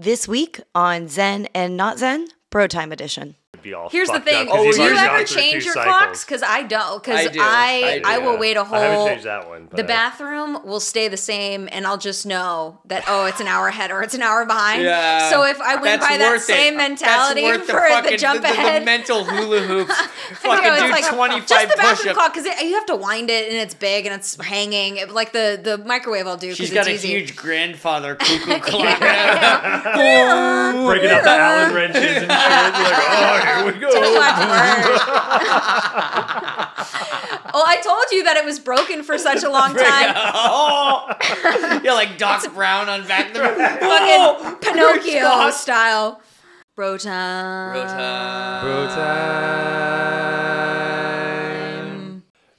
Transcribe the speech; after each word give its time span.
This 0.00 0.28
week 0.28 0.60
on 0.76 1.08
Zen 1.08 1.48
and 1.56 1.76
Not 1.76 1.98
Zen, 1.98 2.28
Bro 2.50 2.68
Time 2.68 2.92
Edition. 2.92 3.34
Be 3.62 3.74
all 3.74 3.88
Here's 3.90 4.08
the 4.08 4.14
fucked 4.14 4.28
thing: 4.28 4.48
up 4.48 4.54
'cause 4.54 4.66
oh, 4.66 4.72
do 4.72 4.82
you 4.82 4.96
ever 4.96 5.24
change 5.24 5.64
your 5.64 5.74
cycles. 5.74 5.96
clocks? 5.96 6.24
Because 6.24 6.42
I 6.42 6.62
don't. 6.62 7.02
Because 7.02 7.26
I 7.26 7.30
do. 7.30 7.38
I, 7.42 8.00
I 8.04 8.14
I, 8.14 8.18
do. 8.20 8.24
will 8.26 8.38
wait 8.38 8.56
a 8.56 8.64
whole. 8.64 8.78
I 8.78 8.82
haven't 8.84 9.06
changed 9.08 9.24
that 9.26 9.48
one. 9.48 9.64
The 9.70 9.76
but- 9.78 9.86
bathroom 9.88 10.58
will 10.64 10.80
stay 10.80 11.08
the 11.08 11.16
same, 11.16 11.68
and 11.72 11.86
I'll 11.86 11.98
just 11.98 12.26
know 12.26 12.78
that 12.86 13.04
oh, 13.08 13.26
it's 13.26 13.40
an 13.40 13.46
hour 13.48 13.68
ahead 13.68 13.90
or 13.90 14.02
it's 14.02 14.14
an 14.14 14.22
hour 14.22 14.44
behind. 14.44 14.82
Yeah. 14.82 15.30
So 15.30 15.44
if 15.44 15.60
I 15.60 15.76
went 15.76 16.00
by 16.00 16.16
that 16.18 16.30
worth 16.32 16.42
it. 16.42 16.52
same 16.52 16.76
mentality 16.76 17.42
That's 17.42 17.58
worth 17.58 17.66
for 17.66 17.72
the, 17.72 17.78
fucking, 17.88 18.10
the 18.12 18.16
jump 18.16 18.42
the, 18.42 18.48
the, 18.48 18.52
ahead, 18.54 18.84
mental 18.84 19.24
hula 19.24 19.60
hoops. 19.60 19.94
I 19.98 20.06
fucking 20.34 20.64
know, 20.64 20.74
it's 20.74 20.82
do 20.84 20.90
like, 20.90 21.08
25 21.08 21.46
just 21.48 21.68
the 21.68 21.76
bathroom 21.76 21.96
push-ups. 21.96 22.14
clock 22.18 22.34
because 22.34 22.46
you 22.62 22.74
have 22.74 22.86
to 22.86 22.96
wind 22.96 23.30
it 23.30 23.48
and 23.48 23.56
it's 23.56 23.74
big 23.74 24.06
and 24.06 24.14
it's 24.14 24.40
hanging. 24.42 24.96
It- 24.98 25.10
Like 25.10 25.32
the 25.32 25.58
the 25.62 25.78
microwave, 25.78 26.26
I'll 26.26 26.36
do 26.36 26.54
She's 26.54 26.70
because 26.70 26.86
got 26.86 26.92
it's 26.92 27.02
a 27.02 27.06
easy. 27.06 27.18
huge 27.18 27.34
grandfather 27.36 28.14
cuckoo 28.14 28.58
clock. 28.60 28.98
breaking 28.98 29.10
out 31.10 31.24
the 31.24 31.30
Allen 31.30 31.74
wrenches 31.74 32.02
and 32.04 32.20
shit. 32.20 32.28
Like, 32.28 32.74
oh, 32.74 33.40
here 33.56 33.72
we 33.72 33.78
go. 33.78 33.90
Too 33.92 34.14
much 34.14 34.38
work. 34.38 35.00
well, 37.54 37.64
I 37.66 37.80
told 37.82 38.04
you 38.12 38.24
that 38.24 38.36
it 38.36 38.44
was 38.44 38.58
broken 38.58 39.02
for 39.02 39.18
such 39.18 39.42
a 39.42 39.50
long 39.50 39.74
time. 39.74 40.14
oh, 40.16 41.06
yeah, 41.82 41.92
like 41.92 42.18
Doc 42.18 42.52
Brown 42.54 42.88
on 42.88 43.06
Back 43.06 43.32
to 43.34 43.40
the 43.40 43.48
Fucking 43.48 44.56
Pinocchio 44.60 45.50
style. 45.50 46.20
Bro 46.76 46.98
time. 46.98 47.72
Bro 48.62 48.86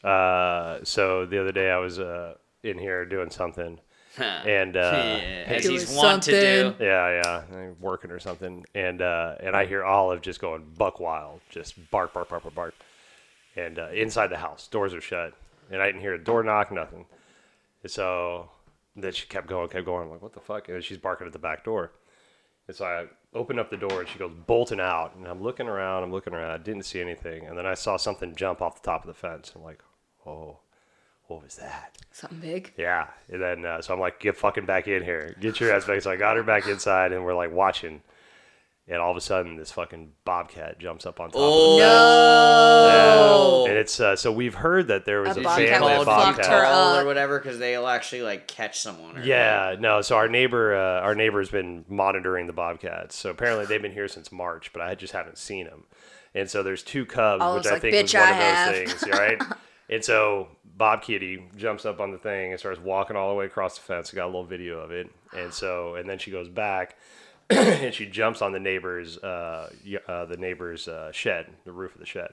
Uh, 0.03 0.79
so 0.83 1.25
the 1.25 1.39
other 1.39 1.51
day 1.51 1.69
I 1.69 1.77
was 1.77 1.99
uh, 1.99 2.33
in 2.63 2.77
here 2.77 3.05
doing 3.05 3.29
something, 3.29 3.79
and 4.19 4.75
uh, 4.77 4.79
Yeah, 4.79 5.43
as 5.47 5.63
Doing 5.63 5.73
he's 5.79 5.91
wont 5.91 6.23
to 6.23 6.31
do. 6.31 6.75
yeah, 6.83 7.43
yeah, 7.51 7.69
working 7.79 8.11
or 8.11 8.19
something, 8.19 8.65
and 8.75 9.01
uh, 9.01 9.35
and 9.39 9.55
I 9.55 9.65
hear 9.65 9.83
Olive 9.83 10.21
just 10.21 10.39
going 10.39 10.65
buck 10.77 10.99
wild, 10.99 11.41
just 11.49 11.89
bark, 11.91 12.13
bark, 12.13 12.29
bark, 12.29 12.43
bark, 12.43 12.55
bark, 12.55 12.75
and 13.55 13.79
uh, 13.79 13.89
inside 13.89 14.27
the 14.27 14.37
house, 14.37 14.67
doors 14.67 14.93
are 14.93 15.01
shut, 15.01 15.33
and 15.71 15.81
I 15.81 15.85
didn't 15.87 16.01
hear 16.01 16.13
a 16.13 16.23
door 16.23 16.43
knock, 16.43 16.71
nothing. 16.71 17.05
And 17.83 17.91
so 17.91 18.49
then 18.95 19.11
she 19.13 19.25
kept 19.27 19.47
going, 19.47 19.69
kept 19.69 19.85
going. 19.85 20.03
I'm 20.03 20.09
like, 20.11 20.21
what 20.21 20.33
the 20.33 20.39
fuck? 20.41 20.67
And 20.69 20.83
she's 20.83 20.97
barking 20.97 21.27
at 21.27 21.33
the 21.33 21.39
back 21.39 21.63
door. 21.63 21.91
And 22.67 22.75
so 22.75 22.85
I 22.85 23.05
opened 23.33 23.59
up 23.59 23.69
the 23.69 23.77
door 23.77 24.01
and 24.01 24.09
she 24.09 24.19
goes 24.19 24.33
bolting 24.45 24.79
out. 24.81 25.15
And 25.15 25.25
I'm 25.25 25.41
looking 25.41 25.67
around, 25.67 26.03
I'm 26.03 26.11
looking 26.11 26.33
around. 26.33 26.51
I 26.51 26.57
didn't 26.57 26.83
see 26.83 26.99
anything. 26.99 27.45
And 27.45 27.57
then 27.57 27.65
I 27.65 27.73
saw 27.75 27.95
something 27.97 28.35
jump 28.35 28.61
off 28.61 28.81
the 28.81 28.85
top 28.85 29.03
of 29.03 29.07
the 29.07 29.13
fence. 29.13 29.53
I'm 29.55 29.63
like, 29.63 29.81
oh, 30.25 30.59
what 31.29 31.43
was 31.43 31.55
that? 31.55 31.97
Something 32.11 32.39
big. 32.39 32.73
Yeah. 32.77 33.07
And 33.31 33.41
then, 33.41 33.65
uh, 33.65 33.81
so 33.81 33.93
I'm 33.93 33.99
like, 33.99 34.19
get 34.19 34.35
fucking 34.35 34.65
back 34.65 34.87
in 34.87 35.03
here. 35.03 35.35
Get 35.39 35.59
your 35.59 35.71
ass 35.73 35.85
back. 35.85 36.01
So 36.01 36.11
I 36.11 36.15
got 36.17 36.35
her 36.35 36.43
back 36.43 36.67
inside 36.67 37.11
and 37.13 37.23
we're 37.23 37.35
like 37.35 37.51
watching. 37.51 38.01
And 38.87 38.97
all 38.97 39.11
of 39.11 39.17
a 39.17 39.21
sudden, 39.21 39.55
this 39.55 39.71
fucking 39.71 40.13
bobcat 40.25 40.79
jumps 40.79 41.05
up 41.05 41.19
on 41.19 41.29
top 41.29 41.39
Oh. 41.39 41.73
of 41.75 41.79
the 41.79 41.85
No. 42.89 43.63
fence. 43.65 43.69
And 43.69 43.77
it's, 43.77 43.99
uh, 43.99 44.15
so 44.15 44.31
we've 44.31 44.55
heard 44.55 44.87
that 44.87 45.05
there 45.05 45.21
was 45.21 45.37
A 45.37 45.41
a, 45.41 45.43
bobcat 45.43 45.69
family 45.69 45.93
of 45.93 46.05
bobcats. 46.07 46.47
her 46.47 46.65
up. 46.65 47.03
or 47.03 47.05
whatever 47.05 47.37
because 47.37 47.59
they'll 47.59 47.85
actually 47.87 48.23
like 48.23 48.47
catch 48.47 48.79
someone. 48.79 49.17
Or 49.19 49.21
Yeah, 49.21 49.75
no. 49.79 50.01
So 50.01 50.15
our 50.15 50.27
neighbor, 50.27 50.75
uh, 50.75 51.01
our 51.01 51.13
neighbor's 51.13 51.49
been 51.51 51.85
monitoring 51.87 52.47
the 52.47 52.53
bobcats. 52.53 53.15
So 53.15 53.29
apparently 53.29 53.67
they've 53.67 53.81
been 53.81 53.93
here 53.93 54.07
since 54.07 54.31
March, 54.31 54.73
but 54.73 54.81
I 54.81 54.95
just 54.95 55.13
haven't 55.13 55.37
seen 55.37 55.67
them. 55.67 55.83
And 56.33 56.49
so 56.49 56.63
there's 56.63 56.81
two 56.83 57.05
cubs, 57.05 57.43
Oh, 57.45 57.55
which 57.55 57.65
it's 57.67 57.71
I 57.71 57.77
think 57.79 57.93
was 57.93 58.11
"Bitch, 58.11 58.19
one 58.19 58.27
I 58.27 58.29
of 58.31 58.35
have." 58.35 58.75
those 58.75 58.93
things, 59.03 59.13
right? 59.19 59.41
and 59.89 60.03
so 60.03 60.47
Bob 60.79 61.03
Kitty 61.03 61.43
jumps 61.57 61.85
up 61.85 61.99
on 61.99 62.11
the 62.11 62.17
thing 62.17 62.51
and 62.51 62.59
starts 62.59 62.79
walking 62.79 63.17
all 63.17 63.27
the 63.29 63.35
way 63.35 63.45
across 63.45 63.75
the 63.75 63.81
fence. 63.81 64.11
I 64.13 64.15
got 64.15 64.23
a 64.25 64.27
little 64.27 64.45
video 64.45 64.79
of 64.79 64.91
it. 64.91 65.09
And 65.37 65.53
so, 65.53 65.95
and 65.95 66.09
then 66.09 66.17
she 66.17 66.31
goes 66.31 66.47
back 66.47 66.95
and 67.49 67.93
she 67.93 68.05
jumps 68.05 68.41
on 68.41 68.53
the 68.53 68.61
neighbor's, 68.61 69.17
uh, 69.17 69.69
uh, 70.07 70.25
the 70.25 70.37
neighbor's 70.37 70.87
uh, 70.87 71.11
shed, 71.11 71.47
the 71.65 71.73
roof 71.73 71.93
of 71.95 71.99
the 71.99 72.05
shed. 72.05 72.31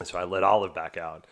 And 0.00 0.08
so 0.08 0.18
I 0.18 0.24
let 0.24 0.42
Olive 0.42 0.74
back 0.74 0.96
out. 0.96 1.28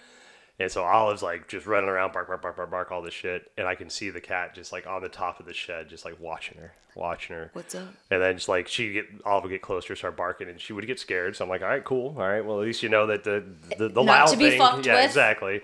And 0.61 0.70
so 0.70 0.84
Olive's 0.84 1.22
like 1.22 1.49
just 1.49 1.66
running 1.66 1.88
around, 1.91 2.12
bark, 2.12 2.28
bark, 2.28 2.41
bark, 2.41 2.56
bark, 2.56 2.70
bark, 2.70 2.93
all 2.93 3.03
this 3.03 3.15
shit. 3.15 3.50
And 3.59 3.66
I 3.66 3.75
can 3.75 3.91
see 3.91 4.10
the 4.10 4.20
cat 4.20 4.55
just 4.55 4.72
like 4.72 4.87
on 4.87 5.03
the 5.03 5.09
top 5.09 5.41
of 5.41 5.47
the 5.47 5.55
shed, 5.55 5.88
just 5.88 6.05
like 6.05 6.20
watching 6.20 6.59
her, 6.59 6.72
watching 6.94 7.34
her. 7.34 7.50
What's 7.53 7.75
up? 7.75 7.88
And 8.12 8.22
then 8.22 8.37
just 8.37 8.49
like 8.49 8.69
she 8.69 8.93
get 8.93 9.06
Olive 9.25 9.43
would 9.44 9.50
get 9.50 9.62
closer, 9.62 9.97
start 9.97 10.16
barking, 10.16 10.49
and 10.49 10.60
she 10.60 10.72
would 10.72 10.87
get 10.87 11.00
scared. 11.00 11.34
So 11.34 11.44
I'm 11.44 11.49
like, 11.50 11.62
all 11.62 11.69
right, 11.69 11.84
cool, 11.84 12.15
all 12.16 12.28
right. 12.28 12.44
Well, 12.44 12.60
at 12.60 12.66
least 12.66 12.82
you 12.84 12.88
know 12.88 13.06
that 13.09 13.25
the 13.25 13.44
the, 13.76 13.88
the 13.88 14.03
Not 14.03 14.06
loud 14.06 14.26
to 14.28 14.37
be 14.37 14.50
thing, 14.50 14.59
fucked 14.60 14.87
yeah, 14.87 14.97
with. 14.97 15.05
exactly. 15.06 15.62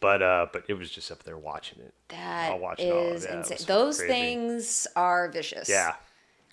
But 0.00 0.22
uh, 0.22 0.46
but 0.52 0.64
it 0.68 0.74
was 0.74 0.90
just 0.90 1.10
up 1.10 1.22
there 1.22 1.38
watching 1.38 1.80
it. 1.80 1.94
That 2.08 2.50
I'll 2.52 2.58
watch 2.58 2.80
it 2.80 2.90
all. 2.92 3.18
Yeah, 3.18 3.38
insane. 3.38 3.58
Those 3.66 3.98
crazy. 3.98 4.12
things 4.12 4.86
are 4.96 5.28
vicious. 5.28 5.68
Yeah. 5.68 5.94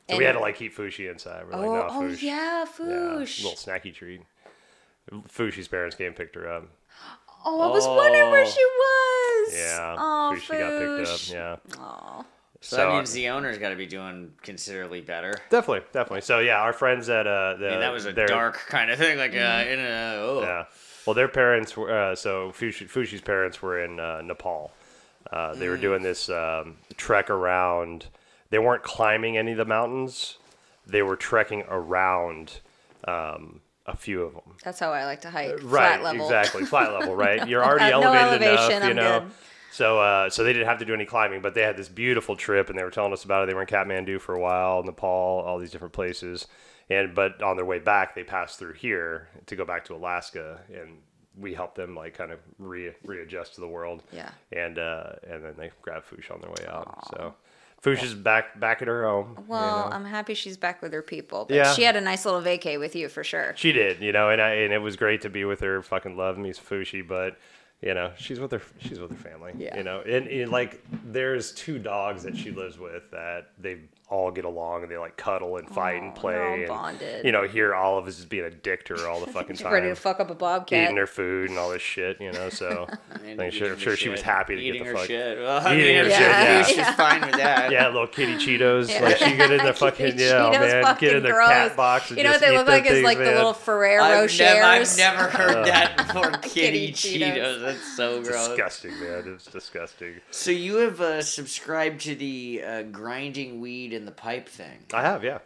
So 0.10 0.18
we 0.18 0.24
had 0.26 0.34
to 0.34 0.40
like 0.40 0.58
keep 0.58 0.76
Fushi 0.76 1.10
inside. 1.10 1.46
We're 1.46 1.52
like, 1.58 1.68
Oh, 1.68 1.74
no, 1.76 1.88
oh 1.90 2.10
Fush. 2.10 2.22
yeah, 2.24 2.66
Yeah, 2.80 2.86
little 3.18 3.52
snacky 3.54 3.94
treat. 3.94 4.22
Fushi's 5.30 5.68
parents 5.68 5.96
came 5.96 6.08
and 6.08 6.16
picked 6.16 6.36
her 6.36 6.50
up. 6.52 6.68
Oh, 7.44 7.62
I 7.62 7.68
was 7.68 7.88
wondering 7.88 8.30
where 8.30 8.46
Oh. 8.46 8.50
she 8.50 8.66
was. 8.66 9.54
Yeah, 9.58 9.96
Oh, 9.98 10.36
Fushi 10.36 10.60
got 10.60 10.98
picked 11.06 11.32
up. 11.32 11.66
Yeah. 11.76 11.80
Aw. 11.82 12.20
So, 12.20 12.26
So, 12.62 12.76
that 12.78 12.90
uh, 12.90 12.96
means 12.98 13.12
the 13.14 13.30
owner's 13.30 13.58
got 13.58 13.70
to 13.70 13.76
be 13.76 13.88
doing 13.88 14.34
considerably 14.44 15.02
better. 15.02 15.34
Definitely, 15.50 15.88
definitely. 15.94 16.22
So 16.22 16.40
yeah, 16.40 16.58
our 16.62 16.74
friends 16.74 17.10
at 17.10 17.26
uh, 17.26 17.56
the 17.56 17.68
I 17.68 17.72
mean, 17.72 17.80
that 17.80 17.92
was 17.92 18.06
a 18.06 18.14
dark 18.14 18.60
kind 18.68 18.92
of 18.92 19.00
thing. 19.00 19.18
Like, 19.18 19.32
uh, 19.34 19.66
in 19.68 19.80
a, 19.80 20.16
oh. 20.20 20.42
Yeah. 20.44 20.66
Well, 21.06 21.14
their 21.14 21.28
parents 21.28 21.76
were 21.76 21.92
uh, 21.92 22.16
so 22.16 22.52
Fushi, 22.52 22.88
Fushi's 22.90 23.22
parents 23.22 23.62
were 23.62 23.84
in 23.84 24.00
uh, 24.00 24.22
Nepal. 24.22 24.72
Uh, 25.32 25.54
they 25.56 25.68
were 25.70 25.78
Mm. 25.78 25.82
doing 25.82 26.02
this 26.04 26.30
um, 26.30 26.78
trek 26.98 27.30
around. 27.30 28.08
They 28.50 28.60
weren't 28.60 28.84
climbing 28.84 29.38
any 29.38 29.52
of 29.52 29.58
the 29.58 29.66
mountains. 29.66 30.38
They 30.86 31.02
were 31.02 31.16
trekking 31.16 31.64
around 31.70 32.60
um, 33.08 33.62
a 33.86 33.96
few 33.96 34.24
of 34.24 34.34
them. 34.34 34.56
That's 34.64 34.80
how 34.80 34.92
I 34.92 35.06
like 35.06 35.22
to 35.22 35.30
hike. 35.32 35.52
Right. 35.62 36.00
Flat 36.00 36.04
level. 36.04 36.26
Exactly. 36.26 36.66
Flat 36.66 36.92
level. 36.92 37.16
Right. 37.16 37.48
You're 37.50 37.64
already 37.64 37.86
At 37.86 37.92
no 37.92 38.02
elevated 38.14 38.48
elevation, 38.48 38.78
enough. 38.78 38.84
You 38.84 38.90
I'm 38.90 38.96
know. 38.96 39.20
good. 39.22 39.32
So, 39.72 40.00
uh, 40.02 40.30
so 40.30 40.44
they 40.44 40.52
didn't 40.52 40.68
have 40.68 40.80
to 40.80 40.86
do 40.86 40.94
any 40.94 41.06
climbing, 41.06 41.42
but 41.42 41.54
they 41.56 41.62
had 41.62 41.78
this 41.78 41.88
beautiful 41.88 42.36
trip, 42.36 42.70
and 42.70 42.78
they 42.78 42.84
were 42.84 42.92
telling 42.92 43.14
us 43.14 43.24
about 43.24 43.44
it. 43.44 43.46
They 43.48 43.54
were 43.54 43.62
in 43.62 43.68
Kathmandu 43.68 44.20
for 44.20 44.36
a 44.36 44.40
while, 44.40 44.84
Nepal, 44.84 45.08
all 45.48 45.58
these 45.60 45.72
different 45.72 45.94
places, 45.94 46.46
and 46.92 47.16
but 47.16 47.42
on 47.42 47.56
their 47.56 47.66
way 47.66 47.80
back, 47.80 48.16
they 48.16 48.24
passed 48.24 48.60
through 48.60 48.74
here 48.74 49.28
to 49.46 49.56
go 49.56 49.66
back 49.66 49.86
to 49.86 49.96
Alaska, 49.96 50.60
and 50.74 50.98
we 51.40 51.54
helped 51.54 51.76
them 51.76 51.96
like 51.96 52.14
kind 52.14 52.32
of 52.32 52.40
re- 52.60 52.94
readjust 53.06 53.56
to 53.56 53.62
the 53.62 53.68
world. 53.68 54.04
Yeah. 54.12 54.30
And 54.52 54.78
uh, 54.78 55.14
and 55.30 55.44
then 55.44 55.54
they 55.58 55.72
grabbed 55.82 56.06
Fush 56.06 56.30
on 56.32 56.42
their 56.42 56.50
way 56.52 56.66
out. 56.68 57.08
So, 57.14 57.34
Fush 57.82 58.04
is 58.04 58.14
back 58.14 58.60
back 58.60 58.82
at 58.82 58.88
her 58.88 59.08
home. 59.08 59.36
you 59.38 59.46
Well, 59.48 59.90
know. 59.90 59.96
I'm 59.96 60.06
happy 60.06 60.34
she's 60.34 60.58
back 60.58 60.82
with 60.82 60.92
her 60.94 61.02
people. 61.02 61.46
But 61.48 61.56
Yeah. 61.56 61.74
she 61.74 61.84
had 61.84 61.96
a 61.96 62.02
nice 62.02 62.26
little 62.26 62.42
vacay 62.42 62.78
with 62.78 62.96
you 62.96 63.08
for 63.10 63.24
sure. 63.24 63.54
She 63.56 63.72
did, 63.72 64.02
you 64.02 64.12
know, 64.12 64.30
and 64.30 64.42
I 64.42 64.50
and 64.56 64.74
it 64.74 64.80
was 64.80 64.96
great 64.98 65.22
to 65.22 65.30
be 65.30 65.46
with 65.46 65.62
her. 65.62 65.82
Fucking 65.82 66.18
love 66.18 66.38
me 66.38 66.52
Fushi, 66.52 67.08
but 67.08 67.38
you 67.82 67.96
know, 67.96 68.12
she's 68.18 68.40
with 68.40 68.52
her 68.52 68.62
she's 68.80 69.00
with 69.00 69.10
her 69.12 69.30
family. 69.30 69.54
Yeah. 69.58 69.76
You 69.78 69.84
know, 69.84 70.02
and, 70.02 70.28
and 70.28 70.52
like 70.52 70.84
there's 71.06 71.52
two 71.54 71.80
dogs 71.80 72.22
that 72.24 72.38
she 72.38 72.52
lives 72.52 72.78
with 72.78 73.10
that 73.12 73.52
they 73.58 73.78
all 74.12 74.30
get 74.30 74.44
along 74.44 74.84
and 74.84 74.92
they 74.92 74.98
like 74.98 75.16
cuddle 75.16 75.56
and 75.56 75.68
fight 75.70 76.02
and 76.04 76.14
play. 76.14 76.34
they're 76.34 76.46
all 76.48 76.54
and, 76.56 76.68
bonded. 76.68 77.26
You 77.26 77.32
know, 77.32 77.48
here 77.48 77.74
Olive 77.74 78.08
is 78.10 78.18
just 78.18 78.28
being 78.30 78.44
a 78.44 78.50
dick 78.52 78.84
to 78.86 78.96
her 78.96 79.08
all 79.08 79.22
the 79.22 79.32
fucking 79.32 79.56
time. 79.58 79.72
ready 79.72 79.88
to 79.88 79.96
fuck 79.96 80.20
up 80.20 80.30
a 80.30 80.36
bobcat. 80.36 80.84
Eating 80.84 80.98
her 80.98 81.08
food 81.08 81.50
and 81.50 81.58
all 81.58 81.70
this 81.72 81.82
shit, 81.82 82.20
you 82.20 82.32
know. 82.34 82.50
So 82.50 82.88
And 83.26 83.42
I'm 83.42 83.52
sure, 83.52 83.78
sure 83.78 83.96
she 83.96 84.10
was 84.10 84.22
happy 84.22 84.56
to 84.56 84.62
eating 84.62 84.84
get 84.84 84.86
the 84.86 84.92
her 84.92 84.98
fuck. 84.98 85.08
shit. 85.08 85.38
Well, 85.42 85.66
I 85.66 85.74
Eating 85.76 85.86
mean, 85.96 86.04
her 86.04 86.10
yeah, 86.10 86.18
shit, 86.18 86.28
yeah. 86.28 86.64
She's 86.64 86.76
just 86.76 86.98
fine 86.98 87.22
with 87.22 87.36
that. 87.38 87.72
Yeah, 87.72 87.88
little 87.88 88.06
kitty 88.08 88.34
Cheetos. 88.36 88.90
Yeah. 88.90 89.02
Like 89.02 89.18
she 89.18 89.36
get 89.38 89.50
in 89.52 89.66
the 89.66 89.74
fucking 89.74 90.20
yeah, 90.20 90.32
Cheetos, 90.34 90.60
man, 90.60 90.84
fucking 90.84 91.08
get 91.08 91.16
in 91.18 91.24
the 91.24 91.30
gross. 91.32 91.48
cat 91.48 91.78
box. 91.78 92.10
And 92.10 92.18
You 92.18 92.24
know 92.26 92.32
what 92.32 92.42
they 92.42 92.52
look 92.52 92.66
them 92.66 92.76
like 92.76 92.86
is 92.86 92.92
things, 92.92 93.04
like 93.06 93.18
the 93.18 93.24
little 93.26 93.54
Ferrero 93.54 94.04
I've 94.04 94.30
Rochers. 94.30 94.40
never, 94.40 94.64
I've 94.64 94.98
never 94.98 95.30
heard 95.30 95.66
that 95.68 95.98
before. 95.98 96.32
Kitty 96.42 96.92
Kitty 96.92 96.92
Cheetos. 96.92 97.34
Cheetos. 97.36 97.62
That's 97.62 97.96
so 97.96 98.22
gross. 98.22 98.48
disgusting, 98.50 99.00
man. 99.00 99.24
It's 99.36 99.46
disgusting. 99.46 100.16
So 100.32 100.52
you 100.52 100.76
have 100.78 101.00
uh, 101.00 101.22
subscribed 101.22 102.02
to 102.02 102.16
the 102.16 102.62
uh, 102.66 102.82
grinding 102.84 103.62
weed 103.62 103.94
in 104.02 104.06
the 104.06 104.12
pipe 104.12 104.50
thing. 104.50 104.80
I 104.94 105.02
have, 105.04 105.24
yeah. 105.24 105.38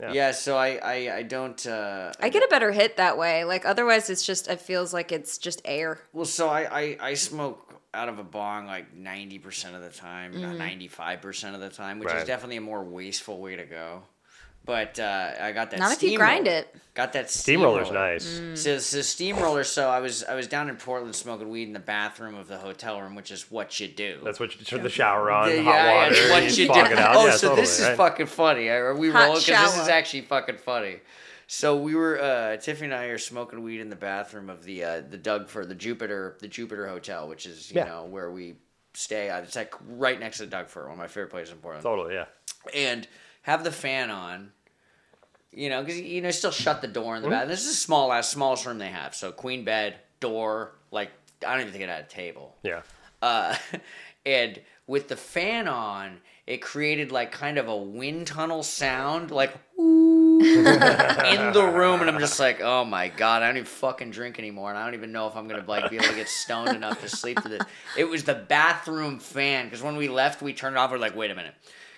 Yeah. 0.00 0.12
Yeah. 0.12 0.30
so 0.32 0.56
I 0.56 0.76
I, 0.76 1.16
I 1.18 1.22
don't. 1.22 1.64
Uh, 1.66 2.12
I 2.20 2.28
get 2.28 2.42
a 2.42 2.48
better 2.48 2.70
hit 2.72 2.96
that 2.98 3.16
way. 3.16 3.44
Like 3.44 3.64
otherwise, 3.64 4.10
it's 4.10 4.24
just 4.26 4.48
it 4.48 4.60
feels 4.60 4.92
like 4.92 5.10
it's 5.12 5.38
just 5.38 5.62
air. 5.64 6.00
Well, 6.12 6.24
so 6.26 6.48
I, 6.48 6.80
I, 6.80 6.96
I 7.00 7.14
smoke 7.14 7.80
out 7.94 8.08
of 8.08 8.18
a 8.18 8.24
bong 8.24 8.66
like 8.66 8.92
90% 8.96 9.74
of 9.76 9.80
the 9.82 9.88
time, 9.90 10.32
Mm-hmm. 10.34 10.60
95% 10.60 11.54
of 11.54 11.60
the 11.60 11.68
time, 11.70 12.00
which 12.00 12.08
Right. 12.08 12.18
is 12.18 12.24
definitely 12.26 12.56
a 12.56 12.60
more 12.60 12.82
wasteful 12.82 13.38
way 13.40 13.54
to 13.56 13.64
go. 13.64 14.02
But 14.66 14.98
uh, 14.98 15.32
I 15.40 15.52
got 15.52 15.70
that 15.72 15.78
Not 15.80 15.92
if 15.92 16.02
you 16.02 16.16
grind 16.16 16.46
steamroller. 16.46 16.60
it. 16.60 16.76
Got 16.94 17.12
that 17.14 17.26
Steamroller's 17.26 17.88
steamroller. 17.88 17.92
nice. 18.12 18.38
Mm. 18.38 18.56
So, 18.56 18.78
so 18.78 19.02
steamroller. 19.02 19.64
So 19.64 19.90
I 19.90 19.98
was 20.00 20.24
I 20.24 20.34
was 20.34 20.46
down 20.46 20.68
in 20.70 20.76
Portland 20.76 21.14
smoking 21.14 21.50
weed 21.50 21.64
in 21.64 21.72
the 21.74 21.80
bathroom 21.80 22.34
of 22.36 22.48
the 22.48 22.56
hotel 22.56 23.00
room, 23.02 23.14
which 23.14 23.30
is 23.30 23.50
what 23.50 23.78
you 23.80 23.88
do. 23.88 24.20
That's 24.24 24.40
what 24.40 24.58
you 24.58 24.64
turn 24.64 24.82
the 24.82 24.88
shower 24.88 25.30
on, 25.30 25.50
Yeah, 25.50 25.62
hot 25.64 25.74
yeah, 25.74 25.94
water, 25.96 26.14
it's 26.14 26.30
what 26.30 26.42
and 26.44 26.56
you 26.58 26.66
do. 26.66 26.72
Oh, 26.72 27.26
yeah, 27.26 27.30
so 27.32 27.48
totally, 27.48 27.60
this 27.62 27.80
is 27.80 27.86
right? 27.88 27.96
fucking 27.96 28.26
funny. 28.26 28.68
Are 28.68 28.94
we 28.94 29.10
Hot 29.10 29.18
rolling? 29.24 29.40
Because 29.44 29.72
this 29.74 29.82
is 29.82 29.88
actually 29.88 30.22
fucking 30.22 30.58
funny. 30.58 31.00
So 31.46 31.76
we 31.76 31.94
were 31.94 32.18
uh, 32.22 32.56
Tiffany 32.56 32.86
and 32.86 32.94
I 32.94 33.06
are 33.06 33.18
smoking 33.18 33.62
weed 33.62 33.80
in 33.80 33.90
the 33.90 33.96
bathroom 33.96 34.48
of 34.48 34.64
the 34.64 34.84
uh, 34.84 35.02
the 35.02 35.18
Doug 35.18 35.48
Fir 35.48 35.66
the 35.66 35.74
Jupiter 35.74 36.36
the 36.40 36.48
Jupiter 36.48 36.88
Hotel, 36.88 37.28
which 37.28 37.44
is 37.44 37.70
you 37.70 37.80
Yeah. 37.80 37.84
know 37.86 38.04
where 38.04 38.30
we 38.30 38.54
stay. 38.94 39.28
Uh, 39.28 39.40
It's 39.42 39.56
like 39.56 39.74
right 39.88 40.18
next 40.18 40.38
to 40.38 40.46
Doug 40.46 40.68
Fir, 40.68 40.84
one 40.84 40.92
of 40.92 40.98
my 40.98 41.08
favorite 41.08 41.30
places 41.30 41.52
in 41.52 41.58
Portland. 41.58 41.82
Totally, 41.82 42.14
yeah. 42.14 42.26
And 42.74 43.06
have 43.44 43.64
the 43.64 43.72
fan 43.72 44.10
on. 44.10 44.50
You 45.56 45.70
know, 45.70 45.82
because 45.82 46.00
you 46.00 46.20
know, 46.20 46.30
still 46.32 46.50
shut 46.50 46.82
the 46.82 46.88
door 46.88 47.14
in 47.16 47.22
Mm-hmm. 47.22 47.30
the 47.30 47.36
bathroom. 47.36 47.48
This 47.50 47.60
is 47.64 47.68
the 47.70 47.76
small, 47.76 48.08
last 48.08 48.30
smallest 48.30 48.66
room 48.66 48.78
they 48.78 48.88
have. 48.88 49.14
So 49.14 49.30
queen 49.32 49.64
bed, 49.64 49.94
door, 50.20 50.72
like 50.90 51.10
I 51.46 51.52
don't 51.52 51.60
even 51.60 51.72
think 51.72 51.84
it 51.84 51.88
had 51.88 52.04
a 52.04 52.08
table. 52.08 52.56
Yeah. 52.64 52.82
Uh, 53.22 53.54
and 54.26 54.60
with 54.88 55.06
the 55.08 55.16
fan 55.16 55.68
on, 55.68 56.18
it 56.46 56.60
created 56.60 57.12
like 57.12 57.30
kind 57.32 57.56
of 57.56 57.68
a 57.68 57.76
wind 57.76 58.26
tunnel 58.26 58.62
sound, 58.64 59.30
like 59.30 59.54
in 59.78 61.52
the 61.52 61.70
room, 61.72 62.00
and 62.00 62.10
I'm 62.10 62.18
just 62.18 62.40
like, 62.40 62.60
oh 62.60 62.84
my 62.84 63.08
god, 63.08 63.42
I 63.42 63.46
don't 63.46 63.56
even 63.58 63.66
fucking 63.66 64.10
drink 64.10 64.38
anymore, 64.38 64.70
and 64.70 64.78
I 64.78 64.84
don't 64.84 64.94
even 64.94 65.12
know 65.12 65.28
if 65.28 65.36
I'm 65.36 65.46
gonna 65.48 65.64
like 65.66 65.88
be 65.90 65.96
able 65.96 66.08
to 66.08 66.14
get 66.14 66.28
stoned 66.28 66.74
enough 66.74 67.00
to 67.02 67.08
sleep 67.08 67.40
through 67.40 67.58
this. 67.58 67.66
It 67.96 68.04
was 68.04 68.24
the 68.24 68.34
bathroom 68.34 69.18
fan 69.20 69.66
because 69.66 69.82
when 69.82 69.96
we 69.96 70.08
left, 70.08 70.42
we 70.42 70.52
turned 70.52 70.76
it 70.76 70.78
off. 70.78 70.90
We're 70.90 70.98
like, 70.98 71.16
wait 71.16 71.30
a 71.30 71.34
minute. 71.34 71.54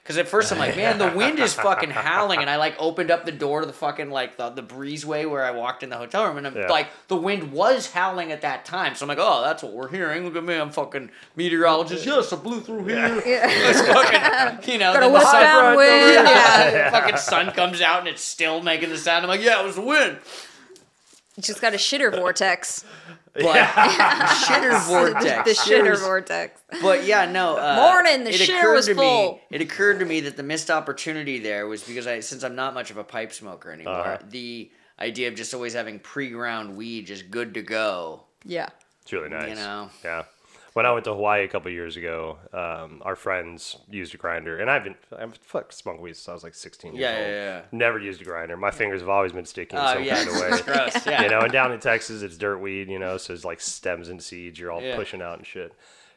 Because 0.07 0.19
at 0.19 0.29
first 0.29 0.53
I'm 0.53 0.59
like, 0.59 0.77
man, 0.77 0.99
the 0.99 1.09
wind 1.11 1.41
is 1.41 1.53
fucking 1.53 1.91
howling, 1.91 2.39
and 2.39 2.49
I 2.49 2.59
like 2.59 2.77
opened 2.79 3.11
up 3.11 3.25
the 3.25 3.33
door 3.33 3.63
to 3.63 3.67
the 3.67 3.73
fucking 3.73 4.09
like 4.09 4.37
the, 4.37 4.51
the 4.51 4.63
breezeway 4.63 5.29
where 5.29 5.45
I 5.45 5.51
walked 5.51 5.83
in 5.83 5.91
the 5.91 5.97
hotel 5.97 6.29
room, 6.29 6.37
and 6.39 6.47
I'm 6.47 6.55
Yeah. 6.57 6.69
like, 6.69 6.87
the 7.09 7.17
wind 7.17 7.51
was 7.51 7.91
howling 7.91 8.31
at 8.31 8.43
that 8.43 8.65
time, 8.65 8.95
so 8.95 9.05
I'm 9.05 9.09
like, 9.09 9.19
oh, 9.21 9.43
that's 9.43 9.65
what 9.65 9.73
we're 9.73 9.89
hearing. 9.89 10.23
Look 10.25 10.37
at 10.37 10.45
me, 10.45 10.55
I'm 10.55 10.71
fucking 10.71 11.11
meteorologist. 11.35 12.07
Yes, 12.07 12.33
I 12.33 12.37
blew 12.37 12.61
through 12.61 12.85
here. 12.85 13.21
It's 13.27 13.81
fucking, 13.81 14.73
you 14.73 14.79
know, 14.79 14.93
Got 14.93 15.03
a 15.03 15.09
the 15.13 15.21
sun- 15.23 15.33
westbound 15.43 15.77
wind. 15.77 16.13
yeah, 16.29 16.71
Yeah. 16.71 16.85
the 16.85 16.91
fucking 17.01 17.17
sun 17.17 17.51
comes 17.51 17.81
out 17.81 17.99
and 17.99 18.07
it's 18.07 18.23
still 18.23 18.63
making 18.63 18.91
the 18.91 18.99
sound. 18.99 19.25
I'm 19.25 19.29
like, 19.29 19.43
yeah, 19.43 19.61
it 19.61 19.65
was 19.67 19.75
the 19.75 19.81
wind. 19.83 20.19
Just 21.41 21.61
got 21.61 21.75
a 21.75 21.79
shitter 21.79 22.15
vortex. 22.15 22.85
But 23.43 23.57
shitter 23.57 24.81
vortex. 24.87 25.49
the 25.49 25.55
shitter 25.55 25.85
Cheers. 25.85 26.01
vortex. 26.01 26.61
But 26.83 27.05
yeah, 27.05 27.31
no. 27.31 27.57
Uh, 27.57 27.77
Morning, 27.77 28.25
the 28.25 28.31
it 28.31 28.41
shitter 28.41 28.59
occurred 28.59 28.75
was 28.75 28.87
to 28.87 28.95
full. 28.95 29.33
Me, 29.35 29.41
it 29.51 29.61
occurred 29.61 29.99
to 30.01 30.05
me 30.05 30.21
that 30.21 30.37
the 30.37 30.43
missed 30.43 30.71
opportunity 30.71 31.39
there 31.39 31.67
was 31.67 31.83
because 31.85 32.07
I, 32.07 32.21
since 32.21 32.43
I'm 32.43 32.55
not 32.55 32.75
much 32.75 32.91
of 32.91 32.97
a 32.97 33.05
pipe 33.05 33.33
smoker 33.33 33.71
anymore, 33.73 33.95
Uh-huh. 33.95 34.19
the 34.29 34.71
idea 34.99 35.29
of 35.29 35.35
just 35.35 35.53
always 35.55 35.75
having 35.75 35.99
pre-ground 35.99 36.77
weed 36.77 37.07
just 37.07 37.31
good 37.31 37.55
to 37.55 37.63
go. 37.63 38.25
Yeah. 38.45 38.69
It's 39.03 39.13
really 39.13 39.29
nice. 39.29 39.51
You 39.51 39.55
know. 39.57 39.91
Yeah. 40.05 40.25
When 40.77 40.85
I 40.85 40.93
went 40.93 41.07
to 41.07 41.15
Hawaii 41.15 41.43
a 41.43 41.49
couple 41.49 41.71
years 41.71 41.97
ago, 41.97 42.37
um, 42.53 43.01
our 43.03 43.17
friends 43.17 43.79
used 43.89 44.13
a 44.15 44.19
grinder, 44.19 44.59
and 44.59 44.71
I've 44.71 44.85
been 44.85 44.95
I've 45.19 45.35
fuck 45.39 45.73
smoked 45.73 46.03
weed 46.03 46.17
since 46.17 46.29
I 46.29 46.35
was 46.35 46.43
like 46.45 46.53
16 46.53 46.95
years 46.95 47.01
Yeah, 47.01 47.13
old. 47.17 47.19
yeah, 47.21 47.33
yeah. 47.33 47.63
Never 47.73 47.99
used 47.99 48.21
a 48.21 48.25
grinder. 48.25 48.59
My 48.59 48.71
fingers 48.71 49.01
have 49.01 49.09
always 49.09 49.33
been 49.33 49.47
sticky 49.47 49.75
in 49.75 49.83
Oh 49.83 49.95
some 49.95 50.05
yeah, 50.05 50.17
kind 50.23 50.29
of 50.29 50.35
way. 50.67 50.75
gross. 50.75 51.07
Yeah, 51.07 51.23
You 51.23 51.31
know, 51.31 51.41
and 51.41 51.51
down 51.51 51.73
in 51.73 51.81
Texas, 51.81 52.21
it's 52.21 52.37
dirt 52.37 52.59
weed. 52.59 52.91
You 52.91 52.99
know, 52.99 53.17
so 53.17 53.33
it's 53.33 53.43
like 53.43 53.63
stems 53.63 54.11
and 54.11 54.23
seeds. 54.23 54.59
You're 54.59 54.71
all 54.71 54.83
pushing 54.97 55.23
out 55.23 55.39
and 55.39 55.47
shit. 55.47 55.73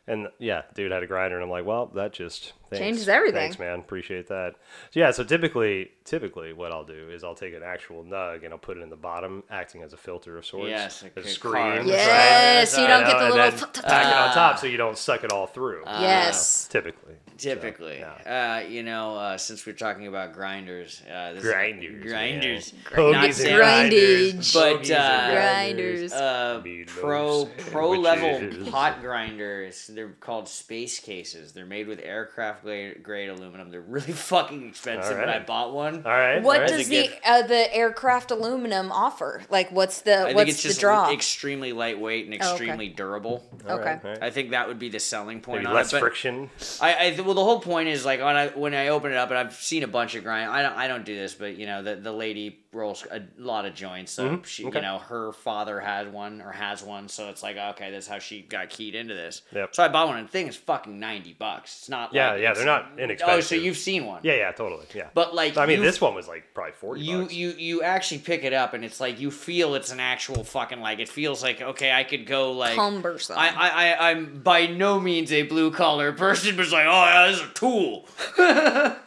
And 0.10 0.28
yeah, 0.40 0.64
dude 0.74 0.92
had 0.92 1.04
a 1.04 1.08
grinder, 1.08 1.36
and 1.36 1.44
I'm 1.44 1.50
like, 1.52 1.66
well, 1.66 1.86
that 1.94 2.14
just 2.14 2.54
thanks. 2.70 2.84
Changes 2.84 3.08
everything. 3.08 3.40
Thanks, 3.42 3.60
man. 3.60 3.80
Appreciate 3.80 4.28
that. 4.30 4.56
So 4.92 5.00
yeah, 5.00 5.12
so 5.12 5.24
typically, 5.24 5.92
typically, 6.04 6.52
what 6.52 6.72
I'll 6.72 6.84
do 6.84 7.10
is 7.12 7.24
I'll 7.24 7.36
take 7.36 7.54
an 7.54 7.62
actual 7.64 8.04
nug 8.04 8.44
and 8.44 8.52
I'll 8.52 8.60
put 8.60 8.78
it 8.78 8.82
in 8.82 8.90
the 8.90 8.96
bottom, 8.96 9.44
acting 9.52 9.84
as 9.84 9.94
a 9.94 9.98
filter 9.98 10.38
of 10.38 10.46
sorts. 10.48 10.70
Yes, 10.70 11.04
a 11.04 11.20
like 11.20 11.28
screen. 11.30 11.88
Yes, 11.88 12.76
you 12.76 12.82
You 12.82 12.88
don't 12.88 13.06
get 13.06 13.20
the 13.20 13.26
little. 13.36 13.52
then 13.88 14.08
it 14.08 14.16
on 14.16 14.34
top 14.34 14.58
so 14.58 14.66
you 14.66 14.78
don't 14.78 14.98
suck 14.98 15.24
it 15.24 15.32
all 15.32 15.46
through. 15.46 15.84
Yes. 15.86 16.68
typically. 16.68 17.14
Typically, 17.38 18.00
So, 18.02 18.30
uh, 18.30 18.64
you 18.68 18.84
know, 18.84 19.16
uh, 19.16 19.38
since 19.38 19.66
we're 19.66 19.72
talking 19.72 20.08
about 20.08 20.34
grinders, 20.34 21.02
uh, 21.10 21.32
this 21.34 21.44
Grinders, 21.44 22.04
grinders, 22.04 22.74
man. 22.74 23.12
Not 23.14 23.30
Hoagies 23.30 23.46
Grindage. 23.58 24.54
but 24.54 24.92
uh, 24.92 25.32
Grinders. 25.32 26.12
uh, 26.12 26.62
pro 26.88 27.46
pro 27.46 27.92
level 27.92 28.42
pot 28.72 29.00
grinders. 29.00 29.90
They're 30.00 30.16
called 30.22 30.48
space 30.48 30.98
cases. 30.98 31.52
They're 31.52 31.66
made 31.66 31.90
with 31.90 32.00
aircraft 32.02 32.64
grade, 32.64 33.04
grade 33.04 33.28
aluminum. 33.28 33.70
They're 33.70 33.82
really 33.82 34.14
fucking 34.14 34.70
expensive, 34.70 35.18
but 35.18 35.28
I 35.28 35.40
bought 35.40 35.74
one. 35.74 36.06
All 36.06 36.12
right. 36.12 36.42
What 36.42 36.56
all 36.56 36.62
right. 36.62 36.70
does 36.70 36.88
the 36.88 37.10
uh, 37.26 37.42
the 37.42 37.76
aircraft 37.76 38.32
aluminum 38.32 38.94
offer? 38.94 39.42
Like, 39.50 39.74
what's 39.74 40.00
the 40.00 40.22
I 40.22 40.24
think 40.28 40.36
what's 40.38 40.52
it's 40.52 40.64
the 40.64 40.70
just 40.70 40.80
draw? 40.80 41.12
extremely 41.12 41.74
lightweight 41.74 42.28
and 42.28 42.34
Oh, 42.36 42.38
okay. 42.38 42.50
extremely 42.50 42.88
durable. 42.88 43.46
All 43.68 43.80
okay. 43.80 44.00
right. 44.02 44.24
I 44.24 44.30
think 44.30 44.52
that 44.52 44.70
would 44.70 44.80
be 44.80 44.88
the 44.88 45.02
selling 45.02 45.42
point. 45.42 45.64
Maybe 45.64 45.68
on 45.68 45.74
less 45.74 45.92
it, 45.92 46.00
friction. 46.00 46.50
I, 46.80 46.94
I 47.18 47.20
well, 47.20 47.34
the 47.34 47.44
whole 47.44 47.60
point 47.60 47.90
is 47.90 48.06
like 48.06 48.22
when 48.22 48.38
I 48.38 48.48
when 48.48 48.74
I 48.74 48.88
open 48.88 49.12
it 49.12 49.18
up, 49.18 49.32
and 49.32 49.38
I've 49.38 49.56
seen 49.56 49.84
a 49.84 49.88
bunch 49.90 50.16
of 50.16 50.24
grind. 50.24 50.50
I 50.50 50.62
don't 50.62 50.78
I 50.78 50.88
don't 50.88 51.04
do 51.04 51.14
this, 51.14 51.34
but 51.34 51.58
you 51.58 51.66
know 51.66 51.84
the 51.84 51.98
the 51.98 52.14
lady 52.14 52.58
rolls 52.72 53.06
a 53.10 53.22
lot 53.38 53.66
of 53.66 53.74
joints, 53.74 54.12
so 54.12 54.30
Mhm, 54.30 54.46
she 54.46 54.66
okay. 54.66 54.78
you 54.78 54.82
know 54.84 55.00
her 55.00 55.32
father 55.32 55.80
had 55.80 56.14
one 56.14 56.42
or 56.42 56.52
has 56.52 56.84
one, 56.84 57.08
so 57.10 57.30
it's 57.30 57.42
like 57.42 57.58
okay, 57.58 57.90
that's 57.92 58.06
how 58.08 58.20
she 58.20 58.42
got 58.42 58.70
keyed 58.70 58.94
into 58.96 59.14
this. 59.16 59.42
Yep. 59.54 59.74
So 59.76 59.84
I 59.84 59.88
bought 59.88 60.08
one, 60.08 60.18
and 60.18 60.28
the 60.28 60.32
thing 60.32 60.48
is 60.48 60.56
fucking 60.56 61.00
ninety 61.00 61.34
bucks. 61.34 61.78
It's 61.80 61.90
not. 61.90 62.14
Yeah, 62.14 62.34
like 62.34 62.42
yeah, 62.42 62.54
they're 62.54 62.66
not 62.66 62.92
inexpensive. 63.00 63.38
Oh, 63.38 63.42
so 63.42 63.56
you've 63.56 63.78
seen 63.78 64.06
one? 64.06 64.22
Yeah, 64.24 64.36
yeah, 64.36 64.52
totally. 64.52 64.86
Yeah. 64.94 65.08
But 65.14 65.34
like, 65.34 65.58
I 65.58 65.66
mean, 65.66 65.82
this 65.82 66.00
one 66.00 66.14
was 66.14 66.28
like 66.28 66.54
probably 66.54 66.74
forty 66.74 67.02
you 67.02 67.22
bucks. 67.24 67.34
you 67.34 67.50
you 67.58 67.82
actually 67.82 68.20
pick 68.20 68.44
it 68.44 68.54
up 68.54 68.74
and 68.74 68.86
it's 68.86 69.00
like 69.00 69.20
you 69.20 69.32
feel 69.32 69.74
it's 69.76 69.92
an 69.92 70.00
actual 70.00 70.44
fucking 70.44 70.80
like 70.80 71.00
it 71.00 71.10
feels 71.10 71.42
like 71.42 71.62
okay 71.62 71.92
I 71.92 72.04
could 72.04 72.26
go 72.28 72.52
like 72.52 72.76
Cumbersome. 72.76 73.38
I, 73.38 73.50
I, 73.50 73.70
I 73.94 74.10
I'm 74.12 74.42
by 74.42 74.68
no 74.68 75.00
means 75.00 75.32
a 75.32 75.42
blue 75.44 75.72
collar 75.72 76.12
person, 76.14 76.56
but 76.56 76.64
it's 76.64 76.72
like 76.72 76.86
oh 76.86 77.06
yeah, 77.06 77.28
this 77.32 77.40
is 77.42 77.48
a 77.50 77.54
tool. 77.54 78.08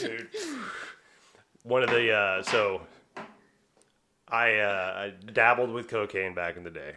Dude. 0.00 0.28
One 1.64 1.82
of 1.82 1.90
the 1.90 2.12
uh, 2.12 2.42
so 2.42 2.82
I 4.28 4.56
uh, 4.56 4.92
I 4.96 5.12
dabbled 5.32 5.70
with 5.70 5.88
cocaine 5.88 6.34
back 6.34 6.56
in 6.56 6.62
the 6.64 6.70
day, 6.70 6.92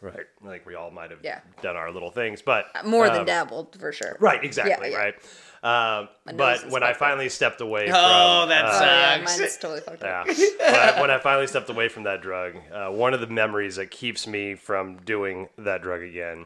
right? 0.00 0.26
Like 0.44 0.64
we 0.66 0.74
all 0.74 0.90
might 0.90 1.10
have 1.10 1.20
Yeah. 1.22 1.40
done 1.62 1.76
our 1.76 1.90
little 1.90 2.10
things, 2.10 2.40
but 2.42 2.66
More 2.84 3.08
than 3.08 3.20
um, 3.20 3.26
dabbled 3.26 3.76
for 3.80 3.92
sure. 3.92 4.16
Right, 4.20 4.42
exactly, 4.44 4.90
yeah. 4.92 4.96
right. 4.96 5.14
Um, 5.62 6.08
but 6.36 6.70
when 6.70 6.82
I 6.84 6.88
fucked 6.88 6.96
up. 7.02 7.08
finally 7.08 7.28
stepped 7.28 7.60
away 7.60 7.86
Oh, 7.92 8.42
from 8.42 8.48
that 8.50 8.64
uh, 8.66 8.70
Oh 8.72 8.84
yeah, 8.84 9.22
mine's 9.24 9.56
totally 9.56 9.80
fucked 9.80 10.02
up. 10.04 10.26
Yeah. 10.28 10.34
when, 10.60 10.74
I, 10.74 11.00
when 11.00 11.10
I 11.10 11.18
finally 11.18 11.46
stepped 11.48 11.68
away 11.70 11.88
from 11.88 12.04
that 12.04 12.20
drug, 12.22 12.54
uh, 12.72 12.90
one 12.90 13.14
of 13.14 13.20
the 13.20 13.26
memories 13.26 13.74
that 13.76 13.90
keeps 13.90 14.28
me 14.28 14.54
from 14.54 14.98
doing 14.98 15.48
that 15.58 15.82
drug 15.82 16.02
again. 16.02 16.44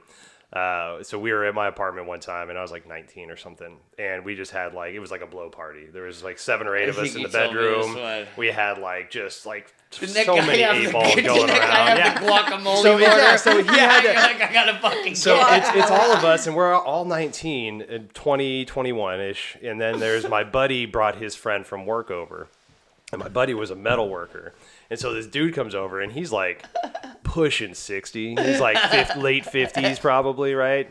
Uh, 0.53 1.01
so 1.05 1.17
we 1.17 1.33
were 1.33 1.45
at 1.45 1.55
my 1.55 1.69
apartment 1.69 2.09
one 2.09 2.19
time, 2.19 2.51
and 2.51 2.59
I 2.59 2.63
was 2.63 2.73
like 2.73 2.85
19 2.85 3.31
or 3.31 3.37
something, 3.37 3.77
and 3.99 4.25
we 4.25 4.35
just 4.35 4.51
had 4.51 4.75
like 4.75 4.95
it 4.95 4.99
was 4.99 5.13
like 5.13 5.21
a 5.23 5.27
blow 5.27 5.49
party. 5.49 5.87
There 5.93 6.03
was 6.03 6.25
like 6.25 6.41
seven 6.41 6.67
or 6.67 6.75
eight 6.77 6.87
I 6.87 6.89
of 6.89 6.99
us 6.99 7.15
in 7.15 7.23
the 7.23 7.29
told 7.29 7.55
me 7.55 7.61
this 7.61 7.95
bedroom. 7.95 8.27
We 8.37 8.49
had 8.49 8.79
like 8.79 9.11
just 9.13 9.47
like 9.47 9.73
Didn't 9.93 10.25
so 10.25 10.35
many 10.37 10.63
have 10.63 10.75
eight 10.77 10.93
balls 10.93 11.15
going 11.23 11.51
around. 11.51 11.99
Yeah. 11.99 12.19
the 12.19 12.27
guacamole 12.27 12.83
So, 12.83 12.97
yeah, 12.99 13.37
so 13.37 13.59
he 13.63 13.65
yeah, 13.67 13.73
had 13.93 14.03
you're 14.03 14.13
to- 14.15 14.19
like 14.19 14.43
I 14.43 14.53
gotta 14.53 14.79
fucking 14.81 15.15
So 15.15 15.37
get 15.37 15.59
it's, 15.69 15.77
it's 15.85 15.91
all 15.93 16.11
of 16.17 16.25
us, 16.25 16.49
and 16.49 16.57
we're 16.57 16.75
all 16.75 17.05
19, 17.05 17.83
uh, 17.83 17.99
20, 18.13 18.65
21 18.65 19.21
ish. 19.21 19.57
And 19.63 19.81
then 19.81 20.01
there's 20.01 20.29
my 20.29 20.43
buddy 20.43 20.85
brought 20.85 21.15
his 21.15 21.37
friend 21.37 21.65
from 21.65 21.87
work 21.87 22.11
over, 22.11 22.49
and 23.13 23.21
my 23.21 23.29
buddy 23.29 23.55
was 23.55 23.71
a 23.71 23.77
metal 23.77 24.09
worker. 24.09 24.55
And 24.91 24.99
so 24.99 25.13
this 25.13 25.27
dude 25.27 25.55
comes 25.55 25.75
over, 25.75 26.01
and 26.01 26.13
he's 26.13 26.33
like 26.33 26.65
pushing 27.23 27.75
60. 27.75 28.37
He's 28.37 28.61
like 28.61 28.77
late 29.17 29.45
50s, 29.45 30.01
probably, 30.01 30.55
right? 30.55 30.91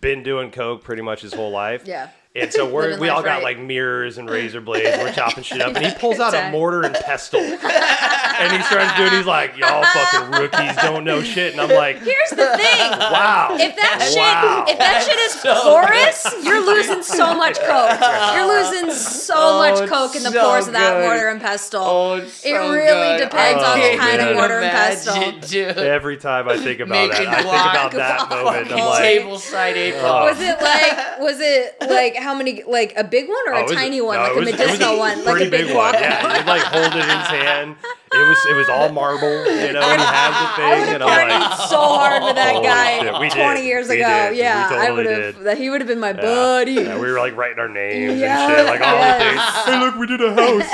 Been 0.00 0.22
doing 0.22 0.50
coke 0.50 0.84
pretty 0.84 1.02
much 1.02 1.22
his 1.22 1.34
whole 1.34 1.50
life. 1.50 1.82
Yeah. 1.86 2.10
And 2.36 2.52
so 2.52 2.64
we're, 2.64 2.82
Living 2.82 3.00
we 3.00 3.08
all 3.08 3.24
got 3.24 3.36
right. 3.38 3.42
like 3.42 3.58
mirrors 3.58 4.16
and 4.16 4.30
razor 4.30 4.60
blades. 4.60 4.96
We're 4.98 5.12
chopping 5.12 5.42
shit 5.42 5.60
up, 5.60 5.74
and 5.74 5.84
he 5.84 5.92
pulls 5.98 6.20
out 6.20 6.32
a 6.32 6.48
mortar 6.52 6.82
and 6.84 6.94
pestle, 6.94 7.40
and 7.40 8.52
he 8.52 8.62
starts 8.62 8.96
doing. 8.96 9.10
He's 9.10 9.26
like, 9.26 9.56
"Y'all 9.58 9.82
fucking 9.82 10.30
rookies 10.40 10.76
don't 10.76 11.02
know 11.02 11.22
shit," 11.24 11.50
and 11.52 11.60
I'm 11.60 11.70
like, 11.70 11.96
Here's 11.98 12.30
the 12.30 12.56
thing. 12.56 12.90
"Wow." 12.92 13.56
If 13.58 13.74
that 13.74 13.98
shit, 14.00 14.72
if 14.72 14.78
that 14.78 15.02
shit 15.02 15.18
is 15.18 15.36
porous, 15.42 16.44
you're 16.44 16.64
losing 16.64 17.02
so 17.02 17.34
much 17.34 17.58
coke. 17.58 17.98
You're 18.36 18.46
losing 18.46 18.92
so 18.94 19.34
Oh, 19.36 19.58
much 19.58 19.88
coke 19.90 20.14
in 20.14 20.22
the 20.22 20.30
so 20.30 20.44
pores 20.44 20.68
of 20.68 20.74
that 20.74 21.00
mortar 21.02 21.28
and 21.30 21.40
pestle. 21.40 21.82
Oh, 21.82 22.14
it's 22.14 22.44
it 22.44 22.54
so 22.54 22.70
really 22.72 23.18
good. 23.18 23.24
depends 23.24 23.62
I 23.64 23.72
on 23.72 23.80
oh, 23.80 23.90
the 23.90 23.98
kind 23.98 24.20
of 24.20 24.36
mortar 24.36 24.60
and 24.60 24.70
pestle. 24.70 25.14
imagine, 25.16 25.40
dude. 25.40 25.78
Every 25.78 26.16
time 26.16 26.48
I 26.48 26.56
think 26.58 26.78
about 26.78 27.08
Making 27.08 27.24
that, 27.24 27.34
I 27.34 27.42
think 27.42 27.52
about 27.52 27.92
that 27.92 28.20
guac 28.20 28.44
moment. 28.44 28.72
I'm 28.72 28.78
like, 28.86 29.02
Table 29.02 29.38
side 29.40 29.76
eight. 29.76 29.94
Was 30.00 30.38
it 30.40 30.60
like 30.62 31.18
was 31.18 31.40
it 31.40 31.76
like 31.80 32.14
how 32.20 32.34
many 32.34 32.62
like 32.64 32.92
a 32.96 33.04
big 33.04 33.28
one 33.28 33.48
or 33.48 33.54
oh, 33.54 33.64
a 33.66 33.74
tiny 33.74 34.00
one, 34.00 34.16
no, 34.16 34.22
like 34.22 34.32
a 34.32 34.36
was- 34.36 34.46
was 34.50 34.58
medicinal 34.58 34.98
one, 34.98 35.24
like 35.24 35.36
a 35.36 35.50
big, 35.50 35.66
big 35.68 35.74
one. 35.76 35.94
Yeah, 35.94 36.36
he'd 36.38 36.46
like 36.46 36.62
hold 36.62 36.92
it 36.92 36.96
in 36.96 37.00
his 37.08 37.28
hand. 37.28 37.76
It 38.12 38.28
was 38.28 38.38
it 38.46 38.54
was 38.54 38.68
all 38.68 38.90
marble, 38.92 39.28
you 39.28 39.72
know. 39.72 39.80
And 39.80 40.00
he 40.00 40.06
has 40.06 40.34
the 40.34 40.46
I 40.52 40.56
thing, 40.56 40.80
have 40.86 40.94
and 40.94 41.02
I'm 41.04 41.28
like, 41.28 41.68
so 41.68 41.78
hard 41.78 42.22
with 42.24 42.34
that 42.36 42.54
Holy 42.54 42.66
guy 42.66 43.00
shit, 43.00 43.20
we 43.20 43.28
did. 43.28 43.42
20 43.42 43.64
years 43.64 43.88
We 43.88 44.00
ago. 44.02 44.30
did. 44.30 44.36
Yeah, 44.38 44.68
I 44.70 44.90
would 44.90 45.06
have. 45.06 45.40
That 45.40 45.58
he 45.58 45.70
would 45.70 45.80
have 45.80 45.88
been 45.88 46.00
my 46.00 46.10
yeah. 46.10 46.20
buddy. 46.20 46.72
Yeah, 46.72 46.98
we 46.98 47.10
were 47.10 47.18
like 47.18 47.36
writing 47.36 47.58
our 47.58 47.68
names 47.68 48.18
Yeah, 48.20 48.46
and 48.48 48.56
shit, 48.56 48.66
like 48.66 48.80
all 48.80 48.98
the 48.98 49.14
things. 49.24 49.40
Hey, 49.64 49.78
look, 49.78 49.94
we 49.96 50.06
did 50.06 50.20
a 50.20 50.34
house. 50.34 50.70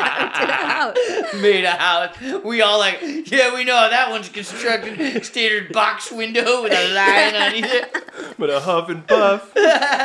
Out. 0.20 0.96
made 1.40 1.64
a 1.64 1.70
house. 1.72 2.16
We 2.44 2.62
all 2.62 2.78
like, 2.78 2.98
yeah, 3.02 3.54
we 3.54 3.64
know 3.64 3.76
how 3.76 3.88
that 3.88 4.10
one's 4.10 4.28
constructed. 4.28 5.24
Standard 5.24 5.72
box 5.72 6.10
window 6.12 6.62
with 6.62 6.72
a 6.72 6.94
line 6.94 7.34
underneath 7.34 7.72
it. 7.72 8.36
but 8.38 8.50
a 8.50 8.60
huff 8.60 8.88
and 8.88 9.06
puff, 9.06 9.52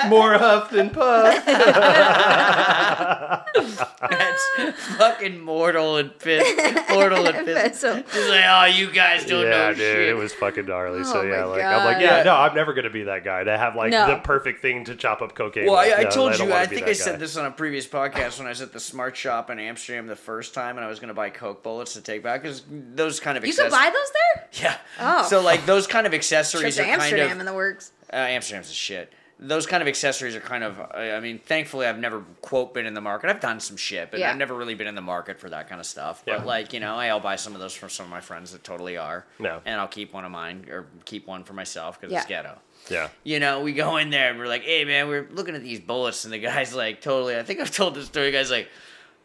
more 0.10 0.34
huff 0.38 0.70
than 0.70 0.90
puff. 0.90 1.46
That's 3.56 4.86
fucking 4.98 5.40
mortal 5.40 5.98
and 5.98 6.18
piss. 6.20 6.44
Mortal 6.90 7.26
and 7.28 7.46
piss. 7.46 7.80
So- 7.80 8.02
Just 8.02 8.30
like, 8.30 8.44
oh, 8.48 8.66
you 8.66 8.92
guys 8.92 9.26
don't 9.26 9.44
yeah, 9.44 9.50
know 9.50 9.70
dude, 9.70 9.78
shit. 9.80 10.10
it 10.10 10.16
was 10.16 10.34
fucking 10.34 10.66
gnarly. 10.66 11.04
so 11.04 11.20
Oh 11.20 11.24
yeah, 11.24 11.42
my 11.42 11.44
like 11.46 11.64
I'm 11.64 11.86
like, 11.86 12.02
yeah, 12.02 12.18
Yeah. 12.18 12.24
no, 12.24 12.36
I'm 12.36 12.56
never 12.56 12.74
gonna 12.74 12.90
be 12.90 13.04
that 13.04 13.24
guy 13.24 13.44
to 13.44 13.58
have 13.58 13.76
like 13.76 13.92
No. 13.92 14.08
the 14.08 14.18
perfect 14.18 14.62
thing 14.62 14.86
to 14.86 14.96
chop 14.96 15.22
up 15.22 15.36
cocaine. 15.36 15.66
Well, 15.66 15.76
with. 15.84 15.94
I, 15.98 16.02
I 16.02 16.04
No, 16.04 16.10
told 16.10 16.32
don't 16.34 16.46
you, 16.48 16.52
wanna 16.52 16.64
I 16.64 16.66
be 16.66 16.76
think 16.76 16.86
that 16.88 16.92
I 16.92 16.94
guy. 16.94 17.00
said 17.00 17.20
this 17.20 17.38
on 17.38 17.46
a 17.46 17.52
previous 17.52 17.88
podcast 17.88 18.38
when 18.38 18.48
I 18.48 18.52
was 18.52 18.62
at 18.62 18.74
the 18.74 18.80
Smart 18.80 19.16
Shop 19.18 19.50
in 19.50 19.60
Amsterdam 19.60 20.05
the 20.08 20.16
first 20.16 20.54
time, 20.54 20.78
and 20.78 20.86
I 20.86 20.90
was 20.90 21.00
going 21.00 21.08
to 21.10 21.14
buy 21.14 21.30
Coke 21.30 21.64
bullets 21.64 21.94
to 21.94 22.02
take 22.02 22.24
back 22.24 22.42
because 22.44 22.64
those 22.70 23.20
kind 23.20 23.38
of 23.38 23.46
You 23.46 23.54
could 23.54 23.72
buy 23.72 23.92
those 23.94 24.12
there? 24.12 24.50
Yeah. 24.64 24.78
Oh. 25.00 25.28
So 25.28 25.42
like 25.42 25.66
those 25.66 25.88
kind 25.88 26.06
of 26.06 26.12
Trip 26.12 26.20
accessories 26.20 26.76
to 26.76 26.82
are 26.82 26.86
kind 26.86 27.02
Amsterdam 27.02 27.32
of 27.34 27.40
in 27.40 27.46
the 27.46 27.54
works. 27.54 27.92
uh, 28.12 28.16
Amsterdam's 28.18 28.70
a 28.70 28.74
shit. 28.74 29.12
Those 29.38 29.66
kind 29.66 29.82
of 29.82 29.90
accessories 29.90 30.34
are 30.34 30.40
kind 30.40 30.64
of. 30.64 30.80
I 30.80 31.12
I 31.12 31.20
mean, 31.20 31.40
thankfully, 31.40 31.88
I've 31.88 32.00
never 32.00 32.22
quote 32.42 32.74
been 32.74 32.86
in 32.86 32.94
the 32.94 33.02
market. 33.02 33.30
I've 33.30 33.42
done 33.42 33.60
some 33.60 33.76
shit, 33.76 34.10
but 34.10 34.22
Yeah. 34.22 34.32
I've 34.32 34.38
never 34.38 34.54
really 34.56 34.76
been 34.76 34.88
in 34.88 34.96
the 34.96 35.02
market 35.02 35.42
for 35.42 35.50
that 35.50 35.68
kind 35.68 35.82
of 35.82 35.86
stuff. 35.86 36.24
Yeah. 36.26 36.38
But 36.38 36.46
like, 36.48 36.72
you 36.72 36.80
know, 36.80 36.96
I'll 36.96 37.20
buy 37.20 37.36
some 37.36 37.54
of 37.54 37.60
those 37.60 37.74
from 37.76 37.90
some 37.90 38.06
of 38.06 38.10
my 38.12 38.22
friends 38.22 38.54
that 38.54 38.64
totally 38.64 38.96
are. 38.96 39.26
No. 39.40 39.62
And 39.66 39.78
I'll 39.82 39.90
keep 39.90 40.14
one 40.14 40.24
of 40.24 40.32
mine 40.32 40.68
or 40.72 40.86
keep 41.04 41.28
one 41.28 41.44
for 41.44 41.52
myself 41.52 42.00
because 42.00 42.14
Yeah. 42.14 42.20
it's 42.20 42.28
ghetto. 42.28 42.58
Yeah. 42.90 43.10
You 43.26 43.42
know, 43.42 43.60
we 43.60 43.74
go 43.74 43.98
in 43.98 44.10
there 44.10 44.30
and 44.30 44.40
we're 44.40 44.48
like, 44.48 44.64
"Hey, 44.64 44.86
man, 44.86 45.10
we're 45.10 45.28
looking 45.32 45.54
at 45.56 45.64
these 45.64 45.82
bullets," 45.82 46.24
and 46.24 46.32
the 46.34 46.38
guy's 46.40 46.74
like, 46.74 47.02
"Totally." 47.02 47.36
I 47.38 47.44
think 47.44 47.60
I've 47.60 47.72
told 47.76 47.96
this 47.96 48.06
story. 48.06 48.28
The 48.28 48.38
guy's 48.38 48.52
like. 48.52 48.70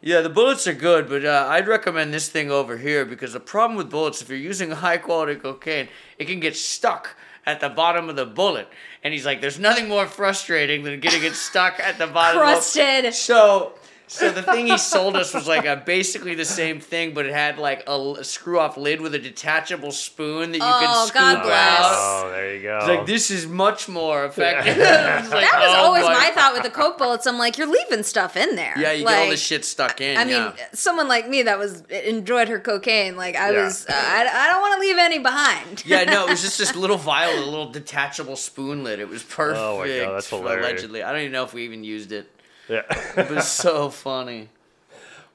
Yeah, 0.03 0.21
the 0.21 0.29
bullets 0.29 0.65
are 0.65 0.73
good, 0.73 1.07
but 1.07 1.23
uh, 1.23 1.45
I'd 1.47 1.67
recommend 1.67 2.11
this 2.11 2.27
thing 2.27 2.49
over 2.49 2.77
here 2.77 3.05
because 3.05 3.33
the 3.33 3.39
problem 3.39 3.77
with 3.77 3.91
bullets, 3.91 4.21
if 4.21 4.29
you're 4.29 4.37
using 4.37 4.71
high 4.85 4.97
quality 4.97 5.35
cocaine, 5.35 5.89
it 6.17 6.25
can 6.25 6.39
get 6.39 6.55
stuck 6.55 7.15
at 7.45 7.59
the 7.59 7.69
bottom 7.69 8.09
of 8.09 8.15
the 8.15 8.25
bullet. 8.25 8.67
And 9.03 9.13
he's 9.13 9.25
like, 9.25 9.41
"There's 9.41 9.59
nothing 9.59 9.87
more 9.87 10.07
frustrating 10.07 10.83
than 10.83 10.99
getting 10.99 11.23
it 11.23 11.33
stuck 11.33 11.79
at 11.79 11.97
the 11.99 12.07
bottom." 12.07 12.41
Crusted. 12.41 13.05
Of... 13.05 13.15
So, 13.15 13.73
so 14.11 14.29
the 14.29 14.43
thing 14.43 14.67
he 14.67 14.77
sold 14.77 15.15
us 15.15 15.33
was 15.33 15.47
like 15.47 15.65
a 15.65 15.77
basically 15.77 16.35
the 16.35 16.43
same 16.43 16.81
thing, 16.81 17.13
but 17.13 17.25
it 17.25 17.31
had 17.33 17.57
like 17.57 17.83
a, 17.87 18.23
screw 18.23 18.59
off 18.59 18.75
lid 18.75 18.99
with 18.99 19.15
a 19.15 19.19
detachable 19.19 19.91
spoon 19.93 20.51
that 20.51 20.57
you 20.57 20.63
Oh, 20.65 20.79
could 20.79 21.07
scoop 21.07 21.21
God 21.21 21.43
bless. 21.43 21.79
out. 21.79 22.23
Oh, 22.25 22.29
there 22.31 22.55
you 22.55 22.61
go. 22.61 22.77
It's 22.79 22.87
like 22.87 23.05
this 23.05 23.31
is 23.31 23.47
much 23.47 23.87
more 23.87 24.25
effective. 24.25 24.75
It's 24.77 25.29
like, 25.31 25.49
That 25.49 25.59
was 25.61 25.75
oh 25.77 25.83
always 25.85 26.03
my- 26.03 26.13
my 26.13 26.31
thought 26.35 26.53
with 26.53 26.63
the 26.63 26.69
Coke 26.69 26.97
bullets. 26.97 27.25
I'm 27.25 27.37
like, 27.37 27.57
you're 27.57 27.67
leaving 27.71 28.03
stuff 28.03 28.35
in 28.35 28.55
there. 28.57 28.73
Yeah, 28.77 28.91
you 28.91 29.05
like, 29.05 29.15
get 29.15 29.23
all 29.23 29.29
this 29.29 29.41
shit 29.41 29.63
stuck 29.63 30.01
in. 30.01 30.17
I 30.17 30.25
mean, 30.25 30.33
yeah. 30.33 30.53
someone 30.73 31.07
like 31.07 31.29
me 31.29 31.43
that 31.43 31.57
was 31.57 31.81
enjoyed 31.89 32.49
her 32.49 32.59
cocaine. 32.59 33.15
Like 33.15 33.37
I 33.37 33.51
Yeah. 33.51 33.63
was, 33.63 33.85
uh, 33.87 33.93
I, 33.95 34.27
I 34.29 34.51
don't 34.51 34.61
want 34.61 34.73
to 34.75 34.79
leave 34.81 34.97
any 34.97 35.19
behind. 35.19 35.83
Yeah, 35.85 36.03
no, 36.03 36.27
it 36.27 36.31
was 36.31 36.41
just 36.47 36.57
this 36.57 36.75
little 36.75 36.97
vial, 36.97 37.31
a 37.41 37.45
little 37.45 37.69
detachable 37.71 38.35
spoon 38.35 38.83
lid. 38.83 38.99
It 38.99 39.07
was 39.07 39.23
perfect. 39.23 39.59
Oh 39.61 39.79
my 39.79 39.87
God, 39.87 40.15
that's 40.15 40.29
hilarious. 40.29 40.65
Allegedly, 40.67 41.03
I 41.03 41.11
don't 41.13 41.21
even 41.21 41.31
know 41.31 41.43
if 41.45 41.53
we 41.53 41.63
even 41.63 41.83
used 41.85 42.11
it. 42.11 42.27
Yeah. 42.71 42.81
It 43.21 43.29
was 43.29 43.47
so 43.47 43.89
funny. 43.89 44.49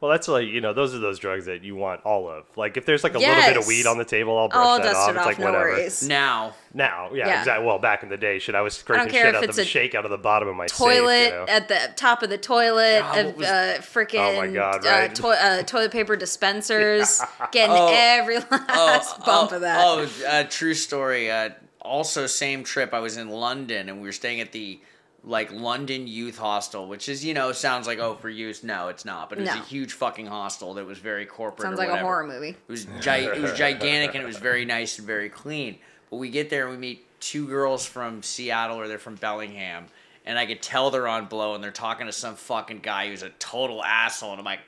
well, 0.00 0.10
that's 0.10 0.28
like 0.28 0.46
you 0.48 0.60
know, 0.60 0.72
those 0.72 0.94
are 0.94 0.98
those 0.98 1.18
drugs 1.18 1.46
that 1.46 1.62
you 1.62 1.74
want 1.76 2.04
all 2.04 2.28
of. 2.28 2.44
Like 2.56 2.76
if 2.76 2.84
there's 2.86 3.02
like 3.04 3.14
a 3.14 3.18
little 3.18 3.34
bit 3.34 3.50
of 3.56 3.62
Yes. 3.62 3.68
weed 3.68 3.86
on 3.86 3.96
the 3.98 4.04
table, 4.04 4.36
I'll 4.38 4.48
brush 4.48 4.64
Oh, 4.64 4.68
I'll 4.72 4.78
that 4.78 4.84
dust 4.84 4.96
off. 4.96 5.08
it 5.08 5.10
It's 5.12 5.20
off. 5.20 5.26
like 5.26 5.38
no 5.38 5.44
whatever. 5.46 5.70
worries. 5.70 6.06
Now, 6.08 6.54
Now, 6.74 7.10
yeah, 7.14 7.26
Yeah. 7.28 7.38
exactly. 7.40 7.66
Well, 7.66 7.78
back 7.78 8.02
in 8.02 8.08
the 8.10 8.16
day, 8.18 8.38
shit, 8.38 8.54
I 8.54 8.60
was 8.60 8.74
scraping 8.74 9.08
care 9.08 9.20
shit 9.26 9.28
if 9.30 9.34
out 9.36 9.44
of 9.44 9.48
it's 9.50 9.56
the 9.56 9.62
a 9.62 9.66
shake 9.66 9.94
out 9.94 10.04
of 10.04 10.10
the 10.10 10.18
bottom 10.18 10.48
of 10.48 10.56
my 10.56 10.66
Toilet 10.66 11.08
safe. 11.30 11.32
You 11.32 11.38
know? 11.38 11.46
at 11.48 11.68
the 11.68 11.92
top 11.96 12.22
of 12.22 12.28
the 12.30 12.36
toilet, 12.38 13.00
God, 13.00 13.16
what 13.16 13.26
uh, 13.26 13.32
was- 13.38 13.46
uh, 13.46 13.78
freaking 13.80 14.18
Oh 14.20 14.36
my 14.36 14.46
God, 14.48 14.86
uh, 14.86 14.88
right. 14.90 15.14
toi- 15.14 15.30
uh, 15.40 15.62
toilet 15.62 15.92
paper 15.92 16.16
dispensers, 16.16 17.22
getting 17.52 17.76
Oh. 17.76 17.90
every 17.94 18.38
last 18.50 19.24
bump 19.24 19.52
oh, 19.52 19.56
of 19.56 19.60
that. 19.62 19.78
Oh, 19.82 20.06
uh, 20.28 20.44
true 20.50 20.74
story. 20.74 21.30
Uh, 21.30 21.50
also, 21.80 22.26
same 22.26 22.64
trip. 22.64 22.92
I 22.92 22.98
was 23.00 23.16
in 23.16 23.28
London, 23.30 23.88
and 23.88 24.00
we 24.02 24.08
were 24.08 24.12
staying 24.12 24.40
at 24.40 24.52
the 24.52 24.78
like 25.26 25.52
London 25.52 26.06
Youth 26.06 26.38
Hostel, 26.38 26.86
which 26.86 27.08
is 27.08 27.24
you 27.24 27.34
know 27.34 27.52
sounds 27.52 27.86
like 27.86 27.98
oh 27.98 28.14
for 28.14 28.30
youth. 28.30 28.62
No, 28.64 28.88
it's 28.88 29.04
not. 29.04 29.28
But 29.28 29.38
it 29.38 29.42
was 29.42 29.50
No. 29.54 29.60
a 29.60 29.64
huge 29.64 29.92
fucking 29.92 30.26
hostel 30.26 30.74
that 30.74 30.86
was 30.86 30.98
very 30.98 31.26
corporate. 31.26 31.62
Sounds 31.66 31.78
like 31.78 31.88
a 31.90 31.98
horror 31.98 32.24
movie. 32.26 32.50
It 32.50 32.56
was 32.68 32.86
gi- 33.00 33.10
it 33.26 33.40
was 33.42 33.52
gigantic 33.52 34.14
and 34.14 34.22
it 34.22 34.26
was 34.26 34.38
very 34.38 34.64
nice 34.64 34.98
and 34.98 35.06
very 35.06 35.28
clean. 35.28 35.78
But 36.10 36.16
we 36.18 36.30
get 36.30 36.48
there 36.48 36.62
and 36.68 36.72
we 36.72 36.78
meet 36.78 37.06
two 37.20 37.46
girls 37.46 37.84
from 37.84 38.22
Seattle 38.22 38.78
or 38.78 38.86
they're 38.88 38.98
from 38.98 39.16
Bellingham. 39.16 39.86
And 40.28 40.36
I 40.36 40.44
could 40.46 40.60
tell 40.60 40.90
they're 40.90 41.06
on 41.06 41.26
blow 41.26 41.54
and 41.54 41.62
they're 41.62 41.70
talking 41.70 42.06
to 42.06 42.12
some 42.12 42.34
fucking 42.34 42.80
guy 42.80 43.08
who's 43.08 43.22
a 43.22 43.28
total 43.38 43.84
asshole. 43.84 44.32
And 44.32 44.40
I'm 44.40 44.44
like, 44.44 44.58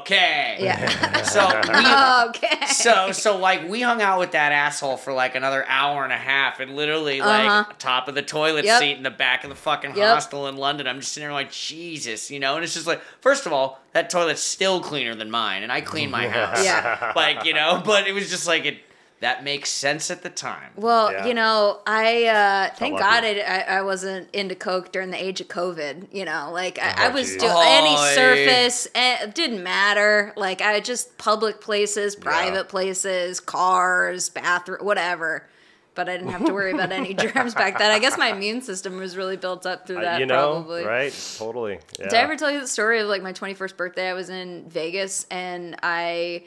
okay. 0.00 0.56
Yeah. 0.58 0.88
So 1.32 1.46
we, 1.46 2.28
okay. 2.30 2.66
so 2.66 3.12
so 3.12 3.38
like 3.38 3.68
we 3.68 3.80
hung 3.80 4.02
out 4.02 4.18
with 4.18 4.32
that 4.32 4.52
asshole 4.52 4.96
for 4.96 5.12
like 5.12 5.34
another 5.34 5.64
hour 5.68 6.02
and 6.04 6.12
a 6.12 6.16
half 6.16 6.60
and 6.60 6.74
literally 6.76 7.20
like 7.20 7.48
Uh-huh. 7.48 7.72
top 7.78 8.08
of 8.08 8.14
the 8.14 8.22
toilet 8.22 8.64
Yep. 8.64 8.80
seat 8.80 8.96
in 8.96 9.02
the 9.02 9.10
back 9.10 9.44
of 9.44 9.50
the 9.50 9.56
fucking 9.56 9.94
Yep. 9.96 10.14
hostel 10.14 10.48
in 10.48 10.56
London. 10.56 10.86
I'm 10.86 11.00
just 11.00 11.12
sitting 11.12 11.26
there 11.28 11.32
like 11.34 11.52
Jesus, 11.52 12.30
you 12.30 12.40
know, 12.40 12.54
and 12.56 12.64
it's 12.64 12.74
just 12.74 12.86
like 12.86 13.00
first 13.20 13.46
of 13.46 13.52
all, 13.52 13.80
that 13.92 14.10
toilet's 14.10 14.42
still 14.42 14.80
cleaner 14.80 15.14
than 15.14 15.30
mine 15.30 15.62
and 15.62 15.70
I 15.70 15.80
clean 15.80 16.10
my 16.10 16.28
house. 16.38 16.64
Yeah. 16.64 17.12
Like, 17.14 17.44
you 17.44 17.54
know, 17.54 17.82
but 17.84 18.06
it 18.08 18.12
was 18.12 18.28
just 18.30 18.46
like 18.46 18.64
it 18.64 18.78
that 19.22 19.42
makes 19.42 19.70
sense 19.70 20.10
at 20.10 20.22
the 20.22 20.28
time. 20.30 20.70
Well, 20.76 21.10
Yeah. 21.10 21.26
you 21.26 21.34
know, 21.34 21.80
I 21.86 22.24
uh, 22.26 22.74
thank 22.76 22.94
lucky. 22.94 23.02
God 23.02 23.24
I, 23.24 23.40
I, 23.40 23.78
I 23.78 23.82
wasn't 23.82 24.28
into 24.34 24.54
coke 24.54 24.92
during 24.92 25.10
the 25.10 25.22
age 25.22 25.40
of 25.40 25.48
COVID. 25.48 26.08
You 26.12 26.24
know, 26.24 26.50
like 26.52 26.78
I, 26.80 27.06
I 27.06 27.06
Oh, 27.08 27.12
was 27.14 27.28
geez. 27.30 27.40
doing 27.40 27.52
Oh, 27.54 27.62
any 27.64 27.96
surface. 28.14 28.88
eh, 28.94 29.18
It 29.24 29.34
didn't 29.34 29.62
matter. 29.62 30.32
Like 30.36 30.60
I 30.60 30.80
just 30.80 31.16
public 31.18 31.60
places, 31.60 32.14
private 32.16 32.68
places, 32.68 33.40
cars, 33.40 34.28
bathroom, 34.28 34.84
whatever. 34.84 35.48
But 35.94 36.08
I 36.08 36.16
didn't 36.16 36.32
have 36.32 36.46
to 36.46 36.54
worry 36.54 36.72
about 36.72 36.90
any 36.90 37.12
germs 37.24 37.54
back 37.54 37.78
then. 37.78 37.90
I 37.90 37.98
guess 37.98 38.16
my 38.16 38.28
immune 38.28 38.62
system 38.62 38.96
was 38.96 39.14
really 39.16 39.36
built 39.36 39.66
up 39.66 39.86
through 39.86 39.98
Uh, 39.98 40.02
that. 40.02 40.20
you 40.20 40.26
know, 40.26 40.52
probably. 40.62 40.84
right? 40.84 41.34
Totally. 41.38 41.78
Yeah. 42.00 42.08
Did 42.08 42.14
I 42.14 42.22
ever 42.22 42.34
tell 42.36 42.50
you 42.50 42.60
the 42.60 42.66
story 42.66 42.98
of 43.00 43.08
like 43.08 43.22
my 43.22 43.32
21st 43.34 43.76
birthday? 43.76 44.08
I 44.08 44.14
was 44.14 44.30
in 44.30 44.64
Vegas 44.68 45.26
and 45.30 45.76
I 45.82 46.44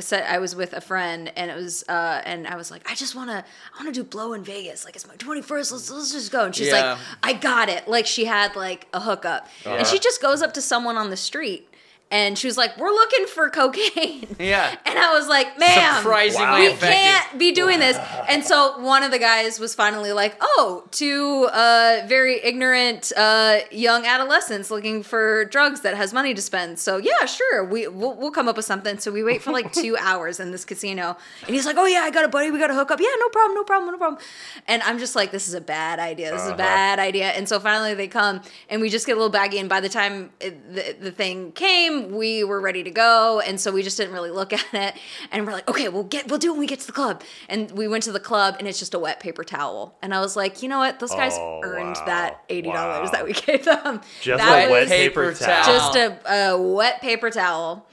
said 0.00 0.24
I 0.28 0.38
was 0.38 0.54
with 0.56 0.72
a 0.72 0.80
friend 0.80 1.32
and 1.36 1.50
it 1.50 1.54
was 1.56 1.84
uh 1.88 2.22
and 2.24 2.46
I 2.46 2.56
was 2.56 2.70
like 2.70 2.90
I 2.90 2.94
just 2.94 3.14
want 3.14 3.30
to 3.30 3.36
I 3.38 3.82
want 3.82 3.94
to 3.94 4.00
do 4.02 4.04
blow 4.04 4.32
in 4.32 4.42
Vegas. 4.44 4.84
Like 4.84 4.96
it's 4.96 5.06
my 5.06 5.14
21st 5.16 5.72
let's 5.72 5.90
let's 5.90 6.12
just 6.12 6.32
go. 6.32 6.44
And 6.46 6.54
she's 6.54 6.68
Yeah. 6.68 6.92
like 6.92 6.98
I 7.22 7.32
got 7.34 7.68
it. 7.68 7.86
Like 7.88 8.06
she 8.06 8.24
had 8.24 8.54
like 8.56 8.86
a 8.92 9.00
hookup. 9.00 9.48
And 9.64 9.86
she 9.86 9.98
just 9.98 10.20
goes 10.22 10.42
up 10.42 10.54
to 10.54 10.60
someone 10.62 10.96
on 10.96 11.10
the 11.10 11.16
street 11.16 11.68
and 12.10 12.38
she 12.38 12.46
was 12.46 12.56
like 12.56 12.76
we're 12.78 12.90
looking 12.90 13.26
for 13.26 13.48
cocaine 13.50 14.26
Yeah. 14.38 14.76
and 14.86 14.98
I 14.98 15.12
was 15.14 15.26
like 15.28 15.58
ma'am 15.58 16.02
Surprisingly 16.02 16.44
Wow. 16.46 16.58
we 16.58 16.66
effective. 16.66 16.88
can't 16.90 17.38
be 17.38 17.52
doing 17.52 17.78
this. 17.80 17.96
And 18.28 18.44
so 18.44 18.78
one 18.80 19.02
of 19.02 19.10
the 19.10 19.18
guys 19.18 19.58
was 19.58 19.74
finally 19.74 20.12
like, 20.12 20.36
"Oh, 20.40 20.84
two 20.90 21.44
uh, 21.52 22.02
very 22.06 22.42
ignorant 22.44 23.12
uh, 23.16 23.58
young 23.70 24.06
adolescents 24.06 24.70
looking 24.70 25.02
for 25.02 25.44
drugs 25.46 25.80
that 25.82 25.96
has 25.96 26.12
money 26.12 26.32
to 26.34 26.42
spend. 26.42 26.78
So 26.78 26.96
yeah, 26.98 27.24
sure, 27.26 27.64
we 27.64 27.88
we'll, 27.88 28.14
we'll 28.14 28.30
come 28.30 28.48
up 28.48 28.56
with 28.56 28.64
something." 28.66 28.98
So 28.98 29.10
we 29.10 29.22
wait 29.24 29.42
for 29.42 29.50
like 29.52 29.72
two 29.72 29.96
hours 30.00 30.40
in 30.40 30.50
this 30.52 30.64
casino, 30.64 31.16
and 31.46 31.54
he's 31.54 31.66
like, 31.66 31.76
"Oh 31.76 31.86
yeah, 31.86 32.00
I 32.00 32.10
got 32.10 32.24
a 32.24 32.28
buddy. 32.28 32.50
We 32.50 32.58
got 32.58 32.68
to 32.68 32.74
hook 32.74 32.90
up. 32.90 33.00
Yeah, 33.00 33.08
no 33.18 33.28
problem, 33.30 33.54
no 33.56 33.64
problem, 33.64 33.92
no 33.92 33.98
problem." 33.98 34.22
And 34.68 34.82
I'm 34.82 34.98
just 34.98 35.16
like, 35.16 35.30
"This 35.32 35.48
is 35.48 35.54
a 35.54 35.60
bad 35.60 35.98
idea. 35.98 36.30
This 36.32 36.42
is 36.42 36.48
a 36.48 36.50
Uh-huh. 36.50 36.56
bad 36.58 36.98
idea." 36.98 37.30
And 37.30 37.48
so 37.48 37.58
finally 37.60 37.94
they 37.94 38.08
come, 38.08 38.40
and 38.70 38.80
we 38.80 38.88
just 38.90 39.06
get 39.06 39.12
a 39.12 39.16
little 39.16 39.30
baggy. 39.30 39.58
And 39.58 39.68
by 39.68 39.80
the 39.80 39.88
time 39.88 40.30
it, 40.40 40.74
the 40.74 40.96
the 41.00 41.10
thing 41.10 41.52
came, 41.52 41.93
we 42.02 42.44
were 42.44 42.60
ready 42.60 42.82
to 42.82 42.90
go, 42.90 43.40
and 43.40 43.60
so 43.60 43.72
we 43.72 43.82
just 43.82 43.96
didn't 43.96 44.12
really 44.12 44.30
look 44.30 44.52
at 44.52 44.64
it. 44.72 44.94
And 45.32 45.46
we're 45.46 45.52
like, 45.52 45.68
"Okay, 45.68 45.88
we'll 45.88 46.04
get 46.04 46.28
we'll 46.28 46.38
do 46.38 46.48
it 46.48 46.52
when 46.52 46.60
we 46.60 46.66
get 46.66 46.80
to 46.80 46.86
the 46.86 46.92
club." 46.92 47.22
And 47.48 47.70
we 47.72 47.88
went 47.88 48.04
to 48.04 48.12
the 48.12 48.20
club, 48.20 48.56
and 48.58 48.68
it's 48.68 48.78
just 48.78 48.94
a 48.94 48.98
wet 48.98 49.20
paper 49.20 49.44
towel. 49.44 49.96
And 50.02 50.14
I 50.14 50.20
was 50.20 50.36
like, 50.36 50.62
"You 50.62 50.68
know 50.68 50.78
what? 50.78 51.00
Those 51.00 51.10
guys 51.12 51.32
Oh, 51.36 51.60
earned 51.64 51.96
wow. 51.96 52.04
that 52.06 52.44
eighty 52.48 52.70
dollars 52.70 53.06
Wow. 53.08 53.12
that 53.12 53.24
we 53.24 53.32
gave 53.46 53.64
them. 53.64 54.00
Just 54.20 54.42
that 54.42 54.68
a 54.68 54.70
wet 54.70 54.88
paper, 54.88 55.32
paper 55.32 55.44
towel. 55.44 55.64
towel. 55.64 55.74
just 55.92 55.96
a, 56.26 56.50
a 56.52 56.60
wet 56.60 57.00
paper 57.00 57.30
towel." 57.30 57.86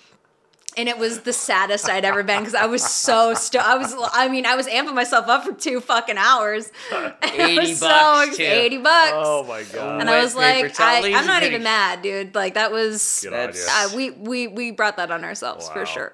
And 0.77 0.87
it 0.87 0.97
was 0.97 1.21
the 1.21 1.33
saddest 1.33 1.89
I'd 1.89 2.05
ever 2.05 2.23
been 2.23 2.39
because 2.39 2.55
I 2.55 2.65
was 2.65 2.81
so 2.81 3.33
sto- 3.33 3.59
I 3.59 3.75
was 3.77 3.93
I 4.13 4.29
mean 4.29 4.45
I 4.45 4.55
was 4.55 4.67
amping 4.67 4.93
myself 4.95 5.27
up 5.27 5.43
for 5.43 5.51
two 5.53 5.81
fucking 5.81 6.17
hours. 6.17 6.71
And 6.91 7.13
80 7.23 7.57
was 7.71 7.79
bucks, 7.79 8.27
ex- 8.29 8.37
too. 8.37 8.43
eighty 8.43 8.77
bucks. 8.77 9.11
Oh 9.15 9.43
my 9.47 9.63
god. 9.63 9.99
and 10.01 10.09
Wet 10.09 10.19
I 10.19 10.23
was 10.23 10.35
like. 10.35 10.79
I, 10.79 11.13
I'm 11.13 11.25
not 11.27 11.43
even 11.43 11.63
mad, 11.63 12.01
dude. 12.01 12.33
Like 12.35 12.53
that 12.55 12.71
was 12.71 13.19
Good 13.23 13.33
on 13.33 13.53
uh, 13.69 13.89
we 13.95 14.11
we 14.11 14.47
we 14.47 14.71
brought 14.71 14.97
that 14.97 15.11
on 15.11 15.23
ourselves 15.23 15.67
Wow. 15.67 15.73
for 15.73 15.85
sure. 15.85 16.13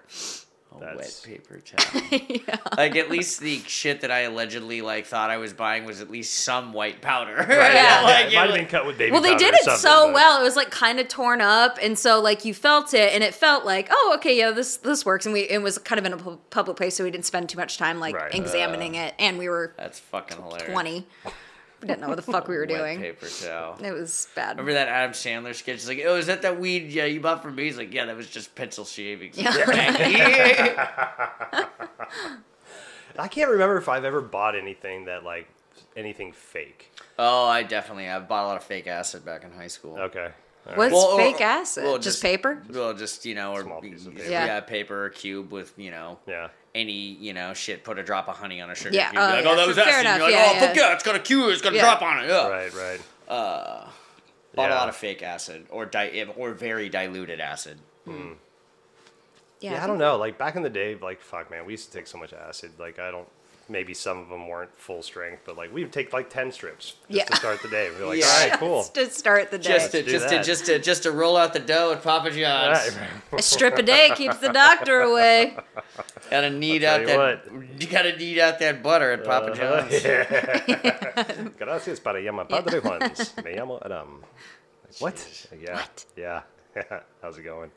A 0.78 0.86
That's- 0.86 1.26
wet 1.28 1.44
paper 1.44 1.60
towel. 1.60 2.58
Like 2.78 2.96
at 2.96 3.10
least 3.10 3.40
the 3.40 3.60
shit 3.66 4.02
that 4.02 4.12
I 4.12 4.20
allegedly 4.22 4.82
like 4.82 5.06
thought 5.08 5.30
I 5.32 5.38
was 5.38 5.52
buying 5.54 5.86
was 5.86 6.00
at 6.02 6.12
least 6.12 6.34
some 6.36 6.74
white 6.74 7.02
powder. 7.02 7.36
Right, 7.36 7.50
Yeah. 7.50 7.74
yeah, 8.02 8.02
like, 8.04 8.26
it 8.28 8.34
it 8.34 8.36
might 8.36 8.42
have 8.42 8.50
was- 8.52 8.58
been 8.60 8.68
cut 8.68 8.86
with 8.86 8.98
baby 8.98 9.12
Well, 9.12 9.22
they 9.22 9.32
powder 9.32 9.46
did 9.46 9.54
it 9.56 9.64
so 9.80 10.06
but- 10.08 10.14
well. 10.14 10.40
It 10.40 10.44
was 10.44 10.56
like 10.56 10.70
kind 10.70 11.00
of 11.00 11.08
torn 11.08 11.42
up, 11.42 11.80
and 11.82 11.98
so 11.98 12.20
like 12.22 12.46
you 12.46 12.54
felt 12.54 12.94
it, 12.94 13.14
and 13.14 13.24
it 13.24 13.34
felt 13.34 13.66
like, 13.66 13.88
oh, 13.92 14.14
okay, 14.18 14.38
yeah, 14.38 14.52
this 14.52 14.78
this 14.78 15.06
works. 15.06 15.26
And 15.26 15.34
we 15.34 15.42
it 15.42 15.62
was 15.62 15.78
kind 15.80 15.98
of 16.00 16.06
in 16.06 16.14
a 16.14 16.38
public 16.50 16.78
place, 16.78 16.96
so 16.96 17.04
we 17.04 17.12
didn't 17.12 17.26
spend 17.26 17.50
too 17.50 17.58
much 17.58 17.78
time 17.78 18.00
like 18.00 18.16
Right. 18.16 18.34
examining 18.36 18.96
it, 18.96 19.14
and 19.20 19.38
we 19.38 19.50
were 19.50 19.74
That's 19.78 20.00
fucking 20.00 20.38
hilarious. 20.42 20.70
twenty. 20.72 21.08
We 21.82 21.88
didn't 21.88 22.02
know 22.02 22.08
what 22.08 22.16
the 22.16 22.22
fuck 22.24 22.48
we 22.48 22.56
were 22.58 22.66
doing. 22.66 23.00
paper 23.00 23.28
towel. 23.28 23.78
It 23.84 23.92
was 23.92 24.28
bad. 24.36 24.52
Remember 24.58 24.74
that 24.74 24.88
Adam 24.88 25.12
Sandler 25.12 25.54
sketch? 25.54 25.76
He's 25.76 25.88
like, 25.88 26.02
oh, 26.06 26.16
is 26.16 26.26
that 26.26 26.42
that 26.42 26.60
weed 26.60 26.92
yeah, 26.92 27.06
you 27.06 27.20
bought 27.22 27.44
from 27.44 27.54
me? 27.56 27.66
He's 27.66 27.78
like, 27.78 27.94
yeah, 27.94 28.06
that 28.06 28.16
was 28.18 28.28
just 28.28 28.56
pencil 28.56 28.84
shavings. 28.86 29.38
Yeah. 29.38 29.54
Yeah. 30.08 31.66
I 33.20 33.28
can't 33.28 33.50
remember 33.50 33.78
if 33.78 33.90
I've 33.90 34.06
ever 34.06 34.22
bought 34.22 34.56
anything 34.56 35.06
that 35.06 35.24
like 35.24 35.48
anything 35.96 36.32
fake. 36.32 36.92
oh, 37.18 37.46
I 37.48 37.64
definitely. 37.64 38.08
I 38.10 38.20
bought 38.20 38.44
a 38.46 38.48
lot 38.48 38.58
of 38.58 38.64
fake 38.64 38.88
acid 38.88 39.26
back 39.26 39.44
in 39.44 39.52
high 39.52 39.68
school. 39.68 39.98
Okay. 39.98 40.30
What's 40.76 40.94
Well, 40.94 41.02
or- 41.14 41.18
fake 41.20 41.38
oh, 41.40 41.44
acid? 41.44 41.84
well, 41.86 41.98
just, 41.98 42.22
paper? 42.22 42.62
Well, 42.70 42.94
just 42.94 43.26
you 43.26 43.36
know, 43.36 43.54
or 43.54 43.62
Small 43.64 43.82
piece 43.82 44.06
of 44.06 44.16
paper. 44.16 44.30
yeah. 44.30 44.46
Yeah. 44.46 44.60
paper 44.60 45.06
or 45.06 45.10
cube 45.10 45.52
with 45.52 45.74
you 45.78 45.92
know 45.92 46.20
Yeah. 46.28 46.50
Any 46.78 46.92
you 46.94 47.34
know 47.34 47.54
shit. 47.54 47.84
Put 47.84 48.00
a 48.00 48.04
drop 48.04 48.28
of 48.30 48.38
honey 48.38 48.62
on 48.62 48.70
a 48.70 48.76
sugar 48.76 48.96
Yeah, 48.96 49.10
cube. 49.12 49.22
oh, 49.22 49.28
Be 49.30 49.34
like, 49.36 49.44
yeah, 49.46 49.52
oh, 49.52 49.56
that 49.56 49.68
was 49.68 49.76
fair 49.76 49.88
acid. 49.88 50.02
enough, 50.02 50.18
You're 50.20 50.26
like, 50.28 50.36
yeah, 50.36 50.46
oh, 50.56 50.60
fuck 50.68 50.76
yeah. 50.76 50.82
yeah, 50.90 50.94
it's 50.94 51.04
got 51.04 51.16
a 51.16 51.20
cube. 51.20 51.50
It's 51.50 51.62
got 51.62 51.76
a 51.76 51.80
drop 51.80 52.02
on 52.02 52.24
it. 52.24 52.28
Yeah. 52.28 52.48
Right. 52.48 52.74
Right. 52.74 53.02
Uh, 53.28 53.88
bought 54.56 54.70
Yeah. 54.70 54.76
a 54.76 54.78
lot 54.78 54.90
of 54.90 54.96
fake 54.96 55.22
acid 55.24 55.66
or 55.70 55.86
di- 55.86 56.26
or 56.38 56.54
very 56.54 56.90
diluted 56.90 57.40
acid. 57.40 57.80
Hmm. 58.06 58.34
Yeah, 59.60 59.84
I 59.84 59.88
don't 59.88 59.98
know. 59.98 60.18
Like 60.18 60.38
back 60.38 60.56
in 60.56 60.62
the 60.62 60.70
day, 60.70 60.96
like 61.02 61.20
fuck, 61.22 61.50
man, 61.50 61.66
we 61.66 61.74
used 61.74 61.92
to 61.92 61.98
take 61.98 62.08
so 62.08 62.18
much 62.18 62.32
acid. 62.34 62.72
Like 62.80 63.00
I 63.00 63.10
don't. 63.12 63.28
Maybe 63.70 63.94
some 63.94 64.18
of 64.20 64.30
them 64.30 64.48
weren't 64.48 64.70
full 64.78 65.04
strength, 65.04 65.42
but 65.46 65.58
like 65.58 65.74
we 65.74 65.84
would 65.84 65.92
take 65.92 66.14
like 66.14 66.30
ten 66.30 66.52
strips 66.54 66.86
just 66.92 67.02
Yeah. 67.10 67.26
to 67.26 67.36
start 67.36 67.62
the 67.62 67.68
day. 67.68 67.90
We're 68.00 68.08
like, 68.08 68.20
Yeah. 68.20 68.26
all 68.28 68.50
right, 68.50 68.60
cool. 68.60 68.78
Just 68.78 68.94
to 68.96 69.10
start 69.10 69.52
the 69.52 69.58
day. 69.58 69.74
Just 69.74 69.92
to 69.92 70.04
do 70.04 70.12
just 70.12 70.30
to 70.30 70.42
just 70.44 70.66
to 70.68 70.80
just 70.80 71.04
to 71.04 71.12
roll 71.12 71.36
out 71.36 71.52
the 71.52 71.60
dough 71.60 71.92
at 71.92 72.02
Papa 72.02 72.32
John's. 72.32 72.96
Right, 72.96 73.40
a 73.40 73.42
strip 73.42 73.78
a 73.78 73.84
day 73.84 74.10
keeps 74.16 74.38
the 74.38 74.50
doctor 74.54 75.02
away. 75.02 75.58
Gotta 76.32 76.50
knead 76.50 76.86
out 76.86 77.06
tell 77.06 77.18
that. 77.20 77.42
you 77.52 77.68
You 77.80 77.88
gotta 77.88 78.16
knead 78.16 78.40
out 78.40 78.60
that 78.60 78.82
butter 78.82 79.12
at 79.12 79.26
Papa 79.26 79.52
Uh-huh. 79.52 79.90
John's. 79.90 81.52
Gracias 81.60 82.00
para 82.00 82.22
llamar 82.22 82.48
Padre 82.48 82.80
Juan's. 82.80 83.36
Me 83.44 83.54
llamo 83.56 83.80
Adam. 83.84 84.24
Like, 84.86 85.02
what? 85.02 85.48
Yeah. 85.62 85.76
What? 85.76 86.06
Yeah. 86.16 86.42
How's 87.22 87.38
it 87.38 87.44
going? 87.44 87.72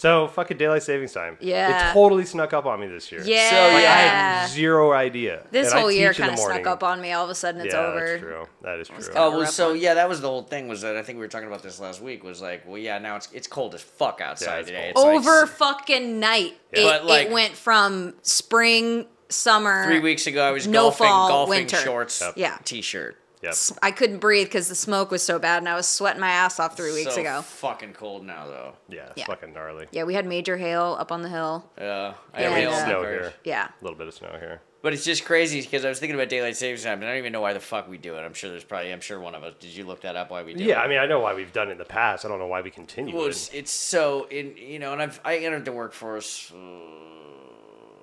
So 0.00 0.28
fucking 0.28 0.56
daylight 0.56 0.82
savings 0.82 1.12
time. 1.12 1.36
Yeah. 1.40 1.90
It 1.90 1.92
totally 1.92 2.24
snuck 2.24 2.54
up 2.54 2.64
on 2.64 2.80
me 2.80 2.86
this 2.86 3.12
year. 3.12 3.20
Yeah. 3.22 3.50
So, 3.50 3.56
Like, 3.56 3.84
I 3.84 3.98
had 3.98 4.46
zero 4.48 4.92
idea. 4.92 5.42
This 5.50 5.70
And 5.70 5.78
whole 5.78 5.92
year 5.92 6.14
teach 6.14 6.20
in 6.20 6.24
the 6.24 6.28
kind 6.30 6.40
of 6.40 6.46
snuck 6.46 6.66
up 6.66 6.82
on 6.82 7.02
me. 7.02 7.12
All 7.12 7.24
of 7.24 7.28
a 7.28 7.34
sudden, 7.34 7.60
it's 7.60 7.74
yeah, 7.74 7.80
over. 7.86 8.00
that's 8.06 8.20
true. 8.22 8.46
That 8.62 8.78
is 8.78 8.88
true. 8.88 8.98
Oh 9.14 9.36
well, 9.36 9.46
so 9.46 9.74
yeah, 9.74 9.92
that 9.92 10.08
was 10.08 10.22
the 10.22 10.28
whole 10.28 10.40
thing. 10.44 10.68
Was 10.68 10.80
that 10.80 10.96
I 10.96 11.02
think 11.02 11.18
we 11.18 11.24
were 11.24 11.28
talking 11.28 11.48
about 11.48 11.62
this 11.62 11.78
last 11.78 12.00
week. 12.00 12.24
Was 12.24 12.40
like, 12.40 12.66
well, 12.66 12.78
yeah, 12.78 12.96
now 12.98 13.16
it's 13.16 13.28
it's 13.32 13.46
cold 13.46 13.74
as 13.74 13.82
fuck 13.82 14.22
outside 14.22 14.60
it's 14.60 14.68
today. 14.68 14.92
cold. 14.94 15.08
It's 15.18 15.26
like 15.26 15.34
Over 15.34 15.42
s- 15.44 15.50
fucking 15.58 16.18
night. 16.18 16.56
Yeah. 16.72 16.80
It, 16.80 16.84
But, 16.84 17.04
like- 17.04 17.26
it 17.26 17.32
went 17.32 17.52
from 17.54 18.14
spring, 18.22 19.04
summer. 19.28 19.84
three 19.84 20.00
weeks 20.00 20.26
ago, 20.26 20.42
I 20.48 20.50
was 20.52 20.66
No 20.66 20.84
golfing, 20.84 21.06
fall, 21.08 21.28
golfing 21.28 21.50
winter. 21.58 21.76
shorts, 21.76 22.22
Yep. 22.22 22.32
Yeah. 22.36 22.56
t-shirt. 22.64 23.18
Yep. 23.42 23.50
s- 23.52 23.78
I 23.82 23.90
couldn't 23.90 24.18
breathe 24.18 24.46
because 24.48 24.68
the 24.68 24.74
smoke 24.74 25.10
was 25.10 25.22
so 25.22 25.38
bad, 25.38 25.58
and 25.58 25.68
I 25.68 25.74
was 25.74 25.86
sweating 25.88 26.20
my 26.20 26.30
ass 26.30 26.60
off 26.60 26.76
three 26.76 26.92
weeks 26.92 27.14
So 27.14 27.20
ago. 27.20 27.42
Fucking 27.42 27.94
cold 27.94 28.24
now 28.24 28.46
though. 28.46 28.72
Yeah, 28.88 29.12
Yeah. 29.16 29.24
fucking 29.24 29.52
gnarly. 29.54 29.86
Yeah, 29.92 30.04
we 30.04 30.14
had 30.14 30.26
major 30.26 30.56
hail 30.58 30.96
up 31.00 31.10
on 31.10 31.22
the 31.22 31.28
hill. 31.30 31.70
Yeah, 31.78 32.14
I 32.34 32.42
Yeah, 32.42 32.48
we 32.54 32.60
hail 32.60 32.70
had 32.72 32.84
snow 32.86 33.02
here. 33.02 33.32
Yeah. 33.44 33.68
A 33.80 33.84
little 33.84 33.96
bit 33.98 34.08
of 34.08 34.14
snow 34.14 34.36
here. 34.38 34.60
But 34.82 34.94
it's 34.94 35.04
just 35.04 35.26
crazy 35.26 35.60
because 35.60 35.84
I 35.84 35.90
was 35.90 35.98
thinking 36.00 36.14
about 36.16 36.30
daylight 36.30 36.56
savings 36.56 36.84
time, 36.84 37.00
and 37.00 37.04
I 37.04 37.08
don't 37.08 37.18
even 37.18 37.32
know 37.32 37.42
why 37.42 37.52
the 37.52 37.60
fuck 37.60 37.86
we 37.86 37.98
do 37.98 38.14
it. 38.16 38.20
I'm 38.20 38.32
sure 38.32 38.48
there's 38.48 38.64
probably, 38.64 38.90
I'm 38.92 39.02
sure 39.02 39.20
one 39.20 39.34
of 39.34 39.42
us. 39.44 39.52
Did 39.60 39.76
you 39.76 39.84
look 39.84 40.00
that 40.02 40.16
up? 40.16 40.30
Why 40.30 40.42
we 40.42 40.54
do 40.54 40.64
it? 40.64 40.68
Yeah, 40.68 40.80
I 40.80 40.88
mean, 40.88 40.98
I 40.98 41.04
know 41.06 41.20
why 41.20 41.34
we've 41.34 41.52
done 41.52 41.68
it 41.68 41.72
in 41.72 41.78
the 41.78 41.84
past. 41.84 42.24
I 42.24 42.28
don't 42.28 42.38
know 42.38 42.46
why 42.46 42.62
we 42.62 42.70
continue 42.70 43.14
Well, 43.14 43.26
it. 43.26 43.30
it's, 43.30 43.50
it's 43.52 43.70
so 43.70 44.26
in 44.30 44.56
you 44.56 44.78
know, 44.78 44.94
and 44.94 45.02
I've 45.02 45.20
I 45.22 45.36
entered 45.38 45.66
the 45.66 45.72
workforce 45.72 46.50
uh, 46.50 46.56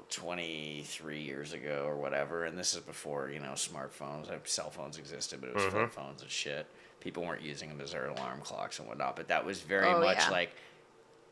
23 0.10 1.20
years 1.20 1.54
ago 1.54 1.86
or 1.88 1.96
whatever, 1.96 2.46
and 2.46 2.58
this 2.58 2.74
is 2.74 2.80
before 2.82 3.30
you 3.30 3.40
know 3.40 3.52
smartphones, 3.52 4.30
uh, 4.30 4.36
cell 4.46 4.70
phones 4.70 4.98
existed, 4.98 5.40
but 5.42 5.50
it 5.50 5.56
was 5.56 5.64
Mm-hmm. 5.66 5.78
flip 5.78 5.92
phones 5.94 6.22
and 6.22 6.32
shit. 6.32 6.66
People 7.00 7.24
weren't 7.24 7.42
using 7.42 7.70
them 7.70 7.80
as 7.82 7.92
their 7.92 8.08
alarm 8.08 8.42
clocks 8.42 8.80
and 8.80 8.88
whatnot, 8.88 9.16
but 9.16 9.28
that 9.30 9.46
was 9.46 9.62
very 9.62 9.88
Oh, 9.88 10.02
much 10.02 10.18
yeah. 10.20 10.30
like. 10.30 10.52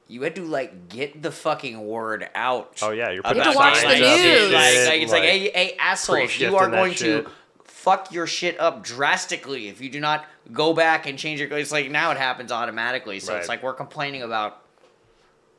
You 0.08 0.22
had 0.22 0.36
to 0.36 0.44
like 0.44 0.88
get 0.88 1.24
the 1.24 1.32
fucking 1.32 1.84
word 1.84 2.30
out. 2.36 2.78
Oh, 2.84 2.92
yeah, 2.92 3.10
you're 3.10 3.22
about 3.22 3.30
putting 3.36 3.42
You 3.42 3.44
had 3.48 3.52
to 3.54 3.58
watch 3.58 3.82
the 3.82 3.88
like, 3.88 4.00
news. 4.00 4.52
Like, 4.54 4.88
like, 4.88 5.02
it's 5.02 5.12
like, 5.12 5.22
Like, 5.22 5.30
hey, 5.30 5.50
hey, 5.52 5.76
assholes, 5.80 6.38
you 6.40 6.56
are 6.58 6.70
going 6.70 6.94
to 6.96 7.26
fuck 7.64 8.12
your 8.12 8.28
shit 8.28 8.60
up 8.60 8.84
drastically 8.84 9.68
if 9.68 9.82
you 9.82 9.90
do 9.90 10.00
not 10.00 10.26
go 10.54 10.74
back 10.76 11.08
and 11.08 11.18
change 11.18 11.40
your. 11.40 11.52
It's 11.58 11.72
like 11.72 11.90
now 11.90 12.12
it 12.12 12.18
happens 12.18 12.52
automatically, 12.52 13.20
so 13.20 13.36
it's 13.36 13.50
like 13.50 13.64
we're 13.64 13.74
complaining 13.74 14.22
about 14.22 14.62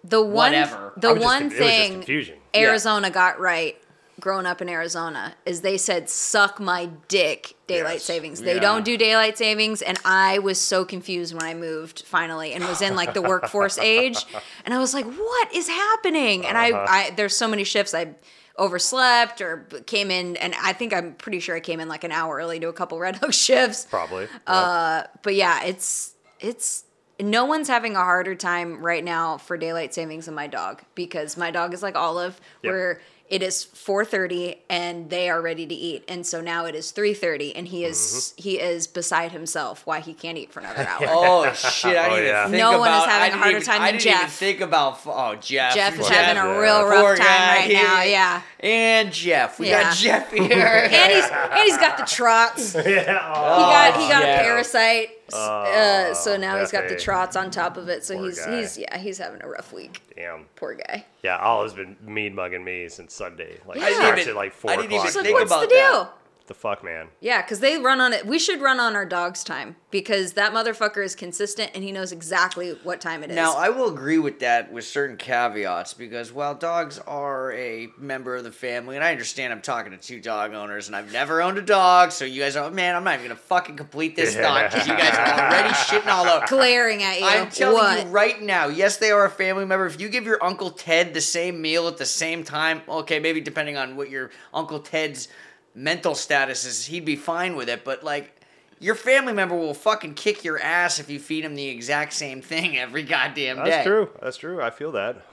The 0.04 0.20
one, 0.22 0.32
Whatever. 0.52 0.92
the 0.96 1.08
I 1.08 1.12
was 1.12 1.22
just 1.22 1.24
one 1.24 1.40
conf- 1.50 1.60
it 1.60 2.16
was 2.16 2.26
just 2.26 2.30
thing. 2.30 2.40
Arizona 2.54 3.10
got 3.10 3.40
right 3.40 3.76
growing 4.18 4.46
up 4.46 4.62
in 4.62 4.68
Arizona 4.70 5.34
is 5.44 5.60
they 5.60 5.76
said 5.76 6.08
suck 6.08 6.58
my 6.58 6.88
dick 7.08 7.54
daylight 7.66 7.94
Yes. 7.96 8.04
savings. 8.04 8.40
They 8.40 8.54
Yeah. 8.54 8.60
don't 8.60 8.82
do 8.84 8.96
daylight 8.96 9.36
savings 9.36 9.82
and 9.82 9.98
I 10.06 10.38
was 10.38 10.58
so 10.58 10.86
confused 10.86 11.34
when 11.34 11.42
I 11.42 11.52
moved 11.52 12.02
finally 12.06 12.54
and 12.54 12.64
was 12.66 12.80
in 12.80 12.96
like 12.96 13.12
the 13.12 13.20
workforce 13.20 13.76
age 13.96 14.24
and 14.64 14.72
I 14.72 14.78
was 14.78 14.94
like 14.94 15.04
what 15.04 15.54
is 15.54 15.68
happening? 15.68 16.46
And 16.46 16.56
Uh-huh. 16.56 16.86
I, 16.88 17.06
I 17.08 17.10
there's 17.10 17.36
so 17.36 17.46
many 17.46 17.62
shifts 17.64 17.92
I 17.92 18.14
overslept 18.58 19.42
or 19.42 19.66
came 19.86 20.10
in 20.10 20.36
and 20.36 20.54
I 20.62 20.72
think 20.72 20.94
I'm 20.94 21.12
pretty 21.14 21.40
sure 21.40 21.54
I 21.54 21.60
came 21.60 21.78
in 21.78 21.88
like 21.88 22.02
an 22.04 22.12
hour 22.12 22.36
early 22.36 22.58
to 22.60 22.68
a 22.68 22.72
couple 22.72 22.98
Red 23.06 23.16
Hook 23.16 23.34
shifts. 23.34 23.84
Probably. 23.84 24.28
Uh, 24.46 25.02
but 25.22 25.34
yeah, 25.34 25.62
it's 25.64 26.14
it's 26.40 26.84
no 27.20 27.44
one's 27.44 27.68
having 27.68 27.96
a 27.96 28.00
harder 28.04 28.34
time 28.34 28.82
right 28.84 29.04
now 29.04 29.38
for 29.38 29.56
daylight 29.56 29.94
savings 29.94 30.26
than 30.26 30.34
my 30.34 30.46
dog 30.46 30.82
because 30.94 31.36
my 31.36 31.50
dog 31.50 31.72
is 31.74 31.82
like 31.82 31.96
Olive, 31.96 32.40
Yep. 32.62 32.72
where 32.72 33.00
it 33.28 33.42
is 33.42 33.64
4:30 33.64 34.58
and 34.70 35.10
they 35.10 35.28
are 35.28 35.42
ready 35.42 35.66
to 35.66 35.74
eat, 35.74 36.04
and 36.06 36.24
so 36.24 36.40
now 36.40 36.64
it 36.66 36.76
is 36.76 36.92
3:30 36.92 37.54
and 37.56 37.66
he 37.66 37.84
is 37.84 37.98
Mm-hmm. 38.38 38.42
he 38.42 38.60
is 38.60 38.86
beside 38.86 39.32
himself 39.32 39.84
why 39.84 39.98
he 39.98 40.14
can't 40.14 40.38
eat 40.38 40.52
for 40.52 40.60
another 40.60 40.86
hour. 40.88 41.06
Oh 41.08 41.52
shit! 41.52 41.96
I 41.96 42.06
Oh, 42.06 42.10
didn't 42.10 42.26
yeah. 42.26 42.40
even 42.42 42.50
think 42.52 42.60
No 42.62 42.68
about. 42.68 42.78
one 42.80 42.92
is 42.92 43.04
having 43.06 43.32
a 43.32 43.36
harder 43.38 43.50
even, 43.56 43.62
time 43.66 43.82
I 43.82 43.90
than 43.90 43.98
didn't 43.98 44.12
even 44.12 44.20
Jeff. 44.26 44.32
think 44.32 44.60
about. 44.60 45.00
Oh, 45.06 45.34
Jeff. 45.40 45.74
Jeff 45.74 45.98
is 45.98 46.06
Jeff, 46.06 46.16
having 46.24 46.40
a 46.40 46.46
yeah. 46.46 46.56
real 46.58 46.80
Poor 46.82 46.90
rough 46.90 47.18
time 47.18 47.26
guy. 47.26 47.56
right 47.56 47.72
now. 47.72 48.02
Yeah. 48.04 48.42
And 48.60 49.12
Jeff, 49.12 49.58
we 49.58 49.70
Yeah. 49.70 49.82
got 49.82 49.96
Jeff 49.96 50.30
here. 50.30 50.88
And 50.92 51.12
he's 51.12 51.24
and 51.24 51.60
he's 51.64 51.78
got 51.78 51.96
the 51.98 52.04
trots. 52.04 52.74
He 52.84 52.90
yeah. 52.94 53.32
Oh, 53.34 53.58
got 53.58 53.96
he 54.00 54.08
got 54.08 54.22
yeah. 54.22 54.40
a 54.40 54.44
parasite. 54.44 55.10
Uh, 55.34 56.14
so 56.14 56.36
now 56.36 56.58
he's 56.58 56.70
got 56.72 56.88
the 56.88 56.96
trots 56.96 57.36
on 57.36 57.50
top 57.50 57.76
of 57.76 57.88
it. 57.88 58.04
So 58.04 58.16
Poor 58.16 58.26
he's 58.26 58.38
guy. 58.44 58.56
he's 58.60 58.78
yeah 58.78 58.96
he's 58.98 59.18
having 59.18 59.42
a 59.42 59.48
rough 59.48 59.72
week. 59.72 60.00
damn. 60.16 60.44
Poor 60.56 60.74
guy. 60.74 61.04
Yeah, 61.22 61.38
Olive's 61.38 61.74
been 61.74 61.96
mean 62.04 62.34
mugging 62.34 62.64
me 62.64 62.88
since 62.88 63.12
Sunday. 63.14 63.58
Like, 63.66 63.78
I 63.78 63.80
it 63.80 63.84
didn't 63.90 64.02
starts 64.02 64.20
even- 64.22 64.30
at 64.30 64.36
like 64.36 64.52
4 64.52 64.70
I 64.70 64.76
didn't 64.76 64.92
even 64.92 64.96
o'clock. 64.96 65.06
He's 65.08 65.16
like, 65.16 65.24
think 65.24 65.38
what's 65.38 65.50
the 65.50 65.56
about 65.56 65.68
deal? 65.68 66.04
that. 66.04 66.12
The 66.46 66.54
fuck, 66.54 66.84
man? 66.84 67.08
Yeah, 67.20 67.42
because 67.42 67.60
they 67.60 67.78
run 67.78 68.00
on 68.00 68.12
it. 68.12 68.26
We 68.26 68.38
should 68.38 68.60
run 68.60 68.80
on 68.80 68.94
our 68.96 69.06
dog's 69.06 69.44
time 69.44 69.76
because 69.90 70.34
that 70.34 70.52
motherfucker 70.52 71.04
is 71.04 71.14
consistent 71.14 71.70
and 71.74 71.82
he 71.82 71.92
knows 71.92 72.12
exactly 72.12 72.78
what 72.82 73.00
time 73.00 73.22
it 73.22 73.30
is. 73.30 73.36
Now, 73.36 73.56
I 73.56 73.70
will 73.70 73.88
agree 73.88 74.18
with 74.18 74.40
that 74.40 74.72
with 74.72 74.84
certain 74.84 75.16
caveats 75.16 75.94
because 75.94 76.32
while 76.32 76.54
dogs 76.54 76.98
are 76.98 77.52
a 77.52 77.88
member 77.98 78.36
of 78.36 78.44
the 78.44 78.52
family, 78.52 78.96
and 78.96 79.04
I 79.04 79.12
understand 79.12 79.52
I'm 79.52 79.62
talking 79.62 79.92
to 79.92 79.98
two 79.98 80.20
dog 80.20 80.52
owners 80.52 80.86
and 80.86 80.96
I've 80.96 81.12
never 81.12 81.40
owned 81.42 81.58
a 81.58 81.62
dog, 81.62 82.12
so 82.12 82.24
you 82.24 82.42
guys 82.42 82.56
are, 82.56 82.70
man, 82.70 82.94
I'm 82.94 83.04
not 83.04 83.14
even 83.14 83.26
going 83.26 83.36
to 83.36 83.42
fucking 83.42 83.76
complete 83.76 84.16
this 84.16 84.36
thought 84.36 84.70
because 84.70 84.86
you 84.86 84.96
guys 84.96 85.16
are 85.16 85.46
already 85.46 85.74
shitting 85.74 86.08
all 86.08 86.26
over. 86.26 86.46
glaring 86.48 87.02
at 87.02 87.20
you. 87.20 87.26
I'm 87.26 87.50
telling 87.50 87.76
what? 87.76 88.06
you 88.06 88.10
right 88.10 88.42
now, 88.42 88.68
yes, 88.68 88.96
they 88.98 89.10
are 89.10 89.24
a 89.24 89.30
family 89.30 89.64
member. 89.64 89.86
If 89.86 90.00
you 90.00 90.08
give 90.08 90.24
your 90.24 90.42
Uncle 90.42 90.70
Ted 90.70 91.14
the 91.14 91.20
same 91.20 91.60
meal 91.62 91.88
at 91.88 91.96
the 91.96 92.06
same 92.06 92.44
time, 92.44 92.82
okay, 92.88 93.18
maybe 93.18 93.40
depending 93.40 93.76
on 93.76 93.96
what 93.96 94.10
your 94.10 94.30
Uncle 94.52 94.80
Ted's 94.80 95.28
mental 95.76 96.14
status 96.14 96.64
is, 96.64 96.86
he'd 96.86 97.04
be 97.04 97.14
fine 97.14 97.54
with 97.54 97.68
it. 97.68 97.84
But 97.84 98.02
like, 98.02 98.32
your 98.80 98.94
family 98.94 99.32
member 99.32 99.54
will 99.54 99.74
fucking 99.74 100.14
kick 100.14 100.42
your 100.42 100.58
ass 100.58 100.98
if 100.98 101.08
you 101.08 101.18
feed 101.20 101.44
him 101.44 101.54
the 101.54 101.68
exact 101.68 102.12
same 102.14 102.42
thing 102.42 102.76
every 102.78 103.04
goddamn 103.04 103.58
day. 103.58 103.70
That's 103.70 103.86
true. 103.86 104.10
That's 104.20 104.36
true. 104.36 104.60
I 104.60 104.70
feel 104.70 104.92
that. 104.92 105.24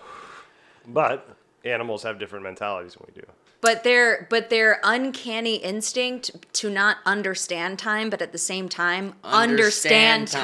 But 0.86 1.36
animals 1.64 2.04
have 2.04 2.20
different 2.20 2.44
mentalities 2.44 2.94
than 2.94 3.06
we 3.08 3.22
do. 3.22 3.28
But 3.63 3.84
their 3.86 4.28
but 4.30 4.49
their 4.49 4.82
uncanny 4.84 5.56
instinct 5.56 6.32
to 6.56 6.69
not 6.69 6.97
understand 7.06 7.80
time, 7.80 8.10
but 8.10 8.21
at 8.21 8.34
the 8.34 8.38
same 8.38 8.67
time 8.67 9.15
Understand 9.23 10.23
understand, 10.23 10.28
time. 10.28 10.41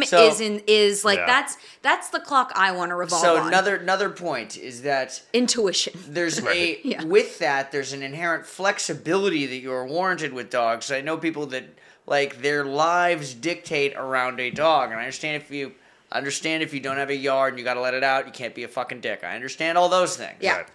time, 0.00 0.02
So- 0.04 0.28
is 0.28 0.40
in 0.40 0.62
is 0.68 1.04
like 1.04 1.18
Yeah. 1.18 1.26
that's 1.26 1.56
that's 1.82 2.08
the 2.10 2.20
clock 2.20 2.52
I 2.54 2.70
want 2.70 2.90
to 2.90 2.94
revolve 2.94 3.22
So 3.22 3.36
on. 3.38 3.48
another 3.48 3.74
another 3.74 4.08
point 4.08 4.56
is 4.56 4.82
that 4.82 5.20
intuition. 5.32 5.94
there's 6.06 6.38
a 6.46 6.78
Yeah. 6.84 7.02
with 7.02 7.40
that 7.40 7.72
there's 7.72 7.92
an 7.92 8.04
inherent 8.04 8.46
flexibility 8.46 9.46
that 9.46 9.56
you're 9.58 9.84
warranted 9.86 10.32
with 10.32 10.48
dogs. 10.48 10.92
I 10.92 11.00
know 11.00 11.16
people 11.16 11.46
that 11.46 11.64
like 12.06 12.40
their 12.40 12.64
lives 12.64 13.34
dictate 13.34 13.94
around 13.96 14.38
a 14.38 14.50
dog, 14.50 14.90
and 14.92 14.98
I 15.00 15.02
understand 15.02 15.42
if 15.42 15.50
you 15.50 15.72
understand 16.12 16.62
if 16.62 16.72
you 16.72 16.78
don't 16.78 16.98
have 16.98 17.10
a 17.10 17.16
yard 17.16 17.52
and 17.54 17.58
you 17.58 17.64
got 17.64 17.74
to 17.74 17.80
let 17.80 17.94
it 17.94 18.04
out, 18.04 18.26
you 18.26 18.32
can't 18.32 18.54
be 18.54 18.62
a 18.62 18.68
fucking 18.68 19.00
dick. 19.00 19.24
I 19.24 19.34
understand 19.34 19.76
all 19.76 19.88
those 19.88 20.16
things. 20.16 20.36
Yeah. 20.40 20.58
Right. 20.58 20.66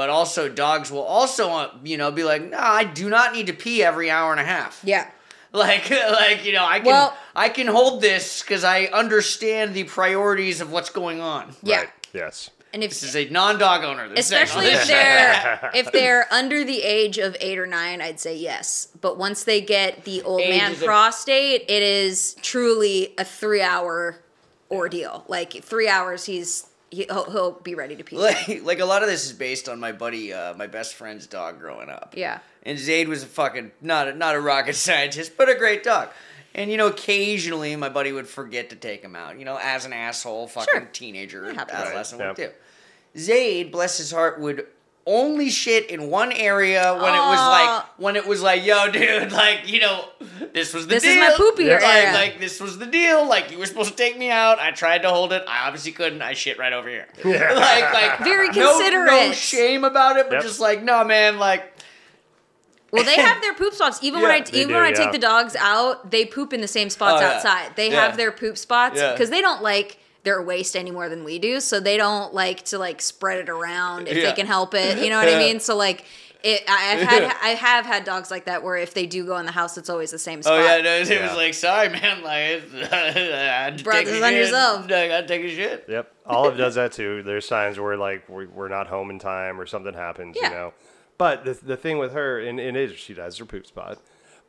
But 0.00 0.08
also, 0.08 0.48
dogs 0.48 0.90
will 0.90 1.02
also, 1.02 1.50
uh, 1.50 1.74
you 1.84 1.98
know, 1.98 2.10
be 2.10 2.24
like, 2.24 2.42
no, 2.52 2.56
I 2.56 2.84
do 2.84 3.10
not 3.10 3.34
need 3.34 3.48
to 3.48 3.52
pee 3.52 3.82
every 3.82 4.10
hour 4.10 4.30
and 4.32 4.40
a 4.40 4.44
half. 4.44 4.80
Yeah. 4.82 5.10
Like, 5.52 5.90
like 5.90 6.46
you 6.46 6.54
know, 6.54 6.64
I 6.64 6.78
can, 6.78 6.86
Well- 6.86 7.14
I 7.36 7.50
can 7.50 7.66
hold 7.66 8.00
this 8.00 8.40
because 8.40 8.64
I 8.64 8.84
understand 8.84 9.74
the 9.74 9.84
priorities 9.84 10.62
of 10.62 10.72
what's 10.72 10.88
going 10.88 11.20
on. 11.20 11.54
Yeah. 11.62 11.80
Right. 11.80 11.88
Yes. 12.14 12.48
And 12.72 12.82
if 12.82 12.90
This 12.92 13.02
is 13.02 13.14
a 13.16 13.28
non-dog 13.28 13.84
owner. 13.84 14.08
that's 14.08 14.20
especially 14.20 14.68
if 14.68 14.86
they're 14.86 15.70
if 15.74 15.92
they're 15.92 16.32
under 16.32 16.64
the 16.64 16.82
age 16.82 17.18
of 17.18 17.36
eight 17.40 17.58
or 17.58 17.66
nine, 17.66 18.00
I'd 18.00 18.20
say 18.20 18.36
yes. 18.38 18.88
But 19.02 19.18
once 19.18 19.44
they 19.44 19.60
get 19.60 20.04
the 20.04 20.22
old 20.22 20.40
Age 20.40 20.58
man 20.58 20.72
is 20.72 20.80
a- 20.82 20.86
prostate, 20.86 21.62
it 21.68 21.82
is 21.82 22.36
truly 22.40 23.12
a 23.18 23.24
three 23.24 23.60
hour 23.60 24.22
ordeal. 24.70 25.24
Like 25.28 25.62
three 25.62 25.88
hours, 25.88 26.24
he's 26.24 26.69
he, 26.90 27.04
he'll, 27.04 27.30
he'll 27.30 27.50
be 27.52 27.74
ready 27.74 27.96
to 27.96 28.04
pee. 28.04 28.16
like, 28.16 28.62
like 28.62 28.80
a 28.80 28.84
lot 28.84 29.02
of 29.02 29.08
this 29.08 29.24
is 29.24 29.32
based 29.32 29.68
on 29.68 29.78
my 29.80 29.92
buddy, 29.92 30.32
uh, 30.32 30.54
my 30.54 30.66
best 30.66 30.94
friend's 30.94 31.26
dog 31.26 31.58
growing 31.60 31.88
up. 31.88 32.14
yeah. 32.16 32.40
And 32.62 32.78
Zayd 32.78 33.08
was 33.08 33.22
a 33.22 33.26
fucking 33.26 33.70
not 33.80 34.08
a, 34.08 34.14
not 34.14 34.34
a 34.34 34.40
rocket 34.40 34.74
scientist, 34.86 35.32
but 35.38 35.48
a 35.48 35.54
great 35.54 35.82
dog. 35.82 36.10
And 36.54 36.70
you 36.70 36.76
know, 36.76 36.88
occasionally 36.88 37.74
my 37.76 37.88
buddy 37.88 38.12
would 38.12 38.26
forget 38.28 38.70
to 38.70 38.76
take 38.76 39.02
him 39.02 39.14
out. 39.16 39.38
You 39.38 39.44
know, 39.44 39.58
as 39.62 39.84
an 39.86 39.92
asshole, 39.92 40.46
fucking 40.48 40.66
Sure. 40.72 40.88
teenager, 40.92 41.46
That 41.46 41.54
happens. 41.54 41.78
adolescent 41.78 42.20
would 42.20 42.36
Yep. 42.38 42.54
do. 43.14 43.18
Zayd, 43.20 43.72
bless 43.72 43.98
his 43.98 44.10
heart, 44.10 44.40
would 44.40 44.66
only 45.06 45.48
shit 45.50 45.90
in 45.90 46.10
one 46.10 46.30
area 46.30 46.92
when 46.94 47.14
it 47.14 47.18
was 47.18 47.38
like 47.38 47.84
when 47.98 48.16
it 48.16 48.26
was 48.26 48.42
like, 48.42 48.64
yo, 48.64 48.90
dude, 48.90 49.32
like 49.44 49.68
you 49.70 49.80
know, 49.80 50.04
this 50.52 50.72
was 50.74 50.86
the 50.86 50.94
This 50.94 51.04
is 51.04 51.16
my 51.16 51.34
poopier 51.36 51.80
like, 51.80 51.82
area. 51.82 52.12
like 52.12 52.38
this 52.40 52.60
was 52.60 52.78
the 52.78 52.86
deal. 52.86 53.26
Like 53.28 53.50
you 53.50 53.58
were 53.58 53.66
supposed 53.66 53.90
to 53.90 53.96
take 53.96 54.18
me 54.18 54.30
out. 54.30 54.58
I 54.58 54.70
tried 54.72 55.02
to 55.02 55.10
hold 55.10 55.32
it. 55.32 55.42
I 55.48 55.66
obviously 55.66 55.92
couldn't. 55.92 56.20
I 56.22 56.34
shit 56.34 56.58
right 56.58 56.72
over 56.72 56.88
here. 56.88 57.08
like 57.24 57.92
like 57.92 58.18
Very 58.20 58.48
no- 58.48 58.52
No, 58.54 58.72
considerate. 58.78 59.34
shame 59.34 59.84
about 59.84 60.16
it, 60.16 60.26
but 60.28 60.34
Yep. 60.36 60.42
just 60.42 60.60
like 60.60 60.82
no, 60.82 61.02
man, 61.04 61.38
like. 61.38 61.72
Well, 62.92 63.04
they 63.04 63.14
have 63.16 63.40
their 63.42 63.54
poop 63.54 63.72
spots. 63.72 64.00
Even 64.02 64.20
when 64.20 64.30
Yeah, 64.30 64.36
I 64.38 64.40
they 64.40 64.58
even 64.58 64.68
do, 64.68 64.74
when 64.74 64.82
I 64.84 64.88
yeah. 64.88 64.94
take 64.96 65.12
the 65.12 65.18
dogs 65.18 65.54
out, 65.56 66.10
they 66.10 66.24
poop 66.26 66.52
in 66.52 66.60
the 66.60 66.66
same 66.68 66.90
spots 66.90 67.22
Oh, 67.22 67.24
yeah. 67.24 67.34
outside. 67.36 67.76
They 67.76 67.90
Yeah. 67.90 68.04
have 68.06 68.16
their 68.16 68.32
poop 68.32 68.58
spots 68.58 68.98
Yeah. 68.98 69.12
because 69.12 69.30
they 69.30 69.40
don't 69.40 69.62
like 69.62 69.98
their 70.22 70.42
waste 70.42 70.76
any 70.76 70.90
more 70.90 71.08
than 71.08 71.24
we 71.24 71.38
do. 71.38 71.60
So 71.60 71.80
they 71.80 71.96
don't 71.96 72.34
like 72.34 72.62
to 72.66 72.78
like 72.78 73.00
spread 73.00 73.38
it 73.38 73.48
around 73.48 74.08
if 74.08 74.16
Yeah. 74.16 74.24
they 74.26 74.32
can 74.32 74.46
help 74.46 74.74
it. 74.74 74.98
You 74.98 75.10
know 75.10 75.18
what 75.18 75.28
I 75.28 75.38
mean? 75.38 75.60
So 75.60 75.76
like. 75.76 76.04
It, 76.42 76.62
I- 76.66 76.94
I've 76.94 77.06
had 77.06 77.22
I 77.42 77.48
have 77.50 77.84
had 77.84 78.04
dogs 78.04 78.30
like 78.30 78.46
that 78.46 78.62
where 78.62 78.78
if 78.78 78.94
they 78.94 79.04
do 79.04 79.26
go 79.26 79.36
in 79.36 79.44
the 79.44 79.52
house, 79.52 79.76
it's 79.76 79.90
always 79.90 80.10
the 80.10 80.18
same 80.18 80.40
spot. 80.42 80.58
Oh 80.58 80.64
yeah, 80.64 80.80
no, 80.80 80.94
it 80.96 81.06
Yeah. 81.10 81.26
was 81.28 81.36
like, 81.36 81.52
sorry, 81.52 81.90
man, 81.90 82.22
like 82.22 82.62
it's- 82.72 82.90
I 82.90 83.10
had 83.10 83.76
to 83.76 83.84
Brought 83.84 84.06
this 84.06 84.22
on 84.22 84.30
shit. 84.30 84.38
yourself. 84.46 84.84
I 84.86 85.08
gotta 85.08 85.26
take 85.26 85.44
a 85.44 85.54
shit. 85.54 85.84
Yep. 85.86 86.10
Olive 86.24 86.56
does 86.56 86.76
that 86.76 86.92
too. 86.92 87.22
There's 87.24 87.46
times 87.46 87.78
where 87.78 87.94
like 87.98 88.26
we're, 88.26 88.48
we're 88.48 88.68
not 88.68 88.86
home 88.86 89.10
in 89.10 89.18
time 89.18 89.60
or 89.60 89.66
something 89.66 89.92
happens, 89.92 90.34
Yeah. 90.40 90.48
you 90.48 90.54
know. 90.54 90.72
But 91.18 91.44
the 91.44 91.52
the 91.62 91.76
thing 91.76 91.98
with 91.98 92.14
her, 92.14 92.38
and, 92.40 92.58
and 92.58 92.74
it 92.74 92.92
is 92.92 92.98
she 92.98 93.12
has 93.16 93.36
her 93.36 93.44
poop 93.44 93.66
spot, 93.66 93.98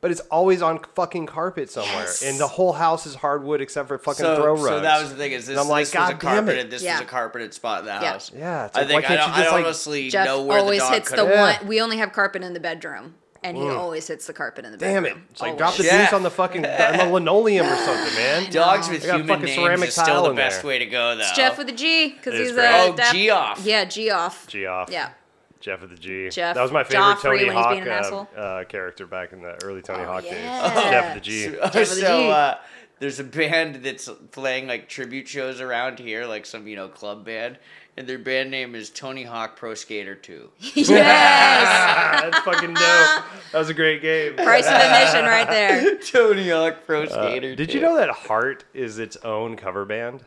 but 0.01 0.11
it's 0.11 0.19
always 0.31 0.61
on 0.61 0.79
fucking 0.95 1.27
carpet 1.27 1.69
somewhere, 1.69 1.93
Yes. 2.03 2.23
and 2.23 2.39
the 2.39 2.47
whole 2.47 2.73
house 2.73 3.05
is 3.05 3.15
hardwood 3.15 3.61
except 3.61 3.87
for 3.87 3.97
fucking 3.97 4.25
So, 4.25 4.35
throw 4.35 4.53
rugs. 4.55 4.67
so 4.67 4.79
that 4.81 4.99
was 5.01 5.11
the 5.11 5.15
thing 5.15 5.31
is 5.31 5.45
this, 5.45 5.51
And 5.51 5.59
I'm 5.59 5.67
like, 5.69 5.85
this 5.85 5.93
was 5.95 6.09
a 6.09 6.13
God 6.13 6.19
damn 6.19 6.31
it. 6.31 6.35
carpeted 6.51 6.71
this 6.71 6.81
Yeah. 6.83 6.93
was 6.93 7.01
a 7.01 7.05
carpeted 7.05 7.53
spot 7.53 7.79
in 7.81 7.85
the 7.85 7.91
Yeah. 7.93 8.11
house. 8.11 8.31
Yeah, 8.35 8.65
it's 8.65 8.77
I 8.77 8.81
think 8.81 8.91
why 8.93 8.97
I 8.99 9.01
can't 9.03 9.19
don't, 9.21 9.29
you 9.29 9.35
I 9.35 9.43
don't 9.45 9.53
like- 9.53 9.65
honestly 9.65 10.09
Jeff 10.09 10.25
know 10.25 10.41
where 10.41 10.59
always 10.59 10.79
the 10.81 10.85
dog 10.85 10.93
hits 10.95 11.09
the 11.11 11.15
could've- 11.17 11.31
Yeah. 11.31 11.41
one. 11.59 11.67
We 11.67 11.81
only 11.81 11.97
have 11.97 12.11
carpet 12.13 12.43
in 12.43 12.53
the 12.53 12.59
bedroom, 12.59 13.13
and 13.43 13.55
he 13.57 13.63
hmm. 13.63 13.77
always 13.77 14.07
hits 14.07 14.25
the 14.27 14.33
carpet 14.33 14.65
in 14.65 14.71
the 14.71 14.77
bedroom. 14.77 15.03
Damn 15.03 15.17
it! 15.17 15.17
It's 15.31 15.41
like 15.41 15.49
Always. 15.51 15.57
drop 15.59 15.75
the 15.75 15.83
Yeah. 15.83 16.03
juice 16.05 16.13
on 16.13 16.23
the 16.23 16.31
fucking 16.31 16.65
on 16.65 16.97
the 16.97 17.05
linoleum 17.13 17.67
or 17.67 17.75
something, 17.75 18.13
man. 18.15 18.51
Dogs 18.51 18.89
with 18.89 19.03
I 19.03 19.07
got 19.07 19.15
human 19.17 19.27
fucking 19.27 19.45
names 19.45 19.55
ceramic 19.57 19.87
is 19.89 19.95
still 19.95 20.23
the 20.23 20.33
best 20.33 20.61
there. 20.61 20.67
way 20.69 20.79
to 20.79 20.85
go 20.87 21.15
though. 21.15 21.21
It's 21.21 21.31
Jeff 21.33 21.57
with 21.59 21.69
a 21.69 21.73
G 21.73 22.09
because 22.09 22.39
he's 22.39 22.51
great. 22.51 22.65
a 22.65 22.95
Oh, 23.07 23.11
G 23.11 23.29
off. 23.29 23.61
Yeah, 23.63 23.85
G 23.85 24.09
off. 24.11 24.47
G 24.47 24.65
off. 24.65 24.89
Yeah. 24.91 25.09
Jeff 25.61 25.81
of 25.83 25.89
the 25.89 25.95
G. 25.95 26.29
Jeff. 26.29 26.55
That 26.55 26.61
was 26.61 26.71
my 26.71 26.83
favorite 26.83 27.03
Joffrey 27.17 27.21
Tony 27.39 27.47
Hawk 27.53 27.69
being 27.71 27.83
an 27.83 27.87
asshole. 27.89 28.27
uh, 28.35 28.39
uh, 28.39 28.63
character 28.65 29.05
back 29.07 29.31
in 29.33 29.41
the 29.41 29.63
early 29.63 29.81
Tony 29.81 30.03
Hawk 30.03 30.23
days. 30.23 30.33
yeah. 30.33 30.91
Jeff 30.91 31.07
of 31.09 31.13
the 31.15 31.21
G. 31.21 31.43
Jeff 31.51 31.73
with 31.73 31.75
a 31.75 31.85
so 31.85 32.21
G. 32.23 32.29
uh, 32.31 32.55
there's 32.99 33.19
a 33.19 33.23
band 33.23 33.75
that's 33.77 34.09
playing 34.31 34.67
like 34.67 34.89
tribute 34.89 35.27
shows 35.27 35.61
around 35.61 35.99
here, 35.99 36.25
like 36.25 36.45
some 36.45 36.67
you 36.67 36.75
know 36.75 36.87
club 36.87 37.25
band, 37.25 37.57
and 37.97 38.07
their 38.07 38.19
band 38.19 38.51
name 38.51 38.75
is 38.75 38.89
Tony 38.89 39.23
Hawk 39.23 39.55
Pro 39.55 39.73
Skater 39.73 40.15
Two. 40.15 40.49
yes. 40.59 40.87
That's 42.31 42.39
fucking 42.45 42.73
dope. 42.73 43.23
That 43.51 43.59
was 43.59 43.69
a 43.69 43.73
great 43.73 44.01
game. 44.01 44.35
Price 44.35 44.67
of 44.67 44.73
admission 44.73 45.25
right 45.25 45.47
there. 45.49 45.97
Tony 45.97 46.49
Hawk 46.49 46.85
Pro 46.85 47.03
Uh, 47.03 47.09
Skater. 47.09 47.55
did 47.55 47.69
2. 47.71 47.77
you 47.77 47.83
know 47.83 47.95
that 47.97 48.09
Heart 48.09 48.65
is 48.73 48.99
its 48.99 49.17
own 49.17 49.55
cover 49.57 49.85
band? 49.85 50.23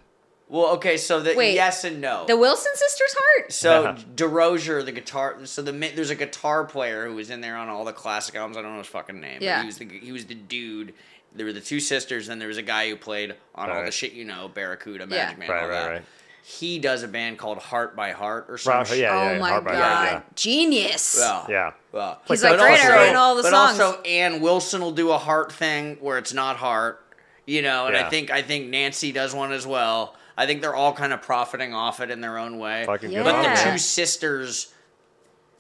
Well, 0.49 0.75
okay, 0.75 0.97
so 0.99 1.21
the 1.21 1.35
Wait. 1.35 1.55
yes 1.55 1.85
and 1.85 2.01
no. 2.01 2.27
The 2.27 2.37
Wilson 2.37 2.73
sisters' 2.75 3.15
heart. 3.19 3.53
So 3.53 3.83
Yeah. 3.83 3.97
Derosier, 4.15 4.85
the 4.85 4.93
guitar, 4.93 5.39
so 5.45 5.63
the 5.63 5.73
there's 5.73 6.11
a 6.11 6.15
guitar 6.15 6.65
player 6.65 7.07
who 7.09 7.15
was 7.15 7.31
in 7.31 7.41
there 7.41 7.57
on 7.57 7.69
all 7.69 7.85
the 7.85 7.93
classic 7.95 8.35
albums. 8.37 8.57
I 8.59 8.63
don't 8.63 8.73
know 8.73 8.79
his 8.79 8.87
fucking 8.87 9.21
name. 9.21 9.39
Yeah. 9.41 9.57
But 9.57 9.61
he 9.63 9.67
was 9.67 9.79
the 9.79 9.89
he 10.07 10.13
was 10.13 10.27
the 10.27 10.35
dude. 10.35 10.95
There 11.35 11.47
were 11.47 11.53
the 11.53 11.61
two 11.61 11.81
sisters, 11.81 12.29
and 12.29 12.41
there 12.41 12.47
was 12.49 12.59
a 12.59 12.63
guy 12.63 12.89
who 12.91 12.95
played 12.97 13.35
on 13.55 13.71
all 13.71 13.85
the 13.85 13.91
shit 13.91 14.13
you 14.13 14.25
know, 14.25 14.49
Barracuda, 14.49 15.07
Yeah. 15.11 15.17
Magic 15.27 15.39
Man, 15.39 15.49
Right, 15.51 15.63
all 15.63 15.69
right, 15.69 15.75
that. 15.83 15.91
right. 15.91 16.03
He 16.45 16.79
does 16.79 17.03
a 17.03 17.09
band 17.09 17.39
called 17.39 17.57
Heart 17.59 17.97
by 17.97 18.13
Heart 18.13 18.47
or 18.51 18.59
something. 18.59 18.93
Right, 18.93 19.01
yeah, 19.01 19.15
yeah, 19.25 19.31
oh 19.31 19.33
yeah, 19.33 19.39
my 19.41 19.49
Heart 19.49 19.65
god. 19.65 19.71
by 19.73 19.77
Heart, 19.81 20.11
yeah. 20.13 20.21
Genius. 20.37 21.17
Well, 21.19 21.47
Yeah. 21.49 21.71
well. 21.91 22.21
He's 22.29 22.43
Like 22.43 22.51
like, 22.51 22.61
that 22.61 22.67
great, 22.67 22.81
also- 22.81 22.93
I 22.93 23.07
write 23.07 23.17
all 23.17 23.35
the 23.35 23.43
but 23.43 23.51
songs. 23.51 23.81
also 23.81 24.03
Ann 24.03 24.41
Wilson 24.43 24.83
will 24.83 24.93
do 24.93 25.11
a 25.11 25.17
Heart 25.19 25.53
thing 25.53 25.97
where 26.01 26.19
it's 26.19 26.35
not 26.35 26.57
Heart, 26.59 27.03
you 27.47 27.63
know, 27.63 27.87
and 27.87 27.97
I 27.97 28.09
think 28.11 28.31
I 28.31 28.43
think 28.43 28.69
Nancy 28.69 29.11
does 29.11 29.35
one 29.35 29.53
as 29.53 29.67
well. 29.67 30.15
I 30.37 30.47
think 30.47 30.61
they're 30.63 30.75
all 30.75 30.93
kind 30.93 31.13
of 31.13 31.23
profiting 31.23 31.75
off 31.75 32.01
it 32.01 32.11
in 32.11 32.21
their 32.21 32.39
own 32.39 32.59
way. 32.59 32.85
Fucking 32.87 33.11
Yeah. 33.11 33.19
good. 33.23 33.25
But 33.25 33.33
the 33.33 33.39
on 33.39 33.45
Yeah. 33.45 33.65
them. 33.65 33.73
two 33.75 33.79
sisters 33.79 34.75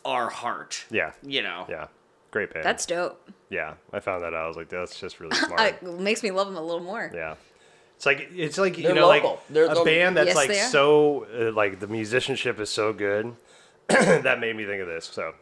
are 0.05 0.29
Heart. 0.31 0.85
Yeah. 0.91 1.13
You 1.23 1.43
know. 1.43 1.67
Yeah. 1.69 1.87
Great 2.31 2.53
band. 2.53 2.65
That's 2.65 2.85
dope. 2.87 3.31
yeah. 3.49 3.75
I 3.93 4.01
found 4.01 4.23
that 4.25 4.35
out. 4.35 4.45
I 4.45 4.49
was 4.49 4.57
like, 4.57 4.69
that's 4.69 4.99
just 4.99 5.21
really 5.21 5.37
smart. 5.47 5.61
It 5.61 5.83
makes 5.83 6.23
me 6.23 6.31
love 6.31 6.47
them 6.49 6.57
a 6.57 6.63
little 6.63 6.83
more. 6.83 7.11
Yeah. 7.15 7.35
It's 7.97 8.07
like 8.07 8.29
it's 8.35 8.59
like 8.59 8.77
you 8.77 8.83
They're 8.85 8.95
know 8.95 9.07
local. 9.09 9.31
like 9.31 9.49
They're 9.49 9.65
a 9.67 9.69
local. 9.69 9.85
band 9.85 10.17
that's 10.17 10.27
Yes, 10.29 10.37
like 10.37 10.53
so 10.53 11.27
uh, 11.33 11.53
like 11.53 11.79
the 11.79 11.87
musicianship 11.87 12.59
is 12.59 12.69
so 12.69 12.93
good 12.93 13.37
that 13.89 14.41
made 14.41 14.57
me 14.57 14.67
think 14.67 14.81
of 14.83 14.89
this. 14.89 15.05
So 15.07 15.33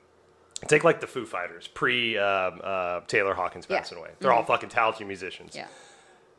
take 0.68 0.85
like 0.85 1.01
the 1.01 1.07
Foo 1.07 1.25
Fighters 1.25 1.66
pre 1.68 2.18
um, 2.18 2.61
uh, 2.62 3.01
Taylor 3.09 3.33
Hawkins 3.35 3.66
Yeah. 3.71 3.79
passing 3.79 3.97
away. 3.99 4.11
They're 4.21 4.33
all 4.33 4.45
fucking 4.45 4.68
talented 4.68 5.07
musicians. 5.07 5.57
Yeah. 5.57 5.66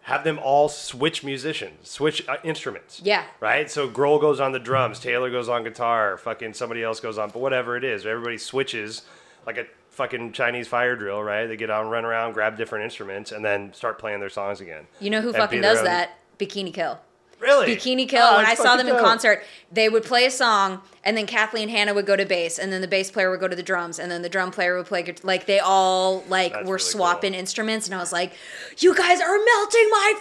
Have 0.04 0.24
them 0.26 0.38
all 0.40 0.68
switch 0.70 1.24
musicians, 1.24 1.90
switch 1.90 2.28
uh, 2.28 2.36
instruments. 2.44 3.02
Yeah. 3.04 3.24
Right. 3.40 3.72
So 3.72 3.90
Grohl 3.90 4.20
goes 4.20 4.40
on 4.42 4.52
the 4.52 4.60
drums, 4.60 5.00
Taylor 5.00 5.32
goes 5.32 5.48
on 5.48 5.64
guitar, 5.64 6.18
fucking 6.18 6.54
somebody 6.54 6.84
else 6.84 7.00
goes 7.00 7.18
on, 7.18 7.30
but 7.30 7.40
whatever 7.40 7.78
it 7.78 7.84
is, 7.86 8.06
everybody 8.06 8.38
switches 8.38 9.04
like 9.48 9.58
a 9.58 9.66
fucking 9.92 10.34
Chinese 10.34 10.68
fire 10.68 10.96
drill. 10.98 11.24
Right. 11.24 11.46
They 11.48 11.56
get 11.56 11.70
out 11.70 11.84
and 11.84 11.92
run 11.92 12.04
around, 12.04 12.34
grab 12.34 12.58
different 12.58 12.84
instruments, 12.84 13.32
and 13.32 13.46
then 13.46 13.74
start 13.74 13.98
playing 13.98 14.20
their 14.20 14.30
songs 14.30 14.60
again. 14.60 14.88
You 15.00 15.10
know 15.10 15.22
who 15.22 15.30
And 15.30 15.38
fucking 15.38 15.62
does 15.62 15.80
own- 15.80 15.86
that? 15.86 16.20
Bikini 16.38 16.74
Kill. 16.74 17.00
Really? 17.44 17.76
Bikini 17.76 18.08
Kill. 18.08 18.24
Oh, 18.26 18.38
when 18.38 18.46
I 18.46 18.56
saw 18.56 18.78
them 18.78 18.88
fucking 18.88 18.88
in 18.88 18.94
dope. 18.96 19.06
concert, 19.06 19.44
they 19.72 19.90
would 19.90 20.04
play 20.04 20.26
a 20.26 20.32
song, 20.32 20.82
and 21.04 21.18
then 21.18 21.26
Kathleen 21.28 21.68
Hanna 21.70 21.94
would 21.94 22.06
go 22.06 22.16
to 22.16 22.26
bass, 22.26 22.58
and 22.58 22.72
then 22.72 22.82
the 22.82 22.88
bass 22.88 23.12
player 23.12 23.30
would 23.30 23.40
go 23.42 23.48
to 23.48 23.56
the 23.56 23.64
drums, 23.64 24.00
and 24.00 24.10
then 24.12 24.22
the 24.22 24.30
drum 24.30 24.50
player 24.52 24.78
would 24.78 24.86
play. 24.88 25.14
Like 25.24 25.46
they 25.46 25.60
all 25.60 26.24
like 26.30 26.54
That's 26.54 26.66
were 26.68 26.76
really 26.76 26.84
swapping 26.84 27.34
cool. 27.34 27.40
instruments, 27.40 27.86
and 27.88 27.94
I 27.96 28.00
was 28.00 28.12
like, 28.14 28.34
"You 28.80 28.96
guys 28.96 29.20
are 29.22 29.38
melting 29.38 29.90
my 29.92 30.14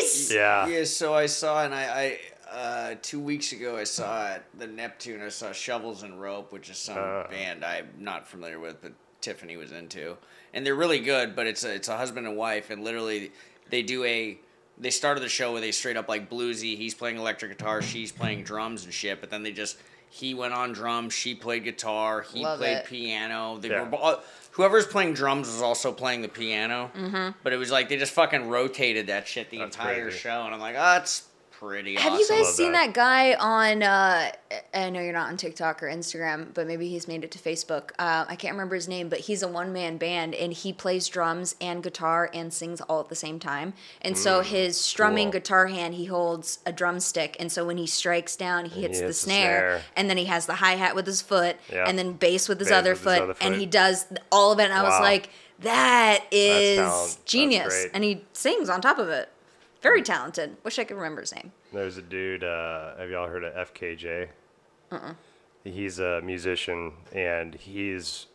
face." 0.00 0.32
Yeah. 0.32 0.66
Yeah, 0.68 0.84
so 0.84 1.14
I 1.14 1.26
saw, 1.26 1.64
and 1.64 1.74
I, 1.74 2.18
I 2.52 2.54
uh, 2.54 2.94
two 3.02 3.20
weeks 3.20 3.52
ago, 3.52 3.76
I 3.76 3.84
saw 3.84 4.26
at 4.28 4.44
the 4.58 4.66
Neptune, 4.66 5.22
I 5.22 5.28
saw 5.30 5.52
Shovels 5.52 6.02
and 6.02 6.20
Rope, 6.20 6.52
which 6.52 6.70
is 6.70 6.78
some 6.78 6.98
Uh. 6.98 7.28
band 7.28 7.64
I'm 7.64 7.88
not 7.98 8.26
familiar 8.28 8.58
with, 8.58 8.80
but 8.82 8.92
Tiffany 9.20 9.56
was 9.56 9.72
into. 9.72 10.16
And 10.54 10.64
they're 10.64 10.74
really 10.74 11.00
good, 11.00 11.36
but 11.36 11.46
it's 11.46 11.62
a, 11.64 11.74
it's 11.74 11.88
a 11.88 11.96
husband 11.96 12.26
and 12.26 12.36
wife, 12.36 12.70
and 12.70 12.82
literally 12.84 13.32
they 13.70 13.82
do 13.82 14.04
a. 14.04 14.38
They 14.80 14.90
started 14.90 15.20
the 15.22 15.28
show 15.28 15.52
with 15.52 15.64
a 15.64 15.72
straight 15.72 15.96
up 15.96 16.08
like 16.08 16.30
bluesy. 16.30 16.76
He's 16.76 16.94
playing 16.94 17.16
electric 17.16 17.56
guitar, 17.56 17.82
she's 17.82 18.12
playing 18.12 18.44
drums 18.44 18.84
and 18.84 18.92
shit. 18.94 19.20
But 19.20 19.30
then 19.30 19.42
they 19.42 19.52
just 19.52 19.76
he 20.10 20.32
went 20.34 20.54
on 20.54 20.72
drums, 20.72 21.12
she 21.12 21.34
played 21.34 21.64
guitar, 21.64 22.22
he 22.22 22.42
Love 22.42 22.58
played 22.60 22.78
it. 22.78 22.84
piano. 22.86 23.58
They 23.58 23.68
Yeah. 23.68 23.80
were 23.82 23.86
bo- 23.86 24.20
whoever's 24.52 24.86
playing 24.86 25.14
drums 25.14 25.48
was 25.48 25.60
also 25.60 25.92
playing 25.92 26.22
the 26.22 26.28
piano. 26.28 26.90
Mm-hmm. 26.96 27.30
But 27.42 27.52
it 27.52 27.56
was 27.56 27.70
like 27.70 27.88
they 27.88 27.96
just 27.96 28.12
fucking 28.12 28.48
rotated 28.48 29.08
that 29.08 29.28
shit 29.28 29.50
the 29.50 29.58
That's 29.58 29.76
entire 29.76 30.04
crazy. 30.04 30.18
show, 30.18 30.42
and 30.44 30.54
I'm 30.54 30.60
like, 30.60 30.76
oh, 30.76 30.80
that's 30.94 31.24
pretty 31.58 31.96
Have 31.96 32.12
awesome. 32.12 32.36
you 32.36 32.42
guys 32.44 32.54
seen 32.56 32.72
that. 32.72 32.86
that. 32.86 32.94
guy 32.94 33.34
on? 33.34 33.82
Uh, 33.82 34.30
I 34.72 34.90
know 34.90 35.00
you're 35.00 35.12
not 35.12 35.28
on 35.28 35.36
TikTok 35.36 35.82
or 35.82 35.86
Instagram, 35.86 36.54
but 36.54 36.66
maybe 36.66 36.88
he's 36.88 37.08
made 37.08 37.24
it 37.24 37.30
to 37.32 37.38
Facebook. 37.38 37.90
Uh, 37.98 38.24
I 38.28 38.36
can't 38.36 38.52
remember 38.54 38.74
his 38.76 38.88
name, 38.88 39.08
but 39.08 39.20
he's 39.20 39.42
a 39.42 39.48
one 39.48 39.72
man 39.72 39.96
band 39.96 40.34
and 40.34 40.52
he 40.52 40.72
plays 40.72 41.08
drums 41.08 41.56
and 41.60 41.82
guitar 41.82 42.30
and 42.32 42.52
sings 42.52 42.80
all 42.82 43.00
at 43.00 43.08
the 43.08 43.14
same 43.16 43.38
time. 43.38 43.74
And 44.02 44.16
so 44.16 44.40
his 44.42 44.80
strumming 44.80 45.28
Mm, 45.28 45.32
cool. 45.32 45.40
guitar 45.40 45.66
hand, 45.66 45.94
he 45.94 46.04
holds 46.06 46.60
a 46.64 46.72
drumstick, 46.72 47.36
and 47.40 47.50
so 47.50 47.64
when 47.66 47.76
he 47.76 47.86
strikes 47.86 48.36
down, 48.36 48.64
he 48.66 48.82
hits, 48.82 49.00
the, 49.00 49.06
hits 49.06 49.18
the 49.20 49.26
snare, 49.30 49.58
snare. 49.80 49.82
and 49.96 50.08
then 50.08 50.16
he 50.16 50.26
has 50.26 50.46
the 50.46 50.54
hi 50.54 50.76
hat 50.76 50.94
with 50.94 51.06
his 51.06 51.20
foot, 51.20 51.56
Yeah. 51.72 51.84
and 51.88 51.98
then 51.98 52.12
bass 52.12 52.48
with 52.48 52.58
his, 52.60 52.68
Bass 52.68 52.78
other, 52.78 52.90
with 52.92 53.02
his 53.04 53.18
foot, 53.18 53.36
and 53.40 53.54
he 53.56 53.66
does 53.66 54.06
all 54.32 54.52
of 54.52 54.60
it. 54.60 54.64
And 54.64 54.72
I 54.74 54.82
was 54.82 55.00
like, 55.00 55.30
that 55.60 56.24
is 56.30 57.18
genius, 57.24 57.86
and 57.92 58.04
he 58.04 58.24
sings 58.32 58.68
on 58.68 58.80
top 58.80 58.98
of 58.98 59.08
it. 59.08 59.28
Very 59.80 60.02
talented. 60.02 60.56
Wish 60.64 60.78
I 60.78 60.84
could 60.84 60.96
remember 60.96 61.20
his 61.20 61.34
name. 61.34 61.52
There's 61.72 61.96
a 61.98 62.02
dude. 62.02 62.42
Uh, 62.42 62.96
have 62.96 63.10
y'all 63.10 63.28
heard 63.28 63.44
of 63.44 63.72
FKJ? 63.72 64.28
Uh-uh. 64.90 65.14
He's 65.64 65.98
a 65.98 66.20
musician, 66.22 66.92
and 67.12 67.54
he's 67.54 68.26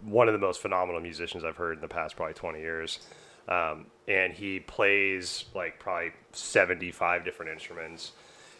one 0.00 0.28
of 0.28 0.32
the 0.32 0.38
most 0.38 0.60
phenomenal 0.60 1.00
musicians 1.00 1.44
I've 1.44 1.56
heard 1.56 1.76
in 1.76 1.80
the 1.80 1.88
past 1.88 2.16
probably 2.16 2.34
20 2.34 2.60
years. 2.60 3.00
Um, 3.48 3.86
and 4.06 4.32
he 4.32 4.60
plays 4.60 5.46
like 5.54 5.78
probably 5.78 6.12
75 6.32 7.24
different 7.24 7.50
instruments, 7.52 8.12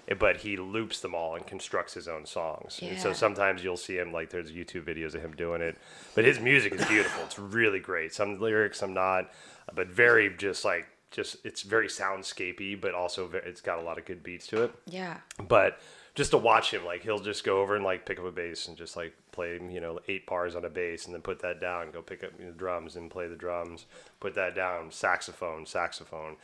eh, 0.09 0.15
but 0.15 0.39
he 0.39 0.57
loops 0.57 1.01
them 1.01 1.15
all 1.15 1.37
and 1.37 1.47
constructs 1.47 1.95
his 1.95 2.09
own 2.09 2.27
songs. 2.27 2.81
And 2.83 2.99
so 2.99 3.13
sometimes 3.13 3.63
you'll 3.63 3.77
see 3.77 3.97
him 3.99 4.13
like 4.13 4.31
there's 4.31 4.51
YouTube 4.51 4.85
videos 4.85 5.15
of 5.15 5.23
him 5.23 5.35
doing 5.37 5.63
it, 5.63 5.77
but 6.15 6.25
his 6.25 6.41
music 6.41 6.75
is 6.75 6.85
beautiful. 6.87 7.23
it's 7.25 7.39
really 7.39 7.81
great. 7.81 8.13
Some 8.13 8.41
lyrics, 8.41 8.79
some 8.79 8.93
not, 8.95 9.31
but 9.75 9.87
very 9.89 10.35
just 10.37 10.65
like 10.65 10.87
just 11.13 11.45
it's 11.45 11.63
very 11.63 11.89
soundscapey, 11.89 12.81
but 12.81 12.95
also 12.95 13.27
ve- 13.27 13.39
it's 13.45 13.61
got 13.61 13.79
a 13.79 13.83
lot 13.83 13.99
of 13.99 14.05
good 14.05 14.23
beats 14.23 14.47
to 14.49 14.65
it. 14.65 14.75
Yeah. 14.87 15.19
But 15.47 15.81
just 16.15 16.33
to 16.33 16.39
watch 16.39 16.73
him, 16.73 16.85
like 16.85 17.03
he'll 17.03 17.19
just 17.19 17.45
go 17.45 17.61
over 17.61 17.77
and 17.77 17.85
like 17.85 18.05
pick 18.05 18.19
up 18.19 18.25
a 18.25 18.31
bass 18.33 18.69
and 18.69 18.77
just 18.77 18.97
like 18.97 19.15
play, 19.31 19.61
you 19.71 19.81
know, 19.81 19.99
eight 20.09 20.27
bars 20.27 20.55
on 20.57 20.65
a 20.65 20.71
bass, 20.71 21.07
and 21.07 21.15
then 21.15 21.23
put 21.23 21.41
that 21.41 21.61
down, 21.61 21.91
go 21.91 22.03
pick 22.03 22.25
up 22.25 22.33
you 22.39 22.47
know, 22.47 22.53
drums 22.53 22.97
and 22.97 23.11
play 23.11 23.29
the 23.29 23.37
drums, 23.37 23.87
put 24.21 24.35
that 24.35 24.55
down, 24.55 24.91
saxophone, 24.91 25.65
saxophone, 25.67 26.37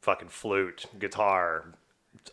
fucking 0.00 0.28
flute, 0.28 0.86
guitar, 0.98 1.66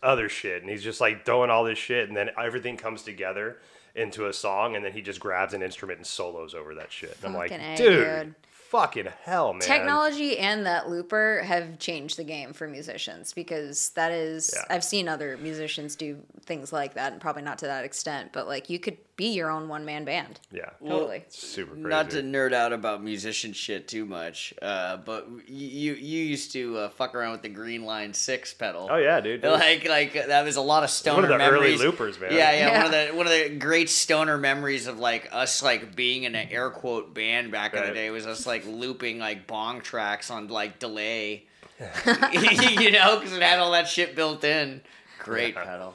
other 0.02 0.28
shit, 0.28 0.62
and 0.62 0.70
he's 0.70 0.82
just 0.82 1.00
like 1.00 1.24
throwing 1.24 1.50
all 1.50 1.64
this 1.64 1.78
shit, 1.78 2.08
and 2.08 2.16
then 2.16 2.30
everything 2.42 2.76
comes 2.76 3.02
together 3.02 3.58
into 3.94 4.26
a 4.26 4.32
song, 4.32 4.76
and 4.76 4.84
then 4.84 4.92
he 4.92 5.02
just 5.02 5.20
grabs 5.20 5.54
an 5.54 5.62
instrument 5.62 5.98
and 5.98 6.06
solos 6.06 6.54
over 6.54 6.74
that 6.76 6.92
shit. 6.92 7.16
And 7.22 7.32
I'm 7.32 7.38
like, 7.38 7.50
dude, 7.76 7.76
dude. 7.76 8.34
Fucking 8.70 9.08
hell, 9.24 9.52
man. 9.52 9.62
Technology 9.62 10.38
and 10.38 10.64
that 10.64 10.88
looper 10.88 11.42
have 11.44 11.78
changed 11.78 12.16
the 12.16 12.24
game 12.24 12.52
for 12.52 12.68
musicians 12.68 13.32
because 13.32 13.90
that 13.90 14.12
is 14.12 14.52
Yeah. 14.54 14.64
I've 14.74 14.84
seen 14.84 15.08
other 15.08 15.36
musicians 15.36 15.96
do 15.96 16.18
things 16.46 16.72
like 16.72 16.94
that 16.94 17.12
and 17.12 17.20
probably 17.20 17.42
not 17.42 17.58
to 17.58 17.66
that 17.66 17.84
extent, 17.84 18.30
but 18.32 18.46
like 18.46 18.70
you 18.70 18.78
could 18.78 18.96
be 19.20 19.26
your 19.26 19.50
own 19.50 19.68
one 19.68 19.84
man 19.84 20.06
band. 20.06 20.40
Yeah, 20.50 20.70
Totally. 20.82 21.18
It's 21.18 21.38
super 21.38 21.72
crazy. 21.72 21.86
Not 21.88 22.08
to 22.10 22.22
nerd 22.22 22.54
out 22.54 22.72
about 22.72 23.02
musician 23.04 23.52
shit 23.52 23.86
too 23.86 24.06
much, 24.06 24.54
uh, 24.62 24.96
but 24.96 25.28
you 25.46 25.92
you 25.92 26.24
used 26.24 26.52
to 26.52 26.78
uh, 26.78 26.88
fuck 26.88 27.14
around 27.14 27.32
with 27.32 27.42
the 27.42 27.50
Green 27.50 27.84
Line 27.84 28.14
Six 28.14 28.54
pedal. 28.54 28.88
Oh 28.90 28.96
yeah, 28.96 29.20
dude. 29.20 29.42
Like 29.44 29.86
like 29.86 30.14
that 30.14 30.42
was 30.46 30.56
a 30.56 30.62
lot 30.62 30.84
of 30.84 30.88
stoner 30.90 31.28
One 31.28 31.32
of 31.32 31.38
the 31.38 31.50
early 31.50 31.76
loopers, 31.76 32.18
man. 32.18 32.32
Yeah, 32.32 32.50
yeah, 32.52 32.56
Yeah. 32.58 32.76
One 32.78 32.86
of 32.86 32.92
the 32.92 33.14
one 33.18 33.26
of 33.26 33.32
the 33.32 33.56
great 33.58 33.90
stoner 33.90 34.38
memories 34.38 34.86
of 34.86 34.98
like 34.98 35.28
us 35.32 35.62
like 35.62 35.94
being 35.94 36.22
in 36.22 36.34
an 36.34 36.48
air 36.50 36.70
quote 36.70 37.12
band 37.12 37.52
back 37.52 37.74
in 37.74 37.84
the 37.84 37.92
day 37.92 38.08
was 38.08 38.26
us 38.26 38.46
like 38.46 38.64
looping 38.66 39.18
like 39.18 39.46
bong 39.46 39.82
tracks 39.82 40.30
on 40.30 40.48
like 40.48 40.78
delay. 40.78 41.44
you 42.32 42.90
know, 42.90 43.18
because 43.18 43.34
it 43.36 43.42
had 43.42 43.58
all 43.58 43.72
that 43.72 43.88
shit 43.88 44.14
built 44.16 44.44
in. 44.44 44.80
Great 45.18 45.54
Yeah. 45.54 45.64
pedal. 45.64 45.94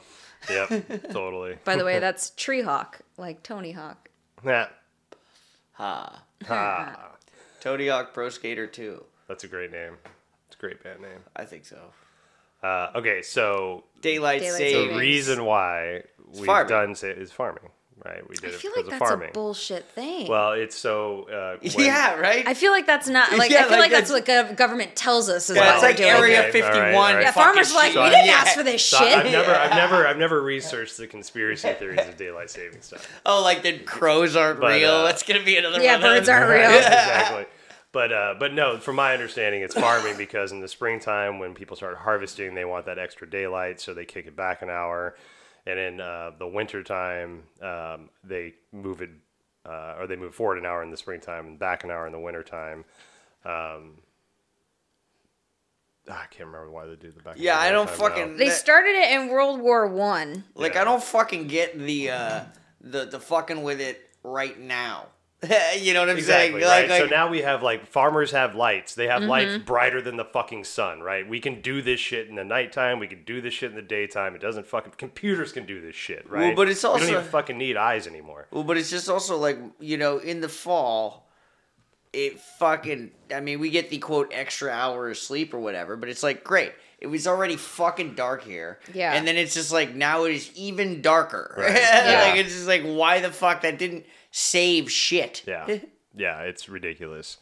Yep, 0.49 1.09
totally. 1.11 1.57
By 1.63 1.75
the 1.75 1.85
way, 1.85 1.99
that's 2.05 2.29
Tree 2.31 2.61
Hawk, 2.61 3.01
like 3.17 3.43
Tony 3.43 3.71
Hawk. 3.71 4.09
Yeah. 4.45 4.67
Ha. 5.73 6.23
Ha. 6.47 7.11
Tony 7.61 7.87
Hawk 7.87 8.13
Pro 8.13 8.29
Skater 8.29 8.67
2. 8.67 9.03
that's 9.27 9.43
a 9.43 9.47
great 9.47 9.71
name. 9.71 9.97
It's 10.47 10.55
a 10.55 10.59
great 10.59 10.83
band 10.83 11.01
name. 11.01 11.19
I 11.35 11.45
think 11.45 11.65
so. 11.65 11.79
Uh, 12.61 12.91
okay, 12.95 13.21
so 13.21 13.83
Daylight, 14.01 14.41
Daylight 14.41 14.41
the 14.41 14.57
savings. 14.57 14.83
savings. 14.85 14.99
reason 14.99 15.45
why 15.45 16.03
we've 16.33 16.45
farming. 16.45 16.69
done 16.69 16.95
sa- 16.95 17.07
is 17.07 17.31
farming, 17.31 17.69
right? 18.05 18.27
We 18.29 18.35
I 18.37 18.39
did 18.41 18.53
it 18.53 18.59
feel 18.59 18.71
because 18.71 18.75
like 18.75 18.93
of 18.93 18.99
that's 18.99 19.09
farming. 19.09 19.29
a 19.29 19.33
bullshit 19.33 19.85
thing. 19.85 20.27
well, 20.27 20.51
it's 20.53 20.75
so 20.75 21.23
uh, 21.29 21.57
when- 21.75 21.85
yeah, 21.85 22.15
right? 22.19 22.47
I 22.47 22.53
feel 22.53 22.71
like 22.71 22.85
that's 22.85 23.07
not 23.09 23.31
like 23.37 23.51
Yeah, 23.51 23.59
I 23.59 23.61
feel 23.63 23.71
like 23.71 23.79
like, 23.79 23.91
that's 23.91 24.09
that's- 24.11 24.27
what 24.47 24.49
gov- 24.51 24.55
government 24.57 24.95
tells 24.95 25.29
us 25.29 25.49
is 25.49 25.55
yeah, 25.57 25.61
what 25.65 25.73
it's 25.75 25.81
we're 25.81 25.87
like 25.89 25.97
doing. 25.97 26.09
Area 26.09 26.39
Okay, 26.43 26.51
51. 26.51 26.73
all 26.75 26.79
right, 26.81 26.93
all 26.95 27.01
right. 27.03 27.21
Yeah, 27.21 27.31
fucking 27.31 27.43
farmers 27.43 27.73
like 27.73 27.91
shit. 27.93 28.03
we 28.03 28.09
didn't 28.09 28.25
Yeah. 28.27 28.31
ask 28.33 28.55
for 28.55 28.63
this 28.63 28.85
So 28.85 28.97
shit. 28.97 29.17
I've 29.17 29.25
never, 29.31 29.51
I've 29.55 29.71
never, 29.75 30.07
I've 30.07 30.17
never 30.17 30.41
researched 30.41 30.97
the 30.97 31.07
conspiracy 31.07 31.73
theories 31.73 32.07
of 32.07 32.17
daylight 32.17 32.49
saving 32.49 32.81
stuff. 32.81 33.07
Oh, 33.25 33.41
like 33.43 33.63
the 33.63 33.79
crows 33.79 34.35
aren't 34.35 34.59
But, 34.59 34.73
real. 34.75 34.91
uh, 34.91 35.03
That's 35.05 35.23
gonna 35.23 35.43
be 35.43 35.57
another 35.57 35.81
yeah, 35.81 35.93
one. 35.93 36.01
birds 36.01 36.29
aren't 36.29 36.49
real. 36.49 36.69
exactly. 36.77 37.45
But 37.91 38.11
uh, 38.11 38.35
but 38.37 38.53
no, 38.53 38.77
from 38.77 38.97
my 38.97 39.13
understanding, 39.13 39.61
it's 39.61 39.73
farming 39.73 40.17
because 40.17 40.51
in 40.51 40.59
the 40.59 40.67
springtime 40.67 41.39
when 41.39 41.53
people 41.53 41.77
start 41.77 41.95
harvesting, 41.95 42.53
they 42.53 42.65
want 42.65 42.87
that 42.87 42.99
extra 42.99 43.29
daylight, 43.29 43.79
so 43.79 43.93
they 43.93 44.03
kick 44.03 44.27
it 44.27 44.35
back 44.35 44.61
an 44.61 44.69
hour, 44.69 45.15
and 45.65 45.79
in 45.79 46.01
uh, 46.01 46.31
the 46.37 46.47
wintertime, 46.47 47.43
um, 47.61 48.09
they 48.23 48.53
move 48.71 49.01
it 49.01 49.09
uh, 49.67 49.95
or 49.99 50.07
they 50.07 50.15
move 50.15 50.35
forward 50.35 50.57
an 50.57 50.65
hour 50.65 50.83
in 50.83 50.91
the 50.91 50.97
springtime 50.97 51.47
and 51.47 51.59
back 51.59 51.83
an 51.83 51.91
hour 51.91 52.05
in 52.05 52.11
the 52.11 52.19
wintertime. 52.19 52.85
Um, 53.43 53.97
ah, 56.09 56.21
I 56.23 56.27
can't 56.29 56.47
remember 56.47 56.69
why 56.71 56.85
they 56.85 56.95
do 56.95 57.11
the 57.11 57.21
back. 57.21 57.35
Yeah, 57.37 57.57
and 57.57 57.61
I 57.61 57.71
don't 57.71 57.87
wintertime 57.87 58.09
now. 58.09 58.15
fucking. 58.15 58.37
They 58.37 58.49
started 58.49 58.95
it 58.95 59.11
in 59.11 59.29
World 59.29 59.59
War 59.59 59.87
One. 59.87 60.43
Like 60.53 60.75
Yeah. 60.75 60.81
I 60.81 60.83
don't 60.83 61.03
fucking 61.03 61.47
get 61.47 61.77
the 61.77 62.11
uh 62.11 62.43
the 62.81 63.05
the 63.05 63.19
fucking 63.19 63.63
with 63.63 63.81
it 63.81 64.09
right 64.23 64.59
now. 64.59 65.07
you 65.79 65.93
know 65.93 65.99
what 65.99 66.09
I'm 66.09 66.17
Exactly, 66.17 66.61
saying? 66.61 66.71
right? 66.71 66.89
Like, 66.89 66.99
so 67.01 67.05
now 67.07 67.29
we 67.29 67.41
have 67.41 67.61
like 67.61 67.85
farmers 67.87 68.31
have 68.31 68.55
lights. 68.55 68.95
They 68.95 69.07
have 69.07 69.21
Mm-hmm. 69.21 69.29
lights 69.29 69.57
brighter 69.63 70.01
than 70.01 70.17
the 70.17 70.25
fucking 70.25 70.63
sun, 70.63 71.01
right? 71.01 71.27
We 71.27 71.39
can 71.39 71.61
do 71.61 71.81
this 71.81 71.99
shit 71.99 72.27
in 72.29 72.35
the 72.35 72.43
nighttime. 72.43 72.99
We 72.99 73.07
can 73.07 73.23
do 73.25 73.41
this 73.41 73.53
shit 73.53 73.69
in 73.69 73.75
the 73.75 73.81
daytime. 73.81 74.33
It 74.35 74.41
doesn't 74.41 74.65
fucking 74.65 74.93
computers 74.97 75.51
can 75.51 75.65
do 75.65 75.81
this 75.81 75.95
shit, 75.95 76.29
right? 76.29 76.55
but 76.55 76.69
it's 76.69 76.83
we 76.83 76.89
also- 76.89 77.05
don't 77.05 77.13
even 77.15 77.25
fucking 77.29 77.57
need 77.57 77.77
eyes 77.77 78.07
anymore. 78.07 78.47
well, 78.51 78.63
but 78.63 78.77
it's 78.77 78.89
just 78.89 79.09
also 79.09 79.37
like 79.37 79.57
you 79.79 79.97
know 79.97 80.17
in 80.17 80.41
the 80.41 80.49
fall. 80.49 81.24
It 82.15 82.39
fucking. 82.39 83.11
I 83.33 83.41
mean, 83.41 83.59
we 83.59 83.69
get 83.69 83.89
the 83.89 83.97
quote 83.97 84.29
extra 84.33 84.71
hour 84.71 85.09
of 85.09 85.17
sleep 85.17 85.53
or 85.53 85.59
whatever, 85.59 85.97
but 85.97 86.07
it's 86.09 86.23
like 86.23 86.43
great. 86.43 86.71
It 86.99 87.07
was 87.07 87.27
already 87.27 87.57
fucking 87.57 88.15
dark 88.15 88.43
here. 88.43 88.79
Yeah. 88.93 89.13
And 89.13 89.27
then 89.27 89.35
it's 89.35 89.53
just 89.53 89.71
like 89.71 89.93
now 89.93 90.23
it 90.23 90.33
is 90.33 90.49
even 90.55 91.01
darker. 91.01 91.53
Right. 91.57 91.67
like 91.73 91.75
Yeah. 91.83 92.33
it's 92.35 92.53
just 92.53 92.67
like 92.67 92.83
why 92.83 93.19
the 93.19 93.31
fuck 93.31 93.61
that 93.61 93.77
didn't 93.77 94.05
save 94.31 94.89
shit. 94.89 95.43
Yeah, 95.45 95.79
yeah, 96.15 96.41
it's 96.43 96.69
ridiculous. 96.69 97.37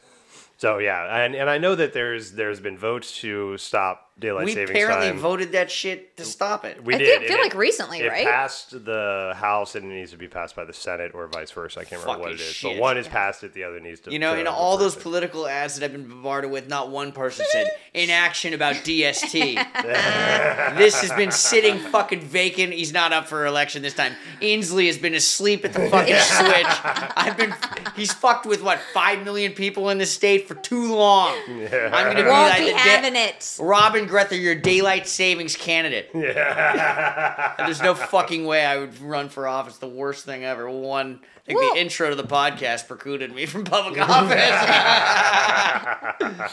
So 0.57 0.79
yeah, 0.79 1.23
and, 1.23 1.35
and 1.35 1.49
I 1.49 1.57
know 1.59 1.75
that 1.75 1.93
there's 1.93 2.31
there's 2.33 2.59
been 2.59 2.77
votes 2.77 3.19
to 3.21 3.57
stop 3.57 4.11
daylight 4.19 4.45
we 4.45 4.53
savings 4.53 4.69
apparently 4.71 5.07
time. 5.09 5.17
voted 5.19 5.51
that 5.53 5.71
shit 5.71 6.15
to 6.17 6.23
stop 6.25 6.65
it. 6.65 6.83
We 6.83 6.93
I 6.95 6.97
did. 6.99 7.07
feel- 7.07 7.17
and 7.17 7.27
feel 7.27 7.37
it- 7.37 7.41
like 7.41 7.55
recently, 7.55 7.99
it 8.01 8.07
right? 8.09 8.25
passed 8.25 8.85
the 8.85 9.33
House 9.35 9.75
and 9.75 9.91
it 9.91 9.95
needs 9.95 10.11
to 10.11 10.17
be 10.17 10.27
passed 10.27 10.55
by 10.55 10.63
the 10.65 10.73
Senate 10.73 11.11
or 11.13 11.27
vice 11.27 11.51
versa. 11.51 11.79
I 11.79 11.83
can't 11.83 12.01
remember 12.01 12.21
what 12.23 12.31
it 12.31 12.35
is. 12.35 12.41
Fucking 12.41 12.53
shit. 12.53 12.77
But 12.77 12.81
one 12.81 12.97
is 12.97 13.07
passed 13.07 13.43
it, 13.43 13.53
the 13.53 13.63
other 13.63 13.79
needs 13.79 13.99
to. 14.01 14.11
You 14.11 14.19
know, 14.19 14.35
to 14.35 14.41
in 14.41 14.47
all 14.47 14.77
those 14.77 14.95
it. 14.95 15.01
political 15.01 15.47
ads 15.47 15.75
that 15.79 15.85
I've 15.85 15.91
been 15.91 16.07
bombarded 16.07 16.51
with, 16.51 16.67
not 16.69 16.89
one 16.91 17.11
person 17.11 17.45
said 17.51 17.71
inaction 17.93 18.53
about 18.53 18.75
DST. 18.75 19.55
this 20.77 21.01
has 21.01 21.11
been 21.13 21.31
sitting 21.31 21.77
fucking 21.77 22.21
vacant. 22.21 22.73
He's 22.73 22.93
not 22.93 23.11
up 23.13 23.27
for 23.27 23.45
election 23.45 23.81
this 23.81 23.93
time. 23.93 24.13
Inslee 24.41 24.87
has 24.87 24.97
been 24.97 25.13
asleep 25.15 25.65
at 25.65 25.73
the 25.73 25.89
fucking 25.89 26.15
switch. 26.19 26.65
I've 27.17 27.37
been. 27.37 27.53
He's 27.95 28.13
fucked 28.13 28.45
with 28.45 28.61
what 28.61 28.79
five 28.93 29.23
million 29.23 29.53
people 29.53 29.89
in 29.89 29.97
the 29.97 30.05
state 30.05 30.47
for 30.47 30.55
too 30.55 30.95
long. 30.95 31.35
I'm 31.47 31.59
gonna 31.69 32.15
be 32.15 32.29
Won't 32.29 32.49
like 32.49 32.59
be 32.59 32.65
the 32.65 32.71
da- 32.71 32.77
having 32.77 33.15
it. 33.15 33.57
Robin 33.59 34.02
Grether, 34.07 34.35
your 34.35 34.55
daylight 34.55 35.07
savings 35.07 35.55
candidate. 35.55 36.09
Yeah. 36.13 37.53
There's 37.57 37.81
no 37.81 37.93
fucking 37.95 38.45
way 38.45 38.65
I 38.65 38.77
would 38.77 38.99
run 39.01 39.29
for 39.29 39.47
office. 39.47 39.77
The 39.77 39.87
worst 39.87 40.25
thing 40.25 40.43
ever. 40.43 40.69
One, 40.69 41.19
I 41.23 41.45
think 41.45 41.59
Well- 41.59 41.73
the 41.75 41.79
intro 41.81 42.09
to 42.09 42.15
the 42.15 42.23
podcast 42.23 42.87
precluded 42.87 43.33
me 43.33 43.45
from 43.45 43.63
public 43.63 43.99
office. 44.09 44.39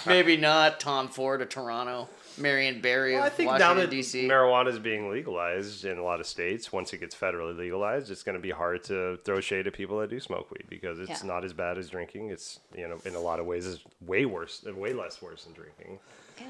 Maybe 0.06 0.36
not. 0.36 0.80
Tom 0.80 1.08
Ford 1.08 1.42
of 1.42 1.48
Toronto. 1.48 2.08
Marion 2.38 2.80
Barry 2.80 3.14
Well, 3.14 3.24
of 3.26 3.32
I 3.32 3.36
think 3.36 3.58
now 3.58 3.74
that 3.74 3.90
D.C. 3.90 4.26
marijuana 4.26 4.68
is 4.68 4.78
being 4.78 5.10
legalized 5.10 5.84
in 5.84 5.98
a 5.98 6.02
lot 6.02 6.20
of 6.20 6.26
states, 6.26 6.72
once 6.72 6.92
it 6.94 6.98
gets 6.98 7.14
federally 7.14 7.54
legalized, 7.58 8.10
it's 8.10 8.22
going 8.22 8.36
to 8.36 8.40
be 8.40 8.50
hard 8.50 8.82
to 8.84 9.18
throw 9.24 9.40
shade 9.40 9.66
at 9.66 9.74
people 9.74 9.98
that 9.98 10.08
do 10.08 10.20
smoke 10.20 10.50
weed 10.50 10.64
because 10.70 10.98
it's 11.00 11.10
Yeah. 11.10 11.26
not 11.28 11.44
as 11.44 11.52
bad 11.52 11.76
as 11.76 11.90
drinking. 11.90 12.30
It's 12.30 12.60
you 12.74 12.88
know 12.88 12.98
in 13.04 13.14
a 13.14 13.20
lot 13.20 13.40
of 13.40 13.46
ways 13.46 13.66
is 13.66 13.80
way 14.00 14.24
worse, 14.24 14.62
way 14.64 14.94
less 14.94 15.20
worse 15.20 15.44
than 15.44 15.52
drinking. 15.52 15.98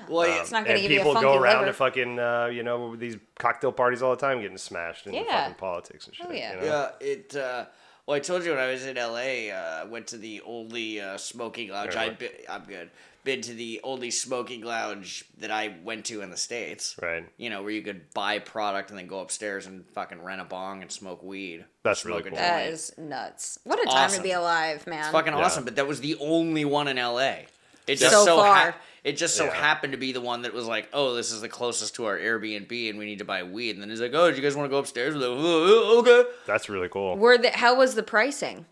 Well, 0.09 0.27
yeah, 0.29 0.41
It's 0.41 0.51
not 0.51 0.65
going 0.65 0.77
and 0.77 0.83
to 0.83 0.83
give 0.83 0.91
you 0.93 1.01
a 1.01 1.01
people 1.01 1.15
funky 1.15 1.27
go 1.27 1.37
around 1.37 1.55
liver. 1.61 1.67
to 1.67 1.73
fucking 1.73 2.19
uh, 2.19 2.47
you 2.53 2.63
know 2.63 2.97
these 2.97 3.17
cocktail 3.39 3.73
parties 3.73 4.03
all 4.03 4.11
the 4.11 4.21
time, 4.21 4.41
getting 4.41 4.59
smashed 4.59 5.07
in 5.07 5.15
Yeah. 5.15 5.43
fucking 5.45 5.55
politics 5.57 6.07
and 6.07 6.15
shit. 6.17 6.27
Oh, 6.29 6.33
yeah. 6.33 6.55
you 6.55 6.61
know? 6.61 6.67
Yeah, 6.67 7.07
it. 7.07 7.37
Uh, 7.37 7.65
well, 8.07 8.17
I 8.17 8.21
told 8.21 8.45
you 8.45 8.51
when 8.51 8.59
I 8.61 8.71
was 8.73 8.85
in 8.87 8.97
LA, 8.97 9.51
uh, 9.55 9.83
I 9.83 9.85
went 9.85 10.09
to 10.09 10.17
the 10.19 10.41
only 10.45 11.01
uh, 11.01 11.17
smoking 11.17 11.71
lounge. 11.71 11.95
Yeah, 11.95 12.03
I 12.03 12.09
what? 12.09 12.19
been, 12.19 12.31
I'm 12.49 12.65
good. 12.65 12.91
Been 13.23 13.43
to 13.43 13.53
the 13.53 13.81
only 13.85 14.11
smoking 14.11 14.63
lounge 14.63 15.27
that 15.39 15.51
I 15.51 15.77
went 15.85 16.07
to 16.07 16.23
in 16.23 16.31
the 16.31 16.39
states. 16.39 16.97
Right. 17.01 17.29
You 17.37 17.51
know, 17.51 17.63
where 17.63 17.71
you 17.71 17.83
could 17.83 18.13
buy 18.15 18.39
product 18.39 18.89
and 18.89 18.99
then 18.99 19.07
go 19.07 19.21
upstairs 19.21 19.67
and 19.67 19.85
fucking 19.91 20.23
rent 20.23 20.41
a 20.41 20.45
bong 20.45 20.81
and 20.81 20.91
smoke 20.91 21.23
weed. 21.23 21.67
That's 21.83 22.01
Smoke 22.01 22.25
really 22.25 22.29
a 22.29 22.31
cool. 22.31 22.39
That 22.39 22.63
joint. 22.63 22.73
is 22.73 22.93
nuts. 22.97 23.59
What 23.65 23.79
a 23.79 23.85
time 23.85 23.95
Awesome. 24.07 24.17
to 24.17 24.23
be 24.23 24.33
alive, 24.33 24.87
man. 24.87 25.01
It's 25.01 25.09
fucking 25.11 25.35
Yeah. 25.35 25.45
awesome, 25.45 25.65
but 25.65 25.77
that 25.77 25.87
was 25.87 26.01
the 26.01 26.17
only 26.19 26.65
one 26.65 26.89
in 26.89 26.97
LA. 26.97 27.45
It 27.87 27.97
just 27.97 28.11
So 28.11 28.25
so, 28.25 28.37
far. 28.39 28.55
hap- 28.57 28.83
it 29.05 29.17
just 29.17 29.35
so 29.37 29.45
Yeah. 29.47 29.55
happened 29.55 29.93
to 29.93 29.99
be 29.99 30.13
the 30.13 30.21
one 30.21 30.43
that 30.43 30.53
was 30.53 30.67
like, 30.67 30.89
oh, 30.93 31.15
this 31.15 31.31
is 31.33 31.41
the 31.41 31.49
closest 31.49 31.95
to 31.97 32.05
our 32.07 32.19
Airbnb, 32.19 32.91
and 32.91 32.99
we 32.99 33.05
need 33.07 33.19
to 33.21 33.25
buy 33.25 33.43
weed. 33.43 33.71
And 33.71 33.83
then 33.83 33.89
he's 33.91 34.01
like, 34.01 34.13
oh, 34.15 34.31
do 34.31 34.37
you 34.37 34.43
guys 34.43 34.55
want 34.57 34.67
to 34.67 34.71
go 34.71 34.79
upstairs? 34.79 35.15
We're 35.15 35.21
like, 35.29 35.39
"Oh, 35.41 35.99
okay. 36.01 36.29
That's 36.47 36.69
really 36.69 36.89
cool. 36.89 37.17
Were 37.17 37.39
the, 37.39 37.51
how 37.51 37.77
was 37.77 37.95
the 37.95 38.03
pricing? 38.03 38.67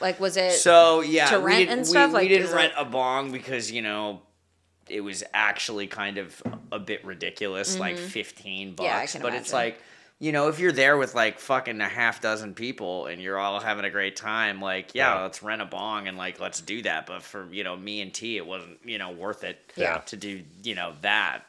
Like, 0.00 0.18
was 0.20 0.36
it? 0.36 0.52
So 0.52 1.00
yeah, 1.00 1.30
to 1.30 1.38
we 1.38 1.44
rent 1.46 1.58
didn't, 1.60 1.72
and 1.78 1.86
stuff? 1.86 2.08
We, 2.10 2.14
Like, 2.14 2.28
didn't 2.28 2.46
is 2.46 2.52
it- 2.52 2.56
rent 2.56 2.72
a 2.76 2.84
bong 2.84 3.30
because 3.32 3.70
you 3.70 3.82
know 3.82 4.22
it 4.88 5.00
was 5.00 5.22
actually 5.32 5.86
kind 5.86 6.18
of 6.18 6.42
a 6.72 6.78
bit 6.78 7.04
ridiculous, 7.04 7.78
like 7.78 7.96
fifteen 7.96 8.74
bucks. 8.74 8.88
Mm-hmm. 8.88 8.96
Yeah, 8.96 9.02
I 9.02 9.06
can 9.06 9.22
but 9.22 9.34
it's 9.34 9.52
like 9.52 9.80
you 10.22 10.30
know 10.32 10.46
if 10.48 10.60
you're 10.60 10.70
there 10.72 10.96
with 10.96 11.14
like 11.16 11.38
fucking 11.40 11.80
a 11.80 11.88
half 11.88 12.20
dozen 12.20 12.54
people 12.54 13.06
and 13.06 13.20
you're 13.20 13.38
all 13.38 13.58
having 13.58 13.84
a 13.84 13.90
great 13.90 14.14
time, 14.14 14.60
like 14.60 14.94
yeah, 14.94 15.16
Yeah. 15.16 15.22
let's 15.22 15.42
rent 15.42 15.60
a 15.60 15.64
bong 15.66 16.06
and 16.06 16.16
like 16.16 16.38
let's 16.38 16.60
do 16.60 16.80
that. 16.82 17.06
But 17.06 17.22
for 17.22 17.46
you 17.52 17.64
know 17.64 17.76
me 17.76 18.00
and 18.00 18.14
T, 18.14 18.36
it 18.36 18.46
wasn't 18.46 18.78
you 18.84 18.98
know 18.98 19.10
worth 19.10 19.42
it. 19.42 19.58
Yeah. 19.76 19.98
to 20.06 20.16
do 20.16 20.42
you 20.62 20.74
know 20.76 20.94
that. 21.02 21.40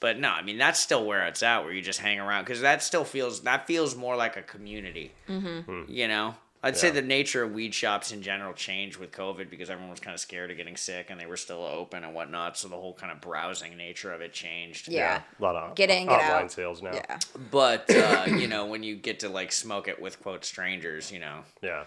But 0.00 0.18
no, 0.18 0.28
I 0.28 0.42
mean 0.42 0.58
that's 0.58 0.78
still 0.78 1.04
where 1.06 1.26
it's 1.26 1.42
at, 1.42 1.64
where 1.64 1.72
you 1.72 1.80
just 1.82 1.98
hang 2.00 2.20
around 2.20 2.44
because 2.44 2.60
that 2.60 2.82
still 2.82 3.04
feels 3.04 3.40
that 3.42 3.66
feels 3.66 3.96
more 3.96 4.16
like 4.16 4.36
a 4.36 4.42
community. 4.42 5.12
Mm-hmm. 5.28 5.60
Hmm. 5.60 5.82
You 5.90 6.06
know, 6.08 6.34
I'd 6.62 6.76
say 6.76 6.90
the 6.90 7.00
nature 7.00 7.42
of 7.42 7.52
weed 7.52 7.74
shops 7.74 8.12
in 8.12 8.20
general 8.20 8.52
changed 8.52 8.98
with 8.98 9.12
COVID 9.12 9.48
because 9.48 9.70
everyone 9.70 9.90
was 9.90 10.00
kind 10.00 10.14
of 10.14 10.20
scared 10.20 10.50
of 10.50 10.58
getting 10.58 10.76
sick 10.76 11.06
and 11.08 11.18
they 11.18 11.24
were 11.24 11.38
still 11.38 11.64
open 11.64 12.04
and 12.04 12.14
whatnot. 12.14 12.58
So 12.58 12.68
the 12.68 12.76
whole 12.76 12.92
kind 12.92 13.10
of 13.10 13.20
browsing 13.22 13.78
nature 13.78 14.12
of 14.12 14.20
it 14.20 14.34
changed. 14.34 14.88
Yeah. 14.88 15.22
a 15.38 15.42
lot 15.42 15.56
of 15.56 15.74
Get 15.74 15.88
in, 15.88 16.06
get 16.06 16.20
online 16.20 16.44
out. 16.44 16.52
sales 16.52 16.82
now. 16.82 16.92
Yeah. 16.92 17.18
But 17.50 17.90
uh, 17.94 18.24
you 18.28 18.46
know, 18.46 18.66
when 18.66 18.82
you 18.82 18.96
get 18.96 19.20
to 19.20 19.30
like 19.30 19.52
smoke 19.52 19.88
it 19.88 20.00
with 20.02 20.20
quote 20.22 20.44
strangers, 20.44 21.10
you 21.10 21.18
know, 21.18 21.40
yeah. 21.62 21.84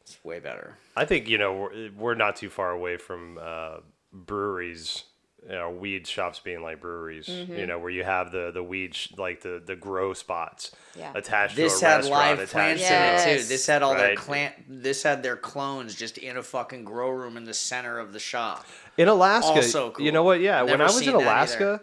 it's 0.00 0.18
way 0.24 0.40
better. 0.40 0.76
I 0.96 1.04
think 1.04 1.28
you 1.28 1.38
know 1.38 1.52
we're, 1.54 1.90
we're 1.96 2.14
not 2.16 2.34
too 2.34 2.50
far 2.50 2.72
away 2.72 2.96
from 2.96 3.38
uh, 3.40 3.76
breweries, 4.12 5.04
you 5.46 5.52
know, 5.56 5.70
weed 5.70 6.06
shops 6.06 6.38
being 6.38 6.62
like 6.62 6.80
breweries. 6.80 7.26
Mm-hmm. 7.26 7.56
You 7.56 7.66
know, 7.66 7.78
where 7.78 7.90
you 7.90 8.04
have 8.04 8.30
the 8.30 8.50
the 8.52 8.62
weed 8.62 8.94
sh- 8.94 9.08
like 9.16 9.40
the 9.40 9.62
the 9.64 9.74
grow 9.76 10.12
spots 10.12 10.70
Yeah. 10.94 11.12
attached 11.14 11.56
This 11.56 11.80
to 11.80 11.86
a 11.86 11.88
had 11.88 11.96
restaurant. 11.98 12.38
live 12.38 12.50
plants 12.50 12.82
to- 12.86 12.94
in 12.94 13.02
it 13.02 13.38
too. 13.38 13.44
This 13.48 13.66
had 13.66 13.82
all 13.82 13.94
their 13.94 14.08
Right. 14.08 14.16
clan. 14.18 14.52
This 14.68 15.02
had 15.02 15.22
their 15.22 15.36
clones 15.36 15.94
just 15.94 16.18
in 16.18 16.36
a 16.36 16.42
fucking 16.42 16.84
grow 16.84 17.08
room 17.10 17.36
in 17.36 17.44
the 17.44 17.54
center 17.54 17.98
of 17.98 18.12
the 18.12 18.20
shop. 18.20 18.64
in 18.98 19.08
Alaska. 19.08 19.52
Also 19.52 19.90
cool. 19.92 20.04
You 20.04 20.12
know 20.12 20.22
what? 20.24 20.40
Yeah, 20.40 20.62
when 20.62 20.80
I 20.80 20.84
was 20.84 21.00
in. 21.00 21.14
Alaska, 21.14 21.80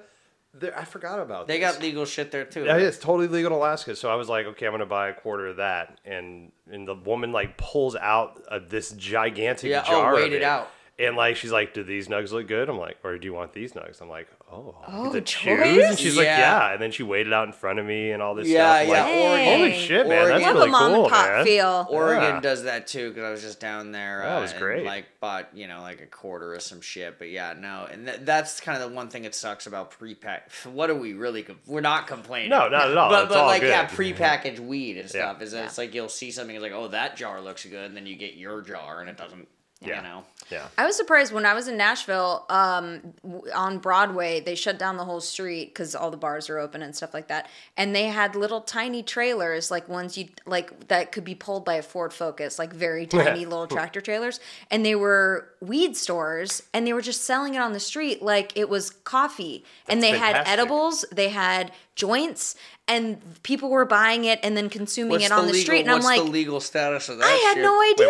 there, 0.53 0.77
I 0.77 0.85
forgot 0.85 1.19
about. 1.19 1.47
They 1.47 1.59
this. 1.59 1.71
got 1.73 1.81
legal 1.81 2.05
shit 2.05 2.29
there 2.31 2.45
too. 2.45 2.63
Yeah, 2.65 2.77
it's 2.77 2.97
totally 2.99 3.27
legal 3.27 3.51
in 3.51 3.57
Alaska. 3.57 3.95
So 3.95 4.09
I 4.09 4.15
was 4.15 4.29
like, 4.29 4.45
okay, 4.47 4.65
I'm 4.67 4.71
gonna 4.73 4.85
buy 4.85 5.09
a 5.09 5.13
quarter 5.13 5.47
of 5.47 5.57
that, 5.57 5.99
and 6.05 6.51
and 6.71 6.87
the 6.87 6.93
woman 6.95 7.31
like 7.31 7.57
pulls 7.57 7.95
out 7.95 8.43
uh, 8.49 8.59
this 8.67 8.91
gigantic 8.91 9.71
jar. 9.71 9.83
Yeah, 9.83 9.83
oh, 9.87 10.01
jar. 10.01 10.15
weighed 10.15 10.33
it 10.33 10.43
out. 10.43 10.69
And 10.99 11.15
like 11.15 11.35
she's 11.35 11.51
like, 11.51 11.75
do 11.75 11.83
these 11.83 12.07
nugs 12.07 12.31
look 12.31 12.47
good? 12.47 12.69
I'm 12.69 12.79
like, 12.79 12.97
or 13.03 13.19
do 13.19 13.25
you 13.25 13.33
want 13.33 13.53
these 13.53 13.73
nugs? 13.73 14.01
I'm 14.01 14.09
like, 14.09 14.27
oh, 14.51 14.73
Oh, 14.87 15.11
the 15.11 15.21
choice? 15.21 15.63
choose. 15.63 15.85
And 15.85 15.99
she's 15.99 16.17
like, 16.17 16.25
Yeah. 16.25 16.39
yeah. 16.39 16.73
And 16.73 16.81
then 16.81 16.89
she 16.91 17.03
waited 17.03 17.31
out 17.33 17.45
in 17.45 17.53
front 17.53 17.77
of 17.77 17.85
me 17.85 18.09
and 18.09 18.19
all 18.23 18.33
this 18.33 18.47
Yeah, 18.47 18.77
stuff. 18.77 18.81
I'm 18.81 18.87
yeah, 18.89 19.03
like, 19.03 19.13
Oregon. 19.13 19.59
Holy 19.59 19.73
shit, 19.73 20.07
man, 20.07 20.17
Oregon. 20.23 20.41
that's 20.41 20.45
Love 20.45 20.55
really 20.55 20.67
a 20.69 20.71
mom 20.71 20.91
cool, 20.93 21.03
and 21.03 21.11
pop 21.13 21.27
man. 21.27 21.45
feel. 21.45 21.87
Oregon 21.91 22.23
Yeah. 22.35 22.39
does 22.39 22.63
that 22.63 22.87
too 22.87 23.09
because 23.09 23.23
I 23.25 23.29
was 23.29 23.41
just 23.43 23.59
down 23.59 23.91
there. 23.91 24.21
That 24.23 24.37
uh, 24.37 24.41
was 24.41 24.51
and, 24.53 24.59
great. 24.59 24.85
like 24.87 25.05
bought 25.19 25.49
you 25.55 25.67
know 25.67 25.81
like 25.81 26.01
a 26.01 26.07
quarter 26.07 26.55
of 26.55 26.63
some 26.63 26.81
shit, 26.81 27.19
but 27.19 27.29
yeah, 27.29 27.53
no, 27.55 27.87
and 27.91 28.07
th- 28.07 28.21
that's 28.23 28.59
kind 28.59 28.81
of 28.81 28.89
the 28.89 28.95
one 28.95 29.09
thing 29.09 29.21
that 29.21 29.35
sucks 29.35 29.67
about 29.67 29.91
pre-pack. 29.91 30.49
What 30.65 30.89
are 30.89 30.95
we 30.95 31.13
really? 31.13 31.43
Com- 31.43 31.59
we're 31.67 31.81
not 31.81 32.07
complaining. 32.07 32.49
No, 32.49 32.69
not 32.69 32.89
at 32.89 32.97
all. 32.97 33.09
But 33.11 33.25
It's 33.25 33.29
but 33.33 33.37
all 33.37 33.45
like 33.45 33.61
good. 33.61 33.69
yeah, 33.69 33.85
pre-packaged 33.85 34.59
weed 34.59 34.97
and 34.97 35.05
Yeah. 35.13 35.31
stuff 35.31 35.43
is 35.43 35.51
that 35.51 35.65
it's 35.65 35.77
like 35.77 35.93
you'll 35.93 36.09
see 36.09 36.31
something 36.31 36.55
it's 36.55 36.63
like 36.63 36.71
oh 36.71 36.87
that 36.87 37.15
jar 37.17 37.39
looks 37.39 37.63
good, 37.65 37.85
and 37.85 37.95
then 37.95 38.07
you 38.07 38.15
get 38.15 38.33
your 38.33 38.63
jar 38.63 38.99
and 39.01 39.11
it 39.11 39.17
doesn't. 39.17 39.47
Yeah. 39.81 39.97
You 39.97 40.03
know. 40.03 40.23
Yeah. 40.49 40.67
I 40.77 40.85
was 40.85 40.95
surprised 40.95 41.33
when 41.33 41.45
I 41.45 41.53
was 41.53 41.67
in 41.67 41.77
Nashville 41.77 42.45
um, 42.49 43.13
on 43.53 43.79
Broadway. 43.79 44.39
They 44.39 44.55
shut 44.55 44.79
down 44.79 44.97
the 44.97 45.03
whole 45.03 45.19
street 45.21 45.65
because 45.73 45.93
all 45.93 46.09
the 46.09 46.17
bars 46.17 46.49
are 46.49 46.57
open 46.57 46.81
and 46.81 46.95
stuff 46.95 47.13
like 47.13 47.27
that. 47.27 47.49
And 47.75 47.93
they 47.93 48.05
had 48.05 48.35
little 48.35 48.61
tiny 48.61 49.03
trailers, 49.03 49.69
like 49.69 49.87
ones 49.89 50.17
you 50.17 50.29
like 50.45 50.87
that 50.87 51.11
could 51.11 51.25
be 51.25 51.35
pulled 51.35 51.65
by 51.65 51.75
a 51.75 51.81
Ford 51.83 52.13
Focus, 52.13 52.57
like 52.57 52.73
very 52.73 53.05
tiny 53.07 53.45
little 53.45 53.67
tractor 53.67 54.01
trailers. 54.01 54.39
And 54.71 54.85
they 54.85 54.95
were 54.95 55.49
weed 55.59 55.97
stores, 55.97 56.63
and 56.73 56.87
they 56.87 56.93
were 56.93 57.01
just 57.01 57.23
selling 57.25 57.53
it 57.55 57.59
on 57.59 57.73
the 57.73 57.79
street 57.79 58.21
like 58.21 58.53
it 58.55 58.69
was 58.69 58.89
coffee. 58.89 59.63
and 59.87 60.01
they 60.01 60.13
That's 60.13 60.47
had 60.47 60.47
edibles, 60.47 61.05
they 61.11 61.29
had 61.29 61.71
joints, 61.95 62.55
and 62.87 63.19
people 63.43 63.69
were 63.69 63.85
buying 63.85 64.23
it 64.23 64.39
and 64.43 64.55
then 64.55 64.69
consuming 64.69 65.11
What's 65.11 65.25
it 65.25 65.31
on 65.31 65.47
the, 65.47 65.51
legal, 65.51 65.61
street. 65.61 65.81
And 65.81 65.89
I'm 65.89 65.95
what's 65.97 66.05
like, 66.05 66.23
the 66.23 66.31
legal 66.31 66.59
status 66.61 67.09
of 67.09 67.17
that? 67.17 67.25
I 67.25 67.31
had 67.31 67.55
shit? 67.55 67.63
no 67.63 67.81
idea. 67.81 68.07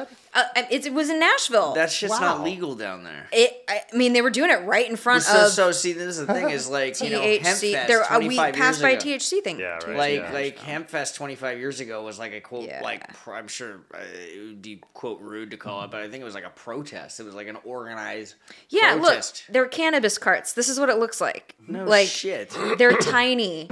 Wait, 0.00 0.08
where 0.36 0.44
is 0.44 0.50
this 0.52 0.58
at? 0.58 0.66
Uh, 0.66 0.74
it, 0.74 0.86
it 0.86 0.92
was 0.94 1.10
in 1.10 1.18
Nashville. 1.20 1.74
That 1.74 1.90
shit's 1.90 2.12
Wow. 2.12 2.20
not 2.20 2.42
legal 2.42 2.74
down 2.74 3.04
there. 3.04 3.26
It, 3.32 3.64
I 3.68 3.82
mean, 3.94 4.12
they 4.12 4.22
were 4.22 4.30
doing 4.30 4.50
it 4.50 4.64
right 4.64 4.88
in 4.88 4.96
front 4.96 5.22
So, 5.24 5.46
of 5.46 5.52
so 5.52 5.72
see, 5.72 5.92
this 5.92 6.18
is 6.18 6.26
the 6.26 6.32
thing 6.32 6.50
is 6.50 6.68
like 6.68 7.00
you 7.00 7.10
know, 7.10 7.20
THC. 7.20 7.74
Hempfest 7.74 7.86
There, 7.86 8.12
uh, 8.12 8.18
we 8.20 8.36
passed 8.36 8.80
years 8.80 8.82
by 8.82 8.90
a. 8.90 8.96
THC 9.00 9.42
thing. 9.42 9.58
Yeah, 9.60 9.78
right. 9.86 9.96
like 9.96 10.20
Yeah. 10.20 10.32
like 10.32 10.58
Hempfest 10.58 11.14
25 11.16 11.58
years 11.58 11.80
ago 11.80 12.02
was 12.04 12.18
like 12.18 12.32
a 12.32 12.40
quote 12.40 12.64
Yeah. 12.66 12.80
like 12.82 13.02
I'm 13.28 13.48
sure 13.48 13.80
uh, 13.94 13.98
it 13.98 14.40
would 14.46 14.62
be 14.62 14.82
quote 14.94 15.20
rude 15.20 15.50
to 15.52 15.56
call 15.56 15.82
it, 15.84 15.90
but 15.90 16.00
I 16.02 16.08
think 16.08 16.20
it 16.20 16.24
was 16.24 16.34
like 16.34 16.44
a 16.44 16.50
protest. 16.50 17.20
It 17.20 17.24
was 17.24 17.34
like 17.34 17.48
an 17.48 17.58
organized 17.64 18.34
Yeah, 18.68 18.96
protest. 18.96 19.44
look, 19.48 19.52
they're 19.54 19.66
cannabis 19.68 20.18
carts. 20.18 20.52
This 20.52 20.68
is 20.68 20.78
what 20.78 20.88
it 20.88 20.98
looks 20.98 21.20
like. 21.20 21.54
no 21.66 21.84
like 21.84 22.08
shit. 22.08 22.56
they're 22.78 22.96
tiny. 22.96 23.68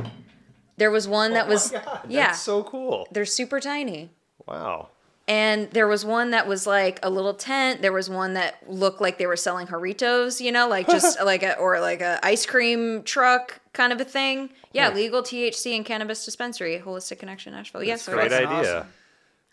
There 0.76 0.90
was 0.90 1.06
one 1.06 1.34
that 1.34 1.46
was 1.46 1.72
yeah, 2.08 2.26
That's 2.28 2.40
so 2.40 2.64
cool. 2.64 3.06
they're 3.12 3.24
super 3.24 3.60
tiny. 3.60 4.10
Wow. 4.46 4.88
And 5.26 5.70
there 5.70 5.88
was 5.88 6.04
one 6.04 6.32
that 6.32 6.46
was 6.46 6.66
like 6.66 6.98
a 7.02 7.08
little 7.08 7.32
tent. 7.32 7.80
There 7.80 7.92
was 7.92 8.10
one 8.10 8.34
that 8.34 8.68
looked 8.70 9.00
like 9.00 9.16
they 9.16 9.26
were 9.26 9.36
selling 9.36 9.66
Haritos, 9.66 10.40
you 10.40 10.52
know, 10.52 10.68
like 10.68 10.86
just 10.86 11.18
like 11.24 11.42
a 11.42 11.56
or 11.58 11.80
like 11.80 12.02
a 12.02 12.18
ice 12.22 12.44
cream 12.44 13.02
truck 13.04 13.60
kind 13.72 13.92
of 13.92 14.00
a 14.00 14.04
thing. 14.04 14.50
Yeah, 14.72 14.92
legal 14.92 15.22
THC 15.22 15.74
and 15.76 15.84
cannabis 15.84 16.24
dispensary, 16.24 16.78
Holistic 16.84 17.20
Connection 17.20 17.54
Nashville. 17.54 17.82
Yes, 17.82 18.06
Great 18.06 18.28
That's 18.28 18.46
idea. 18.46 18.86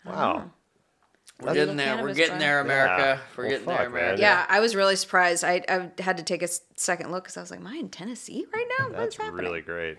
Wow. 0.04 0.50
We're 1.40 1.54
getting 1.54 1.76
there. 1.76 2.02
We're 2.02 2.14
getting 2.14 2.38
there, 2.38 2.60
America. 2.60 3.02
Yeah. 3.02 3.18
We're 3.36 3.44
Well, 3.44 3.50
getting 3.50 3.66
fuck, 3.66 3.78
there, 3.78 3.90
man. 3.90 3.98
America. 4.00 4.20
Yeah, 4.20 4.46
I 4.48 4.60
was 4.60 4.76
really 4.76 4.96
surprised. 4.96 5.42
I, 5.42 5.62
I 5.68 5.90
had 6.02 6.18
to 6.18 6.22
take 6.22 6.42
a 6.42 6.48
second 6.76 7.10
look 7.10 7.24
because 7.24 7.36
I 7.36 7.40
was 7.40 7.50
like, 7.50 7.60
"Am 7.60 7.66
I 7.66 7.76
in 7.76 7.88
Tennessee 7.88 8.44
right 8.54 8.66
now? 8.78 8.86
What's 8.88 8.98
That's 8.98 9.16
happening?" 9.16 9.46
really 9.46 9.60
great. 9.62 9.98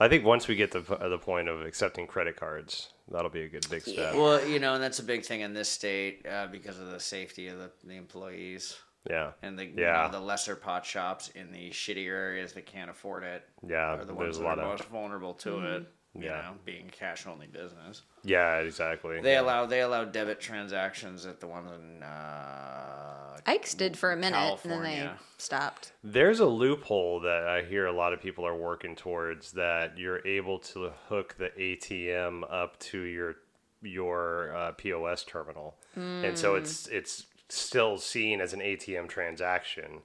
I 0.00 0.08
think 0.08 0.24
once 0.24 0.48
we 0.48 0.56
get 0.56 0.72
to 0.72 0.80
the 0.80 1.18
point 1.18 1.48
of 1.48 1.60
accepting 1.62 2.06
credit 2.06 2.36
cards, 2.36 2.88
that'll 3.10 3.30
be 3.30 3.42
a 3.42 3.48
good 3.48 3.68
big 3.70 3.82
step. 3.82 4.14
Yeah. 4.14 4.20
Well, 4.20 4.46
you 4.46 4.58
know, 4.58 4.74
and 4.74 4.82
that's 4.82 4.98
a 4.98 5.02
big 5.04 5.24
thing 5.24 5.40
in 5.40 5.52
this 5.54 5.68
state 5.68 6.26
uh, 6.26 6.46
because 6.50 6.78
of 6.78 6.90
the 6.90 7.00
safety 7.00 7.48
of 7.48 7.58
the, 7.58 7.70
the 7.84 7.94
employees 7.96 8.76
Yeah. 9.08 9.32
and 9.42 9.58
the 9.58 9.64
you 9.66 9.74
Yeah. 9.78 10.04
know, 10.06 10.18
the 10.18 10.24
lesser 10.24 10.56
pot 10.56 10.84
shops 10.84 11.28
in 11.30 11.50
the 11.52 11.70
shittier 11.70 12.08
areas 12.12 12.52
that 12.54 12.66
can't 12.66 12.90
afford 12.90 13.22
it. 13.24 13.44
Yeah, 13.66 13.94
are 13.96 14.04
the 14.04 14.14
ones 14.14 14.36
there's 14.36 14.38
a 14.38 14.42
that 14.42 14.58
are 14.58 14.62
of- 14.72 14.78
most 14.78 14.84
vulnerable 14.84 15.34
to 15.34 15.58
it. 15.76 15.86
You 16.14 16.24
Yeah. 16.24 16.42
know, 16.42 16.54
being 16.64 16.88
a 16.88 16.90
cash 16.90 17.26
only 17.26 17.46
business. 17.46 18.02
yeah, 18.24 18.56
exactly. 18.58 19.20
They 19.20 19.34
Yeah. 19.34 19.42
allow 19.42 19.66
they 19.66 19.80
allow 19.80 20.04
debit 20.04 20.40
transactions 20.40 21.24
at 21.24 21.38
the 21.40 21.46
ones 21.46 21.70
in 21.70 22.02
uh, 22.02 23.38
Ike's 23.46 23.74
did 23.74 23.96
for 23.96 24.12
a 24.12 24.16
minute, 24.16 24.58
and 24.64 24.72
then 24.72 24.82
they 24.82 25.10
stopped. 25.38 25.92
There's 26.02 26.40
a 26.40 26.46
loophole 26.46 27.20
that 27.20 27.46
I 27.46 27.62
hear 27.62 27.86
a 27.86 27.92
lot 27.92 28.12
of 28.12 28.20
people 28.20 28.44
are 28.46 28.56
working 28.56 28.96
towards 28.96 29.52
that 29.52 29.96
you're 29.98 30.26
able 30.26 30.58
to 30.58 30.90
hook 31.08 31.36
the 31.38 31.50
ATM 31.56 32.42
up 32.50 32.78
to 32.80 33.00
your 33.02 33.36
your 33.82 34.54
uh, 34.54 34.72
POS 34.72 35.24
terminal, 35.24 35.78
and 35.96 36.36
so 36.36 36.54
it's 36.56 36.86
it's 36.88 37.26
still 37.48 37.96
seen 37.98 38.40
as 38.40 38.52
an 38.52 38.60
ATM 38.60 39.08
transaction, 39.08 40.02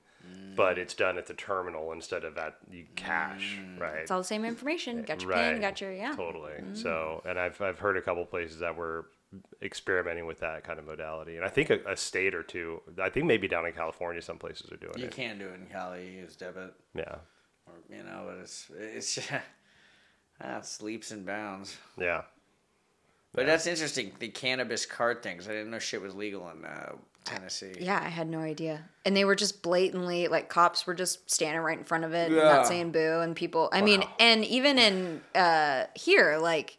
but 0.55 0.77
it's 0.77 0.93
done 0.93 1.17
at 1.17 1.27
the 1.27 1.33
terminal 1.33 1.91
instead 1.91 2.23
of 2.23 2.37
at 2.37 2.55
you 2.71 2.85
cash, 2.95 3.57
mm. 3.59 3.79
right? 3.79 3.99
It's 3.99 4.11
all 4.11 4.19
the 4.19 4.23
same 4.23 4.45
information. 4.45 5.03
Got 5.03 5.21
your 5.21 5.31
right. 5.31 5.53
pin, 5.53 5.61
got 5.61 5.81
your 5.81 5.93
yeah. 5.93 6.15
Totally. 6.15 6.53
Mm. 6.53 6.77
So, 6.77 7.21
and 7.25 7.39
I've 7.39 7.59
I've 7.61 7.79
heard 7.79 7.97
a 7.97 8.01
couple 8.01 8.25
places 8.25 8.59
that 8.59 8.75
were 8.75 9.07
experimenting 9.61 10.25
with 10.25 10.39
that 10.39 10.63
kind 10.63 10.79
of 10.79 10.85
modality, 10.85 11.35
and 11.35 11.45
I 11.45 11.49
think 11.49 11.69
a, 11.69 11.79
a 11.87 11.97
state 11.97 12.33
or 12.33 12.43
two. 12.43 12.81
I 13.01 13.09
think 13.09 13.25
maybe 13.25 13.47
down 13.47 13.65
in 13.65 13.73
California, 13.73 14.21
some 14.21 14.37
places 14.37 14.71
are 14.71 14.77
doing 14.77 14.93
You 14.97 15.05
it. 15.05 15.17
You 15.17 15.23
can 15.23 15.37
do 15.37 15.47
it 15.47 15.55
in 15.55 15.67
Cali. 15.67 16.05
You 16.05 16.21
use 16.21 16.35
debit, 16.35 16.73
Yeah. 16.95 17.15
or 17.67 17.73
you 17.89 18.03
know, 18.03 18.25
but 18.27 18.37
it's 18.39 18.71
it's 18.77 19.19
ah, 19.31 19.41
that's 20.39 20.81
leaps 20.81 21.11
and 21.11 21.25
bounds. 21.25 21.77
Yeah. 21.97 22.23
But 23.35 23.45
that's 23.45 23.67
interesting. 23.67 24.11
The 24.19 24.29
cannabis 24.29 24.85
card 24.85 25.21
things. 25.21 25.47
I 25.47 25.51
didn't 25.51 25.71
know 25.71 25.79
shit 25.79 26.01
was 26.01 26.15
legal 26.15 26.49
in 26.49 26.63
uh, 26.65 26.93
Tennessee. 27.25 27.73
Yeah, 27.79 28.01
I 28.03 28.07
had 28.09 28.29
no 28.29 28.39
idea. 28.39 28.85
And 29.05 29.15
they 29.15 29.25
were 29.25 29.35
just 29.35 29.61
blatantly 29.61 30.27
like 30.27 30.47
cops 30.49 30.87
were 30.87 30.93
just 30.93 31.29
standing 31.29 31.61
right 31.61 31.77
in 31.77 31.83
front 31.83 32.05
of 32.05 32.13
it, 32.13 32.27
and 32.27 32.35
Yeah. 32.35 32.43
not 32.55 32.67
saying 32.67 32.91
boo, 32.91 33.19
and 33.19 33.35
people. 33.35 33.69
I 33.73 33.81
mean, 33.81 34.03
and 34.19 34.45
even 34.45 34.77
in 34.79 35.21
uh 35.35 35.85
here, 35.95 36.37
like 36.37 36.77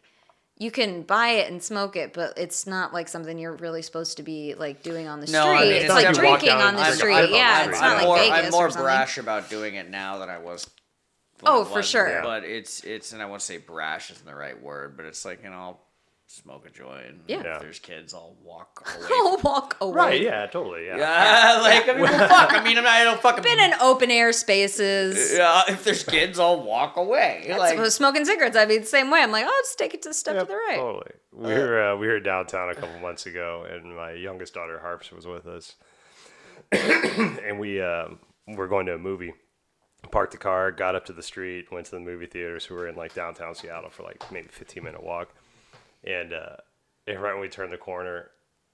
you 0.59 0.71
can 0.71 1.03
buy 1.03 1.29
it 1.29 1.51
and 1.51 1.61
smoke 1.61 1.95
it, 1.95 2.13
but 2.13 2.35
it's 2.35 2.65
not 2.65 2.91
like 2.91 3.07
something 3.07 3.37
you're 3.37 3.53
really 3.53 3.83
supposed 3.83 4.17
to 4.17 4.23
be 4.23 4.55
like 4.55 4.81
doing 4.81 5.07
on 5.07 5.19
the 5.19 5.31
No, 5.31 5.43
street. 5.43 5.57
I 5.57 5.61
mean, 5.61 5.71
it's 5.73 5.83
it's 5.85 5.93
like 5.93 6.05
not 6.05 6.15
like 6.15 6.25
walk 6.25 6.39
drinking 6.39 6.61
on 6.61 6.73
the 6.73 6.81
and 6.81 6.95
street. 6.95 7.13
drink 7.13 7.19
a 7.19 7.21
pip 7.27 7.33
on 7.35 7.37
yeah, 7.39 7.63
the 7.65 7.69
it's 7.69 7.77
street. 7.77 7.87
not 7.87 7.91
I'm 7.91 7.97
like 7.97 8.07
more, 8.07 8.17
Vegas 8.17 8.45
I'm 8.45 8.51
more 8.51 8.65
or 8.65 8.69
something. 8.71 8.83
brash 8.83 9.17
about 9.19 9.49
doing 9.51 9.75
it 9.75 9.89
now 9.91 10.17
than 10.17 10.29
I 10.31 10.39
was. 10.39 10.67
when 11.41 11.53
Oh, 11.53 11.61
I 11.61 11.63
for 11.65 11.69
wasn't, 11.69 11.85
sure. 11.85 12.19
But 12.23 12.43
it's 12.43 12.83
it's 12.83 13.11
and 13.13 13.21
I 13.21 13.25
won't 13.27 13.43
say 13.43 13.57
brash 13.57 14.09
isn't 14.09 14.25
the 14.25 14.33
right 14.33 14.59
word, 14.59 14.97
but 14.97 15.05
it's 15.05 15.23
like 15.25 15.43
you 15.43 15.51
know, 15.51 15.55
I'll 15.55 15.79
smoke 16.27 16.65
a 16.67 16.69
joint. 16.69 17.21
Yeah. 17.27 17.41
Yeah. 17.43 17.55
If 17.55 17.61
there's 17.61 17.79
kids, 17.79 18.13
I'll 18.13 18.35
walk 18.43 18.83
away. 18.97 19.07
I'll 19.11 19.37
walk 19.43 19.77
away. 19.81 19.95
Right. 19.95 20.21
Yeah. 20.21 20.45
Totally. 20.47 20.85
Yeah. 20.85 20.97
Yeah, 20.97 21.59
like 21.63 21.87
I 21.89 21.93
mean, 21.93 22.01
well, 22.01 22.27
fuck. 22.29 22.53
I 22.53 22.63
mean, 22.63 22.77
I'm 22.77 22.83
not, 22.83 22.93
I 22.93 23.03
don't 23.03 23.19
fucking. 23.21 23.43
Been 23.43 23.59
in 23.59 23.73
open 23.81 24.11
air 24.11 24.31
spaces. 24.33 25.33
Yeah, 25.35 25.61
if 25.69 25.83
there's 25.83 26.03
kids, 26.03 26.37
I'll 26.39 26.61
walk 26.61 26.97
away. 26.97 27.43
That's- 27.47 27.59
like, 27.59 27.79
with 27.79 27.93
smoking 27.93 28.25
cigarettes, 28.25 28.55
I'd 28.55 28.67
be 28.67 28.77
the 28.77 28.85
same 28.85 29.09
way. 29.09 29.21
I'm 29.21 29.31
like, 29.31 29.45
oh, 29.47 29.61
just 29.63 29.77
take 29.77 29.93
it 29.93 30.01
to 30.03 30.09
the 30.09 30.13
step 30.13 30.35
Yep, 30.35 30.43
to 30.47 30.51
the 30.51 30.55
right. 30.55 30.77
Totally. 30.77 31.11
We 31.33 31.53
were 31.53 31.91
uh, 31.91 31.95
we 31.97 32.07
were 32.07 32.19
downtown 32.19 32.69
a 32.69 32.75
couple 32.75 32.99
months 32.99 33.25
ago, 33.25 33.65
and 33.69 33.95
my 33.95 34.11
youngest 34.13 34.53
daughter 34.53 34.79
Harps 34.79 35.11
was 35.11 35.25
with 35.27 35.45
us, 35.47 35.75
and 36.71 37.59
we 37.59 37.81
um, 37.81 38.19
were 38.47 38.67
going 38.67 38.85
to 38.87 38.95
a 38.95 38.97
movie. 38.97 39.33
Parked 40.11 40.31
the 40.31 40.37
car, 40.37 40.71
got 40.71 40.95
up 40.95 41.05
to 41.07 41.13
the 41.13 41.23
street, 41.23 41.71
went 41.71 41.85
to 41.87 41.91
the 41.91 41.99
movie 41.99 42.27
theater. 42.27 42.59
So 42.59 42.75
we 42.75 42.81
were 42.81 42.87
in 42.87 42.95
like 42.95 43.13
downtown 43.13 43.55
Seattle 43.55 43.89
for 43.89 44.03
like 44.03 44.31
maybe 44.31 44.47
15 44.47 44.83
minute 44.83 45.03
walk, 45.03 45.29
and 46.03 46.33
uh, 46.33 46.57
and 47.07 47.21
right 47.21 47.33
when 47.33 47.41
we 47.41 47.49
turned 47.49 47.71
the 47.73 47.77
corner, 47.77 48.31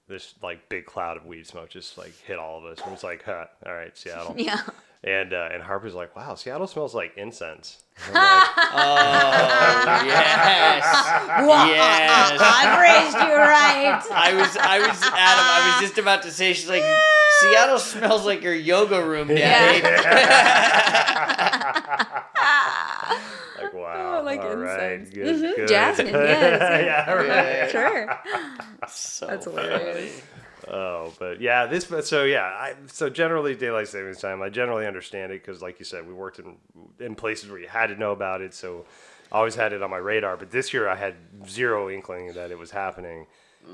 this 0.08 0.34
like 0.42 0.68
big 0.68 0.86
cloud 0.86 1.16
of 1.16 1.24
weed 1.24 1.46
smoke 1.46 1.70
just 1.70 1.96
like 1.98 2.14
hit 2.26 2.38
all 2.38 2.58
of 2.58 2.64
us. 2.64 2.78
And 2.78 2.88
it 2.88 2.92
was 2.92 3.04
like, 3.04 3.22
huh, 3.24 3.46
all 3.66 3.74
right, 3.74 3.96
Seattle. 3.96 4.34
Yeah. 4.38 4.60
And 5.06 5.34
uh, 5.34 5.50
and 5.52 5.62
Harper's 5.62 5.92
like, 5.92 6.16
wow, 6.16 6.34
Seattle 6.34 6.66
smells 6.66 6.94
like 6.94 7.12
incense. 7.18 7.84
I'm 8.06 8.14
like, 8.14 8.22
Oh 8.72 10.02
yes, 10.06 10.84
yes. 11.44 12.40
I 12.40 12.80
raised 12.80 13.14
you 13.14 13.34
right. 13.36 14.02
I 14.10 14.32
was, 14.34 14.56
I 14.56 14.78
was, 14.78 15.02
Adam. 15.02 15.12
I 15.12 15.72
was 15.78 15.86
just 15.86 15.98
about 15.98 16.22
to 16.22 16.30
say. 16.30 16.54
She's 16.54 16.70
like, 16.70 16.82
Seattle 17.40 17.78
smells 17.78 18.24
like 18.24 18.42
your 18.42 18.54
yoga 18.54 19.04
room, 19.04 19.28
Daddy. 19.28 19.82
like 23.58 23.74
wow, 23.74 24.22
like 24.24 24.40
all 24.40 24.53
right, 24.64 24.92
incense. 24.92 25.14
good, 25.14 25.36
Mhm, 25.36 25.56
good. 25.56 25.68
Jasmine, 25.68 26.06
yes. 26.14 26.84
yeah, 26.84 27.12
right. 27.12 27.26
Yeah. 27.28 27.68
Sure. 27.68 28.18
So 28.88 29.26
That's 29.26 29.46
funny. 29.46 29.56
hilarious. 29.68 30.22
Oh, 30.66 31.12
but 31.18 31.40
yeah, 31.42 31.66
this. 31.66 31.84
But 31.84 32.06
so 32.06 32.24
yeah, 32.24 32.44
I 32.44 32.74
so 32.86 33.10
generally 33.10 33.54
daylight 33.54 33.88
savings 33.88 34.18
time. 34.20 34.40
I 34.40 34.48
generally 34.48 34.86
understand 34.86 35.30
it 35.32 35.42
because, 35.44 35.60
like 35.60 35.78
you 35.78 35.84
said, 35.84 36.06
we 36.06 36.14
worked 36.14 36.38
in 36.38 36.56
in 36.98 37.14
places 37.14 37.50
where 37.50 37.58
you 37.60 37.68
had 37.68 37.88
to 37.88 37.96
know 37.96 38.12
about 38.12 38.40
it. 38.40 38.54
So 38.54 38.86
I 39.30 39.36
always 39.38 39.54
had 39.56 39.72
it 39.74 39.82
on 39.82 39.90
my 39.90 39.98
radar. 39.98 40.36
But 40.38 40.50
this 40.50 40.72
year, 40.72 40.88
I 40.88 40.94
had 40.96 41.16
zero 41.46 41.90
inkling 41.90 42.32
that 42.32 42.50
it 42.50 42.58
was 42.58 42.70
happening. 42.70 43.26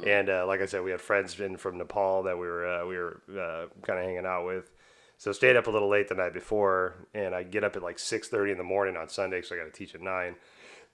And 0.06 0.28
uh, 0.30 0.46
like 0.46 0.60
I 0.60 0.66
said, 0.66 0.84
we 0.84 0.92
had 0.92 1.00
friends 1.00 1.38
in 1.40 1.56
from 1.56 1.76
Nepal 1.76 2.22
that 2.24 2.36
we 2.38 2.46
were 2.46 2.66
uh, 2.66 2.86
we 2.86 2.96
were 2.96 3.20
uh, 3.30 3.66
kind 3.82 3.98
of 3.98 4.04
hanging 4.04 4.26
out 4.26 4.46
with. 4.46 4.70
So 5.18 5.32
stayed 5.32 5.54
up 5.56 5.66
a 5.66 5.70
little 5.70 5.88
late 5.88 6.08
the 6.08 6.14
night 6.14 6.32
before, 6.32 6.94
and 7.12 7.34
I 7.34 7.42
get 7.42 7.62
up 7.62 7.76
at 7.76 7.82
like 7.82 7.98
six 7.98 8.28
thirty 8.28 8.50
in 8.52 8.58
the 8.58 8.64
morning 8.64 8.96
on 8.96 9.08
Sunday, 9.08 9.42
so 9.42 9.54
I 9.54 9.58
got 9.58 9.64
to 9.66 9.70
teach 9.72 9.94
at 9.94 10.00
nine. 10.00 10.34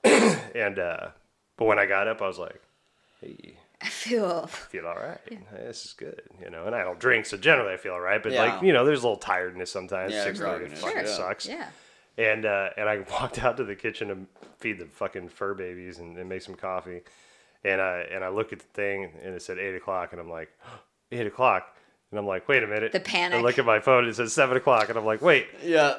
and 0.55 0.79
uh, 0.79 1.09
but 1.57 1.65
when 1.67 1.79
I 1.79 1.87
got 1.87 2.09
up, 2.09 2.23
I 2.23 2.27
was 2.27 2.39
like, 2.39 2.61
"Hey, 3.21 3.57
I 3.83 3.89
feel 3.89 4.47
feel 4.47 4.87
all 4.87 4.95
right. 4.97 5.19
This 5.53 5.85
is 5.87 5.93
good, 5.93 6.23
you 6.43 6.51
know. 6.51 6.67
And 6.67 6.75
I 6.75 6.83
don't 6.83 6.99
drink, 6.99 7.27
so 7.27 7.37
generally 7.37 7.75
I 7.75 7.77
feel 7.77 7.93
all 7.95 8.01
right. 8.01 8.23
But 8.23 8.33
Yeah. 8.33 8.45
like, 8.55 8.63
you 8.63 8.73
know, 8.73 8.85
there's 8.85 9.03
a 9.03 9.07
little 9.07 9.17
tiredness 9.21 9.71
sometimes. 9.71 10.13
Yeah, 10.13 10.25
Six 10.25 10.39
thirty 10.39 10.75
fucking 10.75 10.97
yeah. 10.99 11.07
sucks. 11.07 11.47
yeah. 11.47 11.69
And 12.19 12.47
uh, 12.47 12.71
and 12.77 12.89
I 12.89 12.99
walked 13.11 13.39
out 13.43 13.57
to 13.59 13.65
the 13.65 13.75
kitchen 13.77 14.09
to 14.09 14.17
feed 14.59 14.79
the 14.79 14.87
fucking 14.87 15.29
fur 15.29 15.55
babies 15.55 15.99
and, 15.99 16.17
and 16.17 16.29
make 16.29 16.43
some 16.43 16.55
coffee. 16.55 17.03
And 17.65 17.81
I 17.81 18.07
and 18.13 18.25
I 18.25 18.29
look 18.29 18.53
at 18.53 18.61
the 18.61 18.67
thing 18.75 19.13
and 19.23 19.35
it 19.35 19.43
said 19.43 19.59
eight 19.59 19.75
o'clock, 19.75 20.13
and 20.13 20.21
I'm 20.21 20.31
like, 20.31 20.51
eight 21.13 21.27
o'clock. 21.27 21.76
And 22.13 22.21
I'm 22.21 22.27
like, 22.27 22.47
wait 22.49 22.63
a 22.63 22.67
minute. 22.69 22.93
The 22.93 23.01
panic. 23.01 23.39
I 23.39 23.43
look 23.43 23.59
at 23.59 23.67
my 23.67 23.81
phone, 23.81 24.07
it 24.07 24.15
says 24.15 24.33
seven 24.33 24.57
o'clock, 24.57 24.89
and 24.89 24.97
I'm 24.97 25.05
like, 25.05 25.21
wait, 25.23 25.49
Yeah. 25.63 25.95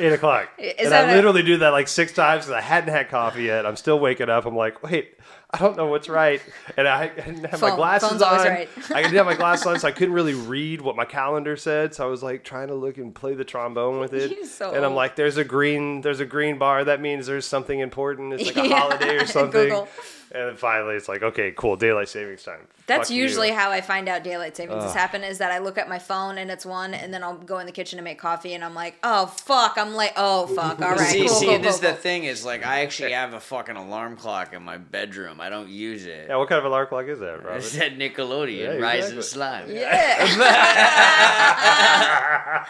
eight 0.00 0.12
o'clock. 0.12 0.48
Is 0.58 0.74
and 0.78 0.92
that 0.92 1.08
I 1.08 1.12
a- 1.12 1.14
literally 1.16 1.44
do 1.44 1.58
that 1.58 1.68
like 1.68 1.86
six 1.86 2.12
times 2.12 2.44
because 2.46 2.56
I 2.56 2.60
hadn't 2.60 2.92
had 2.92 3.08
coffee 3.08 3.44
yet. 3.44 3.64
I'm 3.64 3.76
still 3.76 4.00
waking 4.00 4.28
up. 4.28 4.44
I'm 4.44 4.56
like, 4.56 4.82
wait, 4.82 5.14
I 5.52 5.58
don't 5.58 5.76
know 5.76 5.86
what's 5.86 6.08
right. 6.08 6.42
And 6.76 6.88
I 6.88 7.08
didn't 7.08 7.44
have 7.44 7.60
my 7.60 7.68
Phone- 7.68 7.76
glasses 7.76 8.08
phone's 8.08 8.22
always 8.22 8.40
on. 8.42 8.46
right. 8.48 8.68
I 8.90 9.02
didn't 9.02 9.14
have 9.18 9.26
my 9.26 9.34
glasses 9.36 9.64
on, 9.66 9.78
so 9.78 9.86
I 9.86 9.92
couldn't 9.92 10.14
really 10.14 10.34
read 10.34 10.80
what 10.80 10.96
my 10.96 11.04
calendar 11.04 11.56
said. 11.56 11.94
So 11.94 12.04
I 12.04 12.10
was 12.10 12.24
like 12.24 12.42
trying 12.42 12.66
to 12.68 12.74
look 12.74 12.98
and 12.98 13.14
play 13.14 13.34
the 13.34 13.44
trombone 13.44 14.00
with 14.00 14.14
it. 14.14 14.44
So 14.46 14.74
and 14.74 14.84
I'm 14.84 14.94
like, 14.96 15.14
there's 15.14 15.36
a 15.36 15.44
green, 15.44 16.00
there's 16.00 16.18
a 16.20 16.26
green 16.26 16.58
bar. 16.58 16.82
That 16.84 17.00
means 17.00 17.26
there's 17.28 17.46
something 17.46 17.78
important. 17.78 18.32
It's 18.32 18.46
like 18.46 18.56
a 18.56 18.68
Yeah. 18.68 18.78
holiday 18.80 19.16
or 19.18 19.26
something. 19.26 19.62
Google. 19.68 19.88
And 20.34 20.48
then 20.48 20.56
finally, 20.56 20.94
it's 20.94 21.10
like, 21.10 21.22
okay, 21.22 21.52
cool, 21.54 21.76
daylight 21.76 22.08
savings 22.08 22.42
time. 22.42 22.60
That's 22.86 23.10
Fuck 23.10 23.16
you. 23.16 23.22
usually 23.22 23.50
how 23.50 23.70
I 23.70 23.82
find 23.82 24.08
out 24.08 24.24
daylight 24.24 24.56
savings 24.56 24.82
has 24.82 24.94
happened 24.94 25.24
is 25.24 25.36
that 25.38 25.52
I 25.52 25.58
look 25.58 25.76
at 25.76 25.90
my 25.90 25.98
phone 25.98 26.38
and 26.38 26.50
it's 26.50 26.64
one, 26.64 26.94
and 26.94 27.12
then 27.12 27.22
I'll 27.22 27.36
go 27.36 27.58
in 27.58 27.66
the 27.66 27.72
kitchen 27.72 27.98
to 27.98 28.02
make 28.02 28.18
coffee, 28.18 28.54
and 28.54 28.64
I'm 28.64 28.74
like, 28.74 28.94
oh 29.02 29.26
fuck, 29.26 29.76
I'm 29.76 29.92
like, 29.94 30.14
oh 30.16 30.46
fuck, 30.46 30.80
all 30.82 30.92
right, 30.92 31.00
see, 31.00 31.26
cool, 31.26 31.28
see, 31.28 31.46
cool, 31.46 31.58
this 31.58 31.80
cool, 31.80 31.90
is 31.90 31.90
the 31.96 32.00
thing 32.00 32.24
is 32.24 32.44
like 32.46 32.64
I 32.64 32.80
actually 32.80 33.12
have 33.12 33.34
a 33.34 33.40
fucking 33.40 33.76
alarm 33.76 34.16
clock 34.16 34.54
in 34.54 34.62
my 34.62 34.78
bedroom. 34.78 35.38
I 35.40 35.50
don't 35.50 35.68
use 35.68 36.06
it. 36.06 36.28
Yeah, 36.30 36.36
what 36.36 36.48
kind 36.48 36.58
of 36.58 36.64
alarm 36.64 36.86
clock 36.88 37.06
is 37.06 37.18
that, 37.20 37.40
It 37.40 37.44
It's 37.56 37.76
that 37.76 37.98
Nickelodeon, 37.98 38.58
Yeah, 38.58 38.76
Rise 38.78 39.12
exactly. 39.12 39.16
and 39.16 39.24
Slime. 39.24 39.70
Yeah. 39.70 40.26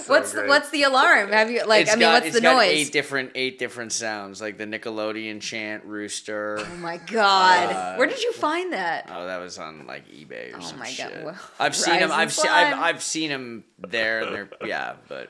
So 0.03 0.13
what's 0.13 0.31
the, 0.33 0.45
what's 0.45 0.69
the 0.69 0.83
alarm? 0.83 1.31
Have 1.31 1.49
you 1.49 1.65
like? 1.65 1.83
It's 1.83 1.91
I 1.91 1.95
mean, 1.95 2.01
got, 2.01 2.13
what's 2.13 2.25
it's 2.27 2.35
the 2.35 2.41
got 2.41 2.57
noise? 2.57 2.71
eight 2.71 2.91
different 2.91 3.31
eight 3.35 3.57
different 3.59 3.91
sounds, 3.91 4.41
like 4.41 4.57
the 4.57 4.65
Nickelodeon 4.65 5.41
chant, 5.41 5.83
rooster. 5.85 6.59
oh 6.59 6.75
my 6.77 6.97
god, 6.97 7.71
Uh, 7.73 7.95
where 7.95 8.07
did 8.07 8.21
you 8.21 8.31
find 8.33 8.73
that? 8.73 9.09
Oh, 9.11 9.25
that 9.25 9.37
was 9.39 9.57
on 9.57 9.87
like 9.87 10.07
eBay 10.09 10.49
or 10.55 10.61
something. 10.61 10.61
Oh 10.61 10.67
some 10.67 10.79
my 10.79 10.93
God, 11.15 11.23
well, 11.25 11.39
I've 11.59 11.75
seen 11.75 11.99
them. 11.99 12.11
I've 12.11 12.33
seen. 12.33 12.51
I've, 12.51 12.79
I've 12.79 13.03
seen 13.03 13.29
them 13.29 13.63
there, 13.79 14.21
and 14.23 14.35
they're 14.35 14.49
yeah, 14.67 14.93
but 15.07 15.29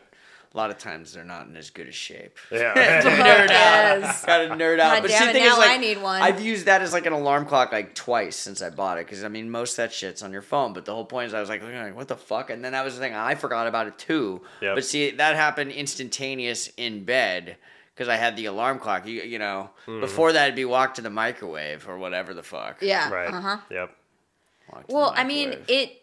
a 0.56 0.58
lot 0.58 0.72
of 0.72 0.78
times 0.78 1.12
they're 1.14 1.26
not 1.26 1.48
in 1.48 1.58
as 1.58 1.70
good 1.70 1.90
a 1.90 1.92
shape. 1.92 2.38
Yeah. 2.50 2.74
nerd 3.04 3.50
Yes. 3.50 4.24
out. 4.24 4.28
Got 4.28 4.38
to 4.38 4.64
nerd 4.64 4.80
out. 4.80 4.94
God 4.96 5.02
but 5.02 5.12
damn 5.12 5.34
see, 5.34 5.38
it, 5.38 5.44
now 5.44 5.52
is, 5.52 5.58
like, 5.58 5.70
I 5.70 5.78
need 5.78 6.02
one. 6.02 6.22
I've 6.22 6.42
used 6.42 6.66
that 6.68 6.82
as 6.82 6.94
like 6.94 7.06
an 7.06 7.12
alarm 7.12 7.46
clock 7.46 7.74
like 7.74 7.94
twice 7.94 8.38
since 8.38 8.62
I 8.62 8.70
bought 8.70 8.98
it. 8.98 9.06
Because 9.06 9.26
I 9.26 9.28
mean, 9.28 9.50
most 9.50 9.74
of 9.74 9.78
that 9.78 9.92
shit's 9.92 10.24
on 10.24 10.32
your 10.32 10.42
phone. 10.42 10.72
But 10.72 10.86
the 10.86 10.94
whole 10.94 11.04
point 11.04 11.28
is, 11.28 11.34
I 11.34 11.42
was 11.42 11.50
like, 11.50 11.62
what 11.94 12.08
the 12.08 12.16
fuck? 12.16 12.50
And 12.50 12.64
then 12.64 12.72
that 12.72 12.86
was 12.86 12.96
the 12.96 13.02
thing. 13.02 13.14
I 13.14 13.36
forgot 13.36 13.68
about 13.68 13.88
it 13.88 13.98
too. 13.98 14.42
Yep. 14.62 14.76
But 14.76 14.86
see, 14.86 15.12
that 15.12 15.36
happened 15.36 15.72
instantaneous 15.72 16.70
in 16.78 17.04
bed. 17.04 17.58
Because 17.94 18.08
I 18.10 18.16
had 18.16 18.36
the 18.36 18.46
alarm 18.46 18.80
clock, 18.80 19.08
you 19.08 19.22
you 19.22 19.40
know. 19.40 19.70
Hmm. 19.86 20.00
Before 20.02 20.32
that, 20.34 20.44
it'd 20.46 20.56
be 20.56 20.66
walk 20.66 20.96
to 20.96 21.02
the 21.02 21.10
microwave 21.10 21.88
or 21.88 21.98
whatever 21.98 22.34
the 22.34 22.44
fuck. 22.44 22.78
Yeah. 22.82 23.10
Right. 23.10 23.34
Uh 23.34 23.42
huh. 23.42 23.58
Yep. 23.72 23.96
Walk 24.72 24.82
to 24.82 24.88
the 24.88 24.94
Well, 24.94 25.14
I 25.16 25.24
mean, 25.26 25.56
it. 25.68 26.02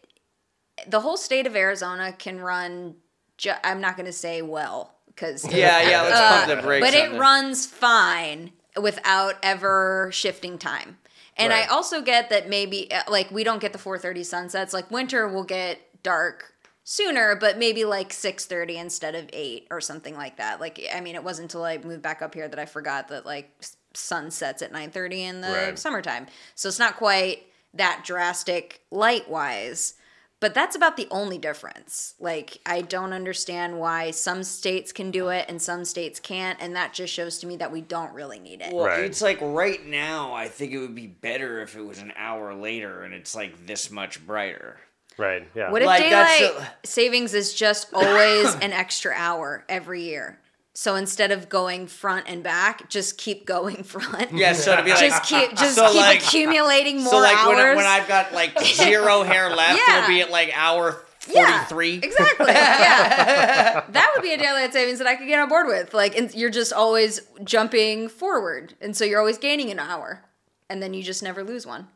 The 0.86 1.00
whole 1.00 1.16
state 1.18 1.46
of 1.46 1.54
Arizona 1.54 2.12
can 2.12 2.40
run. 2.40 2.96
Ju- 3.42 3.50
I'm 3.64 3.80
not 3.80 3.96
going 3.96 4.06
to 4.06 4.12
say 4.12 4.40
well 4.40 4.94
because 5.08 5.44
Yeah, 5.52 5.82
yeah. 5.82 6.02
Let's 6.06 6.20
Uh, 6.20 6.46
pump 6.46 6.46
the 6.60 6.64
brakes. 6.64 6.86
but 6.86 6.94
it 6.94 7.18
runs 7.18 7.66
fine 7.66 8.52
without 8.80 9.34
ever 9.42 10.10
shifting 10.12 10.58
time. 10.58 10.98
And 11.36 11.52
I 11.52 11.64
also 11.64 12.02
get 12.02 12.30
that 12.30 12.48
maybe 12.48 12.92
uh, 12.92 13.02
like 13.08 13.30
we 13.32 13.42
don't 13.42 13.60
get 13.60 13.72
the 13.72 13.78
4:30 13.80 14.24
sunsets. 14.24 14.72
Like 14.72 14.90
winter 14.92 15.26
will 15.26 15.42
get 15.42 15.80
dark 16.04 16.54
sooner, 16.84 17.34
but 17.34 17.58
maybe 17.58 17.84
like 17.84 18.10
6:30 18.10 18.76
instead 18.76 19.16
of 19.16 19.28
8 19.32 19.66
or 19.72 19.80
something 19.80 20.14
like 20.16 20.36
that. 20.36 20.60
Like 20.60 20.80
I 20.94 21.00
mean, 21.00 21.16
it 21.16 21.24
wasn't 21.24 21.46
until 21.50 21.64
I 21.64 21.78
moved 21.78 22.02
back 22.02 22.22
up 22.22 22.34
here 22.34 22.46
that 22.46 22.58
I 22.60 22.66
forgot 22.66 23.08
that 23.08 23.26
like 23.26 23.50
sun 23.92 24.30
sets 24.30 24.62
at 24.62 24.72
9:30 24.72 25.22
in 25.24 25.40
the 25.40 25.48
Right. 25.48 25.78
summertime. 25.78 26.28
So 26.54 26.68
it's 26.68 26.78
not 26.78 26.96
quite 26.96 27.44
that 27.74 28.02
drastic 28.04 28.82
light-wise. 28.92 29.94
But 30.42 30.54
that's 30.54 30.74
about 30.74 30.96
the 30.96 31.06
only 31.12 31.38
difference. 31.38 32.14
Like, 32.18 32.58
I 32.66 32.80
don't 32.82 33.12
understand 33.12 33.78
why 33.78 34.10
some 34.10 34.42
states 34.42 34.90
can 34.90 35.12
do 35.12 35.28
it 35.28 35.46
and 35.48 35.62
some 35.62 35.84
states 35.84 36.18
can't. 36.18 36.58
And 36.60 36.74
that 36.74 36.92
just 36.92 37.14
shows 37.14 37.38
to 37.38 37.46
me 37.46 37.54
that 37.58 37.70
we 37.70 37.80
don't 37.80 38.12
really 38.12 38.40
need 38.40 38.60
it. 38.60 38.74
Well, 38.74 38.86
Right. 38.86 39.04
it's 39.04 39.22
like 39.22 39.38
right 39.40 39.86
now, 39.86 40.32
I 40.34 40.48
think 40.48 40.72
it 40.72 40.78
would 40.78 40.96
be 40.96 41.06
better 41.06 41.60
if 41.62 41.76
it 41.76 41.82
was 41.82 41.98
an 42.00 42.12
hour 42.16 42.54
later 42.54 43.04
and 43.04 43.14
it's 43.14 43.36
like 43.36 43.66
this 43.68 43.88
much 43.88 44.26
brighter. 44.26 44.80
Right. 45.16 45.46
Yeah. 45.54 45.70
What 45.70 45.82
if 45.82 45.86
Like, 45.86 46.10
that's 46.10 46.38
daylight 46.40 46.68
a- 46.82 46.86
savings 46.86 47.34
is 47.34 47.54
just 47.54 47.94
always 47.94 48.52
an 48.56 48.72
extra 48.72 49.12
hour 49.14 49.64
every 49.68 50.02
year? 50.02 50.40
So 50.74 50.94
instead 50.94 51.30
of 51.32 51.48
going 51.50 51.86
front 51.86 52.26
and 52.28 52.42
back, 52.42 52.88
just 52.88 53.18
keep 53.18 53.44
going 53.46 53.82
front. 53.84 54.32
Yeah, 54.32 54.52
so 54.54 54.74
to 54.76 54.82
be 54.82 54.90
like, 54.90 55.00
just 55.00 55.22
keep 55.24 55.50
just 55.56 55.74
so 55.74 55.88
keep 55.92 56.00
like- 56.00 56.20
accumulating 56.22 57.02
more 57.02 57.12
so 57.12 57.18
like 57.18 57.36
hours. 57.36 57.56
when, 57.56 57.76
when 57.76 57.86
I've 57.86 58.08
got 58.08 58.32
like 58.32 58.58
zero 58.64 59.22
hair 59.22 59.50
left, 59.54 59.80
Yeah. 59.86 59.98
it'll 60.04 60.08
be 60.08 60.20
at 60.22 60.30
like 60.30 60.50
hour 60.56 61.04
Yeah, 61.28 61.64
43. 61.66 61.94
exactly. 62.02 62.46
Yeah. 62.48 63.84
that 63.88 64.12
would 64.14 64.22
be 64.22 64.32
a 64.32 64.38
daylight 64.38 64.72
savings 64.72 64.98
that 64.98 65.06
I 65.06 65.14
could 65.16 65.26
get 65.28 65.38
on 65.38 65.48
board 65.48 65.66
with. 65.66 65.92
Like, 65.94 66.16
and 66.16 66.34
you're 66.34 66.50
just 66.50 66.72
always 66.72 67.20
jumping 67.44 68.08
forward. 68.08 68.74
And 68.80 68.96
so 68.96 69.04
you're 69.04 69.20
always 69.20 69.38
gaining 69.38 69.70
an 69.70 69.78
hour. 69.78 70.22
And 70.70 70.82
then 70.82 70.94
you 70.94 71.02
just 71.02 71.22
never 71.22 71.44
lose 71.44 71.66
one. 71.66 71.88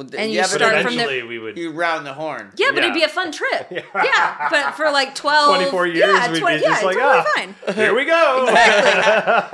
Well, 0.00 0.08
th- 0.08 0.18
And 0.18 0.32
you 0.32 0.38
yeah, 0.38 0.44
but 0.44 0.52
but 0.52 0.58
start 0.68 0.82
from 0.82 0.96
the- 0.96 1.02
eventually 1.02 1.22
we 1.24 1.38
would. 1.38 1.58
you 1.58 1.72
round 1.72 2.06
the 2.06 2.14
horn. 2.14 2.52
Yeah, 2.56 2.70
but 2.72 2.78
it'd 2.78 2.94
be 2.94 3.02
a 3.02 3.08
fun 3.08 3.32
trip. 3.32 3.70
Yeah. 3.94 4.48
But 4.48 4.74
for 4.74 4.90
like 4.90 5.14
12. 5.14 5.56
24 5.56 5.86
years, 5.88 5.98
yeah, 5.98 6.26
we'd 6.28 6.34
be 6.34 6.40
20 6.40 6.58
just 6.60 6.80
yeah, 6.80 6.86
like, 6.86 6.96
totally 6.96 7.22
ah. 7.26 7.32
fine. 7.36 7.54
Here 7.74 7.94
we 7.94 8.04
go. 8.06 8.46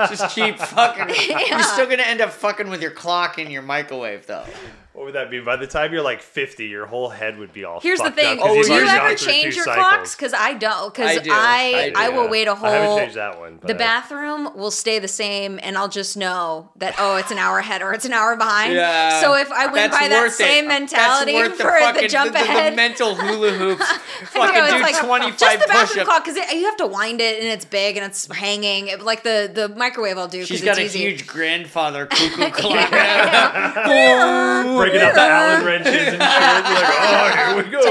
Just 0.09 0.31
keep 0.37 0.57
fucking. 0.59 1.17
Yeah. 1.29 1.41
You're 1.49 1.63
still 1.65 1.87
gonna 1.89 2.05
end 2.05 2.21
up 2.21 2.31
fucking 2.31 2.69
with 2.69 2.81
your 2.81 2.93
clock 2.93 3.39
in 3.41 3.51
your 3.51 3.63
microwave, 3.63 4.27
though. 4.27 4.45
What 4.97 5.05
would 5.05 5.15
that 5.15 5.29
be? 5.31 5.41
By 5.41 5.57
the 5.57 5.67
time 5.67 5.93
you're 5.93 6.01
like 6.01 6.23
50, 6.23 6.65
your 6.69 6.87
whole 6.87 7.11
head 7.11 7.37
would 7.39 7.53
be 7.53 7.65
all. 7.65 7.81
Here's 7.81 7.99
the 7.99 8.05
fucked 8.05 8.17
thing. 8.19 8.39
Up 8.39 8.47
'cause 8.47 8.57
Oh, 8.57 8.63
do 8.63 8.75
you 8.83 8.87
ever 8.89 9.15
change 9.15 9.55
your 9.55 9.67
cycles. 9.67 9.87
clocks? 9.87 10.17
Because 10.17 10.33
I 10.33 10.55
don't. 10.55 10.95
Because 10.95 11.19
I 11.19 11.21
do. 11.21 11.31
I, 11.31 11.93
I 11.95 12.05
I, 12.05 12.09
do, 12.11 12.17
will 12.17 12.25
yeah. 12.25 12.31
wait 12.31 12.49
a 12.49 12.53
I 12.53 12.71
haven't 12.71 12.99
changed 13.01 13.17
that 13.17 13.39
one. 13.39 13.59
The 13.63 13.75
bathroom 13.75 14.49
will 14.57 14.71
stay 14.71 14.99
the 14.99 15.07
same, 15.07 15.61
and 15.63 15.77
I'll 15.77 15.91
just 15.91 16.17
know 16.17 16.71
that 16.77 16.95
oh, 16.99 17.17
it's 17.17 17.31
an 17.31 17.37
hour 17.37 17.59
ahead 17.59 17.83
or 17.83 17.93
it's 17.93 18.07
an 18.07 18.15
hour 18.15 18.37
behind. 18.37 18.73
Yeah. 18.73 19.21
So 19.21 19.35
if 19.35 19.53
I 19.53 19.67
went 19.67 19.93
by 19.93 20.09
that 20.09 20.19
worth 20.23 20.33
it. 20.33 20.37
same 20.37 20.67
That's 20.67 20.81
mentality 20.93 21.35
worth 21.35 21.57
for 21.57 21.65
the, 21.65 21.79
fucking- 21.79 22.09
jump 22.09 22.33
the, 22.33 22.39
the, 22.39 22.45
ahead, 22.45 22.75
mental 22.75 23.15
hula 23.15 23.51
hoops. 23.51 23.87
fucking 24.31 24.55
know, 24.55 24.79
do 24.79 24.83
like 24.83 24.97
25 24.99 25.39
just 25.39 25.61
the 25.61 25.67
bathroom 25.67 25.87
push-ups. 25.89 26.05
clock 26.09 26.25
because 26.25 26.53
you 26.55 26.65
have 26.65 26.79
to 26.79 26.87
wind 26.87 27.21
it 27.21 27.39
and 27.41 27.49
it's 27.49 27.67
big 27.67 27.99
and 27.99 28.07
it's 28.07 28.33
hanging. 28.35 28.89
It- 28.89 29.03
like 29.03 29.25
the 29.25 29.51
the 29.53 29.69
microwave, 29.69 30.17
I'll 30.17 30.27
do 30.27 30.39
because 30.39 30.49
She's 30.49 30.63
it's 30.63 30.65
got 30.65 30.79
a 30.79 30.89
huge 30.89 31.27
grandfather 31.27 32.07
cuckoo 32.07 32.49
clock. 32.53 32.91
breaking 34.91 35.07
up 35.07 35.15
the 35.15 35.21
Allen 35.21 35.65
wrenches 35.65 35.93
and 35.93 35.97
shit. 35.97 36.13
You're 36.17 36.21
like, 36.21 37.01
oh, 37.01 37.33
here 37.37 37.57
we 37.57 37.63
go. 37.71 37.81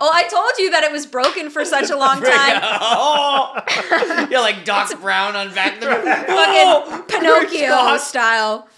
oh, 0.00 0.10
I 0.12 0.24
told 0.28 0.52
you 0.58 0.70
that 0.70 0.84
it 0.84 0.92
was 0.92 1.06
broken 1.06 1.50
for 1.50 1.64
such 1.64 1.90
a 1.90 1.96
long 1.96 2.20
time. 2.20 2.60
oh, 2.80 3.60
yeah, 4.30 4.40
like 4.40 4.64
Doc 4.64 5.00
Brown 5.00 5.36
on 5.36 5.54
Back 5.54 5.80
to 5.80 5.86
the 5.86 5.94
Fucking 5.96 7.02
Pinocchio 7.04 7.96
style. 7.98 8.68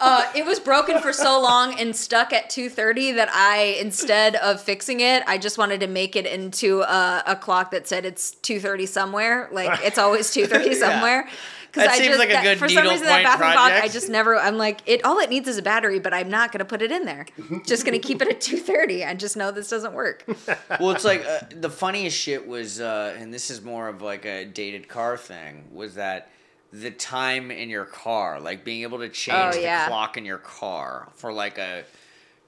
Uh, 0.00 0.24
it 0.36 0.46
was 0.46 0.60
broken 0.60 1.00
for 1.00 1.12
so 1.12 1.40
long 1.40 1.76
and 1.78 1.94
stuck 1.94 2.32
at 2.32 2.48
2:30 2.50 3.16
that 3.16 3.28
I, 3.32 3.76
instead 3.80 4.36
of 4.36 4.62
fixing 4.62 5.00
it, 5.00 5.24
I 5.26 5.38
just 5.38 5.58
wanted 5.58 5.80
to 5.80 5.88
make 5.88 6.14
it 6.14 6.24
into 6.24 6.82
a, 6.82 7.24
a 7.26 7.34
clock 7.34 7.72
that 7.72 7.88
said 7.88 8.04
it's 8.04 8.36
2:30 8.42 8.86
somewhere. 8.86 9.48
Like 9.50 9.80
it's 9.82 9.98
always 9.98 10.30
2:30 10.30 10.74
somewhere. 10.74 11.24
Because 11.24 11.36
That 11.74 11.90
I 11.90 11.96
seems 11.96 12.08
just 12.08 12.18
like 12.18 12.30
a 12.30 12.32
that- 12.32 12.42
good 12.42 12.58
for 12.58 12.68
some 12.68 12.82
reason 12.84 13.06
that 13.06 13.18
needlepoint 13.18 13.24
bathroom 13.40 13.52
clock, 13.52 13.72
I 13.84 13.88
just 13.88 14.08
never. 14.08 14.36
I'm 14.36 14.56
like 14.56 14.80
it. 14.86 15.04
All 15.04 15.18
it 15.18 15.28
needs 15.30 15.48
is 15.48 15.58
a 15.58 15.62
battery, 15.62 15.98
but 15.98 16.14
I'm 16.14 16.30
not 16.30 16.50
gonna 16.52 16.64
put 16.64 16.82
it 16.82 16.90
in 16.90 17.04
there. 17.04 17.26
Just 17.66 17.84
gonna 17.84 17.98
keep 17.98 18.22
it 18.22 18.28
at 18.28 18.40
2:30. 18.40 19.06
I 19.06 19.14
just 19.14 19.36
know 19.36 19.50
this 19.52 19.68
doesn't 19.68 19.92
work. 19.92 20.24
well, 20.80 20.90
it's 20.92 21.04
like 21.04 21.24
uh, 21.26 21.40
the 21.50 21.70
funniest 21.70 22.16
shit 22.18 22.46
was, 22.48 22.80
uh, 22.80 23.14
and 23.18 23.32
this 23.32 23.50
is 23.50 23.62
more 23.62 23.88
of 23.88 24.00
like 24.02 24.24
a 24.24 24.44
dated 24.44 24.88
car 24.88 25.16
thing, 25.16 25.64
was 25.72 25.94
that 25.96 26.30
the 26.72 26.90
time 26.90 27.50
in 27.50 27.70
your 27.70 27.84
car, 27.86 28.40
like 28.40 28.64
being 28.64 28.82
able 28.82 28.98
to 28.98 29.08
change 29.08 29.54
Oh, 29.56 29.58
yeah. 29.58 29.84
the 29.84 29.88
clock 29.90 30.16
in 30.16 30.24
your 30.24 30.38
car 30.38 31.08
for 31.14 31.32
like 31.32 31.58
a 31.58 31.84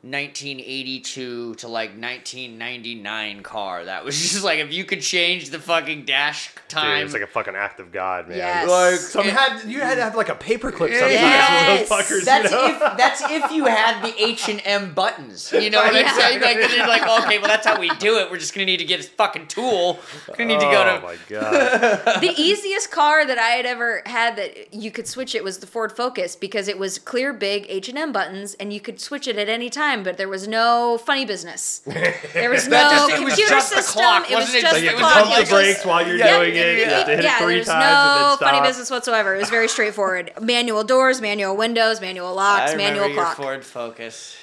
1982 0.03 1.55
to 1.57 1.68
like 1.68 1.90
1999 1.90 3.42
car. 3.42 3.84
That 3.84 4.05
was 4.05 4.16
just 4.32 4.42
like 4.44 4.59
if 4.61 4.72
you 4.72 4.84
could 4.84 5.01
change 5.03 5.51
the 5.51 5.59
fucking 5.59 6.05
dash 6.05 6.53
Dude, 6.55 6.68
time. 6.68 7.05
it's 7.05 7.12
like 7.12 7.22
a 7.22 7.26
fucking 7.26 7.55
act 7.55 7.80
of 7.80 7.92
God, 7.92 8.28
man. 8.28 8.38
Yes. 8.38 8.68
Like, 8.68 8.98
Some 8.98 9.24
had 9.26 9.64
you 9.68 9.80
had 9.80 9.96
to 9.96 10.03
have 10.03 10.16
like 10.16 10.28
a 10.28 10.34
paperclip 10.34 10.90
sometimes 10.92 11.12
Yes. 11.12 11.88
those 11.88 11.98
fuckers. 11.98 12.24
That's 12.24 12.51
you 12.51 12.57
know? 12.59 12.66
if 12.68 12.78
that's 12.96 13.20
if 13.30 13.51
you 13.53 13.66
had 13.66 14.03
the 14.03 14.14
H 14.22 14.48
and 14.48 14.62
M 14.64 14.94
buttons. 14.94 15.53
You 15.53 15.68
know 15.70 15.82
what 15.82 15.94
Yeah. 15.94 16.03
I'm 16.07 16.20
saying? 16.20 16.40
Like, 16.40 16.59
then 16.59 16.70
you're 16.76 16.86
like, 16.88 17.03
okay, 17.24 17.38
well 17.38 17.48
that's 17.48 17.66
how 17.66 17.78
we 17.78 17.90
do 17.96 18.18
it. 18.18 18.30
We're 18.30 18.38
just 18.38 18.55
gonna 18.55 18.66
need 18.66 18.78
to 18.78 18.84
get 18.84 19.01
a 19.01 19.03
fucking 19.03 19.48
tool. 19.48 19.98
We're 20.28 20.36
gonna 20.36 20.48
need 20.55 20.61
to 20.61 20.66
go 20.70 20.82
oh 20.82 20.96
to 20.96 21.03
my 21.03 21.16
god. 21.28 22.20
the 22.22 22.32
easiest 22.36 22.90
car 22.90 23.26
that 23.26 23.38
I 23.38 23.51
had 23.51 23.66
ever 23.66 24.03
had 24.07 24.36
that 24.36 24.72
you 24.72 24.90
could 24.90 25.07
switch 25.07 25.34
it 25.34 25.44
was 25.44 25.59
the 25.59 25.66
Ford 25.66 25.92
Focus 25.94 26.36
because 26.36 26.68
it 26.68 26.78
was 26.78 26.98
clear, 26.98 27.32
big 27.32 27.66
H 27.68 27.88
and 27.88 27.98
M 27.98 28.12
buttons, 28.12 28.55
and 28.55 28.72
you 28.72 28.80
could 28.80 29.01
switch 29.01 29.26
it 29.28 29.36
at 29.36 29.48
any 29.48 29.68
time. 29.68 29.89
But 30.05 30.16
there 30.16 30.28
was 30.28 30.47
no 30.49 30.99
funny 31.05 31.24
business. 31.24 31.80
There 31.80 32.49
was 32.51 32.66
no 32.68 32.70
That 32.76 32.91
just- 32.91 33.11
it 33.11 33.24
was 33.24 33.34
computer 33.34 33.51
just 33.51 33.70
the 33.74 33.82
system. 33.82 34.03
clock, 34.03 34.30
it 34.30 34.34
was 34.36 34.45
wasn't 34.47 34.59
it? 34.59 34.61
just 34.62 34.72
Like 34.74 34.80
the 34.80 34.84
you 34.84 34.88
have 34.91 34.99
to 34.99 35.03
clock. 35.03 35.24
pump 35.34 35.47
the 35.47 35.51
brakes 35.55 35.84
while 35.84 36.07
you're 36.07 36.16
Yeah, 36.16 36.36
doing 36.38 36.55
it. 36.57 36.78
You 36.78 36.84
have 36.86 37.07
to 37.07 37.14
hit 37.16 37.24
yeah, 37.24 37.36
it 37.36 37.43
three 37.43 37.55
there's 37.57 37.66
times 37.66 37.84
no 37.84 38.30
and 38.32 38.41
then 38.41 38.49
funny 38.55 38.66
business 38.68 38.91
whatsoever. 38.91 39.34
It 39.34 39.38
was 39.38 39.51
very 39.51 39.68
straightforward. 39.68 40.32
Manual 40.41 40.84
doors, 40.84 41.20
manual 41.20 41.57
windows, 41.57 42.01
manual 42.01 42.34
locks, 42.34 42.72
I 42.72 42.76
manual 42.76 43.03
remember 43.05 43.14
your 43.14 43.24
clock. 43.24 43.36
Ford 43.36 43.64
Focus. 43.64 44.36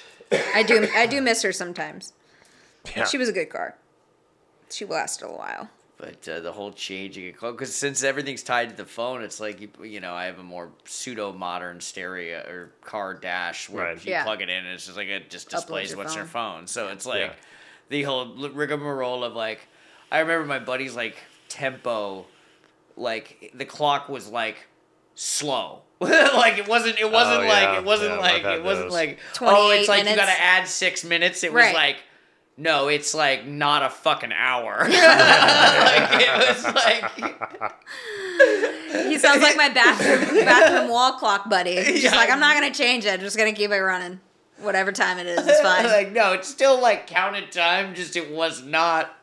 I 0.54 0.62
do, 0.62 0.86
I 0.94 1.06
do 1.06 1.20
miss 1.22 1.42
her 1.42 1.52
sometimes. 1.52 2.12
Yeah. 2.94 3.04
She 3.06 3.16
was 3.18 3.28
a 3.28 3.32
good 3.32 3.48
car. 3.50 3.76
She 4.70 4.84
lasted 4.84 5.26
a 5.26 5.30
while. 5.32 5.70
But 5.98 6.28
uh, 6.28 6.38
the 6.40 6.52
whole 6.52 6.70
changing 6.72 7.24
it, 7.26 7.40
because 7.40 7.74
since 7.74 8.04
everything's 8.04 8.44
tied 8.44 8.70
to 8.70 8.76
the 8.76 8.84
phone, 8.84 9.22
it's 9.22 9.40
like 9.40 9.60
you, 9.60 9.68
you 9.84 9.98
know, 9.98 10.14
I 10.14 10.26
have 10.26 10.38
a 10.38 10.44
more 10.44 10.70
pseudo 10.84 11.32
modern 11.32 11.80
stereo 11.80 12.38
or 12.48 12.70
car 12.82 13.14
dash 13.14 13.68
where 13.68 13.84
Right. 13.86 14.04
you 14.04 14.12
Yeah. 14.12 14.22
plug 14.22 14.40
it 14.40 14.48
in 14.48 14.64
and 14.64 14.68
it's 14.68 14.86
just 14.86 14.96
like 14.96 15.08
it 15.08 15.28
just 15.28 15.50
displays 15.50 15.88
your 15.90 15.98
what's 15.98 16.14
your 16.14 16.24
phone. 16.24 16.58
phone. 16.60 16.66
So 16.68 16.86
it's 16.88 17.04
like 17.04 17.22
Yeah. 17.22 17.32
the 17.88 18.02
whole 18.04 18.26
rigmarole 18.26 19.24
of 19.24 19.34
like, 19.34 19.66
I 20.12 20.20
remember 20.20 20.46
my 20.46 20.60
buddy's 20.60 20.94
like 20.94 21.16
tempo, 21.48 22.26
like 22.96 23.50
the 23.54 23.64
clock 23.64 24.08
was 24.08 24.28
like 24.28 24.68
slow. 25.16 25.82
like 26.00 26.58
it 26.58 26.68
wasn't. 26.68 26.96
It 27.00 27.10
wasn't 27.10 27.42
Oh, 27.42 27.48
like 27.48 27.78
it 27.78 27.84
wasn't 27.84 28.10
Yeah, 28.12 28.18
like 28.20 28.44
it 28.44 28.62
wasn't 28.62 28.86
those. 28.90 28.92
like 28.92 29.18
oh, 29.42 29.70
it's 29.72 29.88
like 29.88 30.08
you 30.08 30.14
got 30.14 30.26
to 30.26 30.40
add 30.40 30.68
six 30.68 31.02
minutes. 31.04 31.42
It 31.42 31.52
was 31.52 31.74
like. 31.74 31.96
No, 32.60 32.88
it's 32.88 33.14
like 33.14 33.46
not 33.46 33.84
a 33.84 33.88
fucking 33.90 34.32
hour. 34.32 34.78
like, 34.82 34.90
it 34.90 36.48
was 36.48 36.64
like 36.74 37.04
He 39.06 39.16
sounds 39.18 39.42
like 39.42 39.56
my 39.56 39.68
bathroom 39.68 40.44
bathroom 40.44 40.88
wall 40.90 41.12
clock 41.12 41.48
buddy. 41.48 41.76
He's 41.76 42.02
just 42.02 42.14
Yeah. 42.14 42.16
like, 42.16 42.30
I'm 42.30 42.40
not 42.40 42.54
gonna 42.54 42.74
change 42.74 43.04
it. 43.04 43.12
I'm 43.14 43.20
just 43.20 43.36
gonna 43.38 43.52
keep 43.52 43.70
it 43.70 43.78
running. 43.80 44.18
Whatever 44.60 44.90
time 44.90 45.18
it 45.18 45.26
is, 45.28 45.46
it's 45.46 45.60
fine. 45.60 45.84
like 45.86 46.10
no, 46.12 46.32
it's 46.32 46.48
still 46.48 46.80
like 46.82 47.06
counted 47.06 47.52
time. 47.52 47.94
Just 47.94 48.16
it 48.16 48.28
was 48.32 48.62
not. 48.64 49.14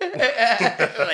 like, 0.00 1.13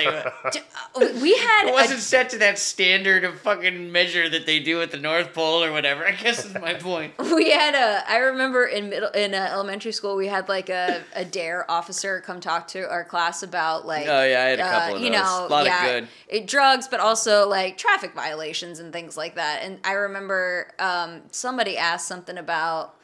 we 1.31 1.37
had 1.39 1.67
it 1.67 1.73
wasn't 1.73 1.99
set 1.99 2.29
to 2.31 2.37
that 2.39 2.57
standard 2.59 3.23
of 3.23 3.39
fucking 3.39 3.91
measure 3.91 4.27
that 4.29 4.45
they 4.45 4.59
do 4.59 4.81
at 4.81 4.91
the 4.91 4.97
North 4.97 5.33
Pole 5.33 5.63
or 5.63 5.71
whatever. 5.71 6.05
I 6.05 6.11
guess 6.11 6.45
is 6.45 6.53
my 6.53 6.73
point. 6.73 7.13
we 7.35 7.51
had 7.51 7.75
a 7.75 8.03
i 8.11 8.17
remember 8.17 8.65
in 8.65 8.89
middle 8.89 9.09
in 9.09 9.33
uh, 9.33 9.47
elementary 9.51 9.91
school 9.91 10.15
we 10.15 10.27
had 10.27 10.49
like 10.49 10.69
a, 10.69 11.01
a 11.15 11.23
dare 11.25 11.69
officer 11.69 12.21
come 12.21 12.39
talk 12.39 12.67
to 12.69 12.81
our 12.89 13.03
class 13.05 13.43
about 13.43 13.85
like 13.85 14.07
Oh, 14.07 14.23
yeah, 14.23 14.41
I 14.43 14.45
had 14.49 14.59
a 14.59 14.63
uh, 14.65 14.71
couple 14.71 14.95
of 14.97 15.01
you 15.01 15.09
those. 15.11 15.19
know 15.21 15.47
A 15.47 15.49
lot 15.49 15.67
of 15.67 15.81
good. 15.81 16.07
it, 16.27 16.47
drugs 16.47 16.87
but 16.87 16.99
also 16.99 17.47
like 17.47 17.77
traffic 17.77 18.13
violations 18.13 18.79
and 18.79 18.91
things 18.91 19.15
like 19.17 19.35
that 19.35 19.61
and 19.63 19.79
i 19.83 19.93
remember 19.93 20.71
um, 20.79 21.21
somebody 21.31 21.77
asked 21.77 22.07
something 22.07 22.37
about 22.37 22.95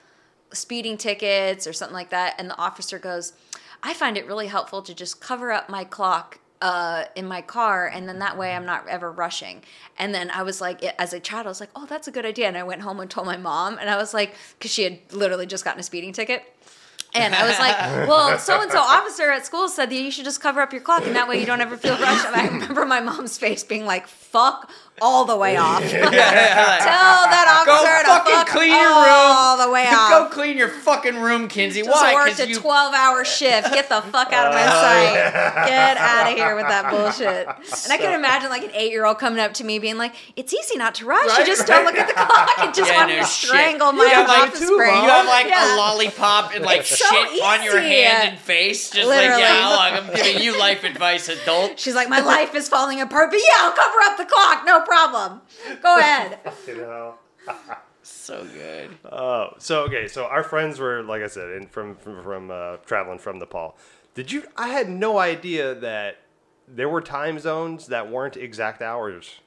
speeding 0.53 0.97
tickets 0.97 1.67
or 1.67 1.73
something 1.73 1.93
like 1.95 2.09
that 2.09 2.35
and 2.39 2.49
the 2.49 2.57
officer 2.57 2.97
goes 2.99 3.33
i 3.83 3.93
find 3.93 4.17
it 4.17 4.25
really 4.25 4.47
helpful 4.47 4.81
to 4.81 4.93
just 4.93 5.19
cover 5.21 5.51
up 5.51 5.69
my 5.69 5.83
clock 5.83 6.39
uh, 6.61 7.05
in 7.15 7.27
my 7.27 7.41
car 7.41 7.87
and 7.87 8.09
then 8.09 8.19
that 8.19 8.37
way 8.37 8.53
i'm 8.53 8.65
not 8.65 8.87
ever 8.87 9.11
rushing. 9.11 9.63
And 9.97 10.13
then 10.13 10.29
i 10.31 10.43
was 10.43 10.61
like 10.61 10.83
as 10.99 11.13
a 11.13 11.19
child 11.19 11.45
i 11.45 11.49
was 11.49 11.59
like 11.59 11.69
oh 11.75 11.85
that's 11.85 12.07
a 12.07 12.11
good 12.11 12.25
idea. 12.25 12.47
And 12.47 12.57
i 12.57 12.63
went 12.63 12.81
home 12.81 12.99
and 12.99 13.09
told 13.09 13.27
my 13.27 13.37
mom 13.37 13.77
and 13.79 13.89
i 13.89 13.97
was 13.97 14.13
like 14.13 14.35
because 14.57 14.71
she 14.71 14.83
had 14.83 14.99
literally 15.11 15.45
just 15.45 15.63
gotten 15.63 15.79
a 15.79 15.83
speeding 15.83 16.13
ticket. 16.13 16.43
And 17.13 17.33
I 17.33 17.47
was 17.47 17.57
like, 17.57 17.75
well, 18.07 18.37
so 18.37 18.61
and 18.61 18.71
so 18.71 18.79
officer 18.79 19.31
at 19.31 19.45
school 19.45 19.69
said 19.69 19.89
that 19.89 19.95
you 19.95 20.11
should 20.11 20.25
just 20.25 20.41
cover 20.41 20.61
up 20.61 20.71
your 20.73 20.81
clock 20.81 21.05
and 21.05 21.15
that 21.15 21.27
way 21.27 21.39
you 21.39 21.45
don't 21.45 21.61
ever 21.61 21.77
feel 21.77 21.97
rushed. 21.97 22.25
And 22.25 22.35
I 22.35 22.47
remember 22.51 22.85
my 22.85 22.99
mom's 22.99 23.37
face 23.37 23.63
being 23.63 23.85
like, 23.85 24.07
fuck 24.07 24.69
all 25.01 25.25
the 25.25 25.37
way 25.37 25.55
off. 25.57 25.81
Tell 25.89 26.11
that 26.11 27.63
Go 27.65 27.73
officer 27.73 28.01
to 28.03 28.07
fucking 28.09 28.33
fuck 28.35 28.47
clean 28.47 28.71
your 28.71 28.89
room. 28.89 28.95
all 28.97 29.57
the 29.57 29.69
way 29.71 29.85
off. 29.87 30.09
Go 30.09 30.29
clean 30.33 30.57
your 30.57 30.69
fucking 30.69 31.17
room, 31.17 31.47
Kinsey. 31.47 31.81
Just 31.83 31.91
Why? 31.91 32.13
worked 32.13 32.39
a 32.39 32.47
you 32.47 32.55
12 32.59 32.93
hour 32.93 33.23
shift. 33.25 33.71
Get 33.71 33.89
the 33.89 34.01
fuck 34.01 34.33
out 34.33 34.47
of 34.47 34.53
my 34.53 34.63
Oh, 34.67 34.81
sight. 34.81 35.67
Get 35.67 35.97
out 35.97 36.31
of 36.31 36.37
here 36.37 36.55
with 36.55 36.67
that 36.67 36.89
bullshit. 36.89 37.47
And 37.47 37.93
I 37.93 37.97
can 37.97 38.13
imagine 38.17 38.49
like 38.49 38.63
an 38.63 38.71
eight 38.73 38.91
year 38.91 39.05
old 39.05 39.19
coming 39.19 39.39
up 39.39 39.53
to 39.55 39.63
me 39.63 39.79
being 39.79 39.97
like, 39.97 40.13
it's 40.35 40.53
easy 40.53 40.77
not 40.77 40.95
to 40.95 41.05
rush. 41.05 41.37
you 41.37 41.45
just 41.45 41.61
right. 41.61 41.67
don't 41.67 41.85
look 41.85 41.95
at 41.95 42.07
the 42.07 42.13
clock 42.13 42.49
and 42.59 42.73
just 42.73 42.89
Yeah, 42.91 42.97
want 42.97 43.09
no 43.09 43.15
to 43.19 43.21
shit. 43.25 43.49
strangle 43.49 43.91
my 43.91 44.03
like, 44.03 44.49
office 44.49 44.59
brain. 44.65 45.03
You 45.03 45.09
have 45.09 45.25
like 45.27 45.47
Yeah. 45.47 45.75
a 45.75 45.77
lollipop 45.77 46.55
and 46.55 46.63
like 46.65 46.85
so 46.85 46.95
shit 47.05 47.41
on 47.43 47.63
your 47.63 47.79
hand 47.79 48.29
and 48.29 48.39
face, 48.39 48.89
just 48.89 49.07
Literally. 49.07 49.41
like 49.43 49.51
yeah, 49.51 49.69
look, 49.69 50.03
I'm 50.09 50.15
giving 50.15 50.41
you 50.41 50.57
life 50.57 50.83
advice, 50.83 51.29
adult. 51.29 51.79
She's 51.79 51.95
like, 51.95 52.09
my 52.09 52.19
life 52.21 52.55
is 52.55 52.67
falling 52.67 53.01
apart, 53.01 53.29
but 53.31 53.37
yeah, 53.39 53.65
I'll 53.65 53.71
cover 53.73 53.97
up 54.05 54.17
the 54.17 54.25
clock, 54.25 54.63
no 54.65 54.81
problem. 54.87 55.41
Go 55.83 55.97
ahead. 55.99 56.39
You 56.67 56.77
know. 56.77 57.15
So 58.09 58.45
good. 58.45 58.91
Oh, 59.11 59.49
so 59.57 59.83
okay, 59.83 60.07
so 60.07 60.27
our 60.27 60.41
friends 60.41 60.79
were 60.79 61.03
like 61.03 61.21
I 61.21 61.27
said, 61.27 61.49
in 61.51 61.67
from 61.67 61.97
from, 61.97 62.23
from 62.23 62.49
uh, 62.49 62.77
traveling 62.85 63.19
from 63.19 63.37
Nepal. 63.37 63.75
Did 64.15 64.31
you? 64.31 64.43
I 64.55 64.69
had 64.69 64.89
no 64.89 65.17
idea 65.17 65.75
that 65.75 66.19
there 66.69 66.87
were 66.87 67.01
time 67.01 67.37
zones 67.37 67.87
that 67.87 68.09
weren't 68.09 68.37
exact 68.37 68.81
hours. 68.81 69.41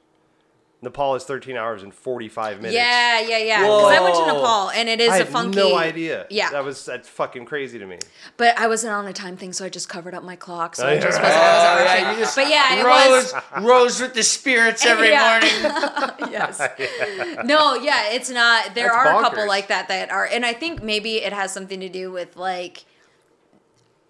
Nepal 0.83 1.13
is 1.13 1.23
13 1.25 1.55
hours 1.57 1.83
and 1.83 1.93
45 1.93 2.57
minutes. 2.57 2.73
Yeah, 2.73 3.19
yeah, 3.21 3.37
yeah. 3.37 3.61
Because 3.61 3.83
I 3.99 4.01
went 4.01 4.15
to 4.15 4.25
Nepal 4.25 4.69
and 4.71 4.89
it 4.89 4.99
is 4.99 5.11
I 5.11 5.15
a 5.17 5.19
had 5.19 5.27
funky. 5.27 5.57
no 5.59 5.75
idea. 5.75 6.25
Yeah. 6.31 6.49
that 6.49 6.63
was 6.63 6.83
that's 6.83 7.07
fucking 7.07 7.45
crazy 7.45 7.77
to 7.77 7.85
me. 7.85 7.99
But 8.37 8.57
I 8.57 8.65
wasn't 8.67 8.93
on 8.93 9.05
a 9.05 9.13
time 9.13 9.37
thing, 9.37 9.53
so 9.53 9.63
I 9.63 9.69
just 9.69 9.89
covered 9.89 10.15
up 10.15 10.23
my 10.23 10.35
clock. 10.35 10.75
So 10.75 10.85
Oh, 10.85 10.89
I 10.89 10.93
yeah. 10.93 10.99
just 11.01 11.21
wasn't. 11.21 11.37
Oh, 11.37 11.45
I 11.45 11.83
wasn't 11.83 11.99
yeah, 12.01 12.11
you 12.13 12.17
just 12.17 12.35
but 12.35 12.49
yeah, 12.49 12.79
it 12.79 12.83
rose, 12.83 13.33
was. 13.33 13.63
rose 13.63 14.01
with 14.01 14.13
the 14.15 14.23
spirits 14.23 14.83
every 14.83 15.09
Yeah. 15.11 15.39
morning. 16.19 16.31
yes. 16.31 16.59
No, 17.45 17.75
yeah, 17.75 18.13
it's 18.13 18.31
not. 18.31 18.73
There 18.73 18.87
That's 18.87 18.95
are 18.95 19.19
a 19.19 19.21
couple 19.21 19.47
like 19.47 19.67
that 19.67 19.87
that 19.89 20.09
are, 20.11 20.25
and 20.25 20.43
I 20.43 20.53
think 20.53 20.81
maybe 20.81 21.17
it 21.17 21.31
has 21.33 21.53
something 21.53 21.79
to 21.79 21.89
do 21.89 22.11
with 22.11 22.35
like 22.37 22.85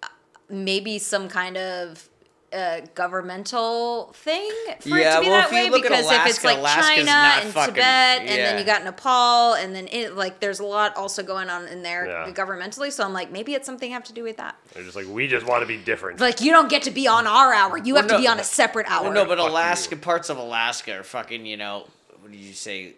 uh, 0.02 0.06
maybe 0.48 0.98
some 0.98 1.28
kind 1.28 1.58
of. 1.58 2.08
Uh, 2.52 2.80
governmental 2.94 4.12
thing 4.12 4.50
for 4.80 4.90
Yeah, 4.90 5.12
it 5.12 5.14
to 5.16 5.20
be 5.22 5.28
well, 5.30 5.40
that 5.40 5.46
if 5.46 5.52
way 5.52 5.70
look 5.70 5.86
at 5.86 5.90
because 5.90 6.10
if 6.10 6.26
it's 6.26 6.44
like 6.44 6.58
Alaska's 6.58 6.86
China 7.06 7.10
and 7.10 7.50
fucking- 7.54 7.74
Tibet 7.74 8.20
and 8.20 8.28
then 8.28 8.58
you 8.58 8.64
got 8.64 8.84
Nepal 8.84 9.54
and 9.54 9.74
then 9.74 9.88
it 9.90 10.16
like 10.16 10.38
there's 10.40 10.60
a 10.60 10.64
lot 10.66 10.94
also 10.96 11.22
going 11.22 11.48
on 11.48 11.66
in 11.68 11.82
there 11.82 12.06
Yeah. 12.06 12.30
governmentally 12.32 12.92
so 12.92 13.04
I'm 13.04 13.14
like 13.14 13.32
maybe 13.32 13.54
it's 13.54 13.64
something 13.64 13.90
have 13.92 14.04
to 14.04 14.12
do 14.12 14.22
with 14.22 14.36
that 14.36 14.56
They're 14.74 14.82
just 14.82 14.96
like 14.96 15.06
we 15.08 15.28
just 15.28 15.46
want 15.46 15.62
to 15.62 15.66
be 15.66 15.78
different. 15.78 16.20
like 16.20 16.42
you 16.42 16.52
don't 16.52 16.68
get 16.68 16.82
to 16.82 16.90
be 16.90 17.08
on 17.08 17.26
our 17.26 17.54
hour 17.54 17.78
you 17.78 17.94
have 17.96 18.06
Well, 18.06 18.18
to 18.18 18.22
be 18.22 18.28
on 18.28 18.38
a 18.38 18.44
separate 18.44 18.86
hour 18.90 19.04
Well, 19.04 19.12
no, 19.14 19.24
but 19.24 19.38
Fuck 19.38 19.48
Alaska, 19.48 19.94
you. 19.94 20.00
parts 20.02 20.28
of 20.28 20.36
Alaska 20.36 20.98
are 20.98 21.02
fucking, 21.02 21.46
you 21.46 21.56
know, 21.56 21.86
what 22.20 22.30
did 22.32 22.40
you 22.40 22.52
say? 22.52 22.94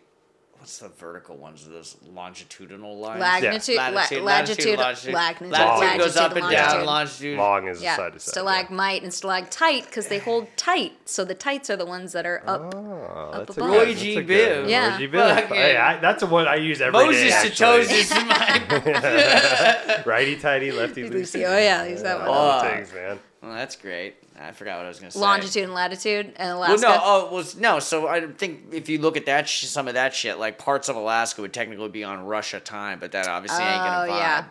What's 0.65 0.79
the 0.79 0.89
vertical 0.89 1.37
ones? 1.37 1.69
Those 1.69 1.95
longitudinal 2.11 2.97
lines? 2.97 3.21
Magnitude, 3.21 3.77
la- 3.77 3.91
Latitude, 3.91 4.23
latitude, 4.23 4.79
latitude, 4.79 4.79
latitude, 5.12 5.51
latitude 5.53 5.99
goes 6.01 6.17
up 6.17 6.35
and 6.37 6.51
down, 6.51 6.87
longitude. 6.87 7.37
Long 7.37 7.69
is 7.69 7.83
Yeah, 7.83 7.97
side 7.97 8.15
to 8.15 8.19
side. 8.19 8.31
stalagmite 8.31 9.03
and 9.03 9.12
stalactite 9.12 9.85
because 9.85 10.09
they 10.09 10.17
hold 10.19 10.47
tight. 10.57 10.93
So 11.05 11.23
the 11.27 11.35
tights 11.35 11.69
are 11.69 11.77
the 11.77 11.85
ones 11.85 12.12
that 12.12 12.25
are 12.25 12.43
up. 12.47 12.75
Oh, 12.75 12.81
up 13.35 13.47
that's 13.47 13.59
a 13.59 13.61
above. 13.61 13.73
good- 13.73 13.79
Roy 13.79 13.85
that's 13.89 14.01
G. 14.01 14.12
a 14.12 14.23
good- 14.23 14.27
Bill. 14.27 14.71
Yeah. 14.71 14.93
Roy 14.95 14.99
G. 15.01 15.09
Biv. 15.09 15.35
Fucking- 15.35 15.55
Hey, 15.55 15.77
I, 15.77 15.99
that's 16.01 16.23
a 16.23 16.27
one 16.29 16.49
I 16.49 16.55
use 16.57 16.81
every 16.81 16.99
day. 16.99 17.05
Moses 17.09 17.29
to 17.29 17.35
actually. 17.49 17.67
toes 17.67 17.91
is 17.91 18.11
my. 18.11 20.03
Righty 20.07 20.37
tighty, 20.37 20.73
lefty 20.73 21.03
loosey. 21.11 21.47
oh 21.47 21.59
yeah, 21.59 21.85
use 21.85 22.01
that 22.03 22.21
one. 22.21 22.29
Oh. 22.31 22.61
things, 22.62 22.91
man. 22.95 23.19
Well, 23.43 23.53
that's 23.53 23.77
great. 23.77 24.15
I 24.39 24.51
forgot 24.53 24.78
what 24.78 24.87
I 24.87 24.89
was 24.89 24.99
gonna 24.99 25.11
say. 25.12 25.20
Longitude 25.20 25.62
and 25.64 25.74
latitude 25.74 26.32
and 26.37 26.51
Alaska. 26.53 26.87
Well, 26.87 26.89
Alaska. 26.89 26.89
no, 26.89 27.01
oh, 27.05 27.35
well, 27.35 27.74
no. 27.74 27.78
So 27.80 28.09
I 28.09 28.26
think 28.26 28.72
if 28.72 28.89
you 28.89 28.99
look 28.99 29.16
at 29.16 29.26
that, 29.26 29.49
sh- 29.49 29.66
some 29.66 29.87
of 29.87 29.95
that 29.95 30.12
shit, 30.14 30.39
like 30.39 30.59
parts 30.59 30.89
of 30.89 30.97
Alaska 30.97 31.41
would 31.41 31.53
technically 31.53 31.89
be 31.89 32.03
on 32.03 32.24
Russia 32.24 32.59
time, 32.59 32.99
but 32.99 33.12
that 33.12 33.28
obviously 33.28 33.62
ain't 33.62 33.76
gonna 33.76 34.07
Oh, 34.09 34.12
vibe. 34.12 34.18
yeah. 34.18 34.45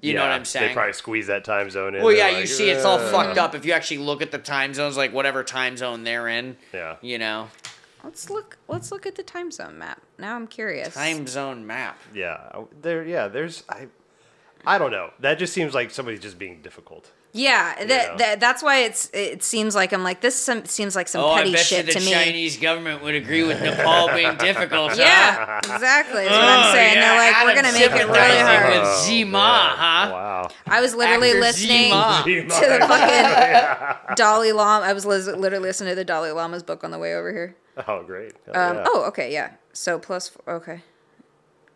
You 0.00 0.14
know 0.14 0.22
what 0.22 0.30
I'm 0.30 0.44
saying? 0.44 0.68
They 0.68 0.74
probably 0.74 0.92
squeeze 0.94 1.26
that 1.26 1.44
time 1.44 1.68
zone 1.70 1.94
in. 1.94 2.02
well, 2.02 2.08
They're 2.14 2.18
yeah, 2.18 2.30
you 2.30 2.36
like, 2.40 2.46
see, 2.48 2.70
it's 2.70 2.84
all 2.84 2.98
fucked 2.98 3.38
up. 3.38 3.54
If 3.54 3.64
you 3.66 3.72
actually 3.72 3.98
look 3.98 4.22
at 4.22 4.30
the 4.30 4.38
time 4.38 4.72
zones, 4.72 4.96
like 4.96 5.12
whatever 5.12 5.42
time 5.44 5.76
zone 5.76 6.04
they're 6.04 6.28
in, 6.28 6.56
Yeah. 6.72 6.96
you 7.02 7.18
know, 7.18 7.48
Let's 8.04 8.30
look. 8.30 8.56
Let's 8.68 8.92
look 8.92 9.04
at 9.04 9.16
the 9.16 9.22
time 9.24 9.50
zone 9.50 9.78
map. 9.78 10.00
Now 10.16 10.36
I'm 10.36 10.46
curious. 10.46 10.94
time 10.94 11.26
zone 11.26 11.66
map. 11.66 11.98
Yeah, 12.14 12.52
there. 12.80 13.04
Yeah, 13.04 13.26
there's. 13.28 13.64
I. 13.68 13.88
I 14.64 14.78
don't 14.78 14.92
know. 14.92 15.10
That 15.20 15.38
just 15.40 15.52
seems 15.52 15.74
like 15.74 15.90
somebody's 15.90 16.20
just 16.20 16.38
being 16.38 16.60
difficult. 16.62 17.10
Yeah, 17.38 17.84
that, 17.84 18.16
that 18.18 18.40
that's 18.40 18.62
why 18.62 18.84
it's 18.84 19.10
it 19.12 19.42
seems 19.42 19.74
like 19.74 19.92
I'm 19.92 20.02
like 20.02 20.22
this 20.22 20.34
some, 20.34 20.64
seems 20.64 20.96
like 20.96 21.06
some 21.06 21.22
Oh, 21.22 21.32
I 21.32 21.38
petty 21.40 21.52
bet 21.52 21.70
you 21.70 21.76
shit 21.76 21.86
the 21.86 21.92
to 21.92 22.00
me. 22.00 22.10
Chinese 22.12 22.56
government 22.56 23.02
would 23.02 23.14
agree 23.14 23.42
with 23.44 23.60
Nepal 23.60 24.08
being 24.14 24.34
difficult. 24.38 24.92
huh? 24.92 24.96
Yeah, 25.00 25.58
exactly. 25.58 26.24
That's 26.24 26.34
what 26.34 26.44
I'm 26.48 26.70
Oh, 26.70 26.72
saying. 26.72 26.94
yeah, 26.94 27.00
They're 27.00 27.18
like, 27.18 27.44
we're 27.44 27.50
Adam 27.50 27.62
gonna 27.64 27.72
make 27.74 27.82
it 27.82 27.92
really 27.92 28.00
sympathizing 28.00 28.46
hard. 28.46 28.70
with 28.70 28.88
Oh, 28.88 29.02
Zima, 29.04 29.30
man. 29.32 29.76
huh? 29.76 30.08
Wow. 30.12 30.48
I 30.66 30.80
was 30.80 30.94
literally 30.94 31.28
Actor 31.28 31.40
listening 31.40 31.90
Zima. 31.92 32.22
to 32.24 32.66
the 32.66 32.86
fucking 34.06 34.14
Dalai 34.16 34.52
Lama. 34.52 34.86
I 34.86 34.92
was 34.94 35.04
lis- 35.04 35.26
literally 35.26 35.64
listening 35.68 35.90
to 35.90 35.94
the 35.96 36.04
Dalai 36.04 36.30
Lama's 36.30 36.62
book 36.62 36.84
on 36.84 36.90
the 36.90 36.98
way 36.98 37.14
over 37.14 37.30
here. 37.32 37.56
Oh, 37.86 38.02
great. 38.02 38.32
Hell 38.46 38.70
Um, 38.70 38.76
yeah. 38.78 38.84
Oh, 38.86 39.04
okay, 39.08 39.30
yeah. 39.32 39.50
So 39.74 39.98
plus, 39.98 40.30
four, 40.30 40.54
okay. 40.54 40.80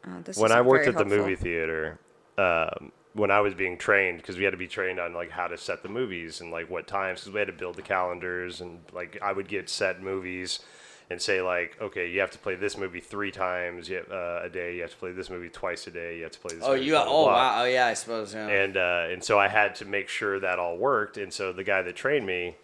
Oh, 0.06 0.20
this 0.24 0.38
when 0.38 0.46
isn't 0.50 0.56
I 0.58 0.62
worked 0.62 0.86
very 0.86 0.96
at 0.96 0.98
the 0.98 1.04
helpful. 1.04 1.18
movie 1.18 1.36
theater, 1.36 1.98
um, 2.38 2.92
when 3.12 3.30
I 3.30 3.40
was 3.40 3.54
being 3.54 3.76
trained, 3.76 4.18
because 4.18 4.36
we 4.36 4.44
had 4.44 4.50
to 4.52 4.56
be 4.56 4.68
trained 4.68 5.00
on 5.00 5.12
like 5.14 5.30
how 5.30 5.48
to 5.48 5.58
set 5.58 5.82
the 5.82 5.88
movies 5.88 6.40
and 6.40 6.50
like 6.52 6.70
what 6.70 6.86
times, 6.86 7.20
because 7.20 7.32
we 7.32 7.38
had 7.40 7.48
to 7.48 7.52
build 7.52 7.76
the 7.76 7.82
calendars 7.82 8.60
and 8.60 8.78
like 8.92 9.18
I 9.22 9.32
would 9.32 9.48
get 9.48 9.68
set 9.68 10.02
movies 10.02 10.60
and 11.10 11.20
say 11.20 11.42
like, 11.42 11.76
okay, 11.80 12.08
you 12.08 12.20
have 12.20 12.30
to 12.30 12.38
play 12.38 12.54
this 12.54 12.78
movie 12.78 13.00
three 13.00 13.32
times 13.32 13.90
uh, 13.90 14.42
a 14.44 14.48
day. 14.48 14.76
You 14.76 14.82
have 14.82 14.92
to 14.92 14.96
play 14.96 15.10
this 15.10 15.28
movie 15.28 15.48
twice 15.48 15.88
a 15.88 15.90
day. 15.90 16.18
You 16.18 16.22
have 16.22 16.30
to 16.32 16.38
play 16.38 16.54
this. 16.54 16.64
Oh, 16.64 16.74
movie, 16.74 16.84
you. 16.84 16.92
blah, 16.92 17.02
Oh, 17.04 17.24
blah. 17.24 17.32
wow. 17.34 17.62
Oh, 17.62 17.64
yeah. 17.64 17.86
I 17.88 17.94
suppose. 17.94 18.32
Yeah. 18.32 18.46
And 18.46 18.76
uh, 18.76 19.06
and 19.10 19.24
so 19.24 19.36
I 19.36 19.48
had 19.48 19.74
to 19.76 19.84
make 19.84 20.08
sure 20.08 20.38
that 20.38 20.60
all 20.60 20.76
worked. 20.76 21.16
And 21.16 21.32
so 21.32 21.52
the 21.52 21.64
guy 21.64 21.82
that 21.82 21.96
trained 21.96 22.26
me, 22.26 22.54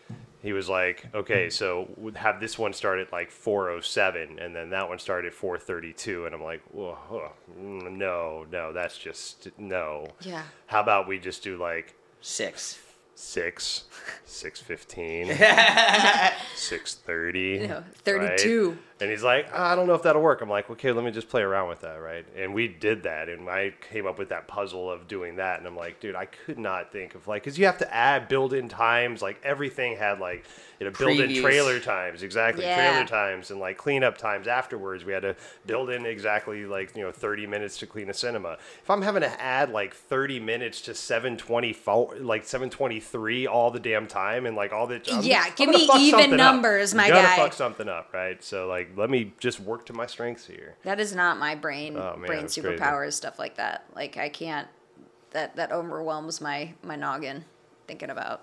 he 0.46 0.52
was 0.52 0.68
like, 0.68 1.06
okay, 1.12 1.50
so 1.50 1.88
we'd 1.96 2.16
have 2.16 2.38
this 2.40 2.56
one 2.58 2.72
start 2.72 3.00
at 3.00 3.12
like 3.12 3.30
407, 3.32 4.38
and 4.38 4.54
then 4.54 4.70
that 4.70 4.88
one 4.88 4.98
started 5.00 5.26
at 5.28 5.34
432. 5.34 6.24
And 6.26 6.34
I'm 6.34 6.42
like, 6.42 6.62
Whoa, 6.72 6.96
huh, 7.10 7.28
mm, 7.60 7.90
no, 7.92 8.46
no, 8.50 8.72
that's 8.72 8.96
just 8.96 9.48
no. 9.58 10.06
Yeah. 10.20 10.42
How 10.66 10.80
about 10.80 11.08
we 11.08 11.18
just 11.18 11.42
do 11.42 11.56
like 11.58 11.94
Six. 12.20 12.78
six, 13.14 13.84
six 14.24 14.60
fifteen, 14.60 15.26
six 16.54 16.94
thirty, 16.94 17.66
No, 17.66 17.82
32. 18.04 18.78
And 18.98 19.10
he's 19.10 19.22
like, 19.22 19.48
ah, 19.52 19.72
I 19.72 19.74
don't 19.76 19.86
know 19.86 19.92
if 19.94 20.02
that'll 20.04 20.22
work. 20.22 20.40
I'm 20.40 20.48
like, 20.48 20.70
okay, 20.70 20.90
let 20.90 21.04
me 21.04 21.10
just 21.10 21.28
play 21.28 21.42
around 21.42 21.68
with 21.68 21.80
that, 21.82 21.96
right? 21.96 22.24
And 22.34 22.54
we 22.54 22.66
did 22.66 23.02
that, 23.02 23.28
and 23.28 23.46
I 23.46 23.74
came 23.90 24.06
up 24.06 24.18
with 24.18 24.30
that 24.30 24.48
puzzle 24.48 24.90
of 24.90 25.06
doing 25.06 25.36
that, 25.36 25.58
and 25.58 25.66
I'm 25.68 25.76
like, 25.76 26.00
dude, 26.00 26.14
I 26.14 26.24
could 26.24 26.58
not 26.58 26.92
think 26.92 27.14
of 27.14 27.28
like, 27.28 27.42
because 27.44 27.58
you 27.58 27.66
have 27.66 27.76
to 27.78 27.94
add 27.94 28.26
build-in 28.26 28.70
times, 28.70 29.20
like 29.20 29.38
everything 29.44 29.98
had 29.98 30.18
like, 30.18 30.46
you 30.80 30.86
know, 30.86 30.92
build-in 30.98 31.28
Previews. 31.30 31.42
trailer 31.42 31.78
times, 31.78 32.22
exactly, 32.22 32.64
Yeah. 32.64 32.90
trailer 32.90 33.06
times, 33.06 33.50
and 33.50 33.60
like 33.60 33.76
cleanup 33.76 34.16
times 34.16 34.48
afterwards. 34.48 35.04
We 35.04 35.12
had 35.12 35.22
to 35.22 35.36
build 35.66 35.90
in 35.90 36.06
exactly 36.06 36.64
like 36.64 36.96
you 36.96 37.02
know 37.02 37.12
30 37.12 37.46
minutes 37.46 37.76
to 37.78 37.86
clean 37.86 38.08
a 38.10 38.14
cinema. 38.14 38.56
If 38.82 38.88
I'm 38.90 39.02
having 39.02 39.22
to 39.22 39.40
add 39.42 39.70
like 39.70 39.94
30 39.94 40.40
minutes 40.40 40.80
to 40.82 40.94
724, 40.94 42.16
like 42.20 42.44
723 42.44 43.46
all 43.46 43.70
the 43.70 43.80
damn 43.80 44.06
time, 44.06 44.46
and 44.46 44.56
like 44.56 44.72
all 44.72 44.86
the 44.86 45.00
I'm- 45.10 45.22
Yeah, 45.22 45.42
I'm 45.46 45.52
give 45.56 45.66
gonna 45.66 45.78
me 45.78 45.86
fuck 45.86 46.00
even 46.00 46.20
something 46.20 46.32
up. 46.40 46.54
numbers, 46.54 46.94
my 46.94 47.06
you 47.06 47.12
gotta 47.12 47.26
guy. 47.26 47.36
fuck 47.36 47.52
something 47.52 47.88
up, 47.88 48.12
right? 48.12 48.42
So 48.42 48.66
like, 48.66 48.85
let 48.96 49.10
me 49.10 49.32
just 49.40 49.60
work 49.60 49.86
to 49.86 49.92
my 49.92 50.06
strengths 50.06 50.46
here. 50.46 50.76
That 50.84 51.00
is 51.00 51.14
not 51.14 51.38
my 51.38 51.54
brain 51.54 51.96
Oh, 51.96 52.16
man, 52.16 52.26
brain 52.26 52.44
it's 52.44 52.54
crazy. 52.56 52.78
superpowers 52.78 53.14
stuff 53.14 53.38
like 53.38 53.56
that. 53.56 53.84
Like 53.94 54.16
I 54.16 54.28
can't 54.28 54.68
that 55.30 55.56
that 55.56 55.72
overwhelms 55.72 56.40
my 56.40 56.74
my 56.82 56.96
noggin 56.96 57.44
thinking 57.86 58.10
about 58.10 58.42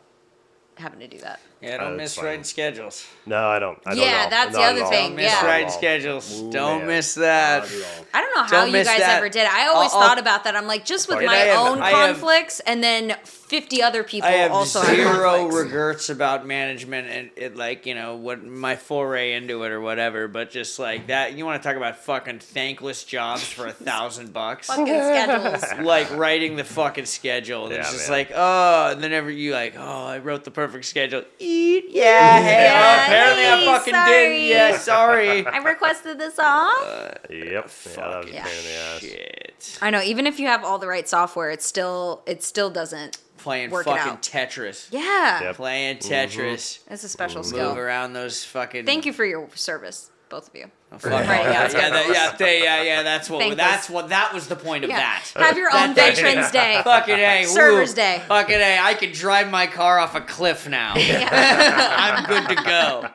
having 0.77 0.99
to 0.99 1.07
do 1.07 1.19
that. 1.19 1.39
Yeah, 1.63 1.77
don't 1.77 1.97
that's 1.97 1.97
miss 1.97 2.15
fine. 2.15 2.25
writing 2.25 2.43
schedules. 2.43 3.07
No, 3.25 3.47
I 3.47 3.59
don't. 3.59 3.79
I 3.85 3.91
don't 3.95 3.99
Yeah, 4.03 4.23
know. 4.25 4.29
that's 4.29 4.51
the 4.55 4.61
other 4.61 4.79
at 4.79 4.83
all. 4.83 4.89
thing, 4.91 5.07
Don't 5.07 5.15
miss 5.15 5.31
yeah. 5.31 5.41
Not 5.41 5.45
writing 5.47 5.69
schedules. 5.69 6.41
Ooh, 6.41 6.51
don't 6.51 6.77
man. 6.79 6.87
miss 6.87 7.15
that. 7.15 7.61
Not 7.63 7.71
at 7.71 7.97
all. 7.99 8.05
I 8.13 8.21
don't 8.21 8.35
know 8.35 8.43
how 8.43 8.49
Don't 8.49 8.67
you 8.67 8.73
guys 8.83 8.85
that. 8.99 9.17
ever 9.17 9.29
did. 9.29 9.45
I 9.47 9.67
always 9.67 9.91
I'll- 9.93 9.99
I'll- 10.01 10.07
thought 10.09 10.19
about 10.19 10.43
that. 10.43 10.55
I'm 10.55 10.67
like, 10.67 10.83
just 10.85 11.07
with 11.07 11.23
my 11.23 11.35
have- 11.35 11.57
own 11.57 11.81
I 11.81 11.89
have- 11.91 12.15
conflicts, 12.17 12.59
and 12.61 12.83
then 12.83 13.15
50 13.23 13.81
other 13.81 14.03
people 14.03 14.27
I 14.27 14.33
have 14.33 14.51
also 14.51 14.81
have 14.81 14.95
zero 14.95 15.45
regrets 15.45 16.09
about 16.09 16.45
management 16.45 17.07
and 17.07 17.29
it 17.35 17.55
like 17.55 17.85
you 17.85 17.93
know 17.93 18.15
what 18.15 18.43
my 18.43 18.75
foray 18.75 19.33
into 19.33 19.63
it 19.63 19.71
or 19.71 19.79
whatever. 19.79 20.27
But 20.27 20.49
just 20.49 20.79
like 20.79 21.07
that, 21.07 21.33
you 21.33 21.45
want 21.45 21.61
to 21.61 21.67
talk 21.69 21.77
about 21.77 21.97
fucking 22.03 22.39
thankless 22.39 23.03
jobs 23.03 23.43
for 23.43 23.67
a 23.67 23.71
thousand 23.89 24.33
bucks. 24.33 24.67
fucking 24.67 24.87
schedules. 24.87 25.63
like 25.81 26.09
writing 26.17 26.55
the 26.55 26.63
fucking 26.63 27.05
schedule. 27.05 27.65
And 27.65 27.75
it's 27.75 27.87
Yeah, 27.87 27.93
just 27.93 28.09
man. 28.09 28.17
like, 28.19 28.31
oh, 28.35 28.89
and 28.91 29.03
then 29.03 29.13
every 29.13 29.35
you 29.35 29.53
like, 29.53 29.75
oh, 29.77 30.05
I 30.07 30.17
wrote 30.17 30.43
the 30.45 30.51
perfect 30.51 30.85
schedule. 30.85 31.23
Eat, 31.53 31.85
yeah, 31.89 32.41
hey, 32.41 32.63
Yeah, 32.65 32.81
well, 32.81 33.03
apparently 33.05 33.45
I 33.69 33.77
fucking 33.77 33.93
sorry. 33.93 34.37
did. 34.37 34.49
Yeah, 34.49 34.77
sorry. 34.77 35.45
I 35.55 35.57
requested 35.57 36.17
this 36.19 36.39
off. 36.39 36.81
Uh, 36.81 37.11
yep. 37.29 37.29
Yeah, 37.29 38.09
that 38.09 38.25
was 38.25 38.27
a 38.27 38.31
pain 38.31 38.37
in 38.37 38.63
the 38.65 38.75
ass. 38.95 38.99
shit. 39.01 39.79
I 39.81 39.89
know. 39.89 40.01
Even 40.01 40.25
if 40.27 40.39
you 40.39 40.47
have 40.47 40.63
all 40.63 40.79
the 40.79 40.87
right 40.87 41.07
software, 41.07 41.51
it 41.51 41.61
still 41.61 42.23
it 42.25 42.43
still 42.43 42.69
doesn't. 42.69 43.17
Playing 43.37 43.71
Work 43.71 43.87
it 43.87 43.89
fucking 43.91 44.11
out. 44.13 44.21
Tetris. 44.21 44.87
Yeah, 44.91 45.41
Yep. 45.43 45.55
Playing 45.57 45.97
Tetris. 45.97 46.79
it's 46.89 47.03
a 47.03 47.09
special 47.09 47.41
mm-hmm. 47.41 47.55
Move 47.57 47.71
skill. 47.71 47.77
around 47.77 48.13
those 48.13 48.43
fucking. 48.45 48.85
Thank 48.85 49.05
you 49.05 49.11
for 49.13 49.25
your 49.25 49.49
service, 49.53 50.09
both 50.33 50.47
of 50.49 50.55
you. 50.55 50.65
Oh, 50.91 50.97
For 50.97 51.09
yeah, 51.09 51.21
yeah, 51.21 51.67
that, 51.89 52.09
yeah, 52.11 52.35
they- 52.37 52.63
yeah, 52.63 52.81
yeah. 52.81 53.03
That's 53.03 53.29
what. 53.29 53.39
Thankless. 53.39 53.57
That's 53.57 53.89
what. 53.89 54.09
That 54.09 54.33
was 54.33 54.47
the 54.47 54.55
point 54.55 54.83
of 54.83 54.89
Yeah. 54.89 54.97
that. 54.97 55.31
Have 55.35 55.57
your 55.57 55.69
own 55.71 55.93
That- 55.93 56.15
Veterans 56.17 56.49
Day. 56.59 56.81
Fucking 56.83 57.15
a 57.15 57.43
Servers 57.45 57.89
woo. 57.89 57.95
Day. 57.95 58.21
Fucking 58.27 58.55
a, 58.55 58.79
I 58.81 58.95
can 58.95 59.11
drive 59.11 59.49
my 59.51 59.67
car 59.67 59.99
off 59.99 60.15
a 60.15 60.21
cliff 60.21 60.67
now. 60.67 60.93
I'm 60.95 62.25
good 62.25 62.47
to 62.49 62.63
go. 62.63 63.05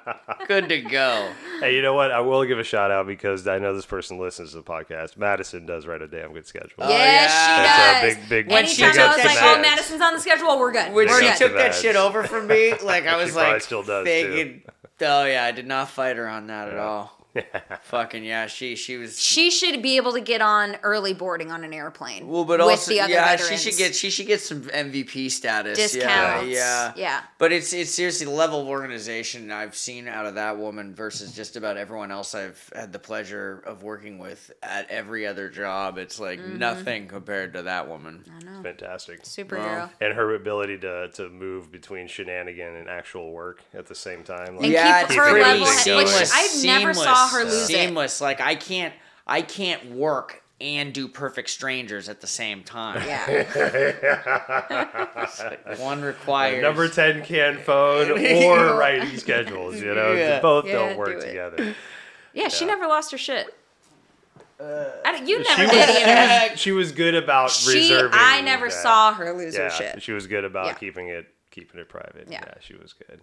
Good 0.47 0.69
to 0.69 0.81
go. 0.83 1.29
Hey, 1.61 1.75
you 1.75 1.83
know 1.83 1.95
what? 1.95 2.13
I 2.13 2.21
will 2.21 2.45
give 2.45 2.59
a 2.61 2.65
shout 2.65 2.91
out 2.93 3.07
because 3.09 3.47
I 3.49 3.59
know 3.59 3.75
this 3.75 3.87
person 3.87 4.19
listens 4.21 4.51
to 4.53 4.57
the 4.59 4.63
podcast. 4.63 5.17
Madison 5.17 5.67
does 5.67 5.87
write 5.87 6.03
a 6.03 6.09
damn 6.09 6.33
good 6.33 6.47
schedule. 6.47 6.71
Yes, 6.79 7.31
oh, 7.33 7.63
yeah. 7.63 7.67
That's 7.67 8.05
a 8.05 8.09
she 8.11 8.15
does. 8.15 8.29
big, 8.29 8.29
big. 8.47 8.53
When 8.53 8.67
she 8.67 8.83
Anytime 8.85 9.01
I 9.03 9.07
took 9.09 9.17
was 9.25 9.25
that 9.35 9.43
like, 9.45 9.59
"Oh, 9.59 9.61
Madison's 9.63 10.01
on 10.03 10.15
the 10.15 10.21
schedule," 10.21 10.59
we're 10.59 10.73
good. 10.73 10.93
When 10.93 11.07
we're 11.09 11.21
she 11.21 11.27
good. 11.29 11.37
took 11.37 11.53
that 11.55 11.75
shit 11.75 11.97
over 11.97 12.23
from 12.25 12.47
me, 12.47 12.75
like 12.83 13.07
I 13.07 13.17
was 13.17 13.33
probably 13.33 13.53
like, 13.55 13.63
still 13.63 13.83
does, 13.83 14.07
too. 14.07 14.61
Oh 15.03 15.25
yeah, 15.25 15.45
I 15.45 15.53
did 15.53 15.67
not 15.67 15.89
fight 15.91 16.17
her 16.17 16.29
on 16.29 16.47
that 16.49 16.69
at 16.69 16.79
all. 16.79 17.18
Fucking 17.83 18.25
yeah, 18.25 18.47
she 18.47 18.75
she 18.77 18.97
was. 18.97 19.21
she 19.21 19.51
should 19.51 19.83
be 19.83 19.97
able 19.97 20.13
to 20.13 20.21
get 20.21 20.41
on 20.41 20.77
early 20.83 21.15
boarding 21.15 21.51
on 21.53 21.65
an 21.65 21.73
airplane. 21.73 22.27
Well, 22.29 22.45
but 22.45 22.59
with 22.61 22.69
also, 22.71 22.91
the 22.91 23.01
other 23.01 23.13
yeah, 23.13 23.25
veterans. 23.37 23.63
she 23.63 23.71
should 23.71 23.79
get 23.79 23.95
she 23.95 24.11
should 24.11 24.27
get 24.27 24.41
some 24.41 24.63
MVP 24.63 25.31
status. 25.31 25.77
discounts. 25.79 26.47
Yeah, 26.49 26.51
yeah. 26.51 26.93
yeah. 26.97 27.21
But 27.39 27.53
it's 27.53 27.73
it's 27.73 27.91
seriously 27.93 28.27
the 28.27 28.33
level 28.33 28.61
of 28.63 28.69
organization 28.69 29.53
I've 29.53 29.77
seen 29.77 30.09
out 30.09 30.27
of 30.27 30.35
that 30.37 30.59
woman 30.59 30.95
versus 30.95 31.35
just 31.35 31.57
about 31.57 31.77
everyone 31.77 32.11
else 32.11 32.35
I've 32.35 32.71
had 32.75 32.93
the 32.93 32.99
pleasure 32.99 33.63
of 33.67 33.83
working 33.83 34.19
with 34.19 34.51
at 34.63 34.91
every 34.91 35.27
other 35.27 35.49
job. 35.49 35.99
It's 35.99 36.19
like 36.19 36.39
Mm-hmm. 36.39 36.59
nothing 36.59 37.09
compared 37.09 37.53
to 37.55 37.63
that 37.63 37.89
woman. 37.89 38.25
I 38.35 38.45
know. 38.45 38.63
Fantastic. 38.63 39.23
Superhero. 39.25 39.91
And 40.01 40.13
her 40.15 40.35
ability 40.35 40.79
to, 40.79 41.09
to 41.15 41.29
move 41.29 41.73
between 41.73 42.07
shenanigan 42.07 42.77
and 42.77 42.89
actual 42.89 43.33
work 43.33 43.63
at 43.75 43.87
the 43.87 43.95
same 43.95 44.23
time. 44.23 44.55
Like, 44.57 44.65
And 44.65 44.73
yeah, 44.73 45.01
keep 45.01 45.11
it's 45.11 45.17
her 45.17 45.31
pretty 45.31 45.45
level- 45.45 45.65
like, 45.67 45.79
seamless. 45.79 46.33
I 46.33 46.63
never 46.65 46.95
saw 46.95 47.18
her 47.29 47.45
lose 47.45 47.69
it. 47.69 47.75
seamless. 47.75 48.21
Like 48.21 48.41
I 48.41 48.55
can't 48.55 48.95
I 49.27 49.43
can't 49.43 49.93
work 49.93 50.43
and 50.61 50.93
do 50.93 51.07
perfect 51.09 51.51
strangers 51.51 52.09
at 52.09 52.21
the 52.21 52.27
same 52.27 52.63
time. 52.65 53.03
Yeah. 53.07 53.45
One 55.79 56.03
requires 56.03 56.63
number 56.63 56.89
10 56.89 57.25
can 57.25 57.59
phone 57.59 58.11
or 58.43 58.77
writing 58.77 59.17
schedules, 59.19 59.81
you 59.81 59.95
know? 59.95 60.13
Yeah. 60.13 60.41
Both 60.41 60.67
Yeah, 60.67 60.73
don't 60.73 60.99
work 60.99 61.11
it. 61.23 61.27
together. 61.27 61.75
Yeah, 62.35 62.49
she 62.49 62.65
never 62.67 62.87
lost 62.87 63.13
her 63.13 63.19
shit. 63.19 63.55
Uh, 64.61 64.87
I 65.05 65.13
don't- 65.13 65.29
you 65.29 65.45
She 65.45 65.57
never 65.57 65.71
did 65.73 65.89
either. 66.09 66.57
she 66.57 66.73
was 66.73 66.91
good 66.91 67.15
about 67.15 67.51
She, 67.53 67.75
reserving. 67.93 68.19
I 68.21 68.41
never 68.41 68.67
that. 68.69 68.73
saw 68.83 69.15
her 69.15 69.33
lose 69.33 69.55
Yeah, 69.55 69.65
her 69.65 69.71
shit. 69.71 70.03
she 70.03 70.11
was 70.13 70.27
good 70.27 70.45
about 70.45 70.67
Yeah. 70.67 70.73
keeping 70.75 71.09
it 71.09 71.33
keeping 71.53 71.81
it 71.81 71.89
private. 71.89 72.27
Yeah. 72.29 72.41
Yeah. 72.45 72.55
she 72.61 72.75
was 72.75 72.93
good. 72.93 73.21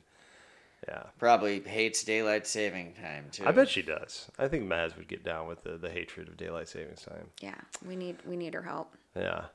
Yeah. 0.88 1.04
Probably 1.18 1.62
hates 1.62 2.04
daylight 2.04 2.46
saving 2.46 2.94
time 2.94 3.26
too. 3.32 3.46
I 3.46 3.52
bet 3.52 3.70
she 3.70 3.82
does. 3.82 4.30
I 4.38 4.48
think 4.48 4.66
Maz 4.66 4.96
would 4.98 5.08
get 5.08 5.24
down 5.24 5.48
with 5.48 5.64
the, 5.64 5.78
the 5.78 5.90
hatred 5.90 6.28
of 6.28 6.38
daylight 6.38 6.68
savings 6.68 7.02
time. 7.02 7.30
Yeah, 7.42 7.56
we 7.86 7.96
need 7.96 8.18
we 8.26 8.36
need 8.36 8.54
her 8.54 8.62
help. 8.62 8.94
Yeah. 9.16 9.46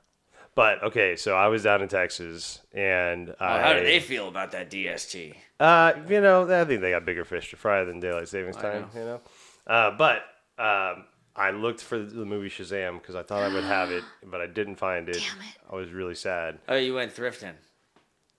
But 0.56 0.82
okay, 0.82 1.14
so 1.14 1.36
I 1.36 1.46
was 1.46 1.62
down 1.62 1.80
in 1.82 1.88
Texas 1.88 2.60
and 2.74 3.30
Oh, 3.30 3.44
I 3.44 3.62
how 3.62 3.72
do 3.74 3.84
they 3.84 4.00
feel 4.00 4.26
about 4.28 4.50
that 4.50 4.70
DST? 4.70 5.34
Uh, 5.60 5.92
you 6.08 6.20
know, 6.20 6.50
I 6.50 6.64
think 6.64 6.80
they 6.80 6.90
got 6.90 7.04
bigger 7.04 7.24
fish 7.24 7.50
to 7.50 7.56
fry 7.56 7.84
than 7.84 8.00
daylight 8.00 8.28
savings 8.28 8.56
I 8.56 8.62
time. 8.62 8.90
You 8.94 9.00
know, 9.00 9.20
uh, 9.68 9.92
but 9.92 10.22
um, 10.58 11.04
I 11.36 11.52
looked 11.52 11.80
for 11.80 11.98
the 11.98 12.24
movie 12.26 12.50
Shazam 12.50 13.00
because 13.00 13.14
I 13.14 13.22
thought 13.22 13.42
I 13.42 13.54
would 13.54 13.64
have 13.64 13.90
it, 13.92 14.02
but 14.24 14.40
I 14.40 14.46
didn't 14.46 14.76
find 14.76 15.08
it. 15.08 15.14
Damn 15.34 15.40
it. 15.48 15.54
I 15.70 15.76
was 15.76 15.90
really 15.90 16.16
sad. 16.16 16.58
Oh, 16.68 16.76
you 16.76 16.94
went 16.94 17.14
thrifting. 17.14 17.54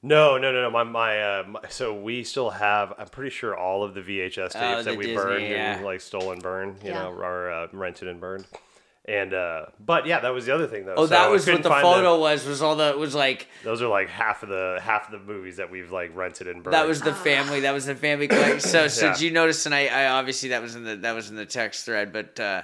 No, 0.04 0.38
no, 0.38 0.52
no, 0.52 0.64
no. 0.64 0.72
My, 0.72 0.84
my, 0.84 1.22
uh, 1.22 1.43
my, 1.47 1.60
so 1.70 1.93
we 1.93 2.24
still 2.24 2.49
have. 2.49 2.93
I'm 2.97 3.08
pretty 3.08 3.30
sure 3.30 3.56
all 3.56 3.84
of 3.84 3.93
the 3.93 4.02
VHS 4.02 4.34
tapes 4.54 4.56
Oh, 4.56 4.78
the 4.78 4.84
that 4.91 4.97
we 4.97 5.06
Disney, 5.06 5.16
burned 5.16 5.43
yeah. 5.47 5.76
and 5.76 5.86
like 5.86 6.02
stolen, 6.02 6.39
burned, 6.39 6.78
you 6.84 6.89
Yeah. 6.89 7.04
know, 7.04 7.12
or 7.12 7.52
uh, 7.52 7.68
rented 7.72 8.08
and 8.08 8.20
burned. 8.20 8.45
And 9.06 9.34
uh, 9.34 9.66
but 9.80 10.06
yeah, 10.08 10.20
that 10.20 10.30
was 10.34 10.45
the 10.45 10.54
other 10.56 10.68
thing 10.68 10.86
though. 10.86 10.93
Oh, 10.95 11.06
So 11.06 11.10
that 11.12 11.30
was 11.30 11.41
what 11.41 11.45
couldn't 11.58 11.64
the 11.64 11.70
photo 11.70 12.20
was. 12.20 12.45
Was 12.45 12.62
all 12.62 12.76
the 12.76 12.95
was 12.97 13.14
like 13.16 13.47
those 13.64 13.82
are 13.82 13.88
like 13.88 14.10
half 14.10 14.43
of 14.43 14.49
the 14.49 14.80
half 14.82 15.06
of 15.06 15.12
the 15.20 15.32
movies 15.34 15.58
that 15.58 15.70
we've 15.72 15.91
like 15.91 16.16
rented 16.16 16.47
and 16.47 16.64
burned. 16.64 16.74
that 16.76 16.88
was 16.88 17.02
the 17.02 17.14
family. 17.14 17.62
That 17.62 17.74
was 17.74 17.86
the 17.88 17.95
family. 17.95 18.28
collection. 18.28 18.60
So 18.60 18.88
so 18.88 19.08
Yeah. 19.08 19.14
did 19.14 19.22
you 19.22 19.32
notice? 19.32 19.66
And 19.66 19.74
I, 19.74 19.88
I 19.88 20.06
obviously 20.12 20.49
that 20.49 20.62
was 20.62 20.76
in 20.76 20.84
the 20.84 20.95
that 20.97 21.14
was 21.14 21.30
in 21.30 21.36
the 21.36 21.45
text 21.45 21.86
thread, 21.86 22.12
but. 22.14 22.39
uh 22.39 22.62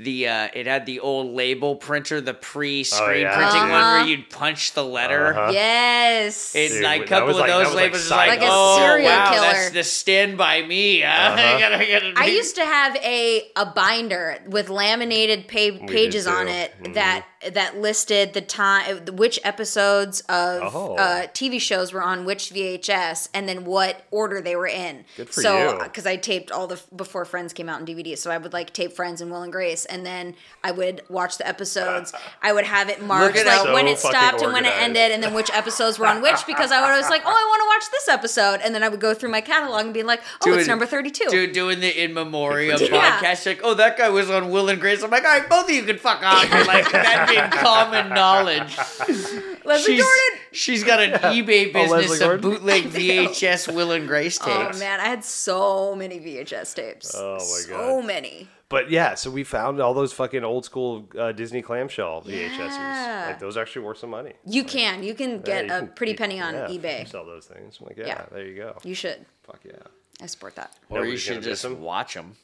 the 0.00 0.28
uh, 0.28 0.48
it 0.54 0.66
had 0.68 0.86
the 0.86 1.00
old 1.00 1.34
label 1.34 1.74
printer, 1.74 2.20
the 2.20 2.32
pre-screen 2.32 3.08
Oh, 3.08 3.12
yeah. 3.30 3.34
printing 3.34 3.68
one 3.68 3.80
Uh-huh. 3.82 3.96
where 3.98 4.06
you'd 4.06 4.30
punch 4.30 4.72
the 4.74 4.84
letter. 4.84 5.34
Uh-huh. 5.36 5.50
Yes. 5.52 6.54
It's 6.54 6.74
Dude, 6.74 6.84
like 6.84 7.02
a 7.02 7.06
couple 7.06 7.30
of 7.30 7.36
like- 7.36 7.48
those 7.50 7.66
was 7.66 7.74
like 7.74 7.82
labels 7.84 8.10
like, 8.10 8.28
Like 8.28 8.40
a 8.42 8.48
oh 8.48 8.78
serial 8.78 9.10
wow, 9.10 9.32
killer. 9.32 9.47
That's 9.72 9.74
the 9.74 9.84
Stand 9.84 10.36
by 10.38 10.62
Me. 10.62 11.00
Huh? 11.00 11.08
Uh-huh. 11.38 11.56
I 11.56 11.60
gotta, 11.60 11.86
gotta 11.86 12.12
I 12.16 12.26
used 12.26 12.54
to 12.56 12.64
have 12.64 12.96
a 12.96 13.50
a 13.56 13.66
binder 13.66 14.38
with 14.46 14.68
laminated 14.70 15.48
pa- 15.48 15.84
pages 15.86 16.26
on 16.26 16.46
too. 16.46 16.52
it 16.52 16.74
Mhm. 16.82 16.94
that 16.94 17.26
that 17.54 17.78
listed 17.78 18.32
the 18.34 18.40
time 18.40 19.04
which 19.12 19.38
episodes 19.44 20.20
of 20.22 20.74
Oh. 20.74 20.96
uh, 20.96 21.26
TV 21.28 21.60
shows 21.60 21.92
were 21.92 22.02
on 22.02 22.24
which 22.24 22.50
VHS 22.50 23.28
and 23.32 23.48
then 23.48 23.64
what 23.64 24.02
order 24.10 24.40
they 24.40 24.56
were 24.56 24.66
in. 24.66 25.04
Good 25.16 25.28
for 25.30 25.42
so 25.42 25.78
because 25.84 26.04
I 26.06 26.16
taped 26.16 26.50
all 26.50 26.66
the 26.66 26.80
before 26.96 27.24
Friends 27.24 27.52
came 27.52 27.68
out 27.68 27.78
in 27.80 27.86
DVD, 27.86 28.16
so 28.18 28.30
I 28.32 28.38
would 28.38 28.52
like 28.52 28.72
tape 28.72 28.92
Friends 28.92 29.20
and 29.20 29.30
Will 29.30 29.42
and 29.42 29.52
Grace, 29.52 29.84
and 29.84 30.04
then 30.04 30.34
I 30.64 30.72
would 30.72 31.02
watch 31.08 31.38
the 31.38 31.46
episodes. 31.46 32.12
I 32.42 32.52
would 32.52 32.64
have 32.64 32.88
it 32.88 33.02
marked 33.02 33.36
at 33.36 33.46
like 33.46 33.54
how- 33.66 33.72
when 33.74 33.86
it 33.86 33.98
fucking 33.98 34.18
stopped 34.18 34.42
and 34.42 34.52
when 34.52 34.64
it 34.64 34.74
ended, 34.76 35.12
and 35.12 35.22
then 35.22 35.32
which 35.34 35.50
episodes 35.52 35.98
were 35.98 36.06
on 36.06 36.20
which 36.22 36.44
because 36.46 36.72
I 36.72 36.96
was 36.96 37.08
like, 37.08 37.22
oh, 37.24 37.28
I 37.28 37.32
want 37.32 37.60
to 37.62 37.66
watch 37.66 37.90
this 37.92 38.08
episode, 38.08 38.60
and 38.64 38.74
then 38.74 38.82
I 38.82 38.88
would 38.88 39.00
go 39.00 39.14
through 39.14 39.30
my 39.30 39.40
catalog 39.58 39.84
and 39.84 39.94
be 39.94 40.02
like, 40.02 40.20
oh, 40.40 40.44
Dude, 40.46 40.58
it's 40.58 40.68
number 40.68 40.86
thirty-two. 40.86 41.28
Dude, 41.28 41.52
doing 41.52 41.80
the 41.80 42.02
in 42.02 42.14
memoriam 42.14 42.78
Yeah. 42.80 43.20
podcast, 43.20 43.46
like, 43.46 43.60
oh, 43.62 43.74
that 43.74 43.96
guy 43.96 44.08
was 44.08 44.30
on 44.30 44.50
Will 44.50 44.68
and 44.68 44.80
Grace. 44.80 45.02
I'm 45.02 45.10
like, 45.10 45.24
all 45.24 45.38
right, 45.38 45.48
both 45.48 45.64
of 45.68 45.70
you 45.74 45.82
can 45.84 45.98
fuck 45.98 46.22
off. 46.22 46.48
But, 46.50 46.66
like 46.66 46.90
that 46.92 47.28
being 47.28 47.62
common 47.62 48.10
knowledge. 48.10 48.76
Leslie 49.64 49.96
she's, 49.96 50.04
Jordan. 50.04 50.40
she's 50.52 50.84
got 50.84 51.00
an 51.00 51.12
oh, 51.22 51.32
eBay 51.32 51.70
Oh, 51.74 52.00
business 52.00 52.20
of 52.20 52.40
bootleg 52.40 52.84
VHS 52.84 53.72
Will 53.74 53.92
and 53.92 54.06
Grace 54.06 54.38
oh, 54.42 54.46
tapes. 54.46 54.76
Oh 54.76 54.80
man, 54.80 55.00
I 55.00 55.04
had 55.04 55.24
so 55.24 55.94
many 55.94 56.18
VHS 56.20 56.74
tapes. 56.74 57.14
Oh, 57.16 57.34
my 57.34 57.38
God. 57.38 57.86
So 57.88 58.02
many. 58.02 58.48
But 58.70 58.90
yeah, 58.90 59.14
so 59.14 59.30
we 59.30 59.44
found 59.44 59.80
all 59.80 59.94
those 59.94 60.12
fucking 60.12 60.44
old 60.44 60.64
school 60.64 61.08
uh, 61.18 61.32
Disney 61.32 61.62
clamshell 61.62 62.22
VHSs. 62.22 62.58
Yeah. 62.58 63.24
Like 63.28 63.38
those 63.38 63.56
actually 63.56 63.86
worth 63.86 63.98
some 63.98 64.10
money. 64.10 64.34
You 64.44 64.62
can. 64.64 65.02
You 65.02 65.14
can 65.14 65.30
Yeah, 65.36 65.38
get 65.40 65.66
you 65.66 65.72
a 65.72 65.78
can- 65.78 65.88
pretty 65.88 66.14
penny 66.14 66.38
on 66.40 66.52
yeah, 66.54 66.66
eBay. 66.68 67.08
Sell 67.08 67.24
those 67.24 67.46
things. 67.46 67.78
I'm 67.80 67.86
like, 67.86 67.96
yeah, 67.96 68.06
Yeah. 68.06 68.26
there 68.30 68.44
you 68.46 68.56
go. 68.56 68.76
You 68.84 68.94
should. 68.94 69.24
Fuck 69.44 69.60
yeah. 69.64 69.72
I 70.20 70.26
support 70.26 70.54
that. 70.56 70.72
Or 70.90 71.06
you 71.06 71.16
should 71.16 71.42
just 71.42 71.62
them. 71.62 71.80
watch 71.80 72.12
them. 72.14 72.36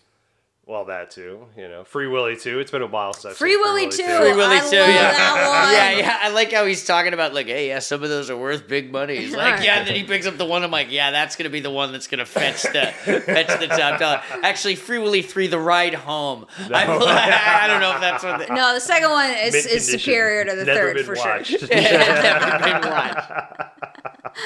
Well, 0.66 0.86
that 0.86 1.10
too. 1.10 1.44
You 1.58 1.68
know, 1.68 1.84
Free 1.84 2.06
Willy 2.08 2.36
too. 2.36 2.58
It's 2.58 2.70
been 2.70 2.80
a 2.80 2.86
while 2.86 3.12
since 3.12 3.36
Free 3.36 3.52
seen 3.52 3.60
Willy 3.60 3.88
too. 3.90 4.02
Free 4.02 4.32
Willy 4.32 4.60
too, 4.70 4.76
yeah. 4.76 5.12
Yeah, 5.74 5.90
yeah. 5.98 6.18
I 6.22 6.30
like 6.30 6.52
how 6.52 6.64
he's 6.64 6.86
talking 6.86 7.12
about 7.12 7.34
like, 7.34 7.48
hey, 7.48 7.68
yeah, 7.68 7.80
some 7.80 8.02
of 8.02 8.08
those 8.08 8.30
are 8.30 8.36
worth 8.36 8.66
big 8.66 8.90
money. 8.90 9.16
He's 9.18 9.34
like, 9.36 9.56
Right. 9.56 9.64
yeah. 9.64 9.78
And 9.80 9.88
then 9.88 9.94
he 9.94 10.04
picks 10.04 10.26
up 10.26 10.38
the 10.38 10.46
one. 10.46 10.64
I'm 10.64 10.70
like, 10.70 10.90
yeah, 10.90 11.10
that's 11.10 11.36
gonna 11.36 11.50
be 11.50 11.60
the 11.60 11.70
one 11.70 11.92
that's 11.92 12.06
gonna 12.06 12.24
fetch 12.24 12.62
the 12.62 12.92
fetch 13.04 13.60
the 13.60 13.66
top 13.66 14.00
dollar. 14.00 14.22
Actually, 14.42 14.76
Free 14.76 14.98
Willy 14.98 15.20
three, 15.20 15.48
the 15.48 15.58
ride 15.58 15.92
home. 15.94 16.46
I, 16.58 16.84
I 17.64 17.66
don't 17.68 17.80
know 17.80 17.94
if 17.94 18.00
that's 18.00 18.24
what. 18.24 18.48
The, 18.48 18.54
No, 18.54 18.72
the 18.72 18.80
second 18.80 19.10
one 19.10 19.30
is, 19.30 19.54
is 19.66 19.86
superior 19.86 20.46
to 20.46 20.56
the 20.56 20.64
Never 20.64 20.80
third 20.80 20.96
been 20.96 21.04
for 21.04 21.14
watched. 21.16 21.50
sure. 21.60 21.68
never 21.68 22.58
been 22.64 22.90
watched. 22.90 23.30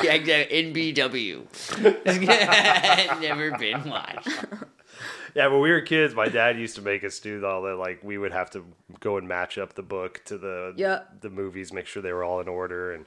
Yeah, 0.03 0.15
yeah, 0.15 0.45
NBW. 0.47 1.47
never 3.21 3.57
been 3.57 3.89
watched. 3.89 4.29
Yeah, 5.35 5.49
when 5.49 5.61
we 5.61 5.71
were 5.71 5.81
kids, 5.81 6.15
my 6.15 6.29
dad 6.29 6.59
used 6.59 6.77
to 6.77 6.83
make 6.83 7.05
us 7.05 7.19
do 7.21 7.45
all 7.45 7.63
that. 7.63 7.77
Like 7.77 8.03
we 8.03 8.19
would 8.19 8.33
have 8.33 8.51
to 8.51 8.65
go 9.01 9.17
and 9.19 9.29
match 9.29 9.59
up 9.59 9.75
the 9.75 9.83
book 9.83 10.23
to 10.27 10.39
the 10.39 10.75
Yeah. 10.77 11.01
the 11.21 11.31
movies, 11.31 11.73
make 11.73 11.87
sure 11.87 12.03
they 12.03 12.13
were 12.13 12.25
all 12.25 12.41
in 12.41 12.49
order, 12.49 12.93
and 12.93 13.07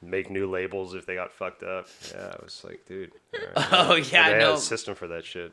make 0.00 0.30
new 0.30 0.50
labels 0.50 0.94
if 0.94 1.06
they 1.06 1.14
got 1.14 1.32
fucked 1.32 1.62
up. 1.62 1.86
Yeah, 2.12 2.34
I 2.38 2.42
was 2.42 2.62
like, 2.64 2.84
dude. 2.86 3.12
all 3.56 3.62
right, 3.62 3.68
Oh 3.72 3.94
yeah, 3.94 4.04
yeah, 4.04 4.10
they 4.10 4.18
I 4.18 4.28
had 4.30 4.38
know. 4.40 4.54
a 4.54 4.58
system 4.58 4.94
for 4.94 5.08
that 5.08 5.24
shit. 5.24 5.52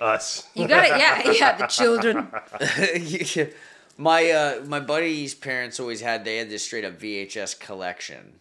Us. 0.00 0.48
You 0.54 0.66
got 0.66 0.84
it. 0.84 0.90
Yeah, 0.98 1.30
yeah. 1.32 1.56
The 1.58 1.66
children. 1.66 2.28
my 3.98 4.30
uh, 4.30 4.64
my 4.66 4.80
buddy's 4.80 5.34
parents 5.34 5.78
always 5.78 6.00
had 6.00 6.24
they 6.24 6.38
had 6.38 6.50
this 6.50 6.64
straight 6.64 6.84
up 6.84 6.98
VHS 6.98 7.58
collection, 7.60 8.40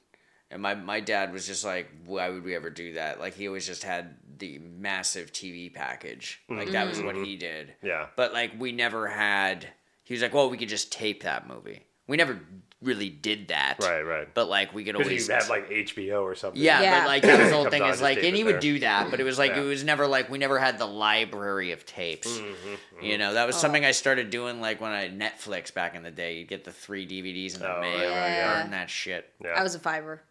and 0.49 0.61
my 0.61 0.73
my 0.75 0.99
dad 0.99 1.33
was 1.33 1.45
just 1.45 1.63
like, 1.65 1.87
why 2.05 2.29
would 2.29 2.43
we 2.43 2.55
ever 2.55 2.69
do 2.69 2.93
that? 2.93 3.19
Like 3.19 3.35
he 3.35 3.47
always 3.47 3.67
just 3.67 3.83
had 3.83 4.15
the 4.41 4.59
massive 4.59 5.31
TV 5.31 5.73
package, 5.73 6.41
like 6.49 6.71
that 6.71 6.85
was 6.89 7.01
what 7.01 7.15
he 7.15 7.37
did. 7.37 7.73
Yeah. 7.81 8.07
But 8.17 8.33
like 8.33 8.51
we 8.59 8.73
never 8.73 9.07
had. 9.07 9.65
He 10.03 10.13
was 10.13 10.21
like, 10.21 10.33
well, 10.33 10.49
we 10.49 10.57
could 10.57 10.67
just 10.67 10.91
tape 10.91 11.23
that 11.23 11.47
movie. 11.47 11.85
We 12.07 12.17
never 12.17 12.41
really 12.81 13.09
did 13.09 13.49
that. 13.49 13.77
Right, 13.79 14.01
right. 14.01 14.33
But 14.33 14.49
like 14.49 14.73
we 14.73 14.83
could 14.83 14.93
Because 14.97 15.07
always 15.07 15.27
you 15.29 15.33
had 15.35 15.47
like 15.47 15.69
HBO 15.69 16.23
or 16.23 16.33
something. 16.35 16.61
yeah, 16.61 16.81
Yeah. 16.81 16.99
but 17.01 17.07
like 17.07 17.21
that 17.21 17.39
was 17.39 17.49
the 17.49 17.55
whole 17.55 17.69
thing 17.69 17.83
is 17.83 18.01
like, 18.01 18.17
tape 18.17 18.25
and 18.25 18.35
he 18.35 18.43
would 18.43 18.55
there. 18.55 18.59
do 18.59 18.79
that, 18.79 19.11
but 19.11 19.19
it 19.19 19.23
was 19.23 19.37
like 19.37 19.51
Yeah. 19.51 19.61
it 19.61 19.65
was 19.65 19.83
never 19.83 20.07
like 20.07 20.29
we 20.29 20.37
never 20.39 20.57
had 20.59 20.79
the 20.79 20.87
library 20.87 21.71
of 21.71 21.85
tapes. 21.85 22.27
Mm-hmm, 22.27 23.05
You 23.05 23.17
know, 23.19 23.35
that 23.35 23.45
was 23.47 23.55
something 23.55 23.85
I 23.85 23.91
started 23.91 24.31
doing 24.31 24.59
like 24.59 24.81
when 24.81 24.91
I 24.91 25.07
Netflix 25.09 25.71
back 25.73 25.95
in 25.95 26.01
the 26.03 26.11
day. 26.11 26.37
You 26.39 26.45
get 26.45 26.63
the 26.65 26.71
three 26.71 27.05
DVDs 27.07 27.53
in 27.53 27.61
the 27.61 27.73
Oh, 27.73 27.79
mail 27.81 27.97
right, 27.99 28.03
and 28.07 28.33
yeah. 28.35 28.61
burn 28.63 28.71
that 28.71 28.89
shit. 28.89 29.29
Yeah. 29.41 29.51
I 29.51 29.61
was 29.63 29.75
a 29.75 29.79
fiver. 29.79 30.23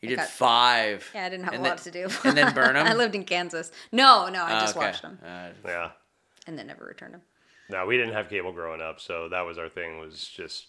You 0.00 0.08
did 0.10 0.16
got- 0.16 0.28
five. 0.28 1.10
Yeah, 1.14 1.24
I 1.26 1.28
didn't 1.28 1.44
have 1.44 1.54
And 1.54 1.64
a 1.64 1.68
lot 1.68 1.78
then- 1.78 1.92
to 1.92 2.08
do. 2.08 2.14
and 2.28 2.36
then 2.36 2.54
burn 2.54 2.74
them. 2.74 2.86
I 2.90 2.94
lived 2.94 3.14
in 3.14 3.24
Kansas. 3.24 3.70
No, 3.92 4.28
no, 4.28 4.44
I 4.44 4.56
Oh, 4.56 4.60
just 4.60 4.76
okay. 4.76 4.86
watched 4.86 5.02
them 5.02 5.18
Uh, 5.24 5.48
yeah. 5.64 5.90
and 6.46 6.58
then 6.58 6.66
never 6.66 6.84
returned 6.84 7.14
them. 7.14 7.22
No, 7.70 7.84
we 7.86 7.96
didn't 7.98 8.14
have 8.14 8.28
cable 8.30 8.52
growing 8.52 8.80
up, 8.80 9.00
so 9.00 9.28
that 9.28 9.42
was 9.42 9.58
our 9.58 9.68
thing. 9.68 9.98
Was 9.98 10.26
just 10.26 10.66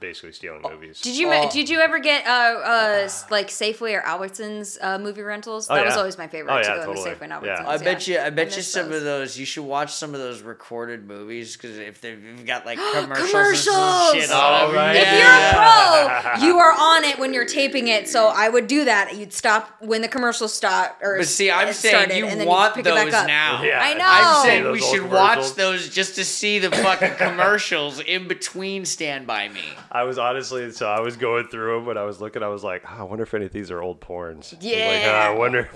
basically 0.00 0.32
stealing 0.32 0.62
movies. 0.62 1.00
Did 1.00 1.16
you 1.16 1.30
Oh. 1.30 1.48
did 1.50 1.68
you 1.68 1.78
ever 1.80 1.98
get 1.98 2.26
uh, 2.26 2.30
uh 2.30 3.08
like 3.30 3.48
Safeway 3.48 3.96
or 3.96 4.02
Albertsons 4.02 4.78
uh, 4.80 4.98
movie 4.98 5.22
rentals? 5.22 5.68
Oh, 5.70 5.74
That 5.74 5.84
was 5.86 5.96
always 5.96 6.18
my 6.18 6.26
favorite 6.26 6.52
Oh, 6.52 6.62
to 6.62 6.68
yeah, 6.68 6.76
go 6.76 6.86
totally. 6.86 7.10
to 7.10 7.16
Safeway 7.16 7.22
and 7.32 7.44
Yeah. 7.44 7.56
Albertsons. 7.62 7.66
I 7.66 7.76
bet 7.78 8.08
you, 8.08 8.18
I 8.18 8.30
bet 8.30 8.56
you 8.56 8.62
some 8.62 8.88
those. 8.88 8.96
of 8.98 9.04
those. 9.04 9.38
You 9.38 9.46
should 9.46 9.64
watch 9.64 9.92
some 9.94 10.14
of 10.14 10.20
those 10.20 10.42
recorded 10.42 11.06
movies 11.06 11.56
because 11.56 11.78
if 11.78 12.00
they've 12.00 12.44
got 12.46 12.66
like 12.66 12.78
commercials, 12.78 13.30
Commercials! 13.30 14.12
and 14.14 14.22
shit 14.22 14.30
on 14.32 14.70
Oh, 14.70 14.74
right. 14.74 14.96
If 14.96 15.12
you're 15.12 15.28
a 15.28 16.34
pro, 16.38 16.46
you 16.46 16.58
are 16.58 16.72
on 16.72 17.04
it 17.04 17.18
when 17.18 17.32
you're 17.32 17.44
taping 17.44 17.88
it. 17.88 18.08
So 18.08 18.28
I 18.28 18.48
would 18.48 18.66
do 18.66 18.86
that. 18.86 19.14
You'd 19.16 19.32
stop 19.32 19.76
when 19.80 20.00
the 20.02 20.08
commercials 20.08 20.52
stop 20.54 20.98
or 21.02 21.18
But 21.18 21.26
see, 21.26 21.50
I'm 21.50 21.72
saying 21.72 22.16
you 22.16 22.46
want 22.46 22.76
you'd 22.76 22.84
pick 22.84 22.92
it 22.92 22.96
back 22.96 23.10
those 23.10 23.26
now. 23.26 23.62
Yeah, 23.62 23.80
I 23.82 23.94
know. 23.94 24.04
I'm 24.06 24.24
Oh. 24.30 24.42
saying 24.44 24.70
we 24.72 24.80
should 24.80 25.10
watch 25.10 25.52
those 25.54 25.88
just 25.88 26.14
to 26.16 26.24
see 26.24 26.58
the 26.58 26.70
fucking 26.70 27.14
commercials 27.16 28.00
in 28.00 28.26
between 28.28 28.84
Stand 28.84 29.26
By 29.26 29.48
Me. 29.48 29.60
I 29.92 30.04
was 30.04 30.18
honestly, 30.18 30.70
so 30.70 30.88
I 30.88 31.00
was 31.00 31.16
going 31.16 31.48
through 31.48 31.74
them 31.74 31.86
when 31.86 31.98
I 31.98 32.04
was 32.04 32.20
looking. 32.20 32.44
I 32.44 32.48
was 32.48 32.62
like, 32.62 32.82
oh, 32.88 32.96
I 33.00 33.02
wonder 33.02 33.24
if 33.24 33.34
any 33.34 33.46
of 33.46 33.52
these 33.52 33.72
are 33.72 33.82
old 33.82 34.00
porns. 34.00 34.30
I 34.30 34.36
was 34.36 34.52
like, 34.52 34.62
Yeah. 34.62 35.26
"Oh, 35.28 35.34
I 35.34 35.36
wonder. 35.36 35.68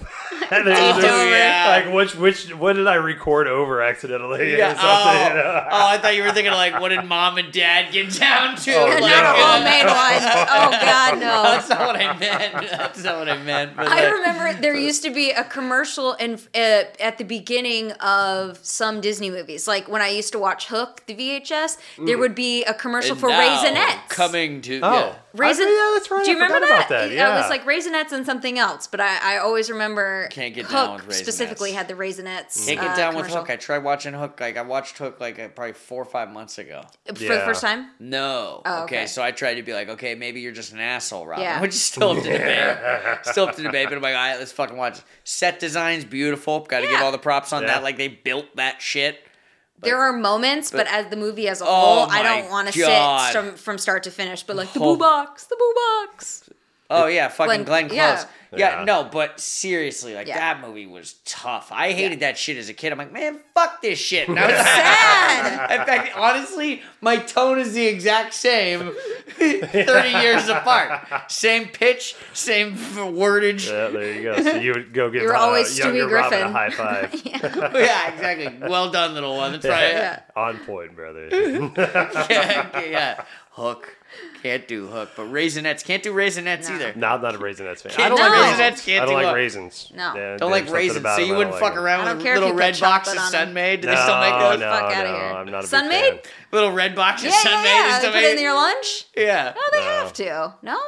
and 0.50 0.66
then 0.66 1.00
just. 1.00 1.06
Yeah. 1.06 1.82
Like 1.84 1.94
which 1.94 2.14
which 2.14 2.54
what 2.54 2.74
did 2.74 2.86
I 2.86 2.94
record 2.94 3.48
over 3.48 3.82
accidentally? 3.82 4.54
Yeah. 4.54 4.72
or 4.72 4.76
Oh, 4.78 5.28
you 5.28 5.34
know? 5.34 5.66
oh, 5.70 5.86
I 5.88 5.98
thought 5.98 6.14
you 6.14 6.22
were 6.22 6.30
thinking 6.30 6.52
like, 6.52 6.80
what 6.80 6.90
did 6.90 7.04
mom 7.04 7.38
and 7.38 7.52
dad 7.52 7.92
get 7.92 8.12
down 8.12 8.56
to? 8.56 8.72
Oh, 8.74 8.84
like, 8.84 8.96
uh, 8.96 9.00
Not 9.00 9.36
a 9.36 9.38
no. 9.38 9.44
homemade 9.46 9.86
one. 9.86 10.46
Oh 10.48 10.70
God, 10.80 11.14
no. 11.14 11.42
That's 11.42 11.68
not 11.68 11.80
what 11.80 11.96
I 11.96 12.16
meant. 12.18 12.70
That's 12.70 13.02
not 13.02 13.18
what 13.18 13.28
I 13.28 13.42
meant. 13.42 13.76
But 13.76 13.88
I 13.88 14.04
like- 14.04 14.12
remember 14.12 14.60
there 14.60 14.76
used 14.76 15.02
to 15.02 15.10
be 15.10 15.30
a 15.30 15.44
commercial 15.44 16.12
in 16.14 16.34
uh, 16.54 16.84
at 17.00 17.18
the 17.18 17.24
beginning 17.24 17.92
of 17.92 18.58
some 18.62 19.00
Disney 19.00 19.30
movies. 19.30 19.66
Like 19.66 19.88
when 19.88 20.02
I 20.02 20.08
used 20.08 20.32
to 20.32 20.38
watch 20.38 20.68
Hook, 20.68 21.02
the 21.06 21.14
VHS, 21.14 21.78
there 21.98 22.16
mm. 22.16 22.20
would 22.20 22.34
be 22.34 22.64
a 22.64 22.74
commercial 22.74 23.12
And 23.12 23.20
for 23.20 23.30
now, 23.30 23.38
Raisinets. 24.04 24.08
Coming 24.10 24.60
to 24.62 24.80
Oh, 24.82 24.92
yeah. 24.92 25.14
Raisin. 25.34 25.66
I- 25.66 25.70
yeah, 25.70 25.90
that's 25.98 26.10
right. 26.10 26.24
Do 26.24 26.30
you 26.30 26.38
I 26.38 26.42
remember 26.42 26.66
that? 26.68 26.88
that, 26.88 27.10
It- 27.10 27.14
yeah. 27.14 27.34
It 27.34 27.40
was 27.40 27.50
like 27.50 27.64
Raisinets 27.64 28.12
and 28.12 28.24
something 28.24 28.58
else, 28.58 28.86
but 28.86 29.00
I, 29.00 29.34
I 29.34 29.38
always 29.38 29.70
remember 29.70 30.28
Can't 30.30 30.54
get 30.54 30.66
Hook 30.66 30.72
down 30.72 30.94
with 30.96 31.06
Raisinets. 31.08 31.14
specifically 31.14 31.72
had 31.72 31.88
the 31.88 31.94
Raisinets. 31.94 32.66
Can't 32.66 32.80
uh, 32.80 32.84
get 32.88 32.96
down 32.96 33.16
with. 33.16 33.26
Hook. 33.26 33.50
I 33.50 33.56
tried 33.56 33.78
watching 33.78 34.14
Hook. 34.14 34.38
Like 34.40 34.56
I 34.56 34.62
watched 34.62 34.98
Hook 34.98 35.20
like 35.20 35.38
uh, 35.38 35.48
probably 35.48 35.72
four 35.72 36.02
or 36.02 36.06
five 36.06 36.30
months 36.30 36.58
ago. 36.58 36.82
for 37.06 37.12
the 37.14 37.24
Yeah. 37.24 37.44
first 37.44 37.60
time. 37.60 37.90
No. 37.98 38.62
Oh, 38.64 38.84
okay. 38.84 38.96
okay. 38.98 39.06
So 39.06 39.22
I 39.22 39.30
tried 39.32 39.54
to 39.54 39.62
be 39.62 39.72
like, 39.72 39.88
okay, 39.88 40.14
maybe 40.14 40.40
you're 40.40 40.52
just 40.52 40.72
an 40.72 40.80
asshole, 40.80 41.26
Robin. 41.26 41.44
Yeah. 41.44 41.60
Which 41.62 41.74
is 41.74 41.82
still 41.82 42.10
up 42.10 42.22
to 42.22 42.30
debate. 42.30 43.16
Still 43.26 43.48
up 43.48 43.56
to 43.56 43.62
debate. 43.62 43.88
But 43.88 43.96
I'm 43.96 44.02
like, 44.02 44.14
all 44.14 44.20
right, 44.20 44.38
let's 44.38 44.52
fucking 44.52 44.76
watch. 44.76 45.00
Set 45.24 45.58
designs 45.60 46.04
beautiful. 46.04 46.60
Got 46.60 46.80
to 46.80 46.86
give 46.86 46.92
Yeah. 46.92 47.02
all 47.02 47.12
the 47.12 47.18
props 47.18 47.52
on 47.52 47.62
Yeah. 47.62 47.68
that. 47.68 47.82
Like 47.82 47.96
they 47.96 48.08
built 48.08 48.54
that 48.56 48.80
shit. 48.80 49.23
There 49.84 50.00
are 50.00 50.12
moments, 50.12 50.70
but, 50.70 50.78
but- 50.78 50.86
as 50.88 51.06
the 51.08 51.16
movie 51.16 51.48
as 51.48 51.60
a 51.60 51.64
Oh 51.64 51.68
whole, 51.68 52.06
I 52.10 52.22
don't 52.22 52.50
want 52.50 52.68
to 52.68 52.72
sit 52.72 53.32
from, 53.32 53.54
from 53.56 53.78
start 53.78 54.02
to 54.04 54.10
finish. 54.10 54.42
But 54.42 54.56
like 54.56 54.72
the 54.72 54.80
Oh. 54.80 54.94
boo 54.94 54.98
box, 54.98 55.44
the 55.44 55.56
boo 55.56 55.74
box. 56.06 56.48
Oh 56.94 57.06
yeah, 57.06 57.28
fucking 57.28 57.64
Glenn- 57.64 57.64
Glenn, 57.64 57.88
Close. 57.88 57.96
yeah. 57.96 58.24
Yeah. 58.56 58.78
Yeah. 58.78 58.84
no, 58.84 59.02
but 59.10 59.40
seriously, 59.40 60.14
like 60.14 60.28
Yeah. 60.28 60.38
that 60.38 60.60
movie 60.64 60.86
was 60.86 61.16
tough. 61.24 61.72
I 61.72 61.90
hated 61.90 62.20
that 62.20 62.38
shit 62.38 62.56
as 62.56 62.68
a 62.68 62.72
kid. 62.72 62.92
I'm 62.92 62.98
like, 62.98 63.12
man, 63.12 63.40
fuck 63.52 63.82
this 63.82 63.98
shit. 63.98 64.28
And 64.28 64.38
I 64.38 64.46
was 64.46 64.54
Sad. 64.54 65.70
In 65.80 65.86
fact, 65.86 66.16
honestly, 66.16 66.80
my 67.00 67.16
tone 67.16 67.58
is 67.58 67.72
the 67.72 67.84
exact 67.84 68.32
same 68.32 68.94
30 69.38 70.08
years 70.22 70.48
apart. 70.48 71.00
Same 71.28 71.66
pitch, 71.66 72.14
same 72.32 72.76
wordage. 72.76 73.66
Yeah, 73.68 73.88
there 73.88 74.12
you 74.14 74.22
go. 74.22 74.40
So 74.40 74.54
you 74.54 74.72
would 74.74 74.94
go 74.94 75.10
give 75.10 75.22
You're 75.24 75.34
uh, 75.34 75.40
always 75.40 75.76
younger 75.76 76.06
Stewie 76.06 76.12
Robin 76.12 76.38
a 76.38 76.42
Griffin. 76.42 76.52
high 76.52 76.70
five. 76.70 77.22
yeah, 77.74 78.12
exactly. 78.14 78.68
Well 78.68 78.92
done, 78.92 79.14
little 79.14 79.36
one. 79.36 79.50
That's 79.50 79.66
right. 79.66 79.88
Yeah. 79.94 80.20
On 80.36 80.58
point, 80.58 80.94
brother. 80.94 81.26
yeah, 82.30 82.80
yeah. 82.82 83.24
Hook. 83.50 83.96
Can't 84.44 84.68
do 84.68 84.86
hook. 84.88 85.08
But 85.16 85.32
raisinets. 85.32 85.82
Can't 85.82 86.02
do 86.02 86.12
raisinets 86.12 86.68
No. 86.68 86.74
either. 86.74 86.92
no, 86.96 87.06
I'm 87.08 87.22
not 87.22 87.34
a 87.34 87.38
Raisinets 87.38 87.80
fan. 87.80 87.92
Can't 87.92 88.00
I 88.00 88.08
don't 88.10 88.18
do 88.18 88.22
like 88.24 88.32
Raisinets, 88.32 88.58
raisins. 88.58 88.84
can't 88.84 88.96
I 89.02 89.04
don't 89.06 89.08
do 89.08 89.14
like 89.14 89.24
what? 89.26 89.34
raisins. 89.34 89.92
No. 89.96 90.14
Yeah, 90.14 90.36
Don't 90.36 90.50
like 90.50 90.70
raisins. 90.70 91.06
So 91.16 91.18
you 91.22 91.34
wouldn't 91.34 91.52
don't 91.52 91.60
fuck 91.60 91.62
like 91.70 91.74
them. 91.76 91.84
around 91.84 92.00
I 92.00 92.04
don't 92.04 92.16
with 92.18 92.24
care 92.26 92.34
little 92.38 92.52
red 92.52 92.78
box 92.78 93.08
of 93.08 93.14
chocolate 93.14 93.18
on 93.24 93.32
them. 93.32 93.46
Sun-Maid? 93.46 93.80
Do 93.80 93.88
they 93.88 93.96
still 93.96 94.20
make 94.20 94.38
those? 94.38 94.60
no, 94.60 94.70
Fuck 94.70 94.82
outta 94.82 95.08
no, 95.10 95.16
here. 95.16 95.24
I'm 95.24 95.46
not 95.46 95.58
a 95.58 95.62
big 95.62 95.66
Sun-Maid? 95.70 96.20
Little 96.52 96.72
red 96.72 96.94
box 96.94 97.22
of 97.22 97.30
Yeah, 97.30 97.36
Sun-Maid 97.38 97.64
yeah, 97.64 97.86
is 97.86 97.88
yeah. 97.92 97.98
still 98.00 98.12
Put 98.12 98.22
it 98.22 98.36
in 98.36 98.42
your 98.42 98.54
lunch. 98.54 99.04
Yeah. 99.16 99.52
No, 99.56 99.62
they 99.78 99.82
have 99.84 100.12
to. 100.12 100.54
No. 100.60 100.78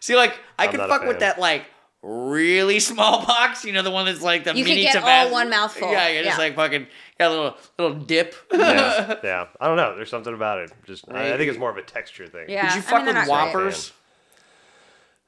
See, 0.00 0.16
like, 0.16 0.38
I 0.58 0.64
I'm 0.64 0.70
could 0.70 0.80
fuck 0.80 1.04
with 1.06 1.20
that, 1.20 1.38
like, 1.38 1.66
really 2.02 2.78
small 2.92 3.24
box. 3.24 3.64
You 3.64 3.72
know, 3.72 3.82
the 3.82 3.90
one 3.90 4.06
that's 4.06 4.22
like 4.22 4.44
the 4.44 4.50
You 4.54 4.64
can 4.64 4.72
mini 4.74 4.82
get 4.82 4.94
Tabasco. 4.94 5.26
all 5.28 5.32
one 5.32 5.50
mouthful. 5.50 5.90
Yeah, 5.90 6.08
you're 6.08 6.24
just 6.24 6.36
Yeah. 6.38 6.44
like 6.44 6.54
fucking 6.56 6.86
got 7.18 7.28
a 7.28 7.30
little 7.30 7.56
little 7.78 7.96
dip. 7.96 8.34
yeah, 8.52 9.14
yeah. 9.24 9.46
I 9.60 9.66
don't 9.68 9.76
know. 9.76 9.94
There's 9.96 10.10
something 10.10 10.34
about 10.34 10.58
it. 10.58 10.72
Just 10.86 11.04
I, 11.10 11.32
I 11.34 11.36
think 11.36 11.48
it's 11.50 11.58
more 11.58 11.70
of 11.70 11.76
a 11.76 11.82
texture 11.82 12.26
thing. 12.26 12.46
Yeah. 12.48 12.66
Did 12.68 12.74
you 12.74 12.78
I 12.80 12.82
fuck 12.82 13.04
mean, 13.06 13.14
with 13.16 13.28
not 13.28 13.52
great. 13.52 13.92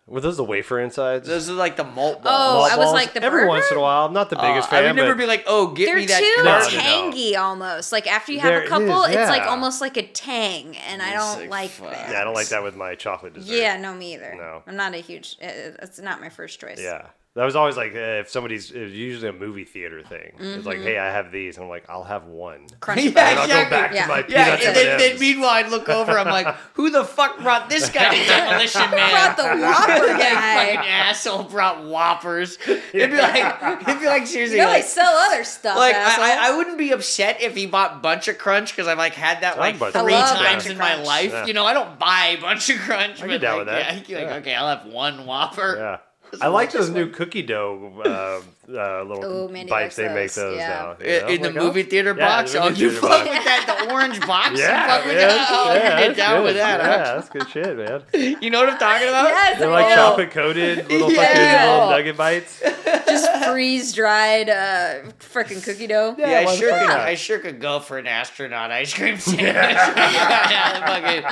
Whoppers? 0.06 0.14
Were 0.14 0.20
those 0.20 0.36
the 0.36 0.44
wafer 0.44 0.80
insides? 0.80 1.26
Those 1.26 1.48
are 1.48 1.54
like 1.54 1.76
the 1.76 1.84
malt 1.84 2.22
balls. 2.22 2.26
Oh, 2.26 2.54
balls. 2.60 2.70
I 2.72 2.76
was 2.76 2.92
like 2.92 3.14
the 3.14 3.22
Every 3.22 3.40
burger? 3.40 3.48
once 3.48 3.70
in 3.70 3.76
a 3.76 3.80
while. 3.80 4.04
I'm 4.06 4.12
not 4.12 4.28
the 4.30 4.36
biggest 4.36 4.68
Uh, 4.68 4.72
fan. 4.72 4.84
I 4.84 4.86
would 4.88 4.96
never 4.96 5.14
but 5.14 5.18
be 5.20 5.26
like, 5.26 5.44
oh, 5.46 5.68
get 5.68 5.86
They're 5.86 5.96
me 5.96 6.06
that. 6.06 6.20
too 6.20 6.34
No, 6.44 6.58
no, 6.58 6.58
no. 6.60 6.68
tangy 6.68 7.36
almost. 7.36 7.90
Like 7.92 8.06
after 8.06 8.32
you 8.32 8.40
have 8.40 8.50
There 8.50 8.60
a 8.60 8.64
is, 8.64 8.68
couple, 8.68 9.02
it's 9.04 9.16
like 9.30 9.42
yeah. 9.42 9.48
almost 9.48 9.80
like 9.80 9.96
a 9.96 10.06
tang, 10.06 10.76
and 10.76 11.00
I 11.02 11.14
It's 11.14 11.24
don't 11.24 11.40
like, 11.42 11.50
like 11.50 11.70
fuck. 11.70 11.90
that. 11.92 12.10
yeah, 12.12 12.20
I 12.20 12.24
don't 12.24 12.34
like 12.34 12.48
that 12.48 12.62
with 12.62 12.76
my 12.76 12.94
chocolate 12.94 13.34
dessert. 13.34 13.54
Yeah, 13.54 13.76
no, 13.78 13.94
me 13.94 14.14
either. 14.14 14.34
No. 14.36 14.62
I'm 14.66 14.76
not 14.76 14.94
a 14.94 14.98
huge. 14.98 15.36
uh, 15.42 15.46
It's 15.82 15.98
not 15.98 16.20
my 16.20 16.28
first 16.28 16.60
choice. 16.60 16.80
Yeah. 16.80 17.06
That 17.36 17.44
was 17.44 17.56
always 17.56 17.76
like 17.76 17.96
uh, 17.96 18.22
if 18.22 18.30
somebody's 18.30 18.70
it 18.70 18.80
was 18.80 18.92
usually 18.92 19.28
a 19.28 19.32
movie 19.32 19.64
theater 19.64 20.04
thing. 20.04 20.34
It's 20.38 20.64
like, 20.66 20.78
hey, 20.78 20.98
I 20.98 21.06
have 21.10 21.32
these, 21.32 21.56
and 21.56 21.64
I'm 21.64 21.68
like, 21.68 21.84
I'll 21.90 22.04
have 22.04 22.26
one. 22.26 22.68
Crunchy. 22.80 23.12
Yeah, 23.12 23.30
And 23.30 23.38
I'll 23.40 23.48
go 23.48 23.54
exactly. 23.60 23.70
back 23.76 23.92
Yeah. 23.92 24.02
to 24.02 24.08
my 24.08 24.18
Yeah, 24.28 24.44
peanuts 24.44 24.66
and 24.66 24.76
then, 24.76 24.98
then 24.98 25.00
M&Ms. 25.10 25.20
meanwhile 25.20 25.50
I'd 25.50 25.68
look 25.68 25.88
over, 25.88 26.16
I'm 26.16 26.28
like, 26.28 26.46
who 26.74 26.90
the 26.90 27.02
fuck 27.04 27.40
brought 27.40 27.68
this 27.68 27.90
guy 27.90 28.14
to 28.14 28.24
Demolition 28.28 28.88
Man? 28.88 29.10
brought 29.10 29.36
the 29.36 29.42
Whopper 29.66 30.06
That 30.06 30.18
guy. 30.20 30.76
fucking 30.76 30.88
asshole 30.90 31.42
brought 31.44 31.82
Whoppers. 31.84 32.56
It'd 32.68 33.10
be 33.10 33.16
like, 33.16 33.82
it'd 33.82 34.00
be 34.00 34.06
like 34.06 34.28
seriously, 34.28 34.58
You 34.58 34.62
know 34.62 34.68
they 34.68 34.74
like, 34.76 34.84
sell 34.84 35.12
other 35.12 35.42
stuff. 35.42 35.76
like 35.76 35.96
asshole. 35.96 36.24
I, 36.24 36.36
I, 36.36 36.52
I 36.52 36.56
wouldn't 36.56 36.78
be 36.78 36.92
upset 36.92 37.42
if 37.42 37.56
he 37.56 37.66
bought 37.66 37.94
a 37.96 37.98
Bunch 37.98 38.28
of 38.28 38.38
Crunch 38.38 38.70
because 38.70 38.86
I've 38.86 38.98
like 38.98 39.14
had 39.14 39.40
that 39.40 39.58
like 39.58 39.72
like 39.80 39.80
Bunch 39.80 39.94
of 39.96 40.02
three 40.02 40.12
Crunch. 40.12 40.28
I 40.28 40.34
love 40.34 40.38
times 40.44 40.54
Bunch 40.62 40.66
of 40.66 40.70
in 40.70 40.78
my 40.78 40.92
Crunch. 40.92 41.06
life. 41.08 41.30
Yeah. 41.32 41.46
You 41.46 41.54
know, 41.54 41.64
I 41.66 41.72
don't 41.72 41.98
buy 41.98 42.36
a 42.38 42.40
Bunch 42.40 42.70
of 42.70 42.78
Crunch. 42.78 43.18
I 43.18 43.22
but 43.22 43.28
get 43.32 43.40
down 43.40 43.56
like, 43.58 43.66
with 43.66 43.74
that. 43.74 44.08
Yeah, 44.08 44.18
you're 44.18 44.20
like, 44.20 44.30
Yeah. 44.30 44.36
okay, 44.36 44.54
I'll 44.54 44.76
have 44.76 44.86
one 44.86 45.26
Whopper. 45.26 45.76
Yeah. 45.76 45.96
I 46.40 46.48
like 46.48 46.72
those 46.72 46.90
new 46.90 47.08
cookie 47.08 47.42
dough 47.42 48.02
uh, 48.04 48.40
uh, 48.68 49.02
little 49.02 49.24
Ooh, 49.24 49.48
Mandy 49.48 49.70
bites 49.70 49.96
likes 49.96 49.96
they 49.96 50.08
make 50.08 50.32
those, 50.32 50.34
those 50.34 50.56
yeah. 50.58 50.68
now. 50.68 50.92
In, 50.92 51.06
you 51.06 51.20
know? 51.20 51.28
in 51.28 51.42
the 51.42 51.48
Like, 51.50 51.56
oh, 51.58 51.64
movie 51.64 51.82
theater 51.82 52.14
yeah, 52.16 52.26
box, 52.26 52.52
the 52.52 52.58
oh, 52.62 52.68
movie 52.68 52.80
you 52.80 52.90
theater 52.90 53.00
fuck 53.08 53.10
box. 53.24 53.30
with 53.30 53.44
that, 53.44 53.84
the 53.86 53.92
orange 53.92 54.20
box. 54.26 54.58
Yeah, 54.58 54.82
you 54.82 54.88
fuck 54.92 55.04
with 55.06 55.14
yeah, 55.14 55.26
that. 55.28 55.48
Oh, 55.50 55.74
yeah, 55.74 55.98
you 56.00 56.06
get 56.08 56.16
down 56.16 56.36
good. 56.38 56.44
with 56.44 56.56
that. 56.56 56.80
Yeah, 56.80 56.86
huh? 57.04 57.14
that's 57.14 57.28
good 57.28 57.48
shit, 57.48 57.76
man. 57.76 58.02
You 58.44 58.50
know 58.50 58.60
what 58.60 58.70
I'm 58.70 58.78
talking 58.78 59.08
about? 59.08 59.28
yes, 59.28 59.58
They're 59.58 59.70
like 59.70 59.88
do. 59.88 59.94
chocolate 59.94 60.30
coated 60.30 60.88
little 60.90 61.10
Yeah. 61.12 61.22
fucking 61.26 61.70
little 61.70 61.90
nugget 61.90 62.16
bites. 62.16 62.60
just 63.06 63.44
freeze 63.46 63.92
dried 63.92 64.48
uh, 64.48 65.10
freaking 65.20 65.62
cookie 65.62 65.86
dough. 65.86 66.14
Yeah, 66.18 66.44
I 66.48 66.54
sure 66.54 66.70
fuck 66.70 66.80
could. 66.80 66.90
I 66.90 67.14
sure 67.14 67.38
could 67.38 67.60
go 67.60 67.80
for 67.80 67.98
an 67.98 68.06
astronaut 68.06 68.70
ice 68.70 68.92
cream 68.94 69.18
sandwich. 69.18 69.44
yeah, 69.46 71.22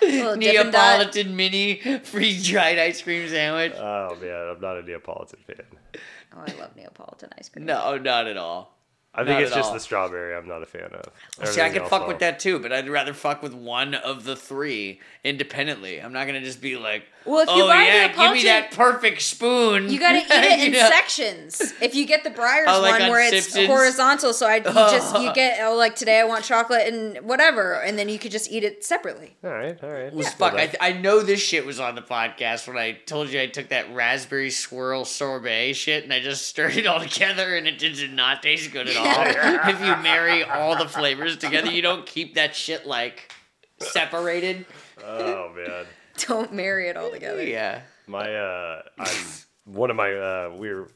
Little 0.00 0.28
fucking 0.28 0.38
Neapolitan 0.40 1.36
mini 1.36 1.80
freeze 2.04 2.46
dried 2.46 2.78
ice 2.78 3.02
cream 3.02 3.28
sandwich. 3.28 3.72
Oh 3.76 4.16
man, 4.20 4.54
I'm 4.54 4.60
not 4.60 4.78
a 4.78 4.82
Neapolitan 4.82 5.40
fan. 5.46 6.02
Oh, 6.34 6.40
I 6.46 6.52
love 6.60 6.76
Neapolitan 6.76 7.30
ice 7.38 7.48
cream. 7.48 7.66
No, 7.66 7.96
not 7.98 8.26
at 8.26 8.36
all. 8.36 8.79
I 9.12 9.24
think 9.24 9.30
Not 9.30 9.42
it's 9.42 9.54
just 9.54 9.68
all. 9.68 9.74
the 9.74 9.80
strawberry 9.80 10.36
I'm 10.36 10.46
not 10.46 10.62
a 10.62 10.66
fan 10.66 10.84
of. 10.92 11.04
See, 11.48 11.60
I 11.60 11.64
Everything 11.66 11.82
could 11.82 11.90
fuck 11.90 12.02
I'll- 12.02 12.08
with 12.08 12.20
that 12.20 12.38
too, 12.38 12.60
but 12.60 12.72
I'd 12.72 12.88
rather 12.88 13.12
fuck 13.12 13.42
with 13.42 13.52
one 13.52 13.94
of 13.94 14.22
the 14.24 14.36
three 14.36 15.00
independently. 15.24 16.00
I'm 16.00 16.12
not 16.12 16.26
gonna 16.26 16.40
just 16.40 16.60
be 16.62 16.76
like, 16.76 17.04
Well, 17.24 17.40
if 17.40 17.48
you 17.48 17.64
oh 17.64 17.66
buy 17.66 17.82
yeah, 17.84 18.06
Neapolitan- 18.06 18.34
give 18.36 18.44
me 18.44 18.48
that 18.48 18.70
perfect 18.70 19.22
spoon. 19.22 19.90
You 19.90 19.98
gotta 19.98 20.18
eat 20.20 20.26
it 20.30 20.66
in 20.68 20.72
know? 20.72 20.88
sections. 20.88 21.60
If 21.80 21.94
you 21.96 22.06
get 22.06 22.22
the 22.24 22.30
Breyers 22.30 22.64
Oh, 22.68 22.80
like 22.80 22.92
one 22.92 23.02
on 23.02 23.10
where 23.10 23.20
it's 23.34 23.54
horizontal, 23.56 24.32
so 24.32 24.46
I 24.46 24.56
you 24.56 24.62
just 24.62 25.18
you 25.20 25.32
get 25.34 25.58
oh 25.62 25.74
like 25.74 25.96
today 25.96 26.20
I 26.20 26.24
want 26.24 26.44
chocolate 26.44 26.86
and 26.92 27.18
whatever, 27.26 27.74
and 27.82 27.98
then 27.98 28.08
you 28.08 28.18
could 28.18 28.30
just 28.30 28.50
eat 28.50 28.62
it 28.64 28.84
separately. 28.84 29.36
All 29.42 29.50
right, 29.50 29.76
all 29.82 29.90
right. 29.90 30.12
was 30.12 30.26
Yeah. 30.26 30.32
fuck. 30.32 30.54
I, 30.54 30.72
I 30.80 30.92
know 30.92 31.20
this 31.20 31.40
shit 31.40 31.66
was 31.66 31.80
on 31.80 31.94
the 31.96 32.02
podcast 32.02 32.68
when 32.68 32.76
I 32.78 32.92
told 32.92 33.30
you 33.30 33.40
I 33.40 33.46
took 33.46 33.70
that 33.70 33.92
raspberry 33.92 34.50
swirl 34.50 35.04
sorbet 35.04 35.72
shit 35.72 36.04
and 36.04 36.12
I 36.12 36.20
just 36.20 36.46
stirred 36.46 36.76
it 36.76 36.86
all 36.86 37.00
together 37.00 37.56
and 37.56 37.66
it 37.66 37.78
did 37.78 38.12
not 38.12 38.42
taste 38.42 38.70
good 38.72 38.86
at 38.88 38.96
all. 38.96 38.99
if 39.68 39.80
you 39.80 40.02
marry 40.02 40.42
all 40.44 40.76
the 40.76 40.88
flavors 40.88 41.36
together, 41.36 41.70
you 41.70 41.82
don't 41.82 42.06
keep 42.06 42.34
that 42.34 42.54
shit 42.54 42.86
like 42.86 43.32
separated. 43.78 44.66
Oh 45.04 45.52
man. 45.54 45.86
Don't 46.26 46.52
marry 46.52 46.88
it 46.88 46.98
all 46.98 47.10
together. 47.10 47.42
Yeah. 47.42 47.80
My 48.06 48.34
uh, 48.34 48.82
I'm 48.98 49.26
one 49.64 49.90
of 49.90 49.96
my 49.96 50.12
uh, 50.12 50.52
we 50.54 50.68
were 50.68 50.90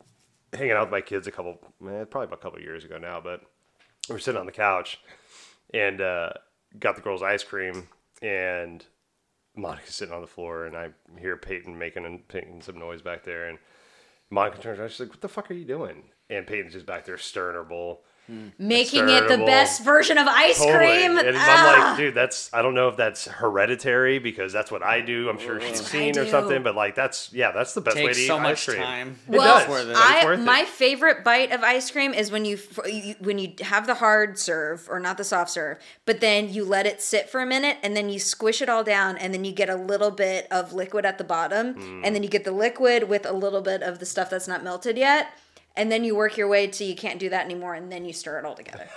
hanging 0.52 0.72
out 0.72 0.82
with 0.82 0.90
my 0.90 1.00
kids 1.00 1.26
a 1.26 1.30
couple, 1.30 1.58
man, 1.80 2.06
probably 2.06 2.26
about 2.26 2.40
a 2.40 2.42
couple 2.42 2.60
years 2.60 2.84
ago 2.84 2.98
now, 2.98 3.20
but 3.22 3.40
we 4.08 4.14
were 4.14 4.18
sitting 4.18 4.38
on 4.38 4.46
the 4.46 4.52
couch 4.52 5.00
and 5.72 6.00
uh, 6.00 6.30
got 6.78 6.96
the 6.96 7.02
girls 7.02 7.22
ice 7.22 7.42
cream 7.42 7.88
and 8.20 8.84
Monica's 9.56 9.94
sitting 9.94 10.14
on 10.14 10.20
the 10.20 10.26
floor 10.26 10.66
and 10.66 10.76
I 10.76 10.90
hear 11.18 11.36
Peyton 11.36 11.78
making 11.78 12.24
making 12.32 12.62
some 12.62 12.78
noise 12.78 13.02
back 13.02 13.24
there 13.24 13.48
and 13.48 13.58
Monica 14.30 14.60
turns 14.60 14.78
around 14.78 14.90
she's 14.90 15.00
like, 15.00 15.10
"What 15.10 15.20
the 15.20 15.28
fuck 15.28 15.50
are 15.50 15.54
you 15.54 15.64
doing?" 15.64 16.04
And 16.30 16.46
Peyton's 16.46 16.72
just 16.72 16.86
back 16.86 17.04
there 17.04 17.18
stirring 17.18 17.54
her 17.56 17.64
bowl. 17.64 18.02
Making 18.58 19.10
it 19.10 19.28
the 19.28 19.36
best 19.36 19.84
version 19.84 20.16
of 20.16 20.26
ice 20.26 20.56
Totally. 20.56 20.76
cream. 20.78 21.18
And 21.18 21.28
I'm 21.28 21.34
Ah. 21.36 21.86
like, 21.90 21.96
dude, 21.98 22.14
that's 22.14 22.48
I 22.54 22.62
don't 22.62 22.72
know 22.72 22.88
if 22.88 22.96
that's 22.96 23.26
hereditary 23.26 24.18
because 24.18 24.50
that's 24.50 24.70
what 24.70 24.82
I 24.82 25.02
do. 25.02 25.28
I'm 25.28 25.38
sure 25.38 25.60
she's 25.60 25.84
seen 25.86 26.16
or 26.18 26.26
something, 26.26 26.62
but 26.62 26.74
like 26.74 26.94
that's 26.94 27.30
yeah, 27.34 27.50
that's 27.52 27.74
the 27.74 27.82
best 27.82 27.96
way 27.96 28.02
to 28.04 28.08
Takes 28.08 28.20
eat 28.20 28.26
so 28.28 28.36
ice 28.38 28.42
much 28.42 28.66
cream. 28.66 28.78
time. 28.82 29.18
It 29.30 29.36
well, 29.36 29.58
does. 29.58 29.68
worth 29.68 29.86
it. 29.88 29.90
It's 29.90 30.00
I 30.00 30.36
my 30.36 30.64
favorite 30.64 31.22
bite 31.22 31.52
of 31.52 31.62
ice 31.62 31.90
cream 31.90 32.14
is 32.14 32.30
when 32.30 32.46
you, 32.46 32.58
you 32.86 33.14
when 33.18 33.38
you 33.38 33.52
have 33.60 33.86
the 33.86 33.96
hard 33.96 34.38
serve 34.38 34.86
or 34.88 34.98
not 35.00 35.18
the 35.18 35.24
soft 35.24 35.50
serve, 35.50 35.76
but 36.06 36.20
then 36.20 36.50
you 36.50 36.64
let 36.64 36.86
it 36.86 37.02
sit 37.02 37.28
for 37.28 37.42
a 37.42 37.46
minute 37.46 37.76
and 37.82 37.94
then 37.94 38.08
you 38.08 38.18
squish 38.18 38.62
it 38.62 38.70
all 38.70 38.82
down 38.84 39.18
and 39.18 39.34
then 39.34 39.44
you 39.44 39.52
get 39.52 39.68
a 39.68 39.76
little 39.76 40.10
bit 40.10 40.46
of 40.50 40.72
liquid 40.72 41.04
at 41.04 41.18
the 41.18 41.24
bottom 41.24 41.74
Mm. 41.74 42.00
and 42.04 42.14
then 42.16 42.22
you 42.22 42.30
get 42.30 42.44
the 42.44 42.52
liquid 42.52 43.02
with 43.06 43.26
a 43.26 43.32
little 43.34 43.60
bit 43.60 43.82
of 43.82 43.98
the 43.98 44.06
stuff 44.06 44.30
that's 44.30 44.48
not 44.48 44.64
melted 44.64 44.96
yet 44.96 45.28
and 45.76 45.90
then 45.90 46.04
you 46.04 46.14
work 46.14 46.36
your 46.36 46.48
way 46.48 46.66
till 46.66 46.86
you 46.86 46.94
can't 46.94 47.18
do 47.18 47.28
that 47.30 47.44
anymore 47.44 47.74
and 47.74 47.90
then 47.90 48.04
you 48.04 48.12
stir 48.12 48.38
it 48.38 48.44
all 48.44 48.54
together. 48.54 48.88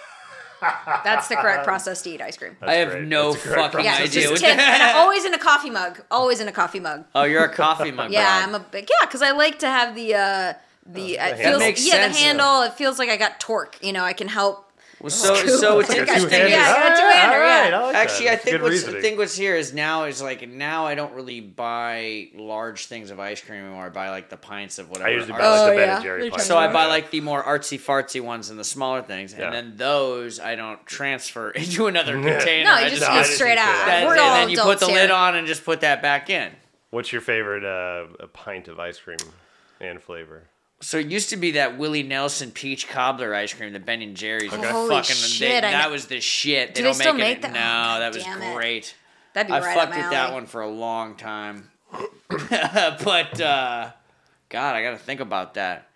That's 1.04 1.28
the 1.28 1.36
correct 1.36 1.64
process 1.66 2.02
to 2.04 2.10
eat 2.10 2.22
ice 2.22 2.36
cream. 2.38 2.58
I 2.62 2.76
have 2.76 2.90
great. 2.92 3.04
no 3.08 3.34
That's 3.34 3.46
a 3.46 3.48
great 3.50 3.62
fucking 3.72 3.86
Yeah, 3.86 3.94
idea. 3.96 4.08
just 4.08 4.30
what 4.32 4.40
tip, 4.40 4.58
that- 4.58 4.82
and 4.90 4.98
always 5.04 5.24
in 5.26 5.34
a 5.34 5.38
coffee 5.38 5.70
mug. 5.70 6.02
Always 6.10 6.40
in 6.40 6.48
a 6.48 6.52
coffee 6.52 6.80
mug. 6.80 7.06
oh, 7.14 7.24
you're 7.26 7.44
a 7.44 7.54
coffee 7.54 7.92
mug. 7.92 8.12
Yeah, 8.12 8.40
broad. 8.46 8.50
I'm 8.50 8.56
a 8.62 8.66
big 8.66 8.90
yeah, 8.90 9.06
because 9.06 9.22
I 9.22 9.32
like 9.32 9.60
to 9.60 9.68
have 9.68 9.94
the 9.96 10.16
uh 10.16 10.54
the 10.88 11.16
it 11.18 11.38
feels 11.38 11.62
yeah 11.86 11.92
sense, 11.94 12.18
the 12.18 12.24
handle. 12.24 12.62
It 12.64 12.74
feels 12.74 12.98
like 12.98 13.10
I 13.10 13.18
got 13.18 13.40
torque. 13.40 13.78
You 13.84 13.94
know, 13.94 14.04
I 14.04 14.14
can 14.14 14.28
help. 14.28 14.67
Well, 15.00 15.12
so 15.12 15.36
so 15.36 15.80
it's 15.80 15.90
a 15.92 16.00
interesting. 16.00 16.30
two-handed. 16.30 16.50
Yeah, 16.52 16.62
I 16.62 16.74
got 16.74 16.92
a 16.92 16.96
Ah, 16.96 17.00
two-hander, 17.12 17.36
all 17.36 17.42
right, 17.42 17.70
yeah. 17.70 17.80
I 17.80 17.84
like 17.86 17.96
Actually, 17.96 18.26
that. 18.26 18.32
I 18.34 18.36
think 18.38 18.62
what's 18.64 18.72
reasoning. 18.72 18.96
I 18.98 19.02
think 19.02 19.18
what's 19.20 19.36
here 19.36 19.56
is 19.56 19.74
now 19.74 20.04
is 20.06 20.22
like 20.24 20.50
now 20.50 20.86
I 20.88 20.96
don't 20.96 21.14
really 21.14 21.40
buy 21.40 22.30
large 22.34 22.88
things 22.88 23.12
of 23.12 23.20
ice 23.20 23.40
cream 23.42 23.62
anymore. 23.64 23.86
I 23.86 23.90
buy 23.90 24.10
like 24.10 24.30
the 24.30 24.38
pints 24.38 24.80
of 24.80 24.90
whatever. 24.90 25.08
I 25.10 25.12
usually 25.14 25.34
buy 25.34 25.38
like 25.38 25.60
Oh, 25.60 25.66
the 25.70 25.76
Ben 25.76 25.88
yeah. 25.88 25.96
and 25.96 26.04
Jerry 26.04 26.30
pints. 26.32 26.46
so 26.48 26.58
I 26.58 26.74
buy 26.74 26.88
like 26.88 27.12
the 27.12 27.22
more 27.22 27.44
artsy 27.44 27.80
fartsy 27.80 28.22
ones 28.22 28.50
and 28.50 28.58
the 28.60 28.64
smaller 28.64 29.04
things, 29.04 29.36
Yeah. 29.38 29.46
and 29.46 29.54
then 29.54 29.74
those 29.78 30.40
I 30.40 30.56
don't 30.56 30.84
transfer 30.88 31.52
into 31.62 31.86
another 31.88 32.14
container. 32.22 32.64
No, 32.66 32.80
you 32.80 32.90
just 32.90 33.02
No, 33.02 33.08
I 33.10 33.22
go 33.22 33.30
straight 33.30 33.58
out. 33.60 33.86
that. 33.86 34.06
We're 34.08 34.16
it. 34.16 34.20
all 34.20 34.34
then 34.36 34.50
you 34.50 34.58
put 34.62 34.80
the 34.80 34.88
here. 34.88 34.96
lid 35.02 35.12
on 35.12 35.36
and 35.36 35.46
just 35.46 35.64
put 35.64 35.82
that 35.82 36.02
back 36.02 36.30
in. 36.32 36.52
What's 36.90 37.12
your 37.12 37.22
favorite 37.22 37.64
uh, 37.64 38.08
a 38.20 38.28
pint 38.28 38.68
of 38.68 38.80
ice 38.80 38.98
cream 39.00 39.18
and 39.80 40.02
flavor? 40.02 40.44
So 40.80 40.98
it 41.00 41.08
used 41.08 41.30
to 41.30 41.38
be 41.38 41.52
that 41.52 41.78
Willie 41.78 42.04
Nelson 42.04 42.52
peach 42.52 42.88
cobbler 42.88 43.34
ice 43.34 43.54
cream, 43.54 43.74
the 43.74 43.80
Ben 43.80 44.02
and 44.04 44.16
Jerry's. 44.16 44.54
Okay. 44.54 44.70
Holy 44.70 44.90
fucking, 44.90 45.16
shit, 45.16 45.50
They, 45.50 45.62
that 45.62 45.86
know- 45.86 45.92
was 45.92 46.06
the 46.08 46.22
shit. 46.22 46.76
Do 46.76 46.82
they 46.82 46.82
they 46.82 46.88
don't 46.90 46.94
still 46.94 47.14
make, 47.14 47.42
make 47.42 47.42
that? 47.42 47.54
No, 47.54 47.96
Oh, 47.96 48.00
that 48.00 48.14
was 48.14 48.24
damn 48.24 48.42
it. 48.42 48.56
great. 48.56 48.96
That'd 49.34 49.48
be 49.48 49.54
I 49.54 49.60
right 49.60 49.76
fucked 49.76 49.90
up 49.94 49.98
my 49.98 50.02
with 50.04 50.12
that 50.12 50.34
one 50.34 50.46
for 50.46 50.62
a 50.62 50.70
long 50.70 51.16
time. 51.16 51.70
but 52.50 53.42
uh 53.42 53.92
God, 54.50 54.76
I 54.76 54.82
gotta 54.84 54.98
think 54.98 55.20
about 55.20 55.56
that. 55.56 55.90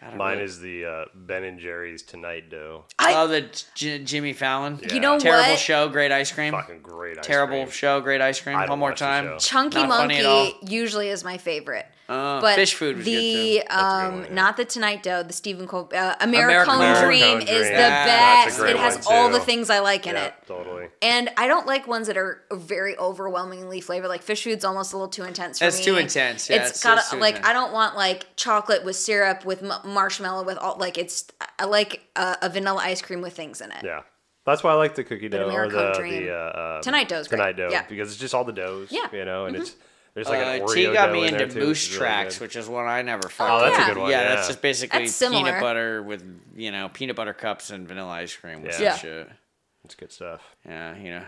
Gotta 0.00 0.16
Mine 0.16 0.32
really- 0.34 0.44
is 0.44 0.60
the 0.60 0.84
uh, 0.84 1.04
Ben 1.14 1.42
and 1.44 1.58
Jerry's 1.58 2.02
Tonight 2.02 2.50
Dough. 2.50 2.84
I- 2.98 3.14
oh 3.14 3.26
the 3.28 3.48
J- 3.74 4.00
Jimmy 4.04 4.32
Fallon. 4.34 4.78
Yeah. 4.82 4.94
You 4.94 5.00
know 5.00 5.18
Terrible 5.18 5.50
what? 5.52 5.58
show, 5.58 5.88
great 5.88 6.12
ice 6.12 6.30
cream. 6.32 6.52
Fucking 6.52 6.80
great 6.82 7.18
ice 7.18 7.26
Terrible 7.26 7.62
cream. 7.62 7.70
show, 7.70 8.00
great 8.00 8.20
ice 8.20 8.40
cream. 8.40 8.56
I 8.56 8.60
One 8.60 8.68
don't 8.68 8.78
more 8.78 8.90
watch 8.90 8.98
the 9.00 9.04
time. 9.06 9.24
show. 9.26 9.38
Chunky 9.38 9.78
Not 9.78 9.88
funny 9.88 10.18
at 10.18 10.26
all. 10.26 10.44
Monkey 10.44 10.66
usually 10.74 11.08
is 11.08 11.24
my 11.24 11.38
favorite. 11.38 11.86
Uh, 12.08 12.40
but 12.40 12.56
Phish 12.58 12.74
Food 12.74 12.96
was 12.98 13.04
the 13.04 13.12
good 13.14 13.20
too. 13.20 13.56
That's 13.68 13.74
good 13.74 13.84
um, 14.06 14.14
one, 14.14 14.24
yeah. 14.24 14.32
not 14.34 14.56
the 14.56 14.64
Tonight 14.64 15.02
Dough, 15.02 15.22
the 15.24 15.32
Stephen 15.32 15.66
Col- 15.66 15.90
uh, 15.92 16.14
Americone, 16.16 16.66
Americone 16.66 17.04
Dream 17.04 17.38
Dream. 17.38 17.48
is 17.48 17.66
the 17.66 17.72
Yeah, 17.72 18.06
that's 18.06 18.58
a 18.58 18.62
best. 18.62 18.70
It 18.74 18.76
has 18.78 19.06
all 19.08 19.28
the 19.28 19.40
things 19.40 19.70
I 19.70 19.80
like 19.80 20.06
in 20.06 20.14
yeah, 20.14 20.26
it. 20.26 20.34
totally. 20.46 20.86
And 21.02 21.30
I 21.36 21.48
don't 21.48 21.66
like 21.66 21.88
ones 21.88 22.06
that 22.06 22.16
are 22.16 22.42
very 22.52 22.96
overwhelmingly 22.96 23.80
flavored. 23.80 24.08
Like 24.08 24.24
Phish 24.24 24.44
Food's 24.44 24.64
almost 24.64 24.92
a 24.92 24.96
little 24.96 25.08
too 25.08 25.24
intense 25.24 25.58
for 25.58 25.64
That's 25.64 25.78
me. 25.78 25.84
too 25.84 25.96
intense, 25.96 26.48
yeah, 26.48 26.56
it's 26.56 26.66
it's- 26.66 26.82
got 26.84 26.98
it's 26.98 27.10
too 27.10 27.16
like 27.18 27.36
intense. 27.36 27.48
I 27.50 27.52
don't 27.52 27.72
want 27.72 27.96
like 27.96 28.26
chocolate 28.36 28.84
with 28.84 28.96
syrup 28.96 29.44
with 29.44 29.62
m- 29.64 29.72
marshmallow 29.92 30.44
with 30.44 30.58
all 30.58 30.76
like 30.78 30.98
it's. 30.98 31.26
I 31.58 31.64
like 31.64 32.02
a, 32.16 32.36
a 32.42 32.48
vanilla 32.50 32.82
ice 32.84 33.02
cream 33.02 33.20
with 33.20 33.32
things 33.34 33.60
in 33.60 33.72
it. 33.72 33.82
Yeah. 33.84 34.02
That's 34.44 34.62
why 34.62 34.70
I 34.70 34.74
like 34.74 34.94
the 34.94 35.02
cookie 35.02 35.28
dough 35.28 35.48
or 35.48 35.66
Americone 35.66 35.92
the, 35.94 35.98
Dream. 35.98 36.24
the 36.26 36.32
uh, 36.32 36.76
um, 36.76 36.82
Tonight 36.82 37.08
dough's 37.08 37.26
great. 37.26 37.38
Tonight 37.38 37.56
dough 37.56 37.68
Yeah. 37.72 37.84
because 37.88 38.10
it's 38.12 38.20
just 38.20 38.32
all 38.32 38.44
the 38.44 38.52
doughs. 38.52 38.92
Yeah. 38.92 39.06
Mm-hmm. 39.06 39.16
You 39.16 39.24
know, 39.24 39.46
and 39.46 39.56
it's 39.56 39.74
there's 40.16 40.28
like 40.28 40.40
an 40.40 40.62
Uh, 40.62 40.64
Oreo 40.64 40.74
T 40.74 40.92
got 40.92 41.06
dough 41.06 41.12
me 41.12 41.24
into 41.26 41.38
there 41.38 41.46
too, 41.48 41.60
Moose 41.60 41.86
really 41.88 41.98
Tracks, 41.98 42.40
which 42.40 42.56
is 42.56 42.68
one 42.68 42.86
I 42.86 43.02
never 43.02 43.28
fucked 43.28 43.50
Oh, 43.52 43.60
that's 43.60 43.78
a 43.78 43.92
good 43.94 44.00
one, 44.00 44.10
Yeah, 44.10 44.22
yeah. 44.22 44.34
that's 44.34 44.48
just 44.48 44.62
basically 44.62 45.04
That's 45.04 45.18
peanut 45.20 45.60
butter 45.60 46.02
with 46.02 46.24
you 46.56 46.72
know 46.72 46.88
peanut 46.92 47.14
butter 47.14 47.34
cups 47.34 47.70
and 47.70 47.86
vanilla 47.86 48.10
ice 48.12 48.34
cream 48.34 48.62
with 48.62 48.80
Yeah. 48.80 48.92
some 48.94 49.00
shit. 49.00 49.30
It's 49.84 49.94
good 49.94 50.10
stuff. 50.10 50.42
Yeah, 50.66 50.96
you 50.96 51.10
know. 51.10 51.24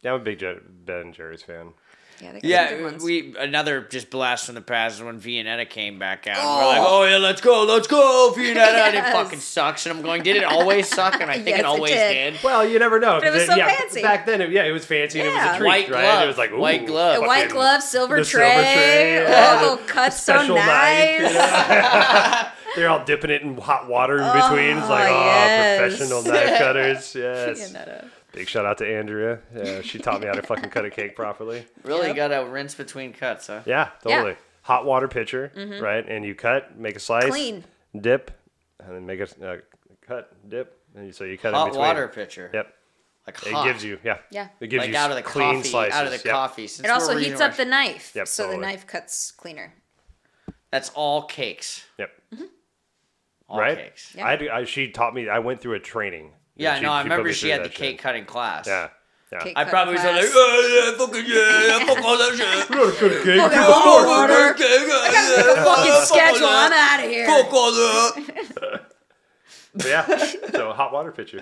Yeah, 0.00 0.14
I'm 0.14 0.20
a 0.20 0.24
big 0.24 0.38
Ben 0.40 0.96
and 1.00 1.14
Jerry's 1.14 1.42
fan. 1.42 1.74
Yeah, 2.20 2.32
they 2.32 2.40
got 2.40 2.68
some 2.68 2.68
good 2.76 2.78
Yeah, 2.78 2.82
ones. 2.84 3.02
we 3.02 3.34
another 3.38 3.80
just 3.82 4.10
blast 4.10 4.46
from 4.46 4.54
the 4.54 4.60
past 4.60 4.96
is 4.96 5.02
when 5.02 5.20
Viennetta 5.20 5.68
came 5.68 5.98
back 5.98 6.26
out. 6.28 6.36
We're 6.36 6.66
like, 6.66 6.80
oh, 6.80 7.00
oh 7.02 7.04
yeah, 7.04 7.16
let's 7.16 7.40
go, 7.40 7.64
let's 7.64 7.86
go, 7.88 8.32
Viennetta. 8.36 8.56
And 8.56 8.96
it 8.96 9.04
fucking 9.12 9.40
sucks. 9.40 9.86
And 9.86 9.96
I'm 9.96 10.02
going, 10.02 10.22
did 10.22 10.36
it 10.36 10.44
always 10.44 10.88
suck? 10.88 11.20
And 11.20 11.30
I 11.30 11.34
think 11.34 11.48
Yes, 11.48 11.58
it 11.58 11.60
it 11.60 11.66
always 11.66 11.92
did. 11.94 12.32
did. 12.34 12.42
Well, 12.44 12.64
you 12.66 12.78
never 12.78 13.00
know. 13.00 13.18
But 13.18 13.28
it 13.28 13.32
was 13.32 13.40
'cause 13.46 13.48
so 13.50 13.56
yeah, 13.56 13.74
fancy. 13.74 14.02
Back 14.02 14.26
then, 14.26 14.40
it, 14.40 14.50
yeah, 14.50 14.64
it 14.64 14.72
was 14.72 14.84
fancy 14.84 15.18
and 15.20 15.28
it 15.28 15.34
was 15.34 15.42
a 15.44 15.58
treat, 15.58 15.66
White 15.66 15.90
right? 15.90 16.02
glove. 16.02 16.22
It 16.24 16.26
was 16.28 16.38
like 16.38 16.52
ooh, 16.52 16.58
White 16.60 16.86
glove. 16.86 17.22
a 17.22 17.26
white 17.26 17.48
glove, 17.50 17.82
silver 17.82 18.16
the 18.18 18.24
tray. 18.24 18.42
silver 18.48 18.62
tray, 18.62 19.14
yeah, 19.24 19.58
oh, 19.62 19.80
cut 19.86 20.12
so 20.14 20.32
special 20.34 20.54
knife, 20.56 20.66
nice. 20.68 21.18
you 21.18 21.34
know? 21.34 22.48
They're 22.76 22.88
all 22.88 23.04
dipping 23.04 23.30
it 23.30 23.42
in 23.42 23.56
hot 23.58 23.88
water 23.88 24.16
in 24.18 24.32
between. 24.32 24.78
It's 24.78 24.88
like, 24.88 25.08
oh, 25.10 25.14
yes. 25.24 25.78
professional 25.78 26.22
knife 26.22 26.58
cutters. 26.58 27.14
Yes. 27.22 27.74
Big 28.32 28.48
shout 28.48 28.64
out 28.64 28.78
to 28.78 28.86
Andrea. 28.86 29.40
Yeah, 29.54 29.82
she 29.82 29.98
taught 29.98 30.22
me 30.22 30.26
how 30.26 30.32
to 30.32 30.40
fucking 30.42 30.70
cut 30.70 30.86
a 30.86 30.90
cake 30.90 31.14
properly. 31.14 31.66
Really 31.84 32.06
Yep. 32.08 32.16
got 32.16 32.28
to 32.28 32.36
rinse 32.48 32.74
between 32.74 33.12
cuts, 33.12 33.48
huh? 33.48 33.60
Yeah, 33.66 33.90
Yeah. 34.06 34.16
totally. 34.16 34.36
Hot 34.62 34.86
water 34.86 35.06
pitcher, 35.06 35.52
right? 35.82 36.08
And 36.08 36.24
you 36.24 36.34
cut, 36.34 36.78
make 36.78 36.96
a 36.96 37.00
slice, 37.00 37.26
Clean. 37.28 37.62
dip, 38.00 38.30
and 38.80 38.94
then 38.96 39.04
make 39.04 39.20
a 39.20 39.46
uh, 39.46 39.56
cut, 40.00 40.32
dip, 40.48 40.78
and 40.94 41.06
you, 41.08 41.12
so 41.12 41.24
you 41.24 41.36
cut 41.36 41.48
in 41.48 41.54
Hot 41.56 41.64
between. 41.66 41.80
water 41.86 42.08
pitcher. 42.08 42.50
Yep. 42.54 42.74
Like 43.26 43.46
It 43.46 43.52
hot. 43.52 43.64
gives 43.66 43.84
you, 43.84 43.98
yeah, 44.02 44.18
Yeah. 44.30 44.48
It 44.60 44.68
gives 44.68 44.80
like 44.80 44.90
you 44.92 44.96
out 44.96 45.10
of 45.10 45.16
the 45.16 45.22
clean 45.22 45.56
coffee, 45.56 45.68
slices. 45.68 45.94
out 45.94 46.04
of 46.06 46.10
the 46.12 46.16
Yep. 46.24 46.34
coffee. 46.34 46.66
Since 46.68 46.88
It 46.88 46.90
also 46.90 47.12
heats 47.16 47.28
reading 47.32 47.42
up 47.42 47.56
the 47.56 47.64
knife, 47.66 48.12
Yep, 48.14 48.28
so 48.28 48.50
the 48.50 48.56
knife 48.56 48.86
cuts 48.86 49.30
cleaner. 49.32 49.74
That's 50.70 50.90
all 50.94 51.24
cakes. 51.24 51.84
Yep. 51.98 52.10
All 53.52 53.60
right. 53.60 53.76
cakes. 53.78 54.14
Yeah. 54.16 54.26
I, 54.26 54.36
do- 54.36 54.50
I, 54.50 54.64
she 54.64 54.90
taught 54.90 55.14
me. 55.14 55.28
I 55.28 55.38
went 55.40 55.60
through 55.60 55.74
a 55.74 55.80
training. 55.80 56.32
Yeah, 56.56 56.76
She- 56.76 56.82
no, 56.82 56.92
I 56.92 57.02
she 57.02 57.08
put 57.08 57.10
remember 57.12 57.28
me 57.28 57.34
she 57.34 57.40
through 57.42 57.50
had 57.52 57.60
the 57.60 57.68
that 57.68 57.74
cake 57.74 57.90
shit. 57.92 57.98
cutting 58.00 58.24
class. 58.24 58.66
Yeah. 58.66 58.88
Yeah. 59.32 59.38
Cake 59.40 59.52
I 59.56 59.64
cutting 59.64 59.70
probably 59.70 59.92
was 59.94 60.02
class. 60.02 60.22
like, 60.24 60.32
oh, 60.34 60.92
yeah, 60.92 61.06
fucking 61.06 61.24
yeah, 61.26 61.78
yeah, 61.78 61.86
fuck 61.94 62.04
all 62.04 62.18
that 62.18 62.34
shit. 62.36 62.66
Oh, 62.70 64.20
Order. 64.20 64.54
Fucking 65.64 66.04
schedule. 66.06 66.46
I'm 66.48 66.72
out 66.72 67.04
of 67.04 67.10
here. 67.10 67.26
Fuck 67.26 67.52
all 67.52 67.72
that. 67.72 68.82
But 69.74 69.86
yeah. 69.86 70.06
So 70.52 70.72
hot 70.72 70.92
water 70.92 71.12
pitcher. 71.12 71.40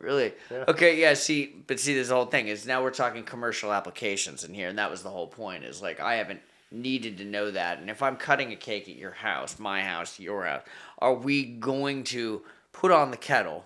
Really? 0.00 0.32
Yeah. 0.50 0.64
Okay, 0.68 1.00
yeah, 1.00 1.14
see, 1.14 1.54
but 1.66 1.80
see, 1.80 1.94
this 1.94 2.08
whole 2.10 2.26
thing 2.26 2.46
is 2.48 2.66
now 2.66 2.82
we're 2.82 2.90
talking 2.90 3.24
commercial 3.24 3.72
applications 3.72 4.44
in 4.44 4.54
here, 4.54 4.68
and 4.68 4.78
that 4.78 4.90
was 4.90 5.02
the 5.02 5.10
whole 5.10 5.26
point 5.26 5.64
is 5.64 5.82
like, 5.82 5.98
I 6.00 6.14
haven't 6.16 6.40
needed 6.70 7.18
to 7.18 7.24
know 7.24 7.50
that. 7.50 7.78
And 7.80 7.88
if 7.90 8.00
I'm 8.02 8.16
cutting 8.16 8.52
a 8.52 8.56
cake 8.56 8.88
at 8.88 8.96
your 8.96 9.10
house, 9.12 9.58
my 9.58 9.82
house, 9.82 10.20
your 10.20 10.44
house, 10.46 10.62
are 10.98 11.14
we 11.14 11.44
going 11.44 12.04
to 12.04 12.42
put 12.72 12.90
on 12.90 13.10
the 13.10 13.16
kettle? 13.16 13.64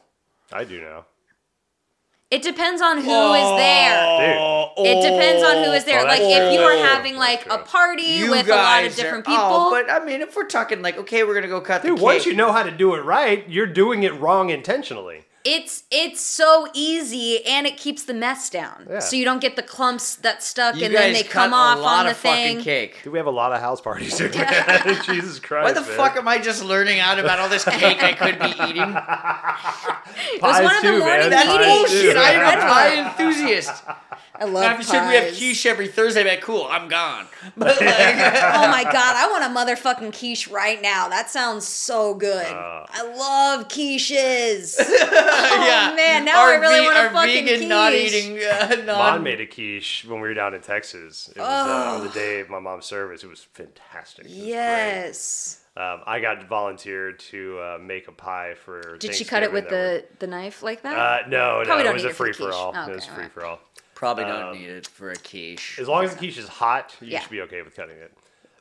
I 0.53 0.65
do 0.65 0.81
know. 0.81 1.05
It 2.31 2.43
depends 2.43 2.81
on 2.81 2.97
who 2.97 3.35
is 3.35 3.59
there. 3.59 4.19
Dude. 4.77 4.87
It 4.87 5.03
depends 5.03 5.43
on 5.43 5.65
who 5.65 5.73
is 5.73 5.85
there. 5.85 6.01
Oh, 6.01 6.05
like 6.05 6.21
that's 6.21 6.47
if 6.47 6.53
you 6.55 6.61
are 6.61 6.79
having 6.79 7.17
like 7.17 7.45
a 7.51 7.59
party 7.59 8.05
You 8.05 8.31
with 8.31 8.47
a 8.47 8.51
lot 8.51 8.85
of 8.85 8.89
guys 8.89 8.99
are- 8.99 9.03
different 9.03 9.25
oh, 9.29 9.31
people. 9.31 9.45
Oh, 9.45 9.71
but 9.71 9.91
I 9.91 10.03
mean, 10.03 10.23
if 10.23 10.35
we're 10.35 10.47
talking 10.47 10.81
like, 10.81 10.97
okay, 10.97 11.25
we're 11.25 11.35
gonna 11.35 11.49
go 11.49 11.61
cut 11.61 11.83
Dude, 11.83 11.93
the 11.93 11.97
cake. 11.97 12.05
once 12.05 12.25
you 12.27 12.35
know 12.35 12.51
how 12.51 12.63
to 12.63 12.71
do 12.71 12.95
it 12.95 13.01
right, 13.03 13.47
you're 13.51 13.67
doing 13.67 14.03
it 14.03 14.19
wrong 14.19 14.49
intentionally. 14.49 15.25
It's 15.45 15.85
it's 15.91 16.21
so 16.21 16.69
easy 16.75 17.45
and 17.45 17.67
it 17.67 17.77
keeps 17.77 18.05
the 18.05 18.15
mess 18.15 18.49
down. 18.51 18.87
Yeah. 18.89 18.99
So 19.01 19.17
you 19.17 19.25
don't 19.25 19.41
get 19.41 19.57
the 19.57 19.63
clumps 19.63 20.17
that 20.17 20.43
stuck 20.43 20.77
You 20.77 20.87
and 20.87 20.95
then 20.95 21.13
guys 21.13 21.23
they 21.23 21.29
cut 21.29 21.33
come 21.45 21.55
off 21.55 21.79
a 21.79 21.81
lot 21.81 21.99
on 22.01 22.05
the 22.07 22.11
of 22.13 22.17
fucking 22.19 22.57
thing. 22.57 22.61
cake. 22.65 23.01
Dude, 23.03 23.13
we 23.13 23.19
have 23.19 23.27
a 23.27 23.31
lot 23.31 23.53
of 23.53 23.61
house 23.61 23.81
parties 23.81 24.17
here, 24.19 24.31
man. 24.31 25.03
Jesus 25.05 25.39
Christ. 25.39 25.65
Why 25.65 25.73
the 25.73 25.81
man. 25.87 25.97
fuck 25.97 26.17
am 26.17 26.29
I 26.29 26.39
just 26.39 26.63
learning 26.65 27.01
out 27.01 27.19
about 27.19 27.39
all 27.39 27.49
this 27.49 27.65
cake 27.65 28.03
I 28.03 28.13
could 28.13 28.39
be 28.39 28.55
eating? 28.69 28.97
It 30.35 30.43
was 30.43 30.53
Pies 30.59 30.65
one 30.65 30.77
of 30.77 30.83
the 30.83 30.89
too, 30.89 30.99
morning 30.99 31.19
man. 31.19 31.31
That's 31.31 31.47
Pies 31.49 31.59
meetings. 31.59 31.91
too. 31.91 31.97
bullshit. 32.03 32.17
I 32.17 32.31
am 32.33 32.59
a 32.59 32.63
pie 32.63 33.09
enthusiast. 33.09 33.83
I 34.35 34.45
love 34.45 34.63
Now, 34.63 34.73
if 34.73 34.79
you 34.79 34.85
said 34.85 35.09
we 35.09 35.15
have 35.15 35.37
quiche 35.37 35.67
every 35.67 35.89
Thursday, 35.89 36.21
I'd 36.21 36.25
be 36.25 36.31
like, 36.31 36.41
cool, 36.41 36.67
I'm 36.71 36.89
gone. 36.89 37.27
But 37.57 37.69
like, 37.81 37.81
oh 37.81 38.69
my 38.71 38.83
god, 38.85 39.17
I 39.17 39.29
want 39.31 39.45
a 39.45 39.49
motherfucking 39.49 40.19
quiche 40.19 40.49
right 40.49 40.81
now. 40.81 41.09
That 41.09 41.29
sounds 41.29 41.67
so 41.69 42.15
good. 42.15 42.47
Uh. 42.47 42.87
I 42.89 43.03
love 43.15 43.69
quiches. 43.69 44.79
yeah. 44.79 45.91
Oh, 45.93 45.95
man, 45.97 46.25
now 46.25 46.45
I 46.47 46.55
really 46.55 46.81
want 46.81 46.97
a 46.97 47.01
our 47.01 47.11
fucking 47.11 47.45
vegan 47.45 47.69
not 47.69 47.93
quiche. 47.93 48.13
eating 48.15 48.39
uh, 48.45 48.69
non. 48.87 48.87
Mom 48.87 49.23
made 49.23 49.41
a 49.41 49.47
quiche 49.47 50.05
when 50.07 50.21
we 50.21 50.29
were 50.29 50.35
down 50.35 50.55
in 50.55 50.61
Texas. 50.63 51.29
It 51.35 51.39
was 51.39 51.47
uh, 51.49 51.95
on 51.97 52.05
the 52.05 52.11
Oh. 52.11 52.13
day 52.15 52.41
of 52.41 52.49
my 52.49 52.59
mom's 52.61 52.87
service. 52.87 53.23
It 53.25 53.29
was 53.29 53.41
fantastic. 53.53 54.25
It 54.25 54.29
was 54.31 54.39
great. 54.39 54.47
yes. 54.49 55.59
Um, 55.75 56.01
I 56.07 56.21
got 56.21 56.47
volunteered 56.49 57.19
to 57.31 57.59
uh, 57.59 57.79
make 57.81 58.07
a 58.07 58.13
pie 58.13 58.55
for. 58.63 58.99
Did 58.99 59.15
she 59.15 59.25
cut 59.25 59.43
it 59.43 59.51
with 59.51 59.65
Thanksgiving 59.71 60.07
the, 60.21 60.27
the 60.27 60.27
knife 60.27 60.63
like 60.63 60.83
that? 60.83 60.95
that. 60.95 61.25
Uh, 61.27 61.29
no, 61.29 61.63
no, 61.63 61.79
it 61.79 61.93
was 61.95 62.05
a 62.05 62.09
it 62.09 62.15
for 62.15 62.27
the 62.27 62.33
free 62.35 62.47
for 62.47 62.53
all. 62.53 62.73
quiche. 62.73 62.89
it 62.89 62.95
was 62.95 63.07
free 63.07 63.15
alright. 63.15 63.33
for 63.33 63.47
all. 63.47 63.59
Probably 64.03 64.25
don't 64.25 64.43
Um, 64.49 64.59
need 64.59 64.69
it 64.69 64.89
for 64.89 65.13
a 65.13 65.15
quiche. 65.17 65.79
As 65.79 65.87
long 65.87 66.03
as 66.03 66.11
the 66.11 66.17
quiche 66.19 66.37
is 66.37 66.49
hot, 66.49 66.93
you 67.01 67.07
Yeah. 67.11 67.21
should 67.21 67.31
be 67.31 67.41
okay 67.43 67.63
with 67.63 67.77
cutting 67.77 67.95
it. 67.97 68.13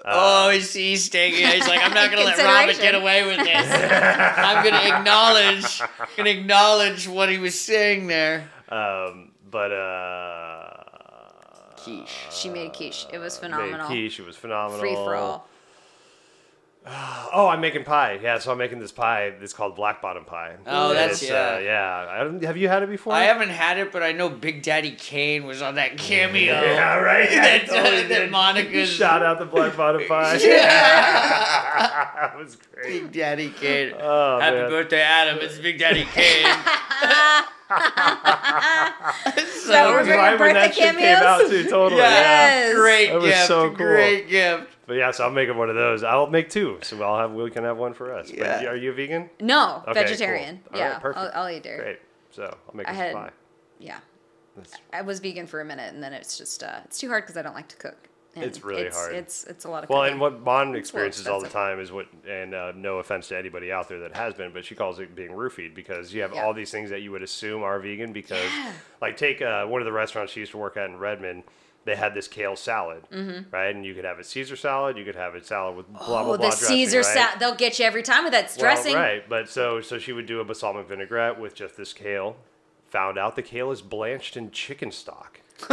Oh, 0.06 0.52
he's, 0.52 0.72
he's 0.72 1.10
taking. 1.10 1.48
He's 1.48 1.68
like, 1.68 1.82
I'm 1.84 1.96
not 1.96 2.12
gonna 2.12 2.26
let 2.26 2.38
Robert 2.38 2.78
get 2.80 2.94
away 2.94 3.26
with 3.26 3.38
this. 3.38 3.48
I'm 4.38 4.64
gonna 4.64 4.96
acknowledge, 5.00 5.82
gonna 6.16 6.30
acknowledge 6.30 7.08
what 7.08 7.30
he 7.30 7.39
was 7.39 7.60
saying 7.60 8.06
there. 8.06 8.52
Um, 8.70 9.32
but 9.50 9.72
uh, 9.72 10.84
Quiche. 11.76 12.28
she 12.32 12.48
made 12.50 12.74
quiche. 12.74 13.08
It 13.12 13.18
was 13.18 13.42
made 13.42 13.50
phenomenal. 13.50 13.88
quiche. 13.88 14.20
It 14.20 14.26
was 14.28 14.36
phenomenal. 14.36 14.80
Free 14.80 14.94
for 14.94 15.16
all. 15.16 15.48
Oh, 17.34 17.47
I'm 17.47 17.61
making 17.61 17.86
pie. 17.86 18.19
Yeah, 18.21 18.39
so 18.39 18.51
I'm 18.51 18.57
making 18.57 18.79
this 18.79 18.91
pie. 18.91 19.32
It's 19.39 19.53
called 19.53 19.73
black 19.77 20.01
bottom 20.01 20.25
pie. 20.25 20.55
Oh, 20.67 20.89
And 20.89 20.97
that's- 20.97 21.21
it's, 21.21 21.32
yeah. 21.32 21.53
Uh, 21.55 21.59
yeah. 21.59 22.07
I 22.09 22.23
don't, 22.25 22.43
have 22.43 22.57
you 22.57 22.67
had 22.67 22.84
it 22.84 22.89
before? 22.89 23.13
I 23.13 23.21
haven't 23.23 23.47
had 23.51 23.77
it, 23.77 23.93
but 23.93 24.03
I 24.03 24.11
know 24.11 24.27
Big 24.27 24.63
Daddy 24.63 24.91
Kane 24.91 25.45
was 25.45 25.61
on 25.61 25.75
that 25.75 25.97
cameo. 25.97 26.51
Yeah, 26.61 26.95
right. 26.97 27.29
That, 27.29 27.61
I 27.61 27.65
totally 27.65 28.01
that 28.03 28.07
did. 28.09 28.32
Monica's 28.32 28.89
Shout 28.89 29.23
out 29.23 29.39
the 29.39 29.45
black 29.45 29.77
bottom 29.77 30.01
pie. 30.09 30.38
that 30.39 32.34
was 32.38 32.57
great. 32.73 33.03
Big 33.03 33.11
Daddy 33.13 33.49
Kane. 33.51 33.93
Oh, 33.97 34.39
Happy 34.41 34.57
man. 34.57 34.69
birthday, 34.69 35.01
Adam. 35.01 35.38
It's 35.41 35.57
Big 35.59 35.79
Daddy 35.79 36.03
Kane. 36.03 36.43
so, 36.43 36.51
That 37.69 39.47
That 39.67 39.88
was 39.88 40.07
Remember 40.07 40.15
right 40.17 40.39
when 40.39 40.53
birthday 40.53 40.53
that 40.53 40.73
shit 40.75 40.84
came 40.84 40.95
cameos? 40.95 41.21
out 41.23 41.49
too. 41.49 41.63
Totally. 41.69 42.01
yeah, 42.01 42.09
Yes. 42.09 42.75
great 42.75 43.07
That 43.11 43.15
was 43.21 43.25
gift. 43.32 43.47
so 43.47 43.67
cool. 43.69 43.75
Great 43.77 44.27
gift. 44.27 44.67
But 44.88 44.93
yeah, 44.93 45.11
so 45.11 45.25
I'm 45.25 45.34
making 45.34 45.57
one 45.57 45.69
of 45.69 45.75
those. 45.75 46.03
I'll 46.03 46.27
make 46.27 46.49
two, 46.49 46.79
so 46.82 47.01
I'll 47.03 47.17
have 47.17 47.32
we 47.32 47.49
can 47.51 47.63
have 47.63 47.77
one 47.77 47.93
for 47.93 48.13
us. 48.13 48.29
Yeah. 48.32 48.57
But 48.59 48.67
are 48.67 48.75
you 48.75 48.91
a 48.91 48.93
vegan? 48.93 49.29
No, 49.39 49.84
Okay, 49.88 49.93
vegetarian. 50.03 50.61
cool. 50.71 50.82
All 50.82 50.86
right, 50.88 50.93
yeah, 50.93 50.99
perfect. 50.99 51.36
I'll, 51.36 51.43
I'll 51.43 51.49
eat 51.49 51.63
dairy. 51.63 51.77
Great. 51.84 51.99
So 52.32 52.43
I'll 52.67 52.75
make 52.75 52.88
I 52.89 52.93
had- 52.93 53.11
a 53.11 53.15
pie. 53.15 53.29
Yeah, 53.79 53.99
That's- 54.55 54.79
I 54.93 55.01
was 55.01 55.19
vegan 55.19 55.47
for 55.47 55.61
a 55.61 55.65
minute, 55.65 55.93
and 55.93 56.03
then 56.03 56.13
it's 56.13 56.38
just 56.38 56.63
uh, 56.63 56.79
it's 56.86 56.97
too 56.99 57.09
hard 57.09 57.23
because 57.23 57.38
I 57.38 57.41
don't 57.41 57.55
like 57.55 57.67
to 57.69 57.75
cook. 57.77 58.07
And 58.34 58.45
It's 58.45 58.63
really 58.63 58.84
it's, 58.84 58.95
hard. 58.95 59.13
It's 59.13 59.43
it's 59.43 59.65
a 59.65 59.69
lot 59.69 59.84
of 59.84 59.89
Well, 59.89 59.99
cooking. 60.03 60.13
and 60.13 60.21
what 60.21 60.43
Bond 60.45 60.73
experiences 60.77 61.27
all 61.27 61.41
the 61.41 61.49
time 61.49 61.82
is 61.82 61.91
what, 61.91 62.07
and 62.25 62.53
uh, 62.55 62.71
no 62.75 62.99
offense 62.99 63.27
to 63.27 63.38
anybody 63.38 63.73
out 63.73 63.89
there 63.89 63.99
that 63.99 64.15
has 64.15 64.34
been, 64.36 64.53
but 64.53 64.63
she 64.63 64.73
calls 64.73 64.99
it 64.99 65.13
being 65.15 65.32
roofied 65.32 65.75
because 65.75 66.13
you 66.13 66.21
have 66.21 66.34
Yeah. 66.34 66.45
all 66.45 66.53
these 66.53 66.71
things 66.71 66.89
that 66.91 67.01
you 67.01 67.11
would 67.11 67.23
assume 67.23 67.61
are 67.61 67.77
vegan 67.79 68.13
because, 68.13 68.39
Yeah. 68.55 68.71
like, 69.01 69.17
take 69.17 69.41
uh, 69.41 69.65
one 69.65 69.82
of 69.82 69.86
the 69.86 69.91
restaurants 69.91 70.32
she 70.32 70.39
used 70.39 70.53
to 70.53 70.57
work 70.57 70.77
at 70.77 70.89
in 70.89 70.97
Redmond. 70.97 71.43
They 71.84 71.95
had 71.95 72.13
this 72.13 72.27
kale 72.27 72.55
salad, 72.55 73.03
right? 73.51 73.75
And 73.75 73.84
you 73.84 73.95
could 73.95 74.05
have 74.05 74.19
a 74.19 74.23
Caesar 74.23 74.55
salad, 74.55 74.97
you 74.97 75.03
could 75.03 75.15
have 75.15 75.34
a 75.34 75.43
salad 75.43 75.75
with 75.77 75.88
blah 75.91 75.99
blah 75.99 76.21
Mm-hmm. 76.21 76.21
oh, 76.21 76.25
blah. 76.25 76.38
the 76.38 76.41
dressing, 76.49 76.67
Caesar 76.67 76.97
right? 76.99 77.05
salad. 77.05 77.39
They'll 77.39 77.55
get 77.55 77.79
you 77.79 77.86
every 77.86 78.03
time 78.03 78.23
with 78.23 78.34
that 78.34 78.55
dressing. 78.57 78.93
Well, 78.93 79.01
right, 79.01 79.27
but 79.27 79.49
so 79.49 79.82
so 79.82 79.97
she 79.97 80.13
would 80.13 80.27
do 80.27 80.39
a 80.39 80.43
balsamic 80.45 80.88
vinaigrette 80.88 81.39
with 81.39 81.55
just 81.55 81.77
this 81.77 81.91
kale. 81.93 82.38
Found 82.89 83.17
out 83.17 83.36
the 83.36 83.41
kale 83.41 83.71
is 83.71 83.82
blanched 83.82 84.38
in 84.38 84.51
chicken 84.51 84.91
stock. 84.91 85.39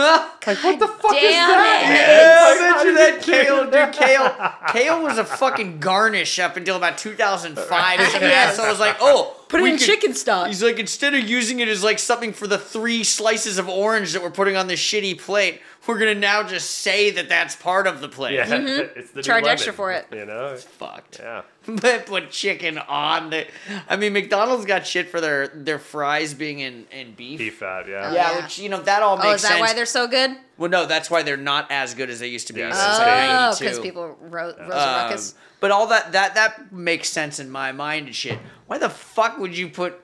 Like 0.47 0.65
what 0.65 0.79
the 0.79 0.87
fuck 0.89 1.15
is 1.15 1.21
that? 1.23 2.55
it. 2.55 2.59
I 2.59 2.71
mentioned 2.73 2.97
that 2.97 3.23
kale, 3.23 3.65
dude. 3.71 3.93
Kale, 3.93 4.53
kale 4.73 5.03
was 5.03 5.19
a 5.19 5.25
fucking 5.25 5.79
garnish 5.81 6.39
up 6.39 6.57
until 6.57 6.77
about 6.77 6.97
2005. 6.97 8.01
So 8.13 8.19
Yes. 8.21 8.59
I 8.59 8.71
was 8.71 8.81
like, 8.81 8.97
oh, 9.01 9.37
Put 9.49 9.61
it 9.61 9.65
in 9.67 9.77
could- 9.77 9.85
chicken 9.85 10.15
stock. 10.15 10.47
He's 10.47 10.63
like, 10.63 10.79
instead 10.79 11.13
of 11.15 11.29
using 11.29 11.61
it 11.61 11.69
as 11.69 11.83
like 11.85 11.99
something 11.99 12.33
for 12.33 12.47
the 12.47 12.57
three 12.57 13.05
slices 13.05 13.59
of 13.59 13.69
orange 13.69 14.13
that 14.15 14.23
we're 14.23 14.31
putting 14.31 14.57
on 14.57 14.69
this 14.69 14.81
shitty 14.81 15.19
plate, 15.21 15.61
we're 15.87 15.99
gonna 15.99 16.15
now 16.15 16.43
just 16.43 16.71
say 16.71 17.11
that 17.13 17.29
that's 17.31 17.57
part 17.57 17.87
of 17.87 18.01
the 18.03 18.09
plate. 18.09 18.35
Yeah, 18.35 18.47
it's 18.97 19.11
the 19.13 19.23
Charge 19.23 19.43
lemon, 19.45 19.53
extra 19.55 19.73
for 19.73 19.91
it. 19.93 20.07
You 20.13 20.27
know? 20.27 20.49
it's 20.49 20.65
Fucked. 20.65 21.19
Yeah. 21.21 21.43
But 21.69 22.07
put 22.07 22.31
chicken 22.31 22.79
on 22.79 23.29
the. 23.29 23.47
I 23.91 23.97
mean, 23.97 24.15
McDonald's 24.15 24.65
got 24.65 24.87
shit 24.87 25.11
for 25.11 25.21
their 25.21 25.49
their 25.49 25.79
fries 25.79 26.33
being 26.33 26.61
in 26.61 26.87
in 26.91 27.13
beef. 27.13 27.39
Beef 27.39 27.59
fat. 27.59 27.87
Yeah. 27.87 28.09
Oh, 28.11 28.15
Yeah, 28.15 28.33
Yeah. 28.33 28.43
which 28.43 28.59
you 28.59 28.71
know 28.71 28.81
that 28.81 29.03
all 29.03 29.17
makes 29.19 29.27
Oh, 29.29 29.35
is 29.35 29.43
that 29.43 29.49
sense. 29.49 29.61
why 29.61 29.73
they're 29.75 29.85
so 29.87 30.07
good? 30.07 30.31
well, 30.57 30.71
no, 30.71 30.87
that's 30.87 31.11
why 31.11 31.23
they're 31.23 31.37
not 31.37 31.71
as 31.71 31.93
good 31.95 32.09
as 32.11 32.21
they 32.21 32.29
used 32.29 32.47
to 32.47 32.53
be 32.55 32.61
Yeah, 32.61 32.71
since 32.73 32.99
that's 32.99 33.01
Oh, 33.01 33.35
'92. 33.61 33.65
because 33.65 33.79
people 33.81 34.17
ro- 34.23 34.47
rose 34.47 34.55
a 34.59 34.63
Um, 34.63 35.05
ruckus. 35.05 35.35
but 35.61 35.71
all 35.71 35.87
that 35.89 36.13
that 36.13 36.35
that 36.37 36.73
makes 36.73 37.11
sense 37.11 37.39
in 37.39 37.51
my 37.51 37.71
mind 37.73 38.07
and 38.07 38.17
shit. 38.17 38.39
Why 38.67 38.79
the 38.79 38.89
fuck 38.91 39.37
would 39.39 39.55
you 39.57 39.69
put 39.69 40.01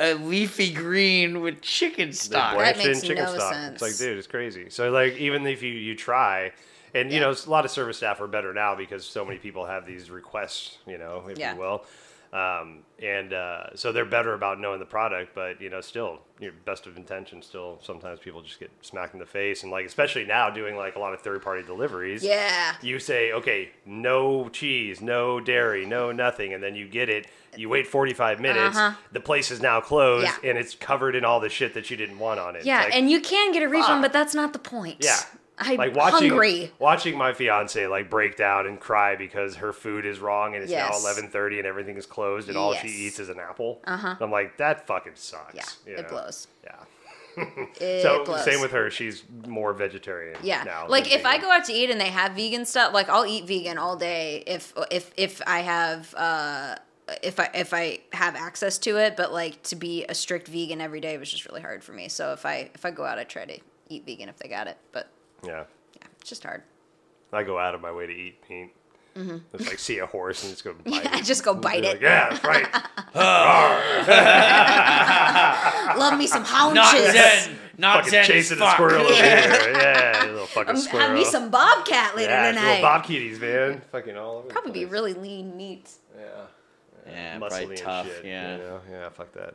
a 0.00 0.14
leafy 0.14 0.72
green 0.72 1.40
with 1.40 1.60
chicken 1.60 2.12
stock? 2.12 2.54
blanched 2.54 2.80
it 2.80 2.86
in 2.86 2.92
makes 2.92 3.00
chicken 3.02 3.24
no 3.24 3.32
stock. 3.34 3.52
sense. 3.52 3.72
It's 3.74 3.82
like, 3.82 3.96
dude, 3.98 4.18
it's 4.18 4.26
crazy. 4.26 4.70
So 4.70 4.90
like, 4.90 5.16
even 5.16 5.46
if 5.46 5.62
you 5.62 5.72
you 5.72 5.94
try, 5.94 6.52
and 6.94 7.10
you 7.10 7.16
Yeah. 7.20 7.30
know, 7.30 7.30
a 7.46 7.50
lot 7.50 7.64
of 7.64 7.70
service 7.70 7.96
staff 7.98 8.20
are 8.20 8.26
better 8.26 8.52
now 8.52 8.74
because 8.74 9.04
so 9.04 9.24
many 9.24 9.38
people 9.38 9.66
have 9.66 9.86
these 9.86 10.10
requests, 10.10 10.78
you 10.86 10.98
know, 10.98 11.24
if 11.28 11.38
Yeah. 11.38 11.52
you 11.54 11.58
will. 11.60 11.84
Um, 12.32 12.78
and 13.02 13.34
uh, 13.34 13.74
so 13.76 13.92
they're 13.92 14.06
better 14.06 14.32
about 14.32 14.58
knowing 14.58 14.78
the 14.78 14.86
product, 14.86 15.34
but 15.34 15.60
you 15.60 15.68
know, 15.68 15.82
still, 15.82 16.20
your 16.40 16.52
best 16.64 16.86
of 16.86 16.96
intentions, 16.96 17.44
still 17.44 17.78
sometimes 17.82 18.20
people 18.20 18.40
just 18.40 18.58
get 18.58 18.70
smacked 18.80 19.12
in 19.12 19.20
the 19.20 19.26
face, 19.26 19.62
and 19.64 19.70
like 19.70 19.84
especially 19.84 20.24
now 20.24 20.48
doing 20.48 20.74
like 20.76 20.96
a 20.96 20.98
lot 20.98 21.12
of 21.12 21.20
third 21.20 21.42
party 21.42 21.62
deliveries. 21.62 22.24
Yeah. 22.24 22.74
You 22.80 22.98
say, 22.98 23.32
okay, 23.32 23.70
no 23.84 24.48
cheese, 24.48 25.02
no 25.02 25.40
dairy, 25.40 25.84
no 25.84 26.10
nothing, 26.10 26.54
and 26.54 26.62
then 26.62 26.74
you 26.74 26.88
get 26.88 27.10
it. 27.10 27.26
You 27.54 27.68
wait 27.68 27.86
45 27.86 28.40
minutes. 28.40 28.78
Uh-huh. 28.78 28.96
The 29.12 29.20
place 29.20 29.50
is 29.50 29.60
now 29.60 29.82
closed, 29.82 30.24
Yeah. 30.42 30.48
and 30.50 30.56
it's 30.56 30.74
covered 30.74 31.14
in 31.14 31.26
all 31.26 31.38
the 31.38 31.50
shit 31.50 31.74
that 31.74 31.90
you 31.90 31.98
didn't 31.98 32.18
want 32.18 32.40
on 32.40 32.56
it. 32.56 32.64
Yeah, 32.64 32.84
like, 32.84 32.94
and 32.94 33.10
you 33.10 33.20
can 33.20 33.52
get 33.52 33.62
a 33.62 33.68
refund, 33.68 34.00
but 34.00 34.12
that's 34.14 34.34
not 34.34 34.54
the 34.54 34.58
point. 34.58 34.96
yeah. 35.00 35.16
I'm 35.64 35.76
like 35.76 35.94
watching 35.94 36.28
hungry. 36.30 36.72
watching 36.78 37.16
my 37.16 37.32
fiance 37.32 37.86
like 37.86 38.08
break 38.10 38.36
down 38.36 38.66
and 38.66 38.78
cry 38.80 39.16
because 39.16 39.56
her 39.56 39.72
food 39.72 40.04
is 40.06 40.18
wrong 40.20 40.54
and 40.54 40.62
it's 40.62 40.70
Yes. 40.72 40.90
now 40.92 40.98
eleven 40.98 41.28
thirty 41.30 41.58
and 41.58 41.66
everything 41.66 41.96
is 41.96 42.06
closed 42.06 42.48
and 42.48 42.56
all 42.58 42.74
she 42.74 42.88
eats 42.88 43.18
is 43.18 43.28
an 43.28 43.38
apple. 43.40 43.80
Uh-huh. 43.84 44.16
I'm 44.20 44.30
like 44.30 44.56
that 44.58 44.86
fucking 44.86 45.12
sucks. 45.16 45.54
Yeah, 45.54 45.64
you 45.92 45.98
it 45.98 46.02
know? 46.02 46.08
blows. 46.08 46.48
Yeah. 46.64 46.76
It 47.80 48.02
so 48.02 48.24
blows. 48.26 48.44
same 48.44 48.60
with 48.60 48.72
her. 48.72 48.90
She's 48.90 49.22
more 49.46 49.72
vegetarian. 49.72 50.36
Yeah, 50.42 50.64
Now 50.64 50.86
like 50.88 51.10
if 51.12 51.24
I 51.24 51.38
go 51.38 51.50
out 51.50 51.64
to 51.64 51.72
eat 51.72 51.88
and 51.90 51.98
they 52.00 52.10
have 52.10 52.32
vegan 52.32 52.66
stuff, 52.66 52.92
like 52.92 53.08
I'll 53.08 53.24
eat 53.24 53.46
vegan 53.46 53.78
all 53.78 53.96
day 53.96 54.44
if 54.46 54.74
if 54.90 55.10
if 55.16 55.40
I 55.46 55.60
have 55.60 56.14
uh 56.14 56.76
if 57.22 57.40
I 57.40 57.48
if 57.54 57.72
I 57.72 58.00
have 58.12 58.36
access 58.36 58.76
to 58.78 58.98
it. 58.98 59.16
But 59.16 59.32
like 59.32 59.62
to 59.64 59.76
be 59.76 60.04
a 60.04 60.14
strict 60.14 60.46
vegan 60.48 60.82
every 60.82 61.00
day 61.00 61.16
was 61.16 61.30
just 61.30 61.46
really 61.46 61.62
hard 61.62 61.82
for 61.82 61.92
me. 61.92 62.08
So 62.08 62.32
if 62.34 62.44
I 62.44 62.70
if 62.74 62.84
I 62.84 62.90
go 62.90 63.04
out, 63.04 63.18
I 63.18 63.24
try 63.24 63.46
to 63.46 63.58
eat 63.88 64.04
vegan 64.04 64.28
if 64.28 64.36
they 64.36 64.48
got 64.48 64.66
it. 64.66 64.76
But 64.92 65.08
yeah, 65.44 65.64
yeah, 65.94 66.06
it's 66.20 66.28
just 66.28 66.42
hard. 66.44 66.62
I 67.32 67.42
go 67.42 67.58
out 67.58 67.74
of 67.74 67.80
my 67.80 67.90
way 67.92 68.06
to 68.06 68.12
eat 68.12 68.42
meat. 68.50 68.70
It's 69.14 69.66
like 69.68 69.78
see 69.78 69.98
a 69.98 70.06
horse 70.06 70.42
and 70.42 70.52
just 70.52 70.64
go 70.64 70.72
bite 70.84 70.84
Mm-hmm. 70.84 71.04
Yeah, 71.06 71.18
it. 71.18 71.24
just 71.24 71.44
go 71.44 71.54
Be 71.54 71.60
bite 71.60 71.84
like, 71.84 71.96
it. 71.96 72.02
yeah, 72.02 72.30
that's 72.30 72.44
right. 72.44 72.66
Love 75.98 76.18
me 76.18 76.26
some 76.26 76.44
hound 76.44 76.74
Not 76.74 76.94
shiz. 76.96 77.12
Zen. 77.12 77.56
Not 77.78 77.96
fucking 77.96 78.10
Zen. 78.10 78.20
as 78.22 78.26
chasing 78.26 78.56
a 78.58 78.60
fuck. 78.60 78.74
squirrel 78.74 79.04
over 79.06 79.14
here. 79.14 79.72
Yeah, 79.74 80.24
little 80.26 80.46
fucking 80.46 80.70
Um, 80.70 80.76
squirrel. 80.76 81.06
have 81.08 81.16
me 81.16 81.24
some 81.24 81.50
bobcat 81.50 82.16
later 82.16 82.30
yeah, 82.30 82.50
tonight. 82.52 82.82
little 82.82 82.88
bobkitties, 82.90 83.40
man. 83.40 83.82
Fucking 83.92 84.16
all 84.16 84.36
over. 84.38 84.48
the 84.48 84.54
Probably 84.54 84.72
be 84.72 84.84
really 84.86 85.14
lean 85.14 85.56
meat. 85.56 85.90
Yeah. 86.18 86.26
Yeah, 87.06 87.38
muscly 87.38 87.48
probably 87.48 87.64
and 87.76 87.78
tough. 87.78 88.06
shit, 88.06 88.24
yeah. 88.24 88.56
You 88.56 88.62
know? 88.62 88.80
Yeah, 88.90 89.08
fuck 89.10 89.32
that. 89.32 89.54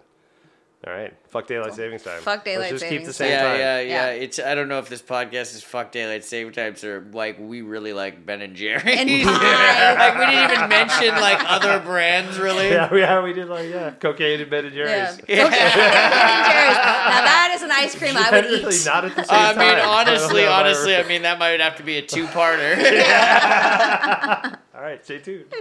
All 0.85 0.93
right. 0.93 1.11
Fuck 1.29 1.47
daylight 1.47 1.73
savings 1.73 2.03
time. 2.03 2.21
Fuck 2.21 2.45
daylight 2.45 2.69
Let's 2.71 2.83
just 2.83 2.89
keep 2.91 3.03
the 3.03 3.11
same 3.11 3.31
yeah, 3.31 3.41
time. 3.43 3.59
yeah, 3.59 3.79
yeah, 3.79 3.87
Yeah. 4.11 4.21
It's 4.21 4.37
I 4.37 4.53
don't 4.53 4.69
know 4.69 4.77
if 4.77 4.87
this 4.89 5.01
podcast 5.01 5.55
is 5.55 5.63
fuck 5.63 5.91
daylight 5.91 6.23
saving 6.23 6.53
times 6.53 6.83
or 6.83 7.01
like 7.13 7.37
we 7.39 7.61
really 7.63 7.93
like 7.93 8.23
Ben 8.27 8.41
and 8.43 8.55
Jerry's. 8.55 8.85
And 8.85 9.09
pie. 9.25 9.93
like 9.97 10.17
we 10.19 10.25
didn't 10.35 10.51
even 10.51 10.69
mention 10.69 11.09
like 11.15 11.39
other 11.49 11.79
brands 11.79 12.37
really. 12.37 12.67
Yeah, 12.77 12.91
we, 12.93 12.99
yeah, 13.01 13.23
we 13.23 13.33
did 13.33 13.49
like 13.49 13.67
yeah, 13.69 13.89
cocaine 13.91 14.39
and 14.39 14.49
Ben 14.51 14.65
and 14.65 14.75
Yeah. 14.75 14.85
Jerry's. 14.85 15.19
Okay. 15.23 15.35
Ben 15.35 15.45
and 15.47 15.53
Jerry's. 16.45 16.77
Now 16.77 17.21
that 17.25 17.51
is 17.55 17.61
an 17.63 17.71
ice 17.71 17.95
cream 17.95 18.15
I 18.15 18.29
would 18.31 18.45
eat. 18.45 18.85
Not 18.85 19.03
at 19.05 19.15
the 19.15 19.23
same 19.23 19.35
I 19.37 19.53
time. 19.53 19.57
mean, 19.57 19.79
honestly, 19.83 20.45
I 20.45 20.59
honestly, 20.59 20.93
ever- 20.93 21.05
I 21.05 21.09
mean 21.09 21.23
that 21.23 21.39
might 21.39 21.59
have 21.59 21.77
to 21.77 21.83
be 21.83 21.97
a 21.97 22.01
two-parter. 22.03 22.77
All 24.75 24.81
right, 24.83 25.03
stay 25.03 25.17
tuned. 25.17 25.51